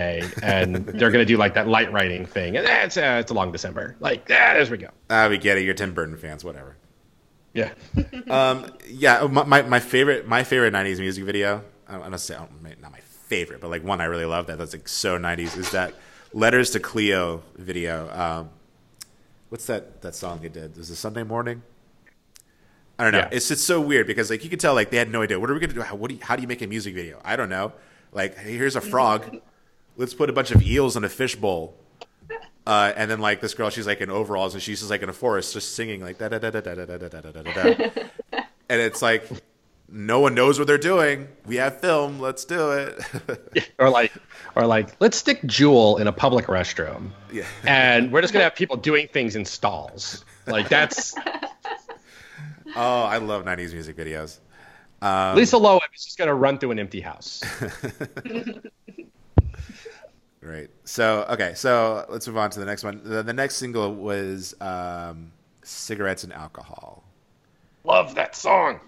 and 0.42 0.76
they're 0.76 1.10
gonna 1.10 1.24
do 1.24 1.36
like 1.36 1.54
that 1.54 1.68
light 1.68 1.92
writing 1.92 2.26
thing, 2.26 2.56
and 2.56 2.66
that's 2.66 2.96
uh, 2.96 3.18
it's 3.20 3.30
a 3.30 3.34
long 3.34 3.52
December. 3.52 3.96
Like 4.00 4.22
ah, 4.30 4.54
there 4.54 4.66
we 4.70 4.76
go. 4.78 4.90
Ah, 5.10 5.28
we 5.28 5.38
get 5.38 5.58
it. 5.58 5.64
You're 5.64 5.74
Tim 5.74 5.92
Burton 5.94 6.16
fans, 6.16 6.44
whatever. 6.44 6.76
Yeah. 7.54 7.72
Um, 8.28 8.70
yeah, 8.86 9.26
my, 9.26 9.44
my 9.44 9.62
my 9.62 9.80
favorite 9.80 10.28
my 10.28 10.44
favorite 10.44 10.74
'90s 10.74 10.98
music 10.98 11.24
video. 11.24 11.64
I'm 11.88 12.00
gonna 12.00 12.18
say 12.18 12.34
don't- 12.34 12.62
my 12.82 13.00
favorite, 13.00 13.60
but 13.60 13.70
like 13.70 13.82
one 13.82 14.02
I 14.02 14.04
really 14.04 14.26
love 14.26 14.46
that 14.48 14.58
that's 14.58 14.74
like 14.74 14.86
so 14.86 15.18
'90s 15.18 15.56
is 15.56 15.70
that 15.70 15.94
"Letters 16.34 16.70
to 16.72 16.80
Cleo" 16.80 17.42
video. 17.56 18.10
Um, 18.10 18.50
what's 19.48 19.64
that 19.66 20.02
that 20.02 20.14
song 20.14 20.40
they 20.42 20.50
did? 20.50 20.76
Is 20.76 20.90
it 20.90 20.96
Sunday 20.96 21.22
Morning? 21.22 21.62
I 22.98 23.04
don't 23.04 23.12
know. 23.12 23.18
Yeah. 23.20 23.28
It's 23.32 23.48
just 23.48 23.64
so 23.64 23.80
weird 23.80 24.06
because 24.06 24.28
like 24.28 24.44
you 24.44 24.50
could 24.50 24.60
tell 24.60 24.74
like 24.74 24.90
they 24.90 24.96
had 24.98 25.10
no 25.10 25.22
idea 25.22 25.40
what 25.40 25.48
are 25.48 25.54
we 25.54 25.60
gonna 25.60 25.72
do. 25.72 25.80
How, 25.80 25.94
what 25.94 26.08
do 26.10 26.16
you, 26.16 26.20
how 26.22 26.36
do 26.36 26.42
you 26.42 26.48
make 26.48 26.60
a 26.60 26.66
music 26.66 26.94
video? 26.94 27.20
I 27.24 27.36
don't 27.36 27.48
know. 27.48 27.72
Like 28.12 28.36
hey, 28.36 28.56
here's 28.56 28.76
a 28.76 28.80
frog. 28.80 29.38
Let's 29.96 30.14
put 30.14 30.30
a 30.30 30.32
bunch 30.32 30.50
of 30.50 30.62
eels 30.62 30.96
in 30.96 31.04
a 31.04 31.08
fishbowl. 31.08 31.74
Uh, 32.66 32.92
and 32.96 33.10
then 33.10 33.20
like 33.20 33.40
this 33.40 33.54
girl, 33.54 33.70
she's 33.70 33.86
like 33.86 34.00
in 34.00 34.10
overalls 34.10 34.54
and 34.54 34.62
she's 34.62 34.80
just 34.80 34.90
like 34.90 35.02
in 35.02 35.08
a 35.08 35.12
forest, 35.12 35.54
just 35.54 35.74
singing 35.74 36.02
like 36.02 36.18
da 36.18 36.28
da 36.28 36.38
da 36.38 36.50
da 36.50 36.60
da 36.60 36.74
da 36.74 36.84
da 36.86 37.08
da 37.08 37.20
da 37.20 37.30
da 37.30 37.42
da. 37.42 37.90
And 38.70 38.82
it's 38.82 39.00
like 39.00 39.26
no 39.90 40.20
one 40.20 40.34
knows 40.34 40.58
what 40.58 40.68
they're 40.68 40.76
doing. 40.76 41.28
We 41.46 41.56
have 41.56 41.80
film. 41.80 42.20
Let's 42.20 42.44
do 42.44 42.72
it. 42.72 43.70
or 43.78 43.88
like 43.88 44.12
or 44.54 44.66
like 44.66 44.94
let's 45.00 45.16
stick 45.16 45.42
Jewel 45.46 45.96
in 45.96 46.06
a 46.06 46.12
public 46.12 46.46
restroom 46.46 47.10
yeah. 47.32 47.44
and 47.64 48.12
we're 48.12 48.20
just 48.20 48.32
gonna 48.34 48.44
have 48.44 48.54
people 48.54 48.76
doing 48.76 49.08
things 49.08 49.34
in 49.34 49.44
stalls 49.46 50.24
like 50.46 50.68
that's 50.68 51.14
Oh, 52.76 53.02
I 53.02 53.18
love 53.18 53.44
'90s 53.44 53.72
music 53.72 53.96
videos. 53.96 54.38
Um, 55.00 55.36
Lisa 55.36 55.56
Loeb 55.58 55.82
is 55.94 56.04
just 56.04 56.18
gonna 56.18 56.34
run 56.34 56.58
through 56.58 56.72
an 56.72 56.78
empty 56.78 57.00
house 57.00 57.42
Right. 60.40 60.70
So 60.84 61.26
okay. 61.30 61.54
So 61.54 62.06
let's 62.08 62.26
move 62.28 62.36
on 62.36 62.50
to 62.50 62.60
the 62.60 62.64
next 62.66 62.84
one. 62.84 63.00
The, 63.02 63.22
the 63.22 63.32
next 63.32 63.56
single 63.56 63.92
was 63.94 64.54
um, 64.60 65.32
"Cigarettes 65.62 66.24
and 66.24 66.32
Alcohol." 66.32 67.02
love 67.84 68.14
that 68.16 68.36
song 68.36 68.80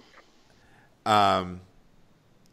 Um, 1.06 1.60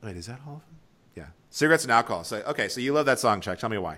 wait, 0.02 0.16
is 0.18 0.28
that 0.28 0.40
all 0.48 0.56
of 0.56 0.60
them? 0.62 0.78
Yeah, 1.16 1.26
"Cigarettes 1.52 1.84
and 1.84 1.92
Alcohol." 1.92 2.24
So 2.24 2.38
okay. 2.48 2.68
So 2.70 2.82
you 2.82 2.92
love 2.92 3.06
that 3.06 3.20
song, 3.20 3.40
Chuck. 3.40 3.60
Tell 3.60 3.70
me 3.70 3.78
why. 3.78 3.98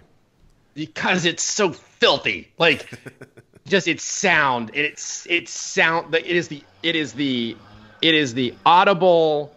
because 0.74 1.26
it's 1.26 1.44
so 1.44 1.72
filthy 1.72 2.52
like 2.58 2.92
just 3.68 3.88
its 3.88 4.04
sound 4.04 4.70
it's 4.74 5.26
it's 5.30 5.52
sound 5.52 6.14
it 6.14 6.26
is 6.26 6.48
the 6.50 6.62
it 6.84 6.96
is 6.96 7.14
the 7.14 7.56
it 8.02 8.14
is 8.14 8.34
the 8.34 8.54
audible 8.66 9.54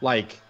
like 0.00 0.40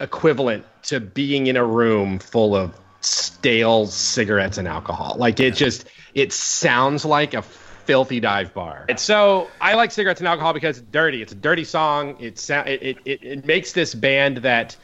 equivalent 0.00 0.64
to 0.82 1.00
being 1.00 1.46
in 1.46 1.56
a 1.56 1.64
room 1.64 2.18
full 2.18 2.56
of 2.56 2.78
stale 3.00 3.86
cigarettes 3.86 4.58
and 4.58 4.66
alcohol. 4.66 5.16
Like 5.18 5.40
it 5.40 5.54
just 5.54 5.86
it 6.14 6.32
sounds 6.32 7.04
like 7.04 7.34
a 7.34 7.42
filthy 7.42 8.20
dive 8.20 8.52
bar. 8.54 8.84
And 8.88 8.98
so 8.98 9.48
i 9.60 9.74
like 9.74 9.90
cigarettes 9.90 10.20
and 10.20 10.28
alcohol 10.28 10.52
because 10.52 10.78
it's 10.78 10.86
dirty. 10.90 11.22
It's 11.22 11.32
a 11.32 11.36
dirty 11.36 11.64
song. 11.64 12.16
It 12.20 12.38
sound 12.38 12.68
it, 12.68 12.82
it, 12.82 12.98
it, 13.04 13.22
it 13.22 13.46
makes 13.46 13.72
this 13.72 13.94
band 13.94 14.38
that 14.38 14.76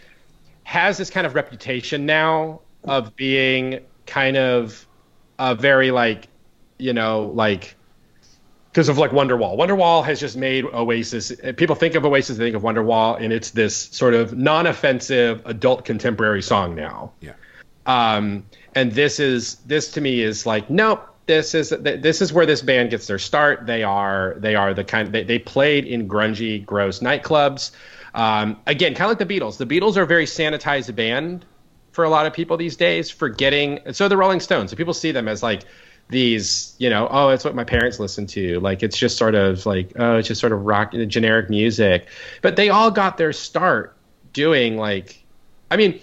has 0.64 0.99
this 0.99 1.11
kind 1.11 1.26
of 1.26 1.34
reputation 1.34 2.07
now 2.07 2.61
of 2.84 3.14
being 3.16 3.80
kind 4.07 4.36
of 4.36 4.86
a 5.38 5.55
very 5.55 5.90
like 5.90 6.28
you 6.78 6.92
know 6.92 7.32
like 7.34 7.76
because 8.77 8.91
of 8.91 8.99
like 8.99 9.11
Wonderwall. 9.11 9.57
Wonderwall 9.57 10.05
has 10.05 10.20
just 10.20 10.37
made 10.37 10.66
Oasis. 10.66 11.33
People 11.57 11.74
think 11.74 11.95
of 11.95 12.05
Oasis, 12.05 12.37
they 12.37 12.45
think 12.45 12.57
of 12.57 12.61
Wonderwall, 12.61 13.18
and 13.18 13.33
it's 13.33 13.53
this 13.53 13.74
sort 13.74 14.12
of 14.12 14.37
non-offensive 14.37 15.41
adult 15.47 15.87
contemporary 15.87 16.43
song 16.43 16.74
now. 16.74 17.11
Yeah. 17.22 17.33
Um, 17.87 18.45
and 18.74 18.93
this 18.93 19.18
is 19.18 19.55
this 19.64 19.93
to 19.93 20.03
me 20.03 20.20
is 20.20 20.45
like 20.45 20.68
nope. 20.68 21.09
This 21.24 21.55
is 21.55 21.70
this 21.70 22.20
is 22.20 22.35
where 22.35 22.45
this 22.45 22.61
band 22.61 22.91
gets 22.91 23.07
their 23.07 23.18
start. 23.18 23.64
They 23.64 23.83
are 23.83 24.35
they 24.37 24.55
are 24.55 24.74
the 24.74 24.85
kind 24.85 25.11
they, 25.11 25.24
they 25.24 25.39
played 25.39 25.87
in 25.87 26.07
grungy, 26.07 26.62
gross 26.62 26.99
nightclubs. 27.01 27.70
Um, 28.12 28.61
again, 28.66 28.95
kind 28.95 29.11
of 29.11 29.18
like 29.18 29.27
the 29.27 29.41
Beatles. 29.41 29.57
The 29.57 29.64
Beatles 29.64 29.97
are 29.97 30.03
a 30.03 30.07
very 30.07 30.27
sanitized 30.27 30.95
band 30.95 31.47
for 31.93 32.05
a 32.05 32.11
lot 32.11 32.27
of 32.27 32.35
people 32.35 32.59
these 32.59 32.77
days. 32.77 33.11
Forgetting 33.11 33.81
so 33.93 34.07
the 34.07 34.18
Rolling 34.18 34.41
Stones. 34.41 34.70
So 34.70 34.77
people 34.77 34.93
see 34.93 35.12
them 35.12 35.29
as 35.29 35.43
like 35.43 35.62
these, 36.09 36.75
you 36.79 36.89
know, 36.89 37.09
oh, 37.11 37.31
it's 37.31 37.45
what 37.45 37.55
my 37.55 37.65
parents 37.65 37.99
listen 37.99 38.27
to. 38.29 38.61
Like 38.61 38.83
it's 38.83 38.97
just 38.97 39.17
sort 39.17 39.35
of 39.35 39.67
like 39.67 39.93
oh, 39.97 40.17
it's 40.17 40.29
just 40.29 40.41
sort 40.41 40.53
of 40.53 40.65
rock 40.65 40.93
generic 40.93 41.51
music. 41.51 42.07
But 42.43 42.57
they 42.57 42.69
all 42.69 42.91
got 42.91 43.17
their 43.17 43.33
start 43.33 43.97
doing 44.33 44.77
like, 44.77 45.25
I 45.71 45.77
mean, 45.77 46.01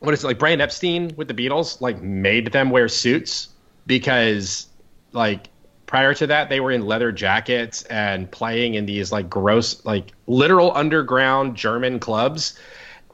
what 0.00 0.14
is 0.14 0.24
it 0.24 0.26
like? 0.26 0.38
Brian 0.38 0.60
Epstein 0.60 1.12
with 1.16 1.28
the 1.28 1.34
Beatles 1.34 1.80
like 1.80 2.02
made 2.02 2.52
them 2.52 2.70
wear 2.70 2.88
suits 2.88 3.48
because 3.86 4.66
like 5.12 5.48
prior 5.86 6.12
to 6.12 6.26
that 6.26 6.50
they 6.50 6.60
were 6.60 6.70
in 6.70 6.86
leather 6.86 7.10
jackets 7.10 7.82
and 7.84 8.30
playing 8.30 8.74
in 8.74 8.84
these 8.84 9.10
like 9.10 9.28
gross 9.30 9.84
like 9.86 10.12
literal 10.26 10.70
underground 10.76 11.56
German 11.56 11.98
clubs 11.98 12.58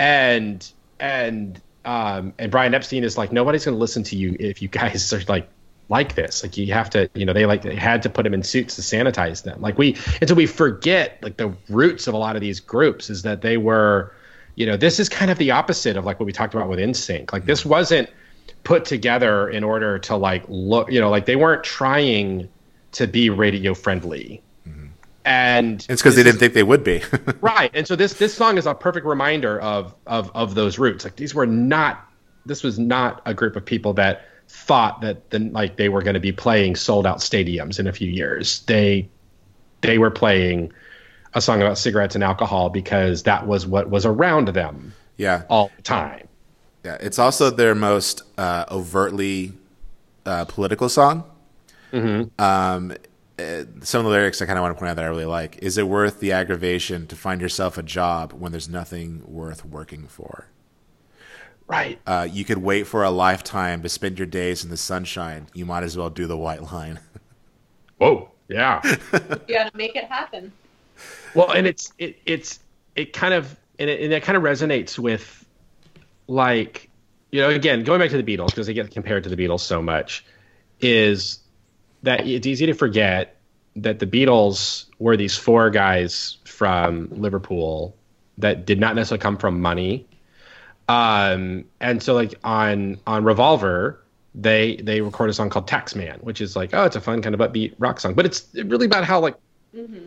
and 0.00 0.70
and 0.98 1.60
um 1.84 2.34
and 2.36 2.50
Brian 2.50 2.74
Epstein 2.74 3.04
is 3.04 3.16
like 3.16 3.32
nobody's 3.32 3.64
going 3.64 3.76
to 3.76 3.78
listen 3.78 4.02
to 4.02 4.16
you 4.16 4.36
if 4.40 4.60
you 4.60 4.68
guys 4.68 5.12
are 5.12 5.22
like 5.28 5.48
like 5.88 6.14
this. 6.14 6.42
Like 6.42 6.56
you 6.56 6.72
have 6.72 6.90
to 6.90 7.10
you 7.14 7.24
know 7.24 7.32
they 7.32 7.46
like 7.46 7.62
they 7.62 7.74
had 7.74 8.02
to 8.02 8.10
put 8.10 8.22
them 8.24 8.34
in 8.34 8.42
suits 8.42 8.76
to 8.76 8.82
sanitize 8.82 9.42
them. 9.42 9.60
Like 9.60 9.78
we 9.78 9.96
and 10.20 10.28
so 10.28 10.34
we 10.34 10.46
forget 10.46 11.18
like 11.22 11.36
the 11.36 11.54
roots 11.68 12.06
of 12.06 12.14
a 12.14 12.18
lot 12.18 12.36
of 12.36 12.42
these 12.42 12.60
groups 12.60 13.10
is 13.10 13.22
that 13.22 13.42
they 13.42 13.56
were 13.56 14.12
you 14.54 14.66
know 14.66 14.76
this 14.76 14.98
is 14.98 15.08
kind 15.08 15.30
of 15.30 15.38
the 15.38 15.50
opposite 15.50 15.96
of 15.96 16.04
like 16.04 16.20
what 16.20 16.26
we 16.26 16.32
talked 16.32 16.54
about 16.54 16.68
with 16.68 16.78
NSYNC 16.78 17.32
like 17.32 17.44
this 17.44 17.64
wasn't 17.64 18.08
put 18.62 18.84
together 18.84 19.48
in 19.48 19.62
order 19.64 19.98
to 19.98 20.16
like 20.16 20.44
look 20.48 20.90
you 20.90 21.00
know 21.00 21.10
like 21.10 21.26
they 21.26 21.36
weren't 21.36 21.64
trying 21.64 22.48
to 22.94 23.06
be 23.06 23.28
radio 23.28 23.74
friendly. 23.74 24.40
Mm-hmm. 24.66 24.86
And 25.24 25.86
It's 25.88 26.00
because 26.00 26.16
they 26.16 26.22
didn't 26.22 26.38
think 26.38 26.54
they 26.54 26.62
would 26.62 26.84
be. 26.84 27.02
right. 27.40 27.70
And 27.74 27.86
so 27.86 27.96
this 27.96 28.14
this 28.14 28.34
song 28.34 28.56
is 28.56 28.66
a 28.66 28.74
perfect 28.74 29.04
reminder 29.04 29.60
of 29.60 29.94
of 30.06 30.30
of 30.34 30.54
those 30.54 30.78
roots. 30.78 31.04
Like 31.04 31.16
these 31.16 31.34
were 31.34 31.46
not 31.46 32.08
this 32.46 32.62
was 32.62 32.78
not 32.78 33.22
a 33.26 33.34
group 33.34 33.56
of 33.56 33.64
people 33.64 33.92
that 33.94 34.26
thought 34.54 35.00
that 35.00 35.30
then 35.30 35.52
like 35.52 35.76
they 35.76 35.88
were 35.88 36.02
going 36.02 36.14
to 36.14 36.20
be 36.20 36.32
playing 36.32 36.76
sold 36.76 37.06
out 37.06 37.18
stadiums 37.18 37.78
in 37.78 37.86
a 37.86 37.92
few 37.92 38.08
years 38.08 38.60
they 38.60 39.06
they 39.80 39.98
were 39.98 40.10
playing 40.10 40.72
a 41.34 41.40
song 41.40 41.60
about 41.60 41.76
cigarettes 41.76 42.14
and 42.14 42.22
alcohol 42.22 42.70
because 42.70 43.24
that 43.24 43.46
was 43.46 43.66
what 43.66 43.90
was 43.90 44.06
around 44.06 44.48
them 44.48 44.94
yeah. 45.16 45.42
all 45.48 45.70
the 45.76 45.82
time 45.82 46.28
Yeah. 46.84 46.98
It's 47.00 47.18
also 47.18 47.50
their 47.50 47.74
most 47.74 48.22
uh, 48.38 48.66
overtly 48.70 49.52
uh, 50.24 50.44
political 50.44 50.88
song. 50.88 51.24
mm-hmm. 51.92 52.40
Um, 52.40 52.94
uh, 53.36 53.64
some 53.80 53.98
of 53.98 54.04
the 54.04 54.10
lyrics 54.10 54.40
I 54.40 54.46
kind 54.46 54.58
of 54.58 54.62
want 54.62 54.76
to 54.76 54.78
point 54.78 54.90
out 54.90 54.96
that 54.96 55.04
I 55.04 55.08
really 55.08 55.24
like. 55.24 55.58
Is 55.58 55.76
it 55.76 55.88
worth 55.88 56.20
the 56.20 56.30
aggravation 56.30 57.08
to 57.08 57.16
find 57.16 57.40
yourself 57.40 57.76
a 57.76 57.82
job 57.82 58.32
when 58.32 58.52
there's 58.52 58.68
nothing 58.68 59.22
worth 59.26 59.64
working 59.64 60.06
for? 60.06 60.46
Right 61.66 61.98
Uh, 62.06 62.26
you 62.30 62.44
could 62.44 62.58
wait 62.58 62.86
for 62.86 63.02
a 63.02 63.10
lifetime 63.10 63.82
to 63.82 63.88
spend 63.88 64.18
your 64.18 64.26
days 64.26 64.64
in 64.64 64.70
the 64.70 64.76
sunshine. 64.76 65.46
You 65.54 65.64
might 65.64 65.82
as 65.82 65.96
well 65.96 66.10
do 66.10 66.26
the 66.26 66.36
white 66.36 66.62
line. 66.62 67.00
whoa 67.98 68.30
yeah 68.48 68.80
You 69.12 69.54
got 69.54 69.70
to 69.70 69.76
make 69.76 69.96
it 69.96 70.04
happen. 70.04 70.52
Well, 71.34 71.50
and 71.50 71.66
it's 71.66 71.92
it 71.98 72.18
it's 72.26 72.60
it 72.94 73.12
kind 73.12 73.34
of 73.34 73.56
and 73.78 73.90
it, 73.90 74.00
and 74.00 74.12
it 74.12 74.22
kind 74.22 74.36
of 74.36 74.42
resonates 74.42 74.98
with 74.98 75.44
like 76.26 76.88
you 77.34 77.40
know, 77.40 77.50
again, 77.50 77.82
going 77.82 77.98
back 77.98 78.10
to 78.10 78.22
the 78.22 78.36
Beatles 78.36 78.50
because 78.50 78.68
they 78.68 78.74
get 78.74 78.92
compared 78.92 79.24
to 79.24 79.28
the 79.28 79.36
Beatles 79.36 79.58
so 79.58 79.82
much, 79.82 80.24
is 80.80 81.40
that 82.04 82.28
it's 82.28 82.46
easy 82.46 82.66
to 82.66 82.74
forget 82.74 83.36
that 83.74 83.98
the 83.98 84.06
Beatles 84.06 84.84
were 85.00 85.16
these 85.16 85.36
four 85.36 85.68
guys 85.70 86.36
from 86.44 87.08
Liverpool 87.10 87.96
that 88.38 88.66
did 88.66 88.78
not 88.78 88.94
necessarily 88.94 89.20
come 89.20 89.36
from 89.36 89.60
money. 89.60 90.06
Um, 90.88 91.64
and 91.80 92.02
so 92.02 92.14
like 92.14 92.34
on 92.44 92.98
on 93.06 93.24
Revolver, 93.24 94.00
they 94.34 94.76
they 94.76 95.00
record 95.00 95.30
a 95.30 95.32
song 95.32 95.50
called 95.50 95.68
Taxman, 95.68 96.22
which 96.22 96.40
is 96.40 96.56
like, 96.56 96.70
oh, 96.72 96.84
it's 96.84 96.96
a 96.96 97.00
fun 97.00 97.22
kind 97.22 97.34
of 97.34 97.40
upbeat 97.40 97.74
rock 97.78 98.00
song, 98.00 98.14
but 98.14 98.26
it's 98.26 98.46
really 98.54 98.86
about 98.86 99.04
how 99.04 99.20
like 99.20 99.36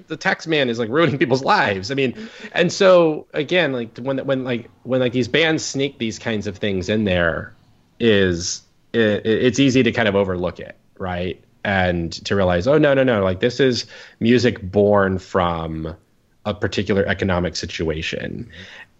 the 0.07 0.17
tax 0.17 0.47
man 0.47 0.69
is 0.69 0.80
like 0.80 0.89
ruining 0.89 1.17
people's 1.19 1.43
lives. 1.43 1.91
I 1.91 1.95
mean, 1.95 2.30
and 2.51 2.71
so 2.71 3.28
again, 3.34 3.73
like 3.73 3.97
when 3.97 4.19
when 4.19 4.43
like 4.43 4.69
when 4.84 4.99
like 4.99 5.13
these 5.13 5.28
bands 5.28 5.65
sneak 5.65 5.97
these 5.97 6.19
kinds 6.19 6.47
of 6.47 6.57
things 6.57 6.89
in 6.89 7.05
there, 7.05 7.55
is 7.99 8.61
it, 8.93 9.25
it's 9.25 9.59
easy 9.59 9.84
to 9.84 9.91
kind 9.91 10.07
of 10.07 10.15
overlook 10.15 10.59
it, 10.59 10.75
right? 10.97 11.43
And 11.63 12.13
to 12.25 12.36
realize, 12.36 12.67
oh 12.67 12.78
no 12.78 12.93
no 12.93 13.03
no, 13.03 13.23
like 13.23 13.39
this 13.39 13.59
is 13.59 13.86
music 14.19 14.61
born 14.61 15.19
from 15.19 15.95
a 16.48 16.54
particular 16.54 17.06
economic 17.06 17.56
situation, 17.56 18.50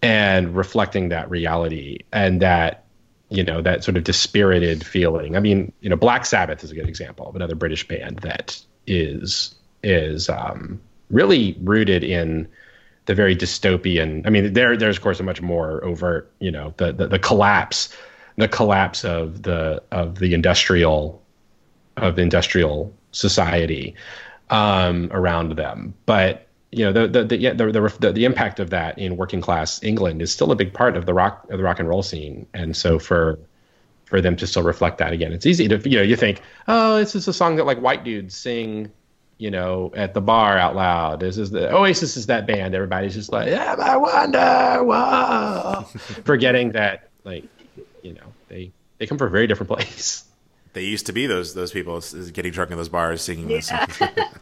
and 0.02 0.54
reflecting 0.54 1.08
that 1.08 1.28
reality 1.30 1.98
and 2.12 2.42
that 2.42 2.84
you 3.30 3.42
know 3.42 3.62
that 3.62 3.82
sort 3.82 3.96
of 3.96 4.04
dispirited 4.04 4.84
feeling. 4.84 5.34
I 5.34 5.40
mean, 5.40 5.72
you 5.80 5.88
know, 5.88 5.96
Black 5.96 6.26
Sabbath 6.26 6.62
is 6.62 6.70
a 6.70 6.74
good 6.74 6.88
example 6.88 7.26
of 7.26 7.34
another 7.34 7.54
British 7.54 7.88
band 7.88 8.18
that 8.18 8.60
is 8.86 9.54
is 9.82 10.28
um, 10.28 10.80
really 11.10 11.56
rooted 11.62 12.04
in 12.04 12.48
the 13.06 13.14
very 13.14 13.34
dystopian. 13.34 14.26
I 14.26 14.30
mean, 14.30 14.52
there 14.52 14.76
there's 14.76 14.98
of 14.98 15.02
course 15.02 15.20
a 15.20 15.22
much 15.22 15.40
more 15.40 15.82
overt, 15.82 16.30
you 16.38 16.50
know, 16.50 16.74
the 16.76 16.92
the, 16.92 17.08
the 17.08 17.18
collapse, 17.18 17.94
the 18.36 18.48
collapse 18.48 19.04
of 19.04 19.42
the 19.42 19.82
of 19.90 20.18
the 20.18 20.34
industrial 20.34 21.22
of 21.96 22.18
industrial 22.18 22.92
society 23.12 23.94
um, 24.50 25.08
around 25.12 25.56
them, 25.56 25.94
but 26.04 26.47
you 26.70 26.84
know 26.84 26.92
the 26.92 27.08
the 27.08 27.24
the, 27.24 27.36
yeah, 27.38 27.52
the 27.52 27.66
the 28.00 28.12
the 28.12 28.24
impact 28.24 28.60
of 28.60 28.70
that 28.70 28.98
in 28.98 29.16
working 29.16 29.40
class 29.40 29.82
England 29.82 30.20
is 30.20 30.32
still 30.32 30.52
a 30.52 30.56
big 30.56 30.72
part 30.72 30.96
of 30.96 31.06
the 31.06 31.14
rock 31.14 31.46
of 31.50 31.58
the 31.58 31.64
rock 31.64 31.78
and 31.78 31.88
roll 31.88 32.02
scene, 32.02 32.46
and 32.54 32.76
so 32.76 32.98
for 32.98 33.38
for 34.04 34.20
them 34.20 34.36
to 34.36 34.46
still 34.46 34.62
reflect 34.62 34.98
that 34.98 35.12
again, 35.12 35.32
it's 35.32 35.46
easy 35.46 35.68
to 35.68 35.88
you 35.88 35.96
know 35.96 36.02
you 36.02 36.16
think 36.16 36.40
oh 36.66 36.98
this 36.98 37.14
is 37.14 37.26
a 37.28 37.32
song 37.32 37.56
that 37.56 37.64
like 37.64 37.78
white 37.78 38.04
dudes 38.04 38.36
sing 38.36 38.90
you 39.38 39.52
know, 39.52 39.92
at 39.94 40.14
the 40.14 40.20
bar 40.20 40.58
out 40.58 40.74
loud. 40.74 41.20
This 41.20 41.38
is 41.38 41.50
the 41.50 41.72
Oasis 41.72 42.16
is 42.16 42.26
that 42.26 42.46
band. 42.46 42.74
Everybody's 42.74 43.14
just 43.14 43.30
like, 43.30 43.48
yeah, 43.48 43.76
I 43.78 43.96
wonder, 43.96 44.84
whoa, 44.84 45.82
forgetting 46.24 46.72
that, 46.72 47.08
like, 47.24 47.44
you 48.02 48.14
know, 48.14 48.34
they 48.48 48.72
they 48.98 49.06
come 49.06 49.16
from 49.16 49.28
a 49.28 49.30
very 49.30 49.46
different 49.46 49.70
place. 49.70 50.24
They 50.72 50.84
used 50.84 51.06
to 51.06 51.12
be 51.12 51.26
those 51.26 51.54
those 51.54 51.72
people 51.72 52.02
getting 52.32 52.52
drunk 52.52 52.72
in 52.72 52.76
those 52.76 52.88
bars 52.88 53.22
singing 53.22 53.46
this. 53.46 53.72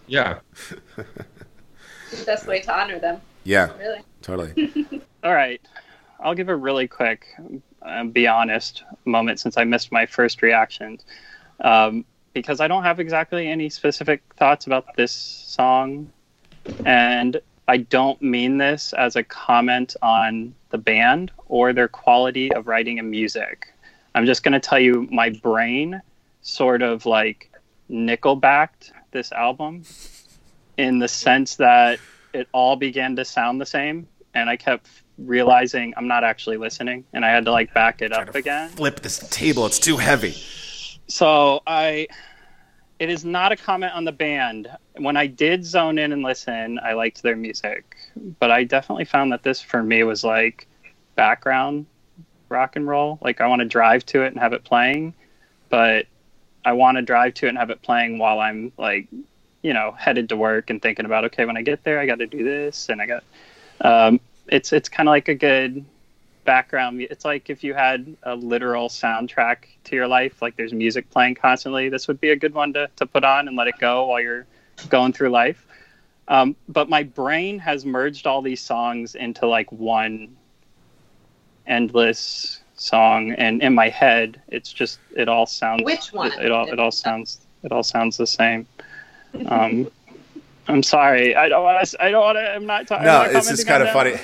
Yeah. 0.07 0.41
yeah. 2.13 2.19
the 2.19 2.25
best 2.25 2.47
way 2.47 2.61
to 2.61 2.79
honor 2.79 2.99
them. 2.99 3.21
Yeah. 3.45 3.71
Really. 3.79 4.01
Totally. 4.23 5.03
All 5.25 5.35
right. 5.35 5.61
I'll 6.21 6.35
give 6.35 6.49
a 6.49 6.57
really 6.57 6.89
quick, 6.89 7.27
uh, 7.83 8.05
be 8.05 8.27
honest 8.27 8.85
moment 9.05 9.41
since 9.41 9.57
I 9.57 9.65
missed 9.65 9.93
my 9.93 10.07
first 10.07 10.43
reactions. 10.43 11.05
Um, 11.61 12.05
because 12.33 12.61
I 12.61 12.69
don't 12.69 12.83
have 12.83 13.01
exactly 13.01 13.49
any 13.49 13.71
specific 13.71 14.23
thoughts 14.37 14.67
about 14.67 14.95
this 14.97 15.13
song. 15.13 16.11
And 16.85 17.41
I 17.69 17.79
don't 17.79 18.21
mean 18.21 18.59
this 18.59 18.93
as 18.93 19.17
a 19.17 19.23
comment 19.23 19.97
on 20.03 20.55
the 20.71 20.79
band 20.79 21.33
or 21.47 21.73
their 21.73 21.89
quality 21.89 22.53
of 22.53 22.67
writing 22.67 22.99
and 22.99 23.11
music. 23.11 23.73
I'm 24.15 24.27
just 24.27 24.43
going 24.43 24.53
to 24.53 24.61
tell 24.61 24.79
you 24.79 25.09
my 25.11 25.31
brain 25.31 26.03
sort 26.43 26.83
of 26.83 27.07
like 27.07 27.51
nickel 27.89 28.37
backed 28.37 28.93
this 29.13 29.33
album 29.33 29.85
in 30.77 30.99
the 30.99 31.09
sense 31.09 31.57
that 31.57 31.99
it 32.33 32.49
all 32.53 32.77
began 32.77 33.17
to 33.17 33.25
sound 33.25 33.61
the 33.61 33.67
same. 33.67 34.09
And 34.35 34.51
I 34.51 34.57
kept 34.57 34.89
realizing 35.19 35.95
I'm 35.97 36.09
not 36.09 36.25
actually 36.25 36.59
listening. 36.59 37.05
And 37.13 37.25
I 37.25 37.31
had 37.31 37.45
to 37.47 37.53
like 37.53 37.73
back 37.73 38.03
it 38.03 38.13
up 38.13 38.35
again. 38.35 38.71
Flip 38.71 39.01
this 39.01 39.19
table, 39.31 39.67
it's 39.67 39.79
too 39.79 39.97
heavy. 39.97 40.33
So 41.09 41.63
I, 41.67 42.09
it 42.99 43.09
is 43.09 43.25
not 43.25 43.53
a 43.53 43.57
comment 43.57 43.95
on 43.95 44.05
the 44.05 44.13
band. 44.13 44.69
When 44.97 45.17
I 45.17 45.27
did 45.27 45.65
zone 45.65 45.99
in 45.99 46.13
and 46.13 46.23
listen, 46.23 46.79
I 46.83 46.93
liked 46.93 47.23
their 47.23 47.37
music, 47.37 47.97
but 48.39 48.51
I 48.51 48.65
definitely 48.65 49.05
found 49.05 49.33
that 49.33 49.43
this 49.43 49.63
for 49.63 49.83
me 49.83 50.03
was 50.03 50.25
like 50.25 50.67
background 51.15 51.87
rock 52.49 52.77
and 52.77 52.87
roll. 52.87 53.19
Like 53.23 53.41
I 53.41 53.47
want 53.47 53.61
to 53.61 53.67
drive 53.67 54.05
to 54.07 54.23
it 54.23 54.29
and 54.29 54.39
have 54.39 54.53
it 54.53 54.65
playing, 54.65 55.15
but 55.69 56.07
I 56.65 56.73
want 56.73 56.97
to 56.97 57.03
drive 57.03 57.35
to 57.35 57.47
it 57.47 57.51
and 57.51 57.59
have 57.59 57.71
it 57.71 57.83
playing 57.83 58.19
while 58.19 58.41
I'm 58.41 58.73
like, 58.77 59.09
you 59.67 59.75
know, 59.75 59.91
headed 59.99 60.29
to 60.29 60.37
work 60.37 60.71
and 60.71 60.81
thinking 60.81 61.05
about 61.05 61.25
okay, 61.25 61.45
when 61.45 61.57
I 61.57 61.63
get 61.63 61.83
there, 61.83 61.99
I 61.99 62.07
got 62.07 62.21
to 62.21 62.27
do 62.27 62.45
this 62.45 62.89
and 62.89 63.03
I 63.03 63.07
got. 63.07 63.25
Um, 63.81 64.21
it's 64.47 64.73
it's 64.73 64.89
kind 64.89 65.09
of 65.09 65.11
like 65.11 65.29
a 65.29 65.35
good 65.35 65.85
background 66.45 67.03
it's 67.03 67.25
like 67.25 67.51
if 67.51 67.65
you 67.65 67.75
had 67.75 68.17
a 68.23 68.37
literal 68.37 68.89
soundtrack 68.89 69.57
to 69.83 69.97
your 69.97 70.07
life 70.07 70.41
like 70.41 70.57
there's 70.57 70.73
music 70.73 71.11
playing 71.11 71.35
constantly 71.35 71.89
this 71.89 72.07
would 72.07 72.21
be 72.21 72.31
a 72.31 72.37
good 72.37 72.55
one 72.55 72.73
to, 72.73 72.89
to 72.95 73.05
put 73.05 73.25
on 73.25 73.49
and 73.49 73.57
let 73.57 73.67
it 73.67 73.75
go 73.81 74.07
while 74.07 74.21
you're 74.21 74.47
going 74.89 75.13
through 75.13 75.29
life 75.29 75.67
um, 76.29 76.55
but 76.69 76.89
my 76.89 77.03
brain 77.03 77.59
has 77.59 77.85
merged 77.85 78.29
all 78.29 78.41
these 78.43 78.61
songs 78.61 79.17
into 79.17 79.45
like 79.49 79.71
one 79.73 80.37
endless 81.67 82.61
song 82.77 83.33
and 83.33 83.61
in 83.61 83.75
my 83.75 83.89
head 83.89 84.41
it's 84.47 84.73
just 84.73 85.01
it 85.17 85.29
all 85.29 85.47
sounds 85.47 85.83
Which 85.83 86.13
one? 86.13 86.31
it, 86.31 86.45
it 86.47 86.53
all 86.53 86.69
it 86.69 86.79
all 86.79 86.93
sounds 86.93 87.41
it 87.65 87.73
all 87.73 87.83
sounds 87.83 88.17
the 88.17 88.27
same 88.29 88.69
um, 89.47 89.89
I'm 90.69 90.83
sorry. 90.83 91.37
I 91.37 91.49
don't 91.49 91.63
want 91.63 91.87
to. 91.87 92.03
I 92.03 92.11
don't 92.11 92.23
want 92.23 92.37
to. 92.37 92.51
I'm 92.51 92.67
not 92.67 92.89
talking. 92.89 93.07
No, 93.07 93.23
it's 93.23 93.49
just 93.49 93.67
kind 93.67 93.83
of 93.83 93.91
funny. 93.91 94.15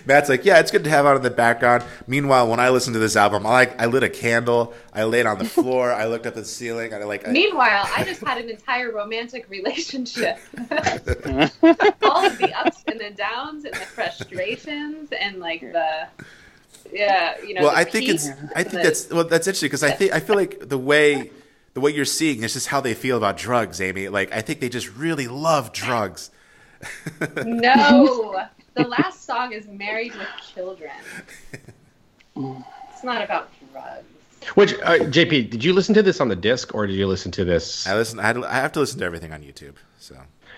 Matt's 0.06 0.28
like, 0.28 0.44
yeah, 0.44 0.58
it's 0.58 0.72
good 0.72 0.82
to 0.84 0.90
have 0.90 1.06
out 1.06 1.16
in 1.16 1.22
the 1.22 1.30
background. 1.30 1.84
Meanwhile, 2.08 2.48
when 2.48 2.58
I 2.58 2.70
listened 2.70 2.94
to 2.94 3.00
this 3.00 3.14
album, 3.14 3.46
I 3.46 3.50
like, 3.50 3.80
I 3.80 3.86
lit 3.86 4.02
a 4.02 4.08
candle, 4.08 4.74
I 4.92 5.04
laid 5.04 5.26
on 5.26 5.38
the 5.38 5.44
floor, 5.58 5.92
I 5.92 6.06
looked 6.06 6.26
up 6.26 6.36
at 6.36 6.42
the 6.42 6.44
ceiling, 6.44 6.92
I 6.92 7.04
like. 7.04 7.28
I, 7.28 7.30
Meanwhile, 7.30 7.88
I 7.94 8.02
just 8.04 8.24
had 8.26 8.38
an 8.38 8.50
entire 8.50 8.90
romantic 8.90 9.48
relationship. 9.48 10.38
All 10.58 12.26
of 12.26 12.38
the 12.38 12.52
ups 12.56 12.82
and 12.88 13.00
the 13.00 13.12
downs 13.16 13.64
and 13.64 13.74
the 13.74 13.86
frustrations 13.86 15.10
and 15.12 15.38
like 15.38 15.60
the. 15.60 16.08
Yeah, 16.92 17.40
you 17.40 17.54
know. 17.54 17.62
well, 17.62 17.72
I 17.74 17.84
think 17.84 18.08
it's. 18.08 18.28
I 18.56 18.64
think 18.64 18.82
that's 18.82 19.08
well. 19.10 19.24
That's 19.24 19.46
interesting 19.46 19.68
because 19.68 19.84
I 19.84 19.92
think 19.92 20.12
I 20.12 20.18
feel 20.18 20.34
like 20.34 20.68
the 20.68 20.76
way 20.76 21.30
the 21.74 21.80
way 21.80 21.90
you're 21.90 22.04
seeing 22.04 22.42
is 22.42 22.52
just 22.52 22.68
how 22.68 22.80
they 22.80 22.94
feel 22.94 23.16
about 23.16 23.36
drugs, 23.36 23.80
Amy. 23.80 24.08
Like 24.08 24.32
I 24.32 24.40
think 24.42 24.60
they 24.60 24.68
just 24.68 24.94
really 24.96 25.28
love 25.28 25.72
drugs. 25.72 26.30
No, 27.44 28.42
the 28.74 28.82
last 28.88 29.24
song 29.24 29.52
is 29.52 29.66
"Married 29.68 30.14
with 30.14 30.26
Children." 30.54 30.90
It's 32.36 33.04
not 33.04 33.22
about 33.22 33.50
drugs. 33.72 34.04
Which 34.54 34.74
uh, 34.74 34.98
JP, 34.98 35.50
did 35.50 35.62
you 35.64 35.72
listen 35.72 35.94
to 35.94 36.02
this 36.02 36.20
on 36.20 36.28
the 36.28 36.34
disc 36.36 36.74
or 36.74 36.86
did 36.86 36.94
you 36.96 37.06
listen 37.06 37.30
to 37.32 37.44
this? 37.44 37.86
I 37.86 37.94
listen. 37.94 38.18
I, 38.18 38.22
had, 38.24 38.38
I 38.44 38.54
have 38.54 38.72
to 38.72 38.80
listen 38.80 38.98
to 38.98 39.04
everything 39.04 39.32
on 39.32 39.42
YouTube. 39.42 39.74
So 39.98 40.16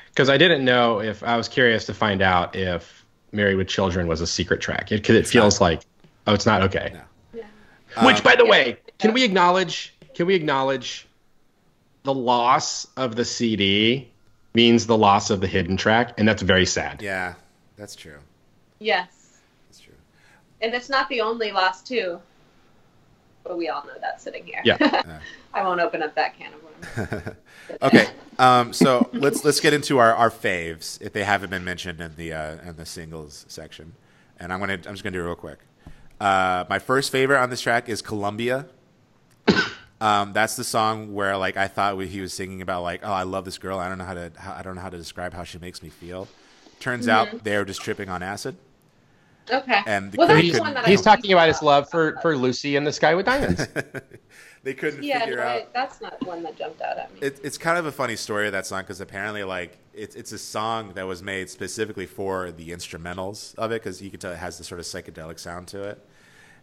Because 0.09 0.31
I 0.31 0.39
didn't 0.39 0.65
know 0.65 1.01
if 1.01 1.23
I 1.23 1.37
was 1.37 1.49
curious 1.49 1.85
to 1.87 1.95
find 1.95 2.23
out 2.23 2.57
if 2.57 3.05
"Married 3.33 3.57
with 3.57 3.69
Children" 3.69 4.07
was 4.07 4.21
a 4.23 4.27
secret 4.27 4.61
track. 4.63 4.91
It, 4.91 5.05
'cause 5.05 5.17
it 5.17 5.27
feels 5.27 5.61
like, 5.61 5.83
oh, 6.27 6.33
it's 6.35 6.47
not 6.47 6.63
okay. 6.63 6.93
Yeah. 7.35 7.45
Which, 8.07 8.17
Um, 8.17 8.23
by 8.23 8.37
the 8.37 8.47
way, 8.47 8.79
can 8.99 9.13
we 9.13 9.23
acknowledge? 9.25 9.94
Can 10.15 10.27
we 10.27 10.35
acknowledge 10.35 11.07
the 12.05 12.15
loss 12.15 12.87
of 12.97 13.17
the 13.17 13.25
CD 13.25 14.09
means 14.55 14.87
the 14.87 14.97
loss 14.97 15.31
of 15.31 15.41
the 15.41 15.47
hidden 15.47 15.77
track, 15.77 16.15
and 16.19 16.29
that's 16.29 16.43
very 16.43 16.67
sad. 16.67 17.03
yeah, 17.03 17.35
that's 17.77 17.97
true. 17.97 18.19
Yes, 18.79 19.39
That's 19.69 19.81
true. 19.81 19.95
and 20.61 20.75
it's 20.75 20.89
not 20.89 21.09
the 21.09 21.21
only 21.21 21.51
loss 21.53 21.83
too. 21.83 22.21
But 23.43 23.59
we 23.59 23.69
all 23.69 23.85
know 23.85 23.93
that 24.01 24.21
sitting 24.23 24.45
here. 24.47 24.63
Yeah. 24.65 25.19
I 25.55 25.63
won't 25.63 25.81
open 25.81 26.03
up 26.03 26.15
that 26.15 26.37
can 26.39 26.53
of 26.55 26.63
worms. 26.63 27.37
Okay, 27.83 28.07
um, 28.39 28.73
so 28.75 29.09
let's 29.15 29.43
let's 29.45 29.59
get 29.61 29.73
into 29.73 29.97
our, 29.99 30.15
our 30.15 30.31
faves 30.31 31.01
if 31.01 31.13
they 31.15 31.25
haven't 31.25 31.49
been 31.51 31.65
mentioned 31.65 32.01
in 32.01 32.15
the 32.17 32.33
uh, 32.35 32.57
in 32.69 32.77
the 32.77 32.85
singles 32.87 33.47
section, 33.49 33.95
and 34.39 34.53
I'm 34.53 34.61
gonna 34.61 34.75
I'm 34.75 34.83
just 34.83 35.03
gonna 35.03 35.13
do 35.17 35.21
it 35.23 35.27
real 35.27 35.35
quick. 35.35 35.59
Uh, 36.21 36.65
my 36.69 36.79
first 36.79 37.11
favorite 37.11 37.41
on 37.41 37.49
this 37.51 37.61
track 37.63 37.89
is 37.89 38.03
Columbia. 38.03 38.67
Um, 40.01 40.33
that's 40.33 40.57
the 40.57 40.65
song 40.65 41.15
where 41.15 41.37
like 41.37 41.57
I 41.57 41.69
thought 41.69 41.99
he 42.03 42.21
was 42.21 42.33
singing 42.33 42.61
about 42.63 42.83
like 42.83 43.01
oh 43.05 43.13
I 43.13 43.23
love 43.23 43.45
this 43.45 43.59
girl 43.59 43.79
I 43.79 43.89
don't 43.89 43.99
know 43.99 44.05
how 44.05 44.15
to 44.15 44.33
how, 44.37 44.53
I 44.55 44.63
don't 44.63 44.75
know 44.75 44.81
how 44.83 44.91
to 44.91 44.99
describe 44.99 45.33
how 45.33 45.45
she 45.45 45.59
makes 45.59 45.83
me 45.83 45.89
feel. 45.89 46.29
Turns 46.81 47.09
out 47.09 47.45
they 47.45 47.57
were 47.57 47.65
just 47.65 47.81
tripping 47.81 48.09
on 48.09 48.23
acid. 48.23 48.57
Okay. 49.51 49.81
And 49.87 50.11
the 50.11 50.17
well, 50.19 50.27
that's 50.27 50.37
critic 50.41 50.53
the 50.53 50.59
couldn't- 50.59 50.75
one 50.75 50.83
that 50.83 50.87
He's 50.87 51.07
I 51.07 51.15
talking 51.15 51.33
about 51.33 51.49
his 51.49 51.63
love 51.63 51.91
for, 51.91 52.17
for 52.23 52.35
Lucy 52.37 52.77
and 52.77 52.87
the 52.87 52.93
Sky 52.93 53.15
with 53.15 53.27
Diamonds. 53.27 53.67
they 54.63 54.73
couldn't 54.73 55.03
Yeah, 55.03 55.21
figure 55.21 55.37
no, 55.37 55.43
out. 55.43 55.49
I- 55.49 55.67
that's 55.75 56.01
not 56.01 56.27
one 56.27 56.43
that 56.45 56.57
jumped 56.57 56.81
out 56.81 56.97
at 56.97 57.13
me. 57.13 57.21
It, 57.21 57.41
it's 57.45 57.59
kind 57.59 57.77
of 57.77 57.85
a 57.85 57.93
funny 57.93 58.17
story 58.17 58.47
of 58.47 58.53
that 58.53 58.65
song 58.67 58.81
because 58.83 59.03
apparently, 59.03 59.45
like, 59.45 59.77
it's 59.93 60.17
it's 60.17 60.33
a 60.33 60.39
song 60.39 60.93
that 60.95 61.07
was 61.07 61.23
made 61.23 61.51
specifically 61.51 62.07
for 62.07 62.53
the 62.53 62.71
instrumentals 62.71 63.55
of 63.57 63.71
it 63.71 63.83
because 63.83 64.01
you 64.01 64.11
can 64.11 64.19
tell 64.19 64.33
it 64.33 64.39
has 64.39 64.57
this 64.57 64.67
sort 64.67 64.81
of 64.81 64.87
psychedelic 64.87 65.39
sound 65.39 65.69
to 65.69 65.83
it. 65.83 66.03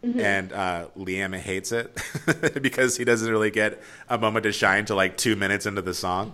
And 0.04 0.52
uh, 0.52 0.88
Liam 0.98 1.36
hates 1.38 1.72
it 1.72 1.96
because 2.62 2.98
he 2.98 3.04
doesn't 3.04 3.30
really 3.30 3.52
get 3.52 3.82
a 4.10 4.18
moment 4.18 4.44
to 4.44 4.52
shine 4.52 4.86
till 4.86 4.96
like 4.96 5.16
two 5.16 5.36
minutes 5.36 5.66
into 5.66 5.82
the 5.82 5.94
song. 5.94 6.34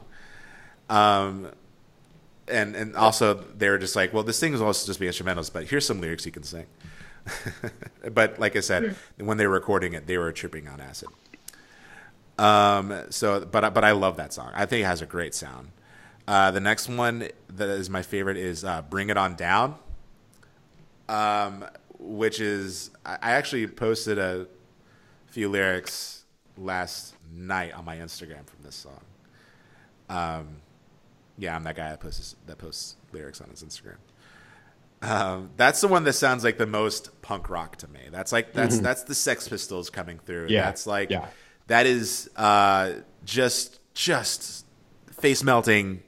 Um, 0.89 1.51
and 2.47 2.75
and 2.75 2.95
also 2.95 3.33
they 3.33 3.69
were 3.69 3.77
just 3.77 3.95
like, 3.95 4.13
well, 4.13 4.23
this 4.23 4.39
thing 4.39 4.53
is 4.53 4.61
also 4.61 4.87
just 4.87 4.99
be 4.99 5.07
instrumentals, 5.07 5.51
but 5.51 5.65
here's 5.65 5.85
some 5.85 5.99
lyrics 5.99 6.25
you 6.25 6.31
can 6.31 6.43
sing. 6.43 6.65
but 8.11 8.39
like 8.39 8.55
I 8.55 8.61
said, 8.61 8.95
when 9.17 9.37
they 9.37 9.45
were 9.47 9.53
recording 9.53 9.93
it, 9.93 10.07
they 10.07 10.17
were 10.17 10.31
tripping 10.31 10.67
on 10.69 10.79
acid. 10.79 11.09
Um, 12.37 13.03
so, 13.09 13.45
but 13.45 13.73
but 13.73 13.83
I 13.83 13.91
love 13.91 14.17
that 14.17 14.31
song. 14.31 14.51
I 14.55 14.65
think 14.65 14.83
it 14.83 14.87
has 14.87 15.01
a 15.01 15.05
great 15.05 15.33
sound. 15.33 15.71
Uh, 16.27 16.51
the 16.51 16.59
next 16.59 16.87
one 16.87 17.27
that 17.49 17.69
is 17.69 17.89
my 17.89 18.01
favorite 18.01 18.37
is 18.37 18.63
uh, 18.63 18.83
"Bring 18.83 19.09
It 19.09 19.17
On 19.17 19.35
Down," 19.35 19.75
um, 21.09 21.65
which 21.99 22.39
is 22.39 22.91
I 23.05 23.31
actually 23.31 23.67
posted 23.67 24.17
a 24.17 24.47
few 25.27 25.49
lyrics 25.49 26.23
last 26.57 27.13
night 27.33 27.73
on 27.73 27.85
my 27.85 27.97
Instagram 27.97 28.45
from 28.47 28.63
this 28.63 28.75
song. 28.75 29.01
Um, 30.09 30.47
yeah, 31.37 31.55
I'm 31.55 31.63
that 31.63 31.75
guy 31.75 31.89
that 31.89 31.99
posts 31.99 32.35
that 32.45 32.57
posts 32.57 32.95
lyrics 33.11 33.41
on 33.41 33.49
his 33.49 33.63
Instagram. 33.63 33.97
Um, 35.01 35.51
that's 35.57 35.81
the 35.81 35.87
one 35.87 36.03
that 36.05 36.13
sounds 36.13 36.43
like 36.43 36.57
the 36.57 36.65
most 36.65 37.21
punk 37.21 37.49
rock 37.49 37.75
to 37.77 37.87
me. 37.87 37.99
That's 38.11 38.31
like 38.31 38.53
that's 38.53 38.77
Mhm. 38.77 38.83
that's 38.83 39.03
the 39.03 39.13
Sex 39.15 39.47
Pistols 39.47 39.89
coming 39.89 40.17
through. 40.19 40.47
Yeah, 40.49 40.63
That's 40.63 40.87
like 40.87 41.09
yeah. 41.11 41.27
that 41.67 41.85
is 41.85 42.29
uh, 42.35 42.93
just 43.23 43.79
just 43.93 44.65
face 45.19 45.43
melting, 45.43 46.01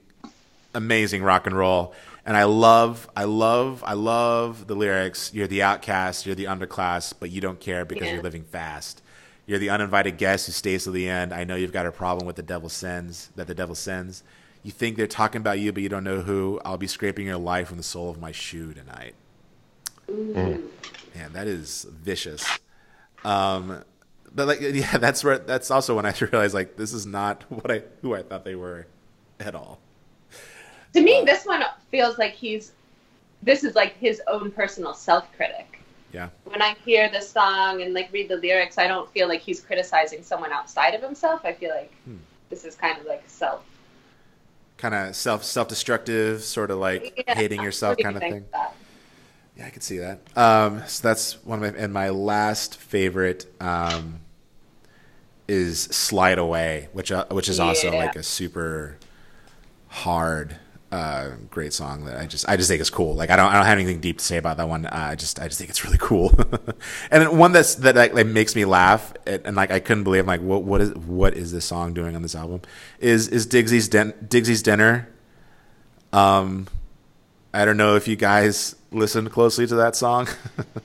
amazing 0.73 1.21
rock 1.23 1.45
and 1.45 1.55
roll. 1.55 1.93
And 2.29 2.37
I 2.37 2.43
love, 2.43 3.09
I 3.17 3.23
love, 3.23 3.83
I 3.83 3.93
love 3.93 4.67
the 4.67 4.75
lyrics. 4.75 5.31
You're 5.33 5.47
the 5.47 5.63
outcast, 5.63 6.27
you're 6.27 6.35
the 6.35 6.43
underclass, 6.45 7.11
but 7.19 7.31
you 7.31 7.41
don't 7.41 7.59
care 7.59 7.85
because 7.85 8.05
Yeah. 8.05 8.13
you're 8.13 8.21
living 8.21 8.43
fast. 8.43 9.01
You're 9.47 9.57
the 9.57 9.71
uninvited 9.71 10.19
guest 10.19 10.45
who 10.45 10.51
stays 10.51 10.83
to 10.83 10.91
the 10.91 11.09
end. 11.09 11.33
I 11.33 11.43
know 11.43 11.55
you've 11.55 11.73
got 11.73 11.87
a 11.87 11.91
problem 11.91 12.27
with 12.27 12.35
the 12.35 12.43
devil 12.43 12.69
sends 12.69 13.29
that 13.35 13.47
the 13.47 13.55
devil 13.55 13.73
sends. 13.73 14.21
You 14.61 14.69
think 14.69 14.95
they're 14.95 15.07
talking 15.07 15.41
about 15.41 15.57
you, 15.57 15.73
but 15.73 15.81
you 15.81 15.89
don't 15.89 16.03
know 16.03 16.21
who. 16.21 16.61
I'll 16.63 16.77
be 16.77 16.85
scraping 16.85 17.25
your 17.25 17.37
life 17.39 17.69
from 17.69 17.77
the 17.77 17.83
sole 17.83 18.11
of 18.11 18.19
my 18.19 18.31
shoe 18.31 18.75
tonight. 18.75 19.15
Man, 20.07 21.33
that 21.33 21.47
is 21.47 21.87
vicious. 21.89 22.45
Um, 23.25 23.83
but 24.35 24.45
like, 24.45 24.61
yeah, 24.61 24.99
that's 24.99 25.23
where 25.23 25.39
that's 25.39 25.71
also 25.71 25.95
when 25.95 26.05
I 26.05 26.13
realized 26.21 26.53
like 26.53 26.77
this 26.77 26.93
is 26.93 27.07
not 27.07 27.43
what 27.49 27.71
I 27.71 27.81
who 28.03 28.13
I 28.13 28.21
thought 28.21 28.45
they 28.45 28.53
were 28.53 28.85
at 29.39 29.55
all. 29.55 29.79
To 30.93 31.01
me, 31.01 31.23
this 31.25 31.43
one 31.47 31.63
feels 31.91 32.17
like 32.17 32.33
he's. 32.33 32.73
This 33.41 33.63
is 33.63 33.75
like 33.75 33.95
his 33.97 34.21
own 34.27 34.51
personal 34.51 34.93
self-critic. 34.93 35.79
Yeah, 36.13 36.29
When 36.45 36.61
I 36.61 36.75
hear 36.85 37.09
the 37.09 37.21
song 37.21 37.81
and 37.83 37.93
like 37.93 38.09
read 38.11 38.29
the 38.29 38.35
lyrics, 38.37 38.77
I 38.77 38.87
don't 38.87 39.09
feel 39.11 39.27
like 39.27 39.41
he's 39.41 39.61
criticizing 39.61 40.23
someone 40.23 40.51
outside 40.51 40.93
of 40.95 41.01
himself. 41.01 41.41
I 41.45 41.53
feel 41.53 41.69
like 41.69 41.91
Hmm. 42.05 42.17
this 42.49 42.65
is 42.65 42.75
kind 42.75 42.97
of 42.97 43.05
like 43.05 43.23
self. 43.27 43.63
kind 44.77 44.95
of 44.95 45.15
self 45.15 45.43
self 45.43 45.67
destructive, 45.67 46.41
sort 46.43 46.71
of 46.71 46.79
like 46.79 47.23
Yeah. 47.27 47.35
hating 47.35 47.61
yourself 47.61 47.91
What 47.91 47.97
do 47.97 48.01
you 48.01 48.05
kind 48.05 48.17
of 48.17 48.23
thing. 48.23 48.45
Yeah, 49.57 49.65
I 49.67 49.69
can 49.69 49.81
see 49.81 49.97
that. 49.97 50.19
Um, 50.37 50.83
so 50.87 51.07
that's 51.07 51.43
one 51.45 51.63
of 51.63 51.73
my 51.73 51.79
and 51.79 51.93
my 51.93 52.09
last 52.09 52.77
favorite 52.77 53.45
um, 53.61 54.21
is 55.47 55.81
"Slide 55.81 56.37
Away," 56.37 56.89
which 56.93 57.11
uh, 57.11 57.25
which 57.29 57.49
is 57.49 57.59
also 57.59 57.91
Yeah. 57.91 57.97
like 57.97 58.15
a 58.15 58.23
super 58.23 58.97
hard, 59.87 60.57
uh, 60.91 61.31
great 61.51 61.71
song 61.71 62.05
that 62.05 62.17
I 62.17 62.25
just 62.25 62.49
I 62.49 62.57
just 62.57 62.67
think 62.67 62.81
is 62.81 62.89
cool. 62.89 63.13
Like 63.13 63.29
I 63.29 63.35
don't 63.35 63.51
I 63.51 63.53
don't 63.55 63.65
have 63.65 63.77
anything 63.77 63.99
deep 63.99 64.17
to 64.17 64.23
say 64.23 64.37
about 64.37 64.57
that 64.57 64.67
one. 64.67 64.85
Uh, 64.85 64.89
I 65.11 65.15
just 65.15 65.39
I 65.39 65.47
just 65.47 65.59
think 65.59 65.69
it's 65.69 65.85
really 65.85 65.99
cool. 65.99 66.33
and 67.11 67.21
then 67.21 67.37
one 67.37 67.51
that's 67.51 67.75
that 67.75 67.95
like, 67.95 68.13
like 68.13 68.25
makes 68.25 68.55
me 68.55 68.65
laugh 68.65 69.13
and, 69.27 69.45
and 69.45 69.55
like 69.55 69.69
I 69.71 69.79
couldn't 69.79 70.03
believe 70.03 70.25
like 70.25 70.41
what 70.41 70.63
what 70.63 70.81
is 70.81 70.93
what 70.95 71.35
is 71.35 71.51
this 71.51 71.65
song 71.65 71.93
doing 71.93 72.15
on 72.15 72.23
this 72.23 72.35
album? 72.35 72.61
Is 72.99 73.27
is 73.27 73.45
Digsy's 73.45 73.87
Den- 73.87 74.13
Digsy's 74.27 74.63
dinner? 74.63 75.09
Um, 76.11 76.67
I 77.53 77.65
don't 77.65 77.77
know 77.77 77.95
if 77.95 78.07
you 78.07 78.15
guys 78.15 78.75
listened 78.91 79.31
closely 79.31 79.67
to 79.67 79.75
that 79.75 79.95
song. 79.95 80.27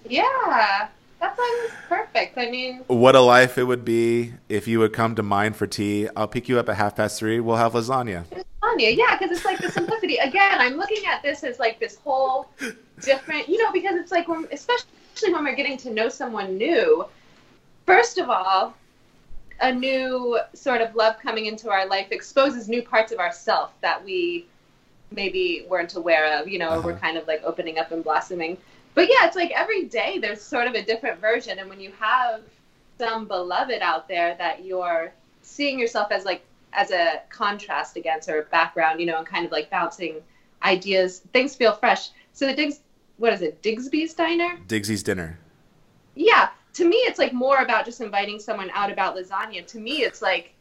Yeah, 0.08 0.88
that 1.20 1.36
song 1.36 1.46
was 1.62 1.70
perfect. 1.88 2.36
I 2.36 2.50
mean, 2.50 2.82
what 2.86 3.16
a 3.16 3.20
life 3.20 3.56
it 3.56 3.64
would 3.64 3.84
be 3.84 4.34
if 4.50 4.68
you 4.68 4.78
would 4.80 4.92
come 4.92 5.14
to 5.14 5.22
mine 5.22 5.54
for 5.54 5.66
tea. 5.66 6.08
I'll 6.14 6.28
pick 6.28 6.48
you 6.48 6.58
up 6.58 6.68
at 6.68 6.76
half 6.76 6.96
past 6.96 7.18
three. 7.18 7.40
We'll 7.40 7.56
have 7.56 7.72
lasagna. 7.72 8.24
Anya, 8.74 8.90
yeah, 8.90 9.16
because 9.16 9.36
it's 9.36 9.44
like 9.44 9.58
the 9.58 9.70
simplicity. 9.70 10.16
Again, 10.16 10.58
I'm 10.58 10.76
looking 10.76 11.06
at 11.06 11.22
this 11.22 11.44
as 11.44 11.58
like 11.58 11.78
this 11.78 11.96
whole 11.96 12.48
different, 13.00 13.48
you 13.48 13.62
know, 13.62 13.72
because 13.72 13.96
it's 13.96 14.10
like, 14.10 14.26
when, 14.28 14.46
especially 14.50 15.32
when 15.32 15.44
we're 15.44 15.54
getting 15.54 15.76
to 15.78 15.92
know 15.92 16.08
someone 16.08 16.58
new. 16.58 17.06
First 17.86 18.18
of 18.18 18.28
all, 18.28 18.74
a 19.60 19.72
new 19.72 20.38
sort 20.54 20.80
of 20.80 20.94
love 20.96 21.18
coming 21.20 21.46
into 21.46 21.70
our 21.70 21.86
life 21.86 22.08
exposes 22.10 22.68
new 22.68 22.82
parts 22.82 23.12
of 23.12 23.18
ourself 23.18 23.72
that 23.80 24.04
we 24.04 24.46
maybe 25.12 25.66
weren't 25.68 25.94
aware 25.94 26.40
of. 26.40 26.48
You 26.48 26.58
know, 26.58 26.80
we're 26.80 26.92
uh-huh. 26.92 27.00
kind 27.00 27.16
of 27.16 27.26
like 27.28 27.42
opening 27.44 27.78
up 27.78 27.92
and 27.92 28.02
blossoming. 28.02 28.58
But 28.94 29.08
yeah, 29.08 29.26
it's 29.26 29.36
like 29.36 29.52
every 29.52 29.84
day 29.84 30.18
there's 30.18 30.42
sort 30.42 30.66
of 30.66 30.74
a 30.74 30.82
different 30.82 31.20
version, 31.20 31.58
and 31.58 31.68
when 31.68 31.80
you 31.80 31.92
have 31.98 32.42
some 32.98 33.26
beloved 33.26 33.80
out 33.82 34.08
there 34.08 34.36
that 34.38 34.64
you're 34.64 35.12
seeing 35.42 35.78
yourself 35.78 36.10
as 36.10 36.24
like 36.24 36.44
as 36.74 36.90
a 36.90 37.22
contrast 37.30 37.96
against 37.96 38.28
or 38.28 38.42
background, 38.50 39.00
you 39.00 39.06
know, 39.06 39.18
and 39.18 39.26
kind 39.26 39.46
of 39.46 39.52
like 39.52 39.70
bouncing 39.70 40.16
ideas, 40.62 41.20
things 41.32 41.54
feel 41.54 41.72
fresh. 41.72 42.10
So 42.32 42.46
the 42.46 42.54
Diggs, 42.54 42.80
what 43.16 43.32
is 43.32 43.42
it, 43.42 43.62
Digsby's 43.62 44.14
Diner? 44.14 44.58
Digsy's 44.66 45.02
dinner. 45.02 45.38
Yeah, 46.14 46.48
to 46.74 46.88
me, 46.88 46.96
it's 46.96 47.18
like 47.18 47.32
more 47.32 47.58
about 47.58 47.84
just 47.84 48.00
inviting 48.00 48.38
someone 48.38 48.70
out 48.70 48.90
about 48.90 49.16
lasagna. 49.16 49.66
To 49.66 49.78
me, 49.78 50.02
it's 50.02 50.20
like 50.22 50.54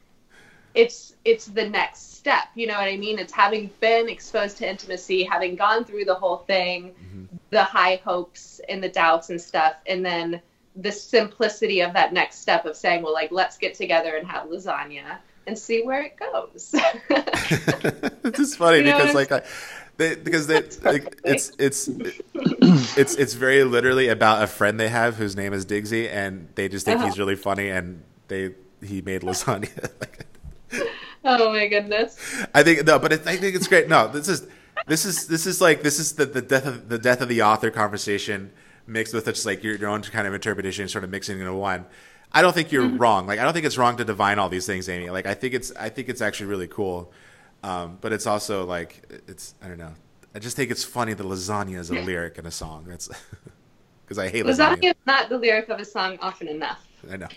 it's 0.74 1.16
it's 1.26 1.46
the 1.46 1.68
next 1.68 2.16
step. 2.16 2.46
You 2.56 2.68
know 2.68 2.76
what 2.76 2.88
I 2.88 2.98
mean? 2.98 3.20
It's 3.20 3.34
having 3.34 3.70
been 3.80 4.10
exposed 4.10 4.58
to 4.58 4.70
intimacy, 4.70 5.24
having 5.24 5.56
gone 5.56 5.86
through 5.86 6.06
the 6.06 6.16
whole 6.16 6.38
thing, 6.38 6.92
mm-hmm. 6.92 7.26
the 7.50 7.64
high 7.64 8.02
hopes 8.04 8.62
and 8.70 8.84
the 8.84 8.90
doubts 8.90 9.30
and 9.30 9.40
stuff, 9.40 9.76
and 9.88 10.06
then 10.06 10.42
the 10.76 10.92
simplicity 10.92 11.82
of 11.82 11.94
that 11.94 12.14
next 12.14 12.40
step 12.40 12.66
of 12.66 12.76
saying, 12.76 13.04
well, 13.04 13.14
like 13.14 13.32
let's 13.32 13.58
get 13.58 13.76
together 13.76 14.16
and 14.16 14.28
have 14.28 14.48
lasagna 14.48 15.18
and 15.48 15.58
see 15.58 15.84
where 15.84 16.04
it 16.04 16.16
goes. 16.18 16.72
this 18.22 18.40
is 18.40 18.56
funny 18.56 18.78
You 18.80 18.84
know 18.86 18.98
because 18.98 19.14
like 19.16 19.32
I, 19.32 19.42
they, 19.98 20.16
because 20.16 20.48
they, 20.48 20.62
like, 20.82 21.20
it's 21.24 21.52
it's 21.60 21.88
it's 22.34 23.16
it's 23.16 23.34
very 23.36 23.64
literally 23.64 24.08
about 24.08 24.42
a 24.42 24.48
friend 24.48 24.80
they 24.80 24.90
have 24.90 25.18
whose 25.18 25.36
name 25.36 25.54
is 25.54 25.66
Digsy, 25.66 26.10
and 26.12 26.48
they 26.56 26.68
just 26.68 26.86
think 26.86 26.98
Uh-huh. 26.98 27.08
he's 27.08 27.20
really 27.20 27.36
funny, 27.36 27.70
and 27.70 28.04
they 28.28 28.56
he 28.82 29.02
made 29.02 29.22
lasagna. 29.22 29.70
oh 31.26 31.52
my 31.54 31.68
goodness. 31.68 32.18
I 32.56 32.64
think 32.64 32.86
no, 32.86 32.98
but 33.00 33.14
it, 33.14 33.28
I 33.28 33.38
think 33.38 33.56
it's 33.56 33.68
great. 33.68 33.88
No, 33.88 34.08
this 34.08 34.28
is 34.28 34.48
this 34.88 35.06
is 35.06 35.28
this 35.28 35.46
is 35.46 35.62
like 35.62 35.84
this 35.84 36.00
is 36.00 36.14
the, 36.14 36.26
the 36.26 36.42
death 36.42 36.66
of 36.66 36.90
the 36.90 36.98
death 36.98 37.22
of 37.22 37.30
the 37.30 37.44
author 37.44 37.70
conversation 37.70 38.52
mixed 38.88 39.14
with 39.14 39.26
just 39.26 39.46
like 39.46 39.64
your, 39.64 39.76
your 39.76 39.90
own 39.90 40.02
kind 40.02 40.28
of 40.28 40.34
interpretation, 40.34 40.88
sort 40.88 41.04
of 41.04 41.10
mixing 41.10 41.40
into 41.40 41.54
one. 41.54 41.86
I 42.34 42.42
don't 42.42 42.54
think 42.54 42.72
you're 42.72 42.88
wrong. 42.88 43.28
Like 43.28 43.40
I 43.40 43.44
don't 43.44 43.54
think 43.54 43.66
it's 43.66 43.78
wrong 43.78 43.98
to 43.98 44.06
divine 44.06 44.40
all 44.40 44.50
these 44.50 44.66
things, 44.66 44.90
Amy. 44.90 45.10
Like 45.10 45.26
I 45.26 45.34
think 45.34 45.54
it's 45.54 45.72
I 45.76 45.90
think 45.90 46.10
it's 46.10 46.22
actually 46.22 46.48
really 46.48 46.68
cool. 46.68 47.12
Um, 47.64 47.98
but 48.02 48.12
it's 48.12 48.28
also 48.28 48.66
like 48.66 49.06
it's 49.28 49.54
I 49.62 49.68
don't 49.68 49.78
know. 49.78 49.94
I 50.36 50.40
just 50.40 50.56
think 50.56 50.72
it's 50.72 50.84
funny 50.84 51.14
that 51.14 51.24
lasagna 51.24 51.78
is 51.78 51.92
a 51.92 51.94
lyric 52.02 52.38
in 52.38 52.46
a 52.46 52.52
song. 52.52 52.86
That's 52.88 53.10
because 54.06 54.18
I 54.18 54.30
hate 54.30 54.46
lasagna. 54.46 54.78
Lasagna 54.78 54.90
is 54.90 55.06
not 55.06 55.30
the 55.30 55.38
lyric 55.38 55.70
of 55.70 55.80
a 55.80 55.86
song 55.86 56.18
often 56.22 56.48
enough. 56.48 56.84
I 57.12 57.18
know. 57.18 57.28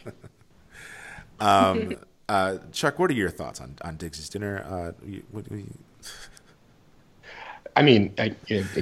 um, 1.40 1.96
uh, 2.28 2.58
Chuck, 2.72 2.98
what 2.98 3.10
are 3.10 3.14
your 3.14 3.30
thoughts 3.30 3.60
on 3.60 3.76
on 3.82 3.96
Digsy's 3.98 4.30
dinner? 4.30 4.64
Uh, 4.66 5.06
you, 5.06 5.22
what, 5.30 5.48
what, 5.50 5.60
you, 5.60 5.74
I 7.76 7.82
mean, 7.82 8.14
I, 8.18 8.34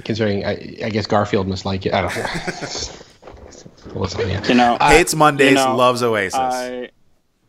considering, 0.05 0.45
I, 0.45 0.77
I 0.85 0.89
guess 0.89 1.09
Garfield 1.09 1.49
must 1.49 1.65
like 1.65 1.85
it. 1.85 1.93
I 1.93 2.03
don't 2.03 2.16
know. 2.16 3.07
Lasagna. 3.89 4.48
You 4.48 4.55
know, 4.55 4.77
hates 4.81 5.15
Mondays, 5.15 5.51
you 5.51 5.55
know, 5.55 5.77
loves 5.77 6.02
Oasis. 6.02 6.39
I 6.39 6.90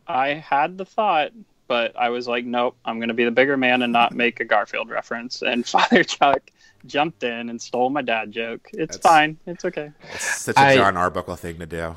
I 0.08 0.30
had 0.30 0.78
the 0.78 0.86
thought, 0.86 1.32
but 1.68 1.96
I 1.98 2.10
was 2.10 2.28
like, 2.28 2.46
nope, 2.46 2.76
I'm 2.86 3.00
going 3.00 3.08
to 3.10 3.14
be 3.16 3.26
the 3.26 3.32
bigger 3.32 3.58
man 3.58 3.82
and 3.82 3.92
not 3.92 4.14
make 4.14 4.40
a 4.40 4.46
Garfield 4.46 4.90
reference. 4.90 5.42
And 5.42 5.66
Father 5.68 6.04
Chuck 6.04 6.52
jumped 6.86 7.24
in 7.24 7.50
and 7.50 7.60
stole 7.62 7.90
my 7.90 8.02
dad 8.02 8.32
joke. 8.32 8.70
It's 8.74 8.98
That's- 8.98 9.02
fine. 9.02 9.38
It's 9.48 9.66
okay. 9.66 9.92
It's 10.14 10.42
such 10.42 10.58
a 10.58 10.60
I- 10.60 10.76
Jon 10.76 10.98
Arbuckle 10.98 11.36
thing 11.36 11.60
to 11.60 11.66
do. 11.66 11.96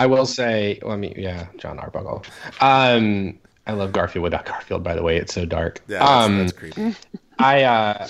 I 0.00 0.06
will 0.06 0.26
say, 0.26 0.80
well, 0.82 0.92
I 0.92 0.96
mean, 0.96 1.14
yeah, 1.16 1.46
Jon 1.58 1.78
Arbuckle. 1.78 2.24
Um, 2.60 3.38
I 3.68 3.72
love 3.72 3.92
Garfield 3.92 4.24
without 4.24 4.44
Garfield. 4.44 4.82
By 4.82 4.96
the 4.96 5.02
way, 5.04 5.16
it's 5.16 5.32
so 5.32 5.44
dark. 5.44 5.80
Yeah, 5.86 6.00
that's, 6.00 6.10
um, 6.10 6.38
that's 6.38 6.52
creepy. 6.52 6.96
I 7.38 7.62
uh, 7.62 8.08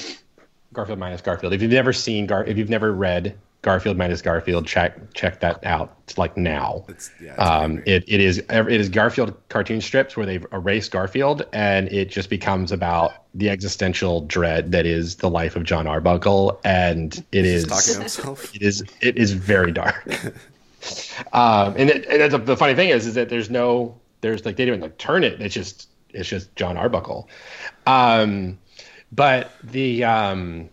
Garfield 0.73 0.99
minus 0.99 1.21
Garfield. 1.21 1.53
If 1.53 1.61
you've 1.61 1.71
never 1.71 1.93
seen 1.93 2.27
Gar, 2.27 2.45
if 2.45 2.57
you've 2.57 2.71
never 2.71 2.93
read 2.95 3.37
Garfield 3.67 3.97
minus 3.97 4.23
Garfield, 4.23 4.65
check 4.65 5.13
check 5.13 5.41
that 5.41 5.67
out. 5.67 5.97
It's 6.05 6.17
like 6.17 6.37
now. 6.37 6.85
It's, 6.89 7.11
yeah, 7.21 7.33
it's 7.33 7.43
Um, 7.43 7.83
it, 7.85 8.05
it 8.07 8.21
is 8.21 8.39
it 8.39 8.69
is 8.69 8.89
Garfield 8.89 9.35
cartoon 9.49 9.81
strips 9.81 10.17
where 10.17 10.25
they've 10.25 10.47
erased 10.53 10.93
Garfield, 10.93 11.45
and 11.53 11.89
it 11.89 12.09
just 12.09 12.31
becomes 12.31 12.71
about 12.71 13.25
the 13.35 13.51
existential 13.51 14.21
dread 14.21 14.71
that 14.71 14.87
is 14.87 15.17
the 15.17 15.29
life 15.29 15.57
of 15.57 15.65
Jon 15.65 15.89
Arbuckle, 15.89 16.61
and 16.65 17.25
it 17.33 17.45
He's 17.45 17.65
is 17.65 17.67
talking 17.67 17.95
to 17.95 18.01
himself. 18.01 18.55
it 18.55 18.63
is 18.63 18.85
it 19.01 19.17
is 19.17 19.33
very 19.33 19.73
dark. 19.73 20.15
Um, 21.33 21.75
and, 21.77 21.91
it, 21.91 22.07
and 22.07 22.21
that's 22.21 22.47
the 22.47 22.57
funny 22.57 22.77
thing 22.77 22.91
is, 22.91 23.07
is 23.07 23.15
that 23.15 23.29
there's 23.29 23.51
no, 23.51 23.99
there's 24.21 24.45
like 24.45 24.55
they 24.55 24.65
didn't 24.65 24.83
like 24.83 24.97
turn 24.99 25.25
it. 25.25 25.43
It's 25.43 25.53
just, 25.53 25.89
it's 26.11 26.29
just 26.29 26.55
Jon 26.55 26.77
Arbuckle. 26.77 27.29
Um, 27.89 28.59
but 29.11 29.51
the, 29.65 30.05
um, 30.05 30.71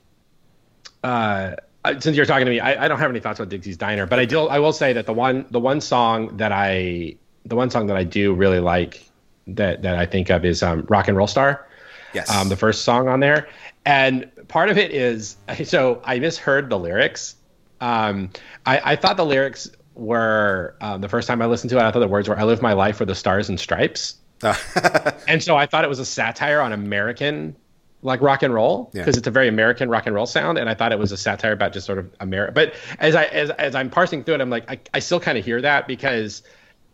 uh, 1.03 1.55
since 1.99 2.15
you're 2.15 2.25
talking 2.25 2.45
to 2.45 2.51
me, 2.51 2.59
I, 2.59 2.85
I 2.85 2.87
don't 2.87 2.99
have 2.99 3.09
any 3.09 3.19
thoughts 3.19 3.39
about 3.39 3.49
Digsy's 3.49 3.77
Diner, 3.77 4.05
but 4.05 4.19
I 4.19 4.25
do. 4.25 4.47
I 4.47 4.59
will 4.59 4.73
say 4.73 4.93
that 4.93 5.05
the 5.05 5.13
one, 5.13 5.45
the 5.51 5.59
one 5.59 5.81
song 5.81 6.37
that 6.37 6.51
I, 6.51 7.15
the 7.45 7.55
one 7.55 7.69
song 7.69 7.87
that 7.87 7.97
I 7.97 8.03
do 8.03 8.33
really 8.33 8.59
like 8.59 9.09
that 9.47 9.81
that 9.81 9.97
I 9.97 10.05
think 10.05 10.29
of 10.29 10.45
is 10.45 10.63
um, 10.63 10.85
Rock 10.87 11.07
and 11.07 11.17
Roll 11.17 11.27
Star. 11.27 11.67
Yes. 12.13 12.29
Um, 12.29 12.49
the 12.49 12.55
first 12.55 12.83
song 12.83 13.07
on 13.07 13.19
there, 13.19 13.49
and 13.85 14.29
part 14.47 14.69
of 14.69 14.77
it 14.77 14.91
is 14.91 15.35
so 15.63 16.01
I 16.05 16.19
misheard 16.19 16.69
the 16.69 16.79
lyrics. 16.79 17.35
Um, 17.81 18.29
I, 18.65 18.93
I 18.93 18.95
thought 18.95 19.17
the 19.17 19.25
lyrics 19.25 19.69
were 19.95 20.75
um, 20.79 21.01
the 21.01 21.09
first 21.09 21.27
time 21.27 21.41
I 21.41 21.47
listened 21.47 21.69
to 21.71 21.77
it. 21.77 21.81
I 21.81 21.91
thought 21.91 21.99
the 21.99 22.07
words 22.07 22.29
were 22.29 22.39
"I 22.39 22.43
live 22.43 22.61
my 22.61 22.73
life 22.73 22.97
for 22.97 23.05
the 23.05 23.15
stars 23.15 23.49
and 23.49 23.59
stripes," 23.59 24.15
and 25.27 25.43
so 25.43 25.57
I 25.57 25.65
thought 25.65 25.83
it 25.83 25.89
was 25.89 25.99
a 25.99 26.05
satire 26.05 26.61
on 26.61 26.71
American 26.71 27.55
like 28.03 28.21
rock 28.21 28.43
and 28.43 28.53
roll 28.53 28.91
Yeah. 28.93 29.01
because 29.01 29.17
it's 29.17 29.27
a 29.27 29.31
very 29.31 29.47
American 29.47 29.89
rock 29.89 30.05
and 30.05 30.13
roll 30.15 30.25
sound, 30.27 30.57
and 30.59 30.69
I 30.69 30.75
thought 30.75 30.91
it 30.91 30.99
was 30.99 31.11
a 31.11 31.17
satire 31.17 31.53
about 31.53 31.73
just 31.73 31.85
sort 31.87 31.97
of 31.97 32.13
America. 32.19 32.51
But 32.53 32.73
as 32.99 33.15
I 33.15 33.23
as 33.25 33.49
as 33.51 33.73
I'm 33.75 33.89
parsing 33.89 34.23
through 34.23 34.35
it, 34.35 34.41
I'm 34.41 34.49
like 34.49 34.69
I, 34.69 34.79
I 34.93 34.99
still 34.99 35.19
kind 35.19 35.37
of 35.37 35.43
hear 35.45 35.61
that 35.61 35.87
because 35.87 36.43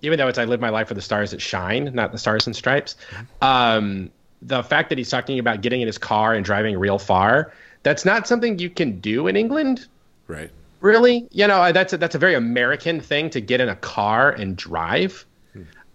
even 0.01 0.17
though 0.17 0.27
it's 0.29 0.37
I 0.37 0.45
live 0.45 0.61
my 0.61 0.69
life 0.69 0.87
for 0.87 0.93
the 0.93 1.01
stars 1.01 1.31
that 1.31 1.41
shine, 1.41 1.91
not 1.93 2.11
the 2.13 2.17
stars 2.17 2.47
and 2.47 2.55
stripes. 2.55 2.95
Um, 3.41 4.11
the 4.41 4.63
fact 4.63 4.87
that 4.89 4.97
he's 4.97 5.09
talking 5.09 5.39
about 5.39 5.59
getting 5.61 5.81
in 5.81 5.87
his 5.87 5.97
car 5.97 6.33
and 6.33 6.45
driving 6.45 6.77
real 6.79 6.97
far, 6.97 7.51
that's 7.83 8.05
not 8.05 8.25
something 8.25 8.57
you 8.59 8.69
can 8.69 9.01
do 9.01 9.27
in 9.27 9.35
England. 9.35 9.87
Right. 10.27 10.49
Really, 10.79 11.27
you 11.31 11.45
know, 11.47 11.73
that's 11.73 11.91
a, 11.91 11.97
that's 11.97 12.15
a 12.15 12.19
very 12.19 12.35
American 12.35 13.01
thing 13.01 13.29
to 13.31 13.41
get 13.41 13.59
in 13.59 13.67
a 13.67 13.75
car 13.75 14.31
and 14.31 14.55
drive. 14.55 15.25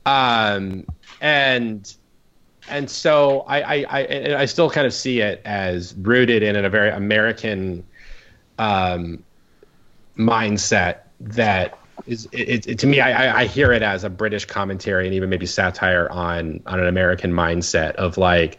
Um, 0.05 0.85
and 1.23 1.95
and 2.69 2.89
so 2.91 3.41
I 3.47 3.61
I, 3.61 3.86
I 3.91 4.36
I 4.41 4.45
still 4.47 4.70
kind 4.70 4.86
of 4.86 4.95
see 4.95 5.20
it 5.20 5.41
as 5.45 5.95
rooted 5.95 6.43
in 6.43 6.57
a 6.57 6.69
very 6.70 6.91
American 6.91 7.85
um, 8.59 9.24
mindset 10.16 11.01
that 11.20 11.78
is 12.07 12.28
it, 12.32 12.66
it, 12.66 12.78
to 12.81 12.86
me 12.86 13.01
I, 13.01 13.43
I- 13.43 13.47
hear 13.47 13.73
it 13.73 13.82
as 13.82 14.05
a 14.05 14.11
British 14.11 14.45
commentary 14.45 15.07
and 15.07 15.15
even 15.15 15.28
maybe 15.31 15.47
satire 15.47 16.09
on 16.11 16.61
on 16.66 16.81
an 16.81 16.86
American 16.86 17.32
mindset 17.32 17.93
of 17.97 18.19
like 18.19 18.59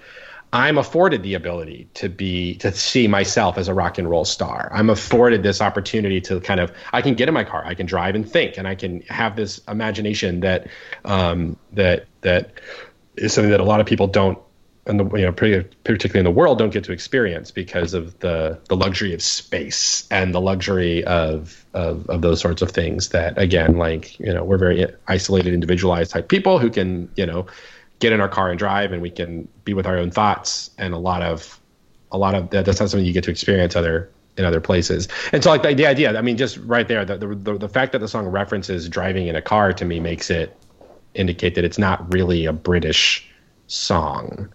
I'm 0.54 0.78
afforded 0.78 1.22
the 1.22 1.34
ability 1.34 1.90
to 1.96 2.08
be 2.08 2.56
to 2.56 2.72
see 2.72 3.08
myself 3.10 3.58
as 3.58 3.68
a 3.68 3.74
rock 3.74 3.98
and 3.98 4.10
roll 4.10 4.24
star. 4.24 4.72
I'm 4.74 4.90
afforded 4.90 5.44
this 5.44 5.60
opportunity 5.60 6.22
to 6.22 6.40
kind 6.40 6.62
of 6.62 6.72
I 6.94 7.02
can 7.02 7.14
get 7.16 7.28
in 7.28 7.34
my 7.34 7.44
car, 7.44 7.66
I 7.66 7.74
can 7.74 7.86
drive 7.86 8.16
and 8.16 8.30
think, 8.30 8.58
and 8.58 8.66
I 8.68 8.76
can 8.76 9.02
have 9.02 9.36
this 9.36 9.60
imagination 9.68 10.40
that 10.42 10.68
um, 11.04 11.58
that 11.74 12.06
that 12.22 12.52
is 13.18 13.34
something 13.34 13.52
that 13.52 13.60
a 13.60 13.66
lot 13.66 13.80
of 13.80 13.86
people 13.86 14.08
don't 14.08 14.38
and 14.88 15.00
the 15.00 15.18
you 15.18 15.26
know 15.26 15.32
particularly 15.32 16.20
in 16.20 16.26
the 16.26 16.32
world 16.32 16.60
don't 16.60 16.72
get 16.72 16.84
to 16.84 16.92
experience 16.92 17.50
because 17.50 17.94
of 17.94 18.18
the 18.20 18.60
the 18.70 18.76
luxury 18.76 19.14
of 19.14 19.22
space 19.22 20.08
and 20.12 20.34
the 20.34 20.42
luxury 20.42 21.04
of 21.06 21.66
of, 21.74 22.08
of 22.10 22.22
those 22.22 22.40
sorts 22.40 22.62
of 22.62 22.72
things 22.72 23.10
that 23.10 23.38
again 23.38 23.78
like 23.78 24.20
you 24.20 24.32
know 24.32 24.44
we're 24.44 24.58
very 24.58 24.86
isolated 25.08 25.54
individualized 25.54 26.12
type 26.12 26.28
people 26.28 26.60
who 26.60 26.70
can 26.70 27.10
you 27.16 27.26
know 27.26 27.48
get 28.00 28.14
in 28.14 28.22
our 28.22 28.30
car 28.30 28.50
and 28.50 28.60
drive 28.60 28.92
and 28.92 29.02
we 29.02 29.10
can 29.10 29.48
be 29.64 29.74
with 29.74 29.86
our 29.86 29.98
own 29.98 30.12
thoughts. 30.12 30.72
And 30.78 30.94
a 30.94 30.98
lot 30.98 31.22
of 31.22 31.60
a 32.12 32.18
lot 32.18 32.36
of 32.36 32.50
that 32.52 32.66
that's 32.66 32.80
not 32.80 32.90
something 32.90 33.06
you 33.06 33.14
get 33.14 33.24
to 33.26 33.32
experience 33.32 33.76
other 33.76 34.10
in 34.38 34.46
other 34.46 34.60
places. 34.60 35.08
And 35.32 35.44
so 35.44 35.50
like 35.50 35.64
the, 35.64 35.74
the 35.74 35.86
idea 35.86 36.18
i 36.18 36.22
mean 36.22 36.38
just 36.38 36.58
right 36.58 36.88
there 36.88 37.06
the, 37.06 37.18
the 37.18 37.58
the 37.58 37.70
fact 37.70 37.92
that 37.94 38.00
the 38.00 38.08
song 38.08 38.28
references 38.28 38.90
driving 38.90 39.28
in 39.28 39.36
a 39.36 39.42
car 39.42 39.74
to 39.74 39.86
me 39.86 40.00
makes 40.00 40.30
it 40.30 40.56
indicate 41.16 41.56
that 41.56 41.64
it's 41.66 41.78
not 41.78 42.12
really 42.14 42.46
a 42.46 42.54
british 42.54 43.28
song 43.68 44.50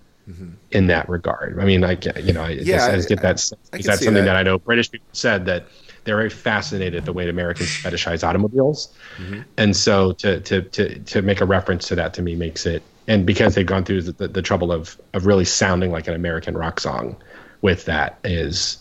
in 0.70 0.86
that 0.86 1.08
regard. 1.08 1.58
I 1.58 1.64
mean, 1.64 1.82
I 1.82 1.98
you 2.20 2.32
know, 2.32 2.42
I, 2.44 2.50
Yeah, 2.50 2.76
just, 2.76 2.88
I 2.90 2.94
just 2.96 3.08
get 3.08 3.18
I- 3.18 3.22
that. 3.22 3.28
I 3.72 3.76
that's 3.78 3.98
see 3.98 4.04
something 4.04 4.14
that. 4.14 4.22
that. 4.26 4.36
I 4.36 4.44
know 4.44 4.58
British 4.60 4.88
people 4.88 5.08
said 5.12 5.44
that 5.46 5.66
they're 6.04 6.16
very 6.16 6.30
fascinated 6.30 6.94
at 6.94 7.04
the 7.04 7.12
way 7.12 7.28
Americans 7.28 7.68
fetishize 7.70 8.22
automobiles, 8.22 8.94
Mm-hmm. 9.18 9.40
and 9.58 9.76
so 9.76 10.12
to, 10.12 10.38
to 10.40 10.62
to 10.62 10.98
to 11.00 11.22
make 11.22 11.40
a 11.40 11.44
reference 11.44 11.88
to 11.88 11.96
that 11.96 12.14
to 12.14 12.22
me 12.22 12.36
makes 12.36 12.64
it, 12.64 12.84
and 13.08 13.26
because 13.26 13.56
they've 13.56 13.66
gone 13.66 13.84
through 13.84 14.02
the, 14.02 14.12
the, 14.12 14.28
the 14.28 14.42
trouble 14.42 14.70
of 14.70 14.96
of 15.14 15.26
really 15.26 15.44
sounding 15.44 15.90
like 15.90 16.06
an 16.06 16.14
American 16.14 16.56
rock 16.56 16.78
song, 16.78 17.16
with 17.62 17.84
that 17.86 18.16
is, 18.22 18.78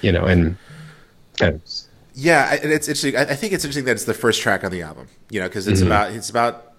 you 0.00 0.10
know, 0.10 0.24
and. 0.24 0.56
and 1.40 1.60
Yeah, 2.14 2.48
I- 2.50 2.56
and 2.56 2.72
it's 2.72 2.88
interesting. 2.88 3.16
I 3.16 3.22
I 3.22 3.36
think 3.36 3.52
it's 3.52 3.64
interesting 3.64 3.84
that 3.84 3.92
it's 3.92 4.04
the 4.04 4.14
first 4.14 4.40
track 4.42 4.64
on 4.64 4.72
the 4.72 4.82
album. 4.82 5.06
You 5.30 5.40
know, 5.40 5.46
because 5.48 5.68
it's 5.68 5.80
Mhm. 5.80 5.86
about 5.86 6.10
it's 6.12 6.28
about 6.28 6.71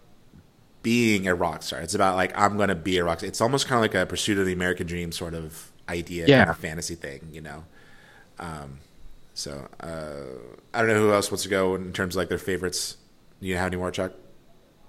being 0.84 1.28
a 1.28 1.34
rock 1.34 1.64
star. 1.64 1.80
It's 1.82 1.96
about 1.96 2.16
like 2.16 2.38
I'm 2.38 2.58
gonna 2.58 2.76
be 2.76 2.98
a 3.00 3.04
rock 3.04 3.20
star. 3.20 3.28
It's 3.28 3.42
almost 3.42 3.68
kind 3.68 3.78
of 3.78 3.82
like 3.82 3.96
a 4.00 4.06
pursuit 4.06 4.38
of 4.38 4.46
the 4.46 4.54
American 4.54 4.86
dream 4.86 5.12
sort 5.12 5.34
of 5.34 5.72
idea, 5.90 6.26
Yeah. 6.28 6.40
kind 6.40 6.50
of 6.52 6.58
fantasy 6.58 6.96
thing. 6.96 7.28
You 7.32 7.42
know. 7.42 7.64
Um, 8.40 8.80
so 9.34 9.68
uh, 9.80 10.22
I 10.74 10.80
don't 10.80 10.88
know 10.90 11.00
who 11.00 11.12
else 11.14 11.32
wants 11.32 11.44
to 11.44 11.50
go 11.50 11.74
in 11.76 11.92
terms 11.94 12.16
of 12.16 12.20
like 12.20 12.30
their 12.30 12.38
favorites. 12.38 12.98
Do 13.42 13.48
you 13.48 13.58
have 13.58 13.68
any 13.68 13.78
more, 13.78 13.90
Chuck? 13.92 14.12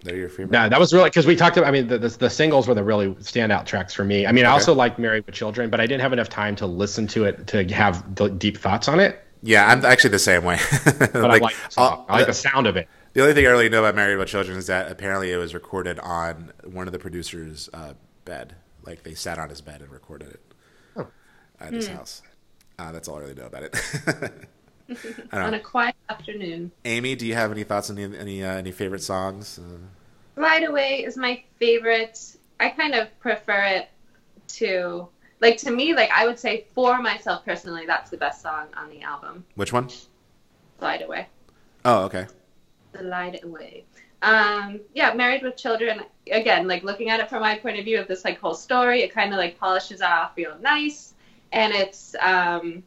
They're 0.02 0.16
your 0.16 0.28
favorite. 0.28 0.52
Yeah, 0.52 0.68
that 0.68 0.78
was 0.78 0.92
really 0.92 1.08
because 1.08 1.26
we 1.26 1.34
talked 1.34 1.56
about. 1.56 1.66
I 1.66 1.70
mean, 1.70 1.86
the, 1.86 1.96
the 1.98 2.08
the 2.10 2.28
singles 2.30 2.68
were 2.68 2.74
the 2.74 2.84
really 2.84 3.08
standout 3.14 3.64
tracks 3.64 3.94
for 3.94 4.04
me. 4.04 4.26
I 4.26 4.32
mean, 4.32 4.44
I 4.44 4.50
also 4.50 4.74
like 4.74 4.98
"Married 4.98 5.24
with 5.24 5.34
Children," 5.34 5.70
but 5.70 5.80
I 5.80 5.86
didn't 5.86 6.02
have 6.02 6.12
enough 6.12 6.28
time 6.28 6.54
to 6.56 6.66
listen 6.66 7.06
to 7.08 7.24
it 7.24 7.46
to 7.46 7.64
have 7.72 8.04
deep 8.38 8.58
thoughts 8.58 8.86
on 8.86 9.00
it. 9.00 9.24
Yeah, 9.42 9.66
I'm 9.66 9.84
actually 9.84 10.10
the 10.10 10.18
same 10.18 10.44
way. 10.44 10.58
But 10.84 11.16
I 11.16 11.38
like 11.38 11.54
the 11.54 11.70
song. 11.70 12.04
I 12.08 12.18
like 12.18 12.26
the 12.26 12.34
sound 12.34 12.66
of 12.66 12.76
it. 12.76 12.86
The 13.14 13.20
only 13.22 13.32
thing 13.34 13.46
I 13.46 13.50
really 13.50 13.68
know 13.68 13.78
about 13.84 13.94
Married 13.94 14.16
with 14.18 14.28
Children 14.28 14.58
is 14.58 14.66
that 14.66 14.90
apparently 14.90 15.30
it 15.32 15.36
was 15.36 15.54
recorded 15.54 15.98
on 16.00 16.52
one 16.64 16.88
of 16.88 16.92
the 16.92 16.98
producers' 16.98 17.68
uh, 17.72 17.94
bed. 18.24 18.56
Like 18.84 19.02
they 19.04 19.14
sat 19.14 19.38
on 19.38 19.48
his 19.50 19.60
bed 19.60 19.80
and 19.80 19.90
recorded 19.90 20.30
it 20.30 20.40
Oh. 20.96 21.06
at 21.60 21.72
his 21.72 21.86
Hmm. 21.86 21.94
house. 21.94 22.22
Uh, 22.78 22.90
that's 22.92 23.06
all 23.08 23.16
I 23.16 23.20
really 23.20 23.34
know 23.34 23.46
about 23.46 23.62
it. 23.62 23.76
I 25.32 25.36
don't 25.38 25.44
On 25.46 25.54
a 25.54 25.60
quiet 25.60 25.94
afternoon. 26.10 26.72
Amy, 26.84 27.14
do 27.14 27.24
you 27.26 27.34
have 27.34 27.50
any 27.52 27.62
thoughts 27.64 27.88
on 27.88 27.98
any 27.98 28.18
any, 28.18 28.44
uh, 28.44 28.52
any 28.56 28.72
favorite 28.72 29.02
songs? 29.02 29.58
Uh, 29.58 29.78
Glide 30.34 30.64
Away 30.64 31.04
is 31.04 31.16
my 31.16 31.42
favorite. 31.58 32.18
I 32.60 32.68
kind 32.70 32.94
of 32.94 33.16
prefer 33.20 33.62
it 33.64 33.88
to 34.48 35.08
like 35.40 35.56
to 35.58 35.70
me 35.70 35.94
like 35.94 36.10
I 36.10 36.26
would 36.26 36.38
say 36.38 36.66
for 36.74 37.00
myself 37.00 37.44
personally 37.44 37.86
that's 37.86 38.10
the 38.10 38.16
best 38.16 38.42
song 38.42 38.66
on 38.76 38.90
the 38.90 39.02
album. 39.02 39.44
which 39.54 39.72
one? 39.72 39.88
Glide 40.80 41.02
Away. 41.02 41.28
Oh, 41.84 42.04
okay. 42.04 42.26
Glide 42.98 43.40
Away. 43.44 43.84
Um 44.22 44.80
yeah, 44.94 45.12
Married 45.14 45.42
with 45.42 45.56
Children 45.56 46.02
again 46.30 46.66
like 46.66 46.82
looking 46.82 47.10
at 47.10 47.20
it 47.20 47.28
from 47.28 47.40
my 47.40 47.56
point 47.58 47.78
of 47.78 47.84
view 47.84 47.98
of 48.00 48.08
this 48.08 48.24
like 48.24 48.38
whole 48.38 48.54
story 48.54 49.02
it 49.02 49.12
kind 49.12 49.32
of 49.32 49.38
like 49.38 49.58
polishes 49.58 50.00
off 50.00 50.32
real 50.36 50.56
nice 50.60 51.14
and 51.52 51.72
it's 51.72 52.14
um 52.20 52.82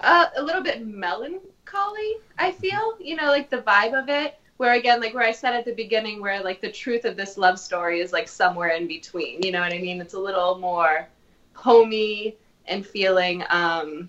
a, 0.00 0.26
a 0.36 0.42
little 0.42 0.62
bit 0.62 0.86
melancholy 0.86 2.16
I 2.38 2.50
feel 2.50 2.96
you 3.00 3.16
know 3.16 3.26
like 3.26 3.50
the 3.50 3.58
vibe 3.58 3.96
of 3.96 4.08
it 4.08 4.38
where 4.56 4.74
again 4.74 5.00
like 5.00 5.14
where 5.14 5.26
I 5.26 5.32
said 5.32 5.54
at 5.54 5.64
the 5.64 5.74
beginning 5.74 6.20
where 6.20 6.42
like 6.42 6.60
the 6.60 6.70
truth 6.70 7.04
of 7.04 7.16
this 7.16 7.38
love 7.38 7.58
story 7.58 8.00
is 8.00 8.12
like 8.12 8.28
somewhere 8.28 8.70
in 8.70 8.86
between 8.86 9.42
you 9.42 9.52
know 9.52 9.60
what 9.60 9.72
I 9.72 9.78
mean 9.78 10.00
it's 10.00 10.14
a 10.14 10.18
little 10.18 10.58
more 10.58 11.06
homey 11.54 12.36
and 12.66 12.84
feeling 12.84 13.44
um 13.50 14.08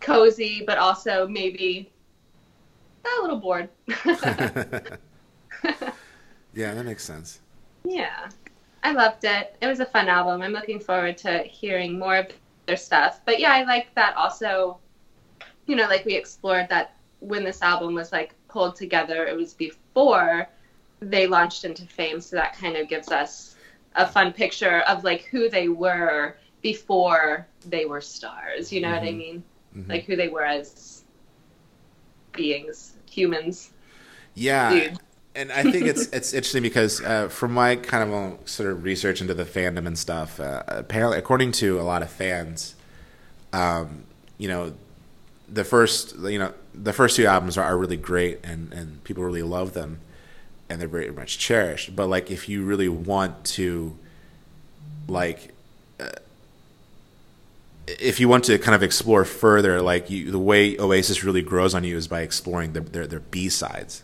cozy 0.00 0.62
but 0.66 0.76
also 0.76 1.26
maybe 1.26 1.90
a 3.06 3.22
little 3.22 3.36
bored 3.38 3.68
Yeah, 6.54 6.74
that 6.74 6.84
makes 6.84 7.04
sense. 7.04 7.40
Yeah, 7.84 8.28
I 8.82 8.92
loved 8.92 9.24
it. 9.24 9.56
It 9.60 9.66
was 9.66 9.80
a 9.80 9.86
fun 9.86 10.08
album. 10.08 10.40
I'm 10.42 10.52
looking 10.52 10.78
forward 10.80 11.16
to 11.18 11.38
hearing 11.42 11.98
more 11.98 12.16
of 12.16 12.28
their 12.66 12.76
stuff. 12.76 13.20
But 13.24 13.40
yeah, 13.40 13.52
I 13.52 13.64
like 13.64 13.94
that 13.96 14.16
also, 14.16 14.78
you 15.66 15.74
know, 15.76 15.88
like 15.88 16.04
we 16.04 16.14
explored 16.14 16.68
that 16.70 16.94
when 17.20 17.42
this 17.44 17.60
album 17.62 17.94
was 17.94 18.12
like 18.12 18.34
pulled 18.48 18.76
together, 18.76 19.26
it 19.26 19.36
was 19.36 19.52
before 19.54 20.48
they 21.00 21.26
launched 21.26 21.64
into 21.64 21.86
fame. 21.86 22.20
So 22.20 22.36
that 22.36 22.56
kind 22.56 22.76
of 22.76 22.88
gives 22.88 23.10
us 23.10 23.56
a 23.96 24.06
fun 24.06 24.32
picture 24.32 24.80
of 24.88 25.02
like 25.04 25.22
who 25.24 25.48
they 25.48 25.68
were 25.68 26.36
before 26.62 27.46
they 27.66 27.84
were 27.84 28.00
stars. 28.00 28.72
You 28.72 28.80
know 28.80 28.90
what 28.92 29.02
I 29.02 29.08
Mhm. 29.12 29.16
mean? 29.16 29.44
Mhm. 29.76 29.88
Like 29.88 30.04
who 30.04 30.16
they 30.16 30.28
were 30.28 30.44
as 30.44 31.04
beings, 32.32 32.93
humans. 33.14 33.70
Yeah, 34.34 34.70
Dude. 34.70 34.98
and 35.34 35.52
I 35.52 35.62
think 35.62 35.86
it's 35.86 36.06
it's 36.08 36.32
interesting 36.32 36.62
because 36.62 37.00
uh, 37.02 37.28
from 37.28 37.52
my 37.52 37.76
kind 37.76 38.08
of 38.08 38.14
uh, 38.14 38.36
sort 38.46 38.70
of 38.70 38.82
research 38.82 39.20
into 39.20 39.34
the 39.34 39.44
fandom 39.44 39.86
and 39.86 39.98
stuff, 39.98 40.40
uh, 40.40 40.62
apparently, 40.66 41.18
according 41.18 41.52
to 41.52 41.80
a 41.80 41.82
lot 41.82 42.02
of 42.02 42.10
fans, 42.10 42.74
um, 43.52 44.04
you 44.38 44.48
know, 44.48 44.74
the 45.48 45.64
first 45.64 46.16
you 46.18 46.38
know 46.38 46.52
the 46.74 46.92
first 46.92 47.16
two 47.16 47.26
albums 47.26 47.56
are, 47.56 47.64
are 47.64 47.78
really 47.78 47.96
great 47.96 48.40
and 48.44 48.72
and 48.72 49.04
people 49.04 49.22
really 49.22 49.42
love 49.42 49.72
them, 49.72 50.00
and 50.68 50.80
they're 50.80 50.88
very 50.88 51.10
much 51.10 51.38
cherished. 51.38 51.94
But 51.94 52.08
like, 52.08 52.30
if 52.30 52.48
you 52.48 52.64
really 52.64 52.88
want 52.88 53.44
to, 53.56 53.96
like. 55.08 55.53
If 57.86 58.18
you 58.20 58.28
want 58.28 58.44
to 58.44 58.58
kind 58.58 58.74
of 58.74 58.82
explore 58.82 59.24
further, 59.24 59.82
like 59.82 60.08
you, 60.10 60.30
the 60.30 60.38
way 60.38 60.78
Oasis 60.78 61.22
really 61.22 61.42
grows 61.42 61.74
on 61.74 61.84
you 61.84 61.96
is 61.96 62.08
by 62.08 62.22
exploring 62.22 62.72
their 62.72 62.82
their, 62.82 63.06
their 63.06 63.20
B 63.20 63.48
sides, 63.48 64.02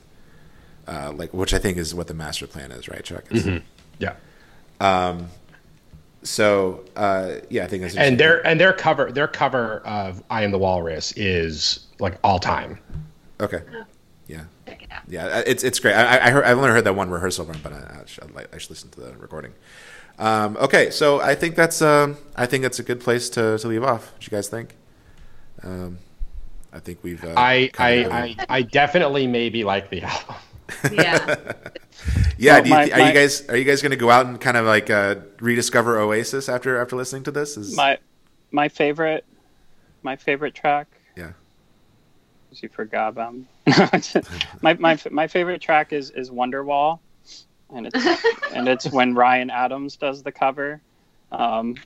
uh, 0.86 1.12
like 1.14 1.32
which 1.32 1.54
I 1.54 1.58
think 1.58 1.78
is 1.78 1.94
what 1.94 2.06
the 2.06 2.14
Masterplan 2.14 2.76
is, 2.76 2.88
right, 2.88 3.02
Chuck? 3.02 3.24
It's- 3.30 3.44
Mhm. 3.44 3.62
Yeah. 3.98 4.14
Um. 4.80 5.28
So 6.22 6.84
uh, 6.96 7.36
yeah, 7.48 7.64
I 7.64 7.66
think 7.68 7.82
that's 7.82 7.96
and 7.96 8.20
their 8.20 8.46
and 8.46 8.60
their 8.60 8.74
cover 8.74 9.10
their 9.10 9.28
cover 9.28 9.78
of 9.86 10.22
"I 10.28 10.42
Am 10.44 10.50
the 10.50 10.58
Walrus" 10.58 11.12
is 11.16 11.86
like 11.98 12.18
all 12.22 12.38
time. 12.38 12.78
Okay. 13.40 13.62
Yeah. 14.26 14.44
Yeah, 15.08 15.42
it's 15.46 15.64
it's 15.64 15.80
great. 15.80 15.94
I, 15.94 16.26
I 16.26 16.30
heard, 16.30 16.44
I've 16.44 16.56
only 16.58 16.70
heard 16.70 16.84
that 16.84 16.94
one 16.94 17.10
rehearsal 17.10 17.46
run, 17.46 17.58
but 17.62 17.72
I, 17.72 18.00
I, 18.02 18.06
should, 18.06 18.24
I 18.52 18.58
should 18.58 18.70
listen 18.70 18.90
to 18.90 19.00
the 19.00 19.12
recording. 19.14 19.52
Um, 20.20 20.56
okay, 20.58 20.90
so 20.90 21.20
I 21.20 21.34
think 21.34 21.56
that's 21.56 21.80
um, 21.80 22.16
I 22.36 22.44
think 22.46 22.62
that's 22.62 22.78
a 22.78 22.82
good 22.82 23.00
place 23.00 23.30
to, 23.30 23.58
to 23.58 23.68
leave 23.68 23.82
off. 23.82 24.12
What 24.12 24.26
you 24.26 24.30
guys 24.30 24.48
think? 24.48 24.76
Um, 25.62 25.98
I 26.72 26.78
think 26.78 26.98
we've. 27.02 27.24
Uh, 27.24 27.32
I 27.36 27.70
I, 27.78 28.04
I. 28.04 28.36
I 28.48 28.62
definitely 28.62 29.26
maybe 29.26 29.64
like 29.64 29.88
the 29.90 30.02
album. 30.02 30.36
Yeah. 30.92 31.52
yeah. 32.38 32.52
Well, 32.54 32.62
do 32.62 32.68
you, 32.68 32.74
my- 32.76 32.90
are 32.90 32.98
my- 32.98 33.08
you 33.08 33.14
guys 33.14 33.48
are 33.48 33.56
you 33.56 33.64
guys 33.64 33.82
going 33.82 33.90
to 33.90 33.96
go 33.96 34.08
out 34.10 34.26
and 34.26 34.40
kind 34.40 34.56
of 34.56 34.66
like 34.66 34.88
uh, 34.88 35.16
rediscover 35.40 35.98
Oasis 35.98 36.48
after 36.48 36.78
after 36.80 36.94
listening 36.96 37.24
to 37.24 37.30
this? 37.32 37.56
Is 37.56 37.74
My 37.74 37.98
my 38.52 38.68
favorite 38.68 39.24
my 40.02 40.16
favorite 40.16 40.54
track. 40.54 40.86
Yeah. 41.16 41.32
You 42.52 42.68
forgot 42.68 43.08
about 43.08 43.34
me. 43.34 43.46
my 44.62 44.74
my 44.74 44.98
my 45.10 45.26
favorite 45.26 45.60
track 45.60 45.92
is 45.92 46.10
is 46.10 46.30
Wonderwall, 46.30 47.00
and 47.74 47.86
it's 47.86 48.06
and 48.52 48.68
it's 48.68 48.90
when 48.90 49.14
Ryan 49.24 49.50
Adams 49.50 49.96
does 49.96 50.22
the 50.22 50.32
cover. 50.32 50.80
Um, 51.32 51.76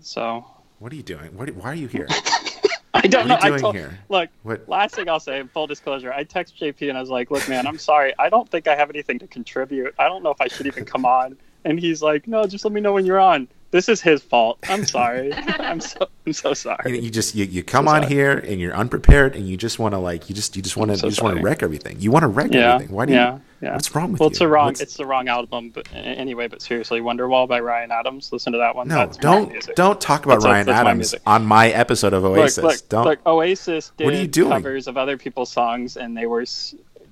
so 0.00 0.44
what 0.78 0.92
are 0.92 0.96
you 0.96 1.02
doing? 1.02 1.36
What, 1.36 1.50
why 1.50 1.70
are 1.72 1.74
you 1.74 1.88
here? 1.88 2.08
I 2.94 3.06
don't 3.06 3.26
know. 3.26 3.34
What 3.34 3.44
are 3.44 3.48
you 3.48 3.54
I 3.54 3.58
doing 3.58 3.60
told, 3.60 3.74
here? 3.74 3.98
Look, 4.08 4.30
What- 4.44 4.68
last 4.68 4.94
thing 4.94 5.08
I'll 5.08 5.20
say, 5.20 5.42
full 5.52 5.66
disclosure, 5.66 6.12
I 6.12 6.24
text 6.24 6.58
JP 6.60 6.88
and 6.88 6.96
I 6.96 7.00
was 7.00 7.10
like, 7.10 7.30
"Look, 7.30 7.48
man, 7.48 7.66
I'm 7.66 7.78
sorry. 7.78 8.14
I 8.18 8.28
don't 8.28 8.48
think 8.48 8.68
I 8.68 8.76
have 8.76 8.88
anything 8.90 9.18
to 9.18 9.26
contribute. 9.26 9.94
I 9.98 10.08
don't 10.08 10.22
know 10.22 10.30
if 10.30 10.40
I 10.40 10.48
should 10.48 10.66
even 10.66 10.84
come 10.84 11.04
on." 11.04 11.36
And 11.64 11.78
he's 11.78 12.02
like, 12.02 12.28
"No, 12.28 12.46
just 12.46 12.64
let 12.64 12.72
me 12.72 12.80
know 12.80 12.92
when 12.92 13.04
you're 13.04 13.20
on." 13.20 13.48
This 13.70 13.88
is 13.88 14.00
his 14.00 14.22
fault. 14.22 14.58
I'm 14.68 14.84
sorry. 14.98 15.32
I'm 15.34 15.80
so 15.80 16.06
I'm 16.26 16.32
so 16.32 16.54
sorry. 16.54 17.00
you 17.00 17.10
just 17.10 17.34
you, 17.34 17.44
you 17.44 17.62
come 17.64 17.86
So 17.86 17.92
on 17.94 18.02
sorry. 18.02 18.14
here 18.14 18.38
and 18.38 18.60
you're 18.60 18.74
unprepared 18.74 19.34
and 19.34 19.48
you 19.48 19.56
just 19.56 19.78
want 19.80 19.94
to 19.94 19.98
like 19.98 20.28
you 20.28 20.34
just 20.34 20.54
you 20.56 20.62
just 20.62 20.76
want 20.76 20.90
to 20.92 20.96
so 20.96 21.06
you 21.06 21.10
just 21.10 21.22
want 21.22 21.36
to 21.36 21.42
wreck 21.42 21.62
everything. 21.62 22.00
You 22.00 22.10
want 22.12 22.22
to 22.22 22.28
wreck 22.28 22.52
Yeah, 22.54 22.74
everything. 22.74 22.94
Why 22.94 23.06
do 23.06 23.12
yeah, 23.14 23.34
you? 23.34 23.40
yeah. 23.62 23.72
What's 23.74 23.92
wrong 23.94 24.12
with 24.12 24.20
well, 24.20 24.26
you? 24.26 24.28
Well, 24.28 24.30
it's 24.30 24.38
the 24.38 24.48
wrong. 24.48 24.66
What's- 24.66 24.80
It's 24.80 24.96
the 24.96 25.06
wrong 25.06 25.26
album, 25.28 25.70
but 25.70 25.88
anyway. 25.92 26.46
But 26.46 26.62
seriously, 26.62 27.00
Wonderwall 27.00 27.48
by 27.48 27.58
Ryan 27.60 27.90
Adams. 27.90 28.32
Listen 28.32 28.52
to 28.52 28.58
that 28.58 28.76
one. 28.76 28.86
No, 28.88 28.96
That's 28.98 29.16
don't 29.16 29.50
music. 29.50 29.74
don't 29.74 30.00
talk 30.00 30.24
about 30.24 30.36
That's- 30.40 30.52
Ryan 30.52 30.66
that's 30.66 30.78
Adams 30.78 30.98
music. 30.98 31.22
on 31.26 31.44
my 31.44 31.68
episode 31.70 32.12
of 32.12 32.24
Oasis. 32.24 32.58
Look, 32.62 32.72
look, 32.74 32.88
don't. 32.88 33.04
look, 33.06 33.26
Oasis 33.26 33.90
did 33.96 34.04
What 34.04 34.14
are 34.14 34.20
you 34.20 34.26
doing? 34.28 34.50
covers 34.50 34.86
of 34.86 34.96
other 34.96 35.16
people's 35.18 35.50
songs, 35.50 35.96
and 35.96 36.16
they 36.16 36.26
were. 36.26 36.44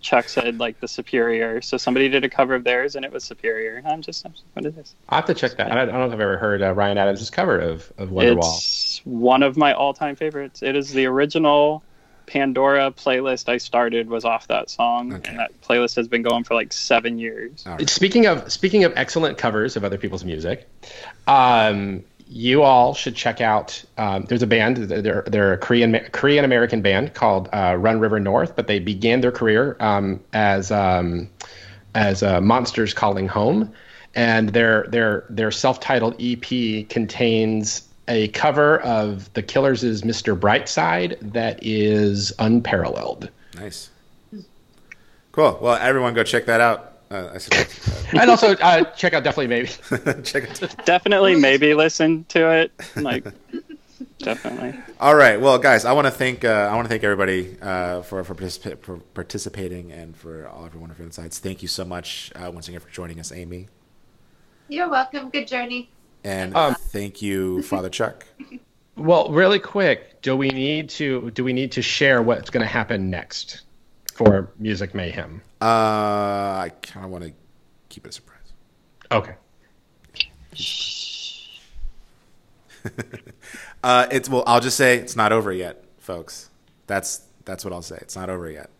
S- 0.03 0.09
Chuck 0.09 0.29
said 0.29 0.59
like 0.59 0.81
the 0.81 0.89
superior, 0.89 1.63
so 1.63 1.77
somebody 1.77 2.09
did 2.09 2.25
a 2.25 2.29
cover 2.29 2.55
of 2.55 2.65
theirs, 2.65 2.97
and 2.97 3.05
it 3.05 3.13
was 3.13 3.25
superior. 3.25 3.83
I'm 3.85 4.03
just, 4.03 4.25
I'm 4.25 4.33
just 4.33 4.45
what 4.53 4.67
is 4.67 4.75
this? 4.75 4.95
I 5.09 5.17
have 5.17 5.27
to 5.27 5.35
check 5.35 5.57
that. 5.57 5.71
I 5.73 5.85
don't, 5.85 5.95
know 5.95 6.07
if 6.07 6.13
I've 6.13 6.21
ever 6.21 6.39
heard 6.39 6.63
uh, 6.63 6.73
Ryan 6.73 6.99
Adams' 6.99 7.31
cover 7.31 7.59
of 7.59 7.93
of 7.99 8.11
Wonderwall. 8.11 8.59
It's 8.59 9.01
one 9.05 9.43
of 9.43 9.57
my 9.57 9.73
all-time 9.73 10.17
favorites. 10.17 10.63
It 10.63 10.77
is 10.77 10.93
the 10.93 11.07
original 11.07 11.83
Pandora 12.27 12.91
playlist 12.93 13.49
I 13.49 13.59
started 13.59 14.09
was 14.09 14.25
off 14.25 14.49
that 14.49 14.71
song, 14.71 15.13
and 15.13 15.39
that 15.39 15.51
playlist 15.61 15.97
has 15.97 16.09
been 16.09 16.23
going 16.23 16.45
for 16.45 16.55
like 16.55 16.73
seven 16.73 17.19
years. 17.19 17.65
Speaking 17.87 18.27
of 18.27 18.51
speaking 18.53 18.85
of 18.85 18.93
excellent 18.97 19.39
covers 19.39 19.77
of 19.77 19.85
other 19.85 19.99
people's 19.99 20.25
music, 20.25 20.69
um, 21.27 22.05
you 22.33 22.63
all 22.63 22.95
should 22.95 23.15
check 23.15 23.41
out. 23.41 23.85
Um, 23.99 24.25
there's 24.25 24.43
a 24.43 24.47
band. 24.47 24.77
They're 24.79 25.23
they're 25.27 25.53
a 25.53 25.59
Korean 25.59 25.99
Korean 26.13 26.45
American 26.45 26.81
band 26.81 27.15
called 27.15 27.49
uh, 27.53 27.77
Run 27.79 28.01
River 28.01 28.19
North, 28.19 28.57
but 28.57 28.67
they 28.67 28.79
began 28.79 29.21
their 29.21 29.33
career 29.33 29.77
um, 29.81 30.21
as 30.33 30.71
um, 30.71 31.29
as 31.95 32.23
uh, 32.23 32.41
Monsters 32.41 32.95
Calling 32.95 33.29
Home, 33.29 33.73
and 34.15 34.49
their 34.51 34.87
their 34.89 35.25
their 35.29 35.51
self-titled 35.51 36.17
EP 36.19 36.89
contains 36.89 37.87
a 38.09 38.29
cover 38.29 38.81
of 38.81 39.33
The 39.35 39.43
Killers' 39.43 39.83
"Mr. 40.03 40.39
Brightside" 40.39 41.19
that 41.33 41.59
is 41.63 42.33
unparalleled. 42.39 43.29
Nice. 43.57 43.91
Cool. 45.33 45.59
Well, 45.61 45.77
everyone, 45.77 46.15
go 46.15 46.25
check 46.25 46.47
that 46.47 46.61
out. 46.61 46.92
Uh, 47.13 47.31
I 47.35 47.39
suppose. 47.39 48.13
and 48.15 48.31
also 48.31 48.53
uh, 48.57 48.85
check 48.93 49.13
out 49.13 49.23
definitely 49.23 49.49
maybe 49.49 49.69
check 50.23 50.45
it. 50.63 50.77
Definitely, 50.87 51.37
maybe 51.37 51.75
listen 51.75 52.25
to 52.31 52.51
it. 52.51 52.73
Like, 52.97 53.27
definitely. 54.19 54.75
All 55.01 55.15
right. 55.15 55.41
Well, 55.41 55.59
guys, 55.59 55.85
I 55.85 55.93
want 55.93 56.07
to 56.07 56.11
thank 56.11 56.45
uh, 56.45 56.49
I 56.71 56.75
want 56.75 56.87
to 56.87 56.89
thank 56.89 57.05
everybody 57.05 57.57
uh, 57.61 58.03
for 58.03 58.25
for, 58.25 58.35
participa- 58.35 58.81
for 58.81 58.97
participating 59.15 59.93
and 59.93 60.17
for 60.17 60.49
all 60.49 60.65
of 60.65 60.73
your 60.73 60.81
wonderful 60.81 61.05
insights. 61.05 61.39
Thank 61.39 61.61
you 61.63 61.69
so 61.69 61.85
much 61.85 62.33
uh, 62.35 62.51
once 62.51 62.69
again 62.69 62.81
for 62.81 62.89
joining 62.91 63.21
us, 63.21 63.31
Amy, 63.33 63.69
You're 64.69 64.89
welcome. 64.89 65.29
Good 65.31 65.49
journey. 65.49 65.91
and 66.25 66.57
Um, 66.57 66.75
thank 66.75 67.21
you, 67.21 67.63
Father 67.63 67.91
Chuck. 67.91 68.27
Well, 68.95 69.31
really 69.31 69.59
quick, 69.59 70.21
do 70.21 70.37
we 70.37 70.51
need 70.51 70.91
to 70.91 71.31
do 71.31 71.45
we 71.45 71.55
need 71.55 71.73
to 71.73 71.83
share 71.83 72.21
what's 72.21 72.51
going 72.51 72.61
to 72.61 72.71
happen 72.71 73.09
next 73.09 73.63
for 74.13 74.51
Music 74.59 74.95
Mayhem? 74.95 75.41
Uh, 75.63 76.59
I 76.65 76.73
kind 76.83 77.07
of 77.07 77.13
want 77.13 77.23
to 77.23 77.33
keep 77.89 78.05
it 78.05 78.09
a 78.09 78.13
surprise. 78.13 78.41
Okay. 79.13 79.35
uh, 83.85 84.09
it's 84.11 84.29
well. 84.29 84.43
I'll 84.45 84.59
just 84.59 84.77
say 84.77 84.99
it's 84.99 85.15
not 85.15 85.31
over 85.31 85.53
yet, 85.53 85.85
folks. 85.99 86.51
That's 86.89 87.23
that's 87.45 87.65
what 87.65 87.73
I'll 87.73 87.81
say. 87.81 87.97
It's 88.01 88.17
not 88.17 88.29
over 88.29 88.51
yet. 88.51 88.71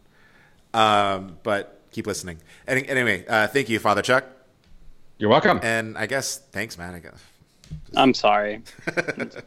Um, 0.75 1.39
but 1.45 1.83
keep 1.93 2.09
listening. 2.09 2.39
Any, 2.67 2.89
anyway, 2.89 3.25
uh, 3.29 3.47
thank 3.47 3.69
you, 3.69 3.79
Father 3.79 4.03
Chuck. 4.03 4.25
You're 5.19 5.31
welcome. 5.31 5.61
And 5.63 5.97
I 5.97 6.07
guess 6.07 6.39
thanks, 6.39 6.77
man. 6.77 6.97
I 6.97 6.99
guess. 6.99 7.23
I'm 7.95 8.13
sorry. 8.13 8.61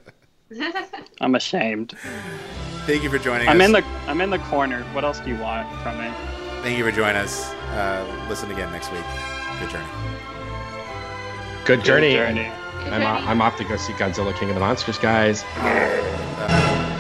I'm 1.20 1.36
ashamed. 1.36 1.98
Thank 2.86 3.03
you 3.03 3.10
for 3.10 3.18
joining 3.18 3.49
us. 3.49 3.53
I'm 3.53 3.60
us. 3.60 3.66
in 3.66 3.72
the 3.74 3.84
I'm 4.07 4.22
in 4.22 4.30
the 4.30 4.40
corner. 4.40 4.84
What 4.94 5.03
else 5.03 5.20
do 5.20 5.32
you 5.32 5.38
want 5.38 5.70
from 5.82 5.98
me? 5.98 6.35
Thank 6.66 6.80
you 6.80 6.84
for 6.84 6.92
joining 6.92 7.18
us. 7.18 7.54
Uh, 7.74 8.26
listen 8.28 8.50
again 8.50 8.72
next 8.72 8.92
week. 8.92 9.04
Good 9.60 9.70
journey. 9.70 9.86
Good 11.64 11.84
journey. 11.84 12.14
journey. 12.14 12.48
I'm, 12.92 13.04
I'm 13.04 13.40
off 13.40 13.56
to 13.58 13.64
go 13.64 13.78
see 13.78 13.94
Godzilla 13.94 14.36
King 14.36 14.50
of 14.50 14.56
the 14.56 14.62
Monsters, 14.62 14.98
guys. 14.98 15.44
Uh, 15.58 16.95